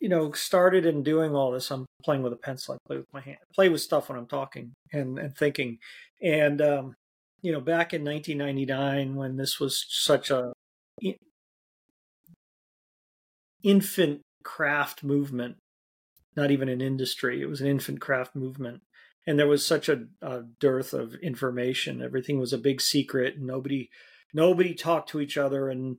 you 0.00 0.08
know 0.08 0.32
started 0.32 0.86
in 0.86 1.02
doing 1.02 1.34
all 1.34 1.52
this 1.52 1.70
i'm 1.70 1.86
playing 2.02 2.22
with 2.22 2.32
a 2.32 2.36
pencil 2.36 2.74
i 2.74 2.78
play 2.86 2.96
with 2.96 3.12
my 3.12 3.20
hand 3.20 3.38
I 3.40 3.54
play 3.54 3.68
with 3.68 3.82
stuff 3.82 4.08
when 4.08 4.18
i'm 4.18 4.26
talking 4.26 4.72
and 4.92 5.18
and 5.18 5.36
thinking. 5.36 5.78
And 6.22 6.60
um 6.60 6.94
you 7.42 7.52
know 7.52 7.60
back 7.60 7.94
in 7.94 8.04
1999 8.04 9.14
when 9.14 9.36
this 9.36 9.60
was 9.60 9.84
such 9.88 10.30
a 10.30 10.52
infant 13.62 14.22
craft 14.42 15.04
movement 15.04 15.56
not 16.36 16.50
even 16.50 16.68
an 16.68 16.80
industry 16.80 17.42
it 17.42 17.48
was 17.48 17.60
an 17.60 17.66
infant 17.66 18.00
craft 18.00 18.34
movement. 18.34 18.82
And 19.26 19.38
there 19.38 19.46
was 19.46 19.64
such 19.64 19.88
a, 19.88 20.06
a 20.22 20.42
dearth 20.60 20.94
of 20.94 21.14
information. 21.16 22.02
Everything 22.02 22.38
was 22.40 22.54
a 22.54 22.58
big 22.58 22.80
secret 22.80 23.36
and 23.36 23.46
nobody 23.46 23.90
nobody 24.32 24.74
talked 24.74 25.10
to 25.10 25.20
each 25.20 25.36
other 25.36 25.68
and 25.68 25.96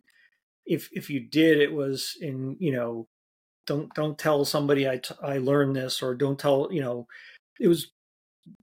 if 0.65 0.89
if 0.91 1.09
you 1.09 1.19
did 1.19 1.59
it 1.59 1.73
was 1.73 2.15
in 2.21 2.55
you 2.59 2.71
know 2.71 3.07
don't 3.67 3.93
don't 3.93 4.17
tell 4.17 4.43
somebody 4.45 4.87
I, 4.87 4.97
t- 4.97 5.15
I 5.23 5.37
learned 5.37 5.75
this 5.75 6.01
or 6.01 6.15
don't 6.15 6.39
tell 6.39 6.69
you 6.71 6.81
know 6.81 7.07
it 7.59 7.67
was 7.67 7.91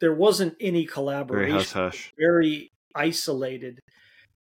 there 0.00 0.14
wasn't 0.14 0.56
any 0.60 0.80
very 0.80 0.86
collaboration. 0.86 1.56
Hush 1.56 1.72
hush. 1.72 2.12
very 2.18 2.70
isolated. 2.94 3.78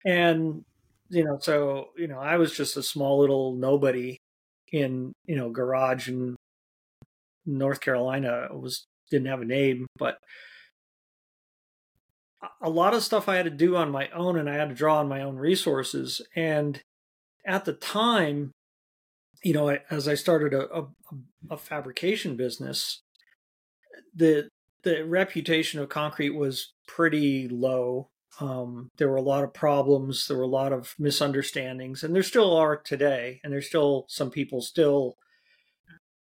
And 0.05 0.63
you 1.09 1.23
know 1.23 1.37
so 1.39 1.89
you 1.97 2.07
know 2.07 2.19
i 2.19 2.35
was 2.37 2.51
just 2.51 2.77
a 2.77 2.81
small 2.81 3.19
little 3.19 3.53
nobody 3.55 4.17
in 4.71 5.13
you 5.27 5.35
know 5.35 5.49
garage 5.49 6.09
in 6.09 6.35
north 7.45 7.79
carolina. 7.79 8.47
It 8.51 8.59
was 8.59 8.85
didn't 9.11 9.27
have 9.27 9.41
a 9.41 9.45
name 9.45 9.85
but 9.97 10.17
a- 12.61 12.69
lot 12.69 12.93
of 12.93 13.03
stuff 13.03 13.29
i 13.29 13.35
had 13.35 13.45
to 13.45 13.51
do 13.51 13.75
on 13.75 13.91
my 13.91 14.09
own 14.09 14.37
and 14.37 14.49
i 14.49 14.55
had 14.55 14.69
to 14.69 14.75
draw 14.75 14.99
on 14.99 15.07
my 15.07 15.21
own 15.21 15.35
resources. 15.35 16.21
And 16.35 16.81
at 17.45 17.65
the 17.65 17.73
time 17.73 18.51
you 19.43 19.53
know 19.53 19.77
as 19.89 20.07
i 20.07 20.15
started 20.15 20.53
a, 20.53 20.73
a, 20.73 20.87
a 21.51 21.57
fabrication 21.57 22.35
business 22.35 23.01
the 24.15 24.49
the 24.83 25.03
reputation 25.03 25.79
of 25.79 25.89
concrete 25.89 26.29
was 26.29 26.73
pretty 26.87 27.47
low. 27.49 28.09
Um, 28.39 28.89
there 28.97 29.09
were 29.09 29.15
a 29.15 29.21
lot 29.21 29.45
of 29.45 29.53
problems 29.53 30.27
there 30.27 30.35
were 30.35 30.43
a 30.43 30.47
lot 30.47 30.73
of 30.73 30.93
misunderstandings 30.99 32.03
and 32.03 32.13
there 32.13 32.21
still 32.21 32.55
are 32.55 32.75
today 32.75 33.39
and 33.43 33.53
there's 33.53 33.67
still 33.67 34.05
some 34.09 34.29
people 34.29 34.61
still 34.61 35.15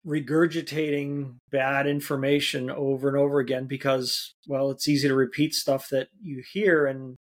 regurgitating 0.05 1.35
bad 1.51 1.88
information 1.88 2.69
over 2.69 3.07
and 3.07 3.17
over 3.17 3.39
again 3.39 3.65
because 3.65 4.34
well 4.47 4.69
it's 4.69 4.88
easy 4.88 5.07
to 5.07 5.15
repeat 5.15 5.53
stuff 5.53 5.88
that 5.89 6.09
you 6.21 6.43
hear 6.51 6.85
and 6.85 7.15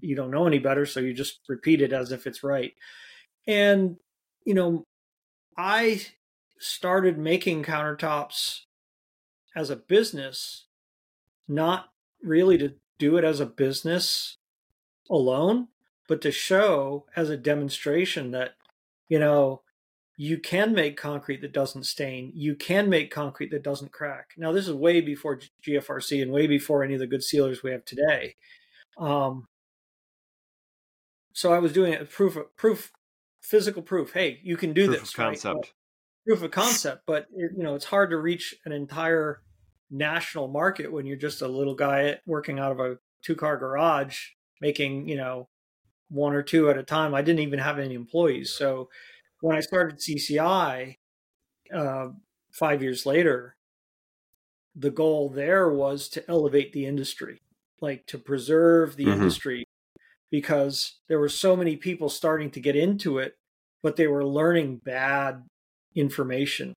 you 0.00 0.16
don't 0.16 0.30
know 0.30 0.46
any 0.46 0.58
better 0.58 0.84
so 0.84 0.98
you 0.98 1.14
just 1.14 1.38
repeat 1.48 1.80
it 1.80 1.92
as 1.92 2.10
if 2.10 2.26
it's 2.26 2.42
right. 2.42 2.72
And 3.46 3.96
you 4.44 4.54
know 4.54 4.84
i 5.56 6.00
started 6.60 7.18
making 7.18 7.64
countertops 7.64 8.60
as 9.56 9.70
a 9.70 9.76
business, 9.76 10.66
not 11.48 11.88
really 12.22 12.58
to 12.58 12.74
do 12.98 13.16
it 13.16 13.24
as 13.24 13.40
a 13.40 13.46
business 13.46 14.36
alone, 15.10 15.68
but 16.06 16.20
to 16.20 16.30
show 16.30 17.06
as 17.16 17.30
a 17.30 17.36
demonstration 17.36 18.30
that, 18.30 18.52
you 19.08 19.18
know, 19.18 19.62
you 20.22 20.36
can 20.36 20.74
make 20.74 20.98
concrete 20.98 21.40
that 21.40 21.54
doesn't 21.54 21.84
stain. 21.84 22.30
You 22.34 22.54
can 22.54 22.90
make 22.90 23.10
concrete 23.10 23.50
that 23.52 23.62
doesn't 23.62 23.90
crack. 23.90 24.32
Now, 24.36 24.52
this 24.52 24.68
is 24.68 24.74
way 24.74 25.00
before 25.00 25.40
GFRC 25.66 26.20
and 26.20 26.30
way 26.30 26.46
before 26.46 26.84
any 26.84 26.92
of 26.92 27.00
the 27.00 27.06
good 27.06 27.22
sealers 27.22 27.62
we 27.62 27.70
have 27.70 27.86
today. 27.86 28.34
Um, 28.98 29.48
so 31.32 31.54
I 31.54 31.58
was 31.58 31.72
doing 31.72 31.94
a 31.94 32.04
proof 32.04 32.36
of 32.36 32.54
proof, 32.54 32.92
physical 33.40 33.80
proof. 33.80 34.12
Hey, 34.12 34.40
you 34.42 34.58
can 34.58 34.74
do 34.74 34.88
this. 34.88 34.98
Proof 34.98 35.00
this. 35.04 35.14
of 35.14 35.18
right? 35.18 35.26
concept. 35.28 35.72
proof 36.26 36.42
of 36.42 36.50
concept, 36.50 37.04
but 37.06 37.24
it, 37.34 37.52
you 37.56 37.62
know 37.62 37.74
it's 37.74 37.86
hard 37.86 38.10
to 38.10 38.18
reach 38.18 38.54
an 38.66 38.72
entire 38.72 39.40
national 39.90 40.48
market 40.48 40.92
when 40.92 41.06
you're 41.06 41.16
just 41.16 41.40
a 41.40 41.48
little 41.48 41.74
guy 41.74 42.18
working 42.26 42.58
out 42.58 42.72
of 42.72 42.78
a 42.78 42.98
two 43.24 43.34
car 43.34 43.56
garage 43.56 44.18
making 44.60 45.08
you 45.08 45.16
know 45.16 45.48
one 46.10 46.34
or 46.34 46.42
two 46.42 46.68
at 46.68 46.76
a 46.76 46.82
time. 46.82 47.14
I 47.14 47.22
didn't 47.22 47.40
even 47.40 47.58
have 47.58 47.78
any 47.78 47.94
employees, 47.94 48.52
so 48.52 48.90
when 49.40 49.56
I 49.56 49.60
started 49.60 50.00
CCI 50.00 50.96
uh, 51.72 52.08
five 52.52 52.82
years 52.82 53.06
later, 53.06 53.54
the 54.74 54.90
goal 54.90 55.28
there 55.28 55.68
was 55.70 56.08
to 56.10 56.24
elevate 56.30 56.72
the 56.72 56.86
industry, 56.86 57.40
like 57.80 58.06
to 58.06 58.18
preserve 58.18 58.96
the 58.96 59.06
Mhm. 59.06 59.14
industry, 59.14 59.64
because 60.30 61.00
there 61.08 61.20
were 61.20 61.28
so 61.28 61.56
many 61.56 61.76
people 61.76 62.08
starting 62.08 62.50
to 62.52 62.60
get 62.60 62.76
into 62.76 63.18
it, 63.18 63.36
but 63.82 63.96
they 63.96 64.06
were 64.08 64.26
learning 64.26 64.78
bad 64.78 65.46
information, 65.94 66.74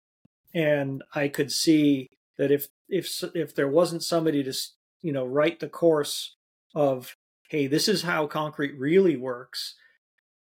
and 0.53 1.03
I 1.15 1.27
could 1.29 1.51
see 1.51 2.09
that 2.37 2.51
if 2.51 2.67
if 2.89 3.23
if 3.35 3.55
there 3.55 3.67
wasn't 3.69 4.03
somebody 4.03 4.43
to 4.43 4.53
you 5.01 5.13
know 5.13 5.25
write 5.25 5.59
the 5.59 5.69
course 5.69 6.35
of 6.75 7.15
hey 7.49 7.67
this 7.67 7.87
is 7.87 8.03
how 8.03 8.27
concrete 8.27 8.77
really 8.79 9.17
works 9.17 9.75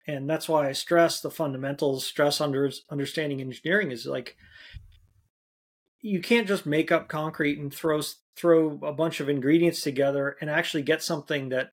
and 0.07 0.29
that's 0.29 0.49
why 0.49 0.69
I 0.69 0.73
stress 0.73 1.21
the 1.21 1.31
fundamentals, 1.31 2.05
stress 2.05 2.41
under 2.41 2.71
understanding 2.91 3.41
engineering 3.41 3.91
is 3.91 4.07
like 4.07 4.37
you 6.01 6.21
can't 6.21 6.49
just 6.49 6.67
make 6.67 6.91
up 6.91 7.09
concrete 7.09 7.59
and 7.59 7.73
throw 7.73 8.01
throw 8.37 8.81
a 8.83 8.93
bunch 8.93 9.21
of 9.21 9.29
ingredients 9.29 9.83
together 9.83 10.37
and 10.41 10.51
actually 10.51 10.83
get 10.83 11.03
something 11.03 11.51
that 11.51 11.71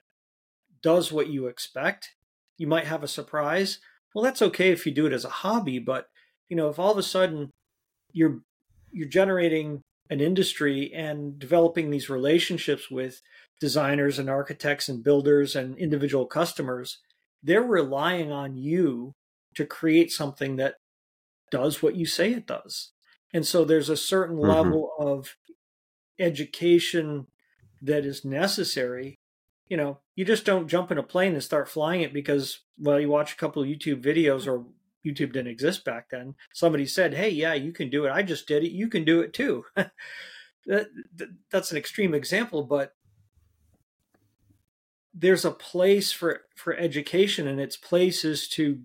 does 0.82 1.10
what 1.10 1.28
you 1.28 1.46
expect. 1.46 2.10
You 2.56 2.66
might 2.66 2.86
have 2.86 3.02
a 3.02 3.08
surprise. 3.08 3.80
Well, 4.14 4.24
that's 4.24 4.42
okay 4.42 4.70
if 4.70 4.86
you 4.86 4.92
do 4.92 5.06
it 5.06 5.12
as 5.12 5.24
a 5.24 5.30
hobby, 5.30 5.78
but 5.78 6.08
you 6.48 6.56
know, 6.56 6.68
if 6.68 6.78
all 6.78 6.92
of 6.92 6.98
a 6.98 7.02
sudden 7.02 7.50
you're 8.12 8.40
you're 8.92 9.08
generating 9.08 9.82
an 10.08 10.20
industry 10.20 10.92
and 10.92 11.38
developing 11.38 11.90
these 11.90 12.10
relationships 12.10 12.90
with 12.90 13.22
designers 13.60 14.18
and 14.18 14.28
architects 14.28 14.88
and 14.88 15.04
builders 15.04 15.54
and 15.54 15.76
individual 15.78 16.26
customers, 16.26 16.98
they're 17.42 17.62
relying 17.62 18.30
on 18.32 18.56
you 18.56 19.12
to 19.54 19.64
create 19.66 20.10
something 20.12 20.56
that 20.56 20.74
does 21.50 21.82
what 21.82 21.96
you 21.96 22.06
say 22.06 22.32
it 22.32 22.46
does. 22.46 22.92
And 23.32 23.46
so 23.46 23.64
there's 23.64 23.88
a 23.88 23.96
certain 23.96 24.36
Mhm. 24.36 24.48
level 24.48 24.92
of 24.98 25.36
education 26.18 27.26
that 27.82 28.04
is 28.04 28.24
necessary. 28.24 29.18
You 29.68 29.76
know, 29.76 30.00
you 30.16 30.24
just 30.24 30.44
don't 30.44 30.68
jump 30.68 30.90
in 30.90 30.98
a 30.98 31.02
plane 31.02 31.32
and 31.34 31.42
start 31.42 31.68
flying 31.68 32.02
it 32.02 32.12
because, 32.12 32.60
well, 32.78 33.00
you 33.00 33.08
watch 33.08 33.32
a 33.32 33.36
couple 33.36 33.62
of 33.62 33.68
YouTube 33.68 34.02
videos 34.02 34.46
or 34.46 34.66
YouTube 35.04 35.32
didn't 35.32 35.46
exist 35.46 35.84
back 35.84 36.10
then. 36.10 36.34
Somebody 36.52 36.84
said, 36.86 37.14
"Hey, 37.14 37.30
yeah, 37.30 37.54
you 37.54 37.72
can 37.72 37.88
do 37.88 38.04
it. 38.04 38.10
I 38.10 38.22
just 38.22 38.46
did 38.46 38.64
it. 38.64 38.72
You 38.72 38.88
can 38.88 39.04
do 39.04 39.20
it 39.20 39.32
too." 39.32 39.64
that, 39.76 39.92
that- 40.66 41.36
that's 41.50 41.70
an 41.70 41.78
extreme 41.78 42.12
example, 42.14 42.64
but 42.64 42.94
there's 45.12 45.44
a 45.44 45.50
place 45.50 46.12
for 46.12 46.42
for 46.56 46.74
education, 46.76 47.46
and 47.46 47.60
its 47.60 47.76
place 47.76 48.24
is 48.24 48.48
to 48.48 48.80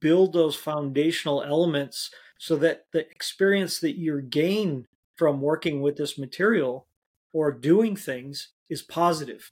build 0.00 0.32
those 0.32 0.56
foundational 0.56 1.42
elements 1.42 2.10
so 2.38 2.56
that 2.56 2.84
the 2.92 3.00
experience 3.00 3.80
that 3.80 3.98
you 3.98 4.20
gain 4.22 4.86
from 5.16 5.40
working 5.40 5.80
with 5.80 5.96
this 5.96 6.16
material 6.18 6.86
or 7.32 7.50
doing 7.50 7.96
things 7.96 8.50
is 8.68 8.82
positive. 8.82 9.50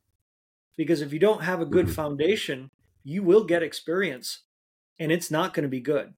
Because 0.77 1.01
if 1.01 1.13
you 1.13 1.19
don't 1.19 1.43
have 1.43 1.61
a 1.61 1.67
good 1.67 1.87
Mhm. 1.87 1.95
foundation, 1.95 2.71
you 3.03 3.23
will 3.23 3.45
get 3.45 3.63
experience 3.63 4.43
and 4.99 5.11
it's 5.11 5.31
not 5.31 5.55
going 5.55 5.65
to 5.65 5.69
be 5.69 5.81
good. 5.81 6.15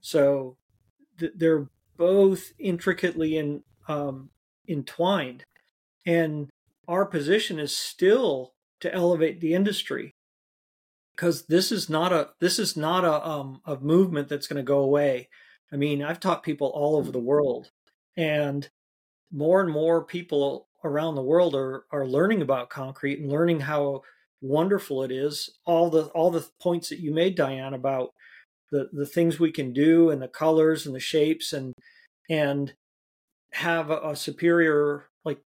So 0.00 0.56
th- 1.18 1.32
they're 1.36 1.68
both 1.96 2.52
intricately 2.58 3.36
in, 3.36 3.62
um, 3.88 4.30
entwined. 4.68 5.44
And 6.06 6.50
our 6.88 7.04
position 7.04 7.58
is 7.58 7.76
still 7.76 8.54
to 8.80 8.92
elevate 8.92 9.40
the 9.40 9.54
industry 9.54 10.14
because 11.20 11.46
this 11.46 11.70
is 11.70 11.90
not 11.90 12.12
a 12.12 12.30
this 12.40 12.58
is 12.58 12.76
not 12.76 13.04
a 13.04 13.26
um, 13.26 13.60
a 13.66 13.76
movement 13.76 14.28
that's 14.28 14.46
going 14.46 14.56
to 14.56 14.62
go 14.62 14.78
away. 14.78 15.28
I 15.72 15.76
mean, 15.76 16.02
I've 16.02 16.20
taught 16.20 16.42
people 16.42 16.68
all 16.68 16.96
over 16.96 17.12
the 17.12 17.18
world, 17.18 17.70
and 18.16 18.68
more 19.30 19.60
and 19.60 19.70
more 19.70 20.04
people 20.04 20.68
around 20.82 21.14
the 21.14 21.22
world 21.22 21.54
are 21.54 21.84
are 21.92 22.06
learning 22.06 22.42
about 22.42 22.70
concrete 22.70 23.20
and 23.20 23.30
learning 23.30 23.60
how 23.60 24.02
wonderful 24.40 25.02
it 25.02 25.12
is. 25.12 25.50
All 25.66 25.90
the 25.90 26.04
all 26.06 26.30
the 26.30 26.48
points 26.60 26.88
that 26.88 27.00
you 27.00 27.12
made, 27.12 27.36
Dian, 27.36 27.74
about 27.74 28.10
the 28.70 28.88
the 28.92 29.06
things 29.06 29.38
we 29.38 29.52
can 29.52 29.72
do 29.72 30.10
and 30.10 30.22
the 30.22 30.28
colors 30.28 30.86
and 30.86 30.94
the 30.94 31.00
shapes 31.00 31.52
and 31.52 31.74
and 32.30 32.72
have 33.52 33.90
a, 33.90 34.00
a 34.10 34.16
superior 34.16 35.06
like 35.24 35.40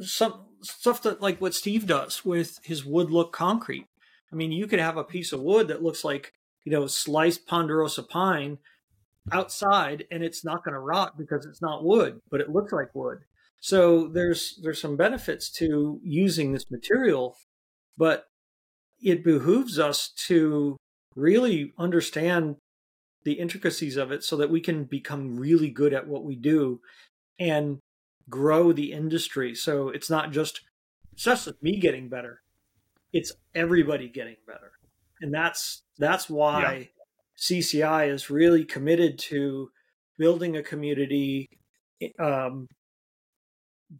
some 0.00 0.46
stuff 0.62 1.02
that 1.02 1.20
like 1.20 1.40
what 1.40 1.54
Steve 1.54 1.86
does 1.86 2.24
with 2.24 2.60
his 2.62 2.84
wood 2.84 3.10
look 3.10 3.32
concrete. 3.32 3.86
I 4.32 4.36
mean, 4.36 4.52
you 4.52 4.66
could 4.66 4.80
have 4.80 4.96
a 4.96 5.04
piece 5.04 5.32
of 5.32 5.40
wood 5.40 5.68
that 5.68 5.82
looks 5.82 6.04
like 6.04 6.32
you 6.64 6.72
know 6.72 6.86
sliced 6.86 7.46
ponderosa 7.46 8.02
pine 8.02 8.58
outside, 9.30 10.06
and 10.10 10.22
it's 10.22 10.44
not 10.44 10.64
going 10.64 10.74
to 10.74 10.80
rot 10.80 11.16
because 11.16 11.46
it's 11.46 11.62
not 11.62 11.84
wood, 11.84 12.20
but 12.30 12.40
it 12.40 12.50
looks 12.50 12.72
like 12.72 12.94
wood. 12.94 13.18
So 13.60 14.08
there's 14.08 14.58
there's 14.62 14.80
some 14.80 14.96
benefits 14.96 15.50
to 15.52 16.00
using 16.02 16.52
this 16.52 16.70
material, 16.70 17.36
but 17.96 18.26
it 19.00 19.24
behooves 19.24 19.78
us 19.78 20.10
to 20.26 20.76
really 21.14 21.72
understand 21.78 22.56
the 23.24 23.34
intricacies 23.34 23.96
of 23.96 24.10
it 24.10 24.24
so 24.24 24.36
that 24.36 24.50
we 24.50 24.60
can 24.60 24.84
become 24.84 25.36
really 25.36 25.70
good 25.70 25.92
at 25.92 26.08
what 26.08 26.24
we 26.24 26.34
do 26.34 26.80
and 27.38 27.78
grow 28.32 28.72
the 28.72 28.92
industry. 28.92 29.54
So 29.54 29.90
it's 29.90 30.10
not 30.10 30.32
just 30.32 30.62
it's 31.12 31.26
not 31.26 31.36
just 31.36 31.62
me 31.62 31.78
getting 31.78 32.08
better. 32.08 32.40
It's 33.12 33.32
everybody 33.54 34.08
getting 34.08 34.36
better. 34.46 34.72
And 35.20 35.32
that's 35.32 35.82
that's 35.98 36.28
why 36.28 36.88
CCI 37.38 38.08
is 38.08 38.30
really 38.30 38.64
committed 38.64 39.18
to 39.30 39.68
building 40.18 40.56
a 40.56 40.62
community 40.62 41.48
um, 42.18 42.66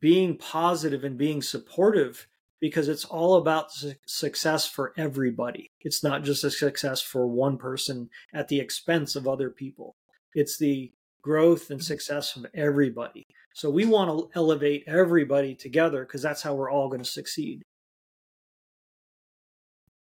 being 0.01 0.37
positive 0.39 1.05
and 1.05 1.19
being 1.19 1.43
supportive 1.43 2.27
because 2.61 2.89
it's 2.89 3.05
all 3.05 3.37
about 3.37 3.71
su- 3.73 3.95
success 4.07 4.67
for 4.67 4.93
everybody. 4.97 5.71
It's 5.81 6.03
not 6.03 6.25
just 6.25 6.45
a 6.45 6.51
success 6.51 7.03
for 7.03 7.27
one 7.27 7.59
person 7.59 8.09
at 8.33 8.49
the 8.49 8.61
expense 8.61 9.15
of 9.15 9.29
other 9.29 9.51
people. 9.51 9.97
It's 10.35 10.57
the 10.59 10.93
growth 11.23 11.71
and 11.71 11.83
success 11.83 12.37
of 12.37 12.47
everybody. 12.55 13.27
So 13.55 13.71
we 13.71 13.85
want 13.85 14.11
to 14.11 14.31
elevate 14.39 14.85
everybody 14.87 15.55
together 15.55 16.05
because 16.05 16.23
that's 16.23 16.43
how 16.43 16.55
we're 16.55 16.71
all 16.71 16.89
going 16.89 17.03
to 17.03 17.09
succeed. 17.09 17.63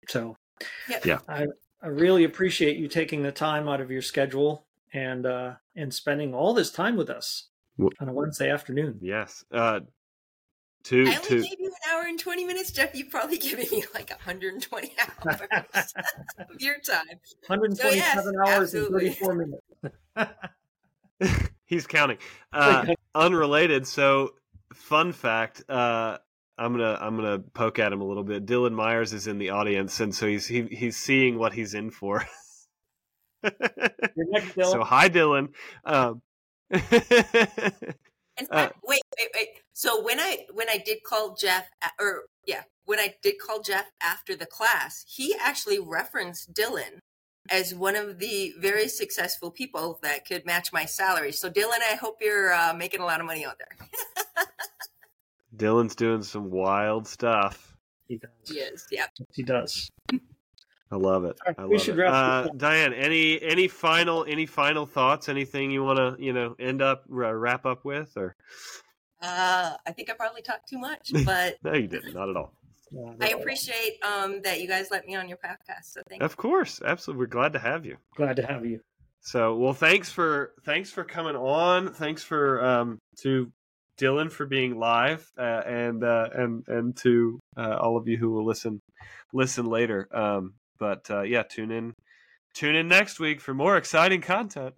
So 0.08 0.36
Yeah. 0.88 1.00
Yeah. 1.04 1.18
I 1.28 1.46
I 1.82 1.88
really 1.88 2.24
appreciate 2.24 2.76
you 2.76 2.88
taking 2.88 3.22
the 3.22 3.32
time 3.32 3.68
out 3.68 3.80
of 3.80 3.90
your 3.90 4.02
schedule 4.02 4.66
and 4.92 5.26
uh 5.26 5.54
and 5.74 5.92
spending 5.92 6.34
all 6.34 6.54
this 6.54 6.70
time 6.70 6.96
with 6.96 7.10
us 7.10 7.48
Well- 7.76 7.90
on 8.00 8.08
a 8.08 8.12
Wednesday 8.12 8.50
afternoon. 8.50 8.98
Yes. 9.02 9.44
Uh, 9.50 9.80
to 10.84 11.06
I 11.06 11.16
only 11.16 11.28
to 11.28 11.40
gave 11.40 11.58
you 11.58 11.66
an 11.66 11.72
hour 11.92 12.02
and 12.02 12.18
20 12.18 12.44
minutes, 12.44 12.70
Jeff. 12.70 12.94
You've 12.94 13.10
probably 13.10 13.38
given 13.48 13.66
me 13.72 13.84
like 13.94 14.10
120 14.10 14.94
hours 15.26 15.94
of 16.38 16.60
your 16.60 16.78
time. 16.80 17.18
127 17.46 17.96
yes, 17.96 18.26
hours 18.46 18.74
absolutely. 18.74 19.06
and 19.08 19.16
34 19.16 19.34
minutes. 19.34 19.62
he's 21.66 21.86
counting. 21.86 22.18
Uh, 22.52 22.86
unrelated. 23.16 23.84
So, 23.84 24.34
fun 24.72 25.12
fact. 25.12 25.64
Uh, 25.68 26.18
I'm 26.56 26.70
gonna 26.70 26.96
I'm 27.00 27.16
gonna 27.16 27.40
poke 27.40 27.80
at 27.80 27.92
him 27.92 28.00
a 28.00 28.04
little 28.04 28.22
bit. 28.22 28.46
Dylan 28.46 28.72
Myers 28.72 29.12
is 29.12 29.26
in 29.26 29.38
the 29.38 29.50
audience, 29.50 29.98
and 29.98 30.14
so 30.14 30.28
he's 30.28 30.46
he, 30.46 30.62
he's 30.70 30.96
seeing 30.96 31.36
what 31.36 31.52
he's 31.52 31.74
in 31.74 31.90
for. 31.90 32.24
Next 33.42 34.54
Dylan. 34.54 34.70
so 34.70 34.84
hi, 34.84 35.08
Dylan. 35.08 35.48
Um, 35.84 36.22
In 38.36 38.46
Uh, 38.50 38.68
wait, 38.82 39.02
wait, 39.18 39.28
wait. 39.34 39.48
So 39.72 40.02
when 40.02 40.18
I 40.18 40.46
when 40.52 40.68
I 40.68 40.78
did 40.78 41.02
call 41.04 41.34
Jeff, 41.34 41.68
or 42.00 42.22
yeah, 42.46 42.62
when 42.84 42.98
I 42.98 43.14
did 43.22 43.34
call 43.38 43.62
Jeff 43.62 43.90
after 44.00 44.36
the 44.36 44.46
class, 44.46 45.04
he 45.06 45.34
actually 45.40 45.78
referenced 45.78 46.52
Dylan 46.52 46.98
as 47.50 47.74
one 47.74 47.94
of 47.96 48.18
the 48.18 48.54
very 48.58 48.88
successful 48.88 49.50
people 49.50 49.98
that 50.02 50.26
could 50.26 50.44
match 50.46 50.72
my 50.72 50.84
salary. 50.84 51.32
So, 51.32 51.50
Dylan, 51.50 51.80
I 51.90 51.94
hope 51.96 52.16
you're 52.20 52.52
uh, 52.52 52.72
making 52.74 53.00
a 53.00 53.04
lot 53.04 53.20
of 53.20 53.26
money 53.26 53.44
out 53.44 53.58
there. 53.58 54.46
Dylan's 55.56 55.94
doing 55.94 56.22
some 56.22 56.50
wild 56.50 57.06
stuff. 57.06 57.76
He 58.08 58.18
does. 58.18 58.30
yes, 58.50 58.86
yeah. 58.90 59.06
He 59.34 59.42
does. 59.42 59.88
I 60.90 60.96
love 60.96 61.24
it. 61.24 61.38
right, 61.46 61.54
I 61.58 61.66
we 61.66 61.78
should 61.78 61.94
it. 61.98 62.02
wrap 62.02 62.12
Uh, 62.12 62.48
up. 62.48 62.58
Dian, 62.58 62.92
any 62.92 63.40
any 63.42 63.66
final 63.68 64.24
any 64.28 64.46
final 64.46 64.84
thoughts? 64.86 65.28
Anything 65.28 65.70
you 65.70 65.82
want 65.82 65.98
to 65.98 66.22
you 66.22 66.32
know 66.32 66.54
end 66.58 66.82
up 66.82 67.04
uh, 67.10 67.32
wrap 67.32 67.66
up 67.66 67.84
with? 67.84 68.12
Or 68.16 68.36
Uh, 69.22 69.74
I 69.86 69.92
think 69.92 70.10
I 70.10 70.14
probably 70.14 70.42
talked 70.42 70.68
too 70.68 70.78
much, 70.78 71.12
but 71.24 71.56
no, 71.64 71.72
you 71.74 71.86
didn't. 71.88 72.14
Not 72.14 72.28
at 72.28 72.36
all. 72.36 72.52
Yeah, 72.90 73.12
I 73.20 73.28
appreciate 73.30 73.98
um, 74.02 74.40
that 74.42 74.60
you 74.60 74.68
guys 74.68 74.88
let 74.90 75.06
me 75.06 75.14
on 75.14 75.28
your 75.28 75.38
podcast. 75.38 75.92
So 75.92 76.02
thank 76.08 76.20
you. 76.20 76.24
Of 76.24 76.36
course, 76.36 76.80
absolutely. 76.84 77.20
We're 77.20 77.26
glad 77.28 77.52
to 77.54 77.58
have 77.58 77.84
you. 77.84 77.96
glad 78.16 78.36
to 78.36 78.46
have 78.46 78.64
you. 78.64 78.80
So, 79.20 79.56
well, 79.56 79.72
thanks 79.72 80.10
for 80.10 80.52
thanks 80.64 80.90
for 80.90 81.02
coming 81.02 81.36
on. 81.36 81.94
Thanks 81.94 82.22
for 82.22 82.64
um 82.64 82.98
to 83.22 83.50
Dylan 83.98 84.30
for 84.30 84.46
being 84.46 84.78
live, 84.78 85.30
uh, 85.38 85.62
and 85.66 86.04
uh, 86.04 86.28
and 86.34 86.64
and 86.68 86.96
to 86.98 87.40
uh, 87.56 87.78
all 87.80 87.96
of 87.96 88.08
you 88.08 88.16
who 88.16 88.30
will 88.30 88.44
listen 88.44 88.80
listen 89.32 89.66
later. 89.66 90.08
Um, 90.12 90.54
but 90.78 91.10
uh, 91.10 91.22
yeah, 91.22 91.42
tune 91.42 91.70
in 91.70 91.94
tune 92.54 92.74
in 92.74 92.88
next 92.88 93.20
week 93.20 93.40
for 93.40 93.54
more 93.54 93.76
exciting 93.76 94.20
content. 94.20 94.74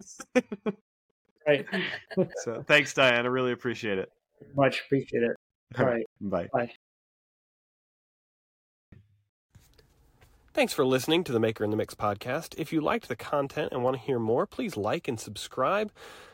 Right. 1.47 1.65
so, 2.43 2.63
thanks, 2.67 2.93
Dian. 2.93 3.25
I 3.25 3.29
really 3.29 3.53
appreciate 3.53 3.97
it. 3.97 4.11
Much 4.55 4.81
appreciate 4.85 5.23
it. 5.23 5.35
All 5.79 5.85
right. 5.85 6.05
Bye. 6.21 6.49
Bye. 6.53 6.71
Thanks 10.57 10.73
for 10.73 10.85
listening 10.87 11.23
to 11.25 11.31
the 11.31 11.39
Maker 11.39 11.63
and 11.63 11.71
the 11.71 11.77
Mix 11.77 11.93
podcast. 11.93 12.55
If 12.57 12.73
you 12.73 12.81
liked 12.81 13.09
the 13.09 13.15
content 13.15 13.71
and 13.71 13.83
want 13.83 13.95
to 13.95 14.01
hear 14.01 14.17
more, 14.17 14.47
please 14.47 14.75
like 14.75 15.07
and 15.07 15.19
subscribe. 15.19 15.91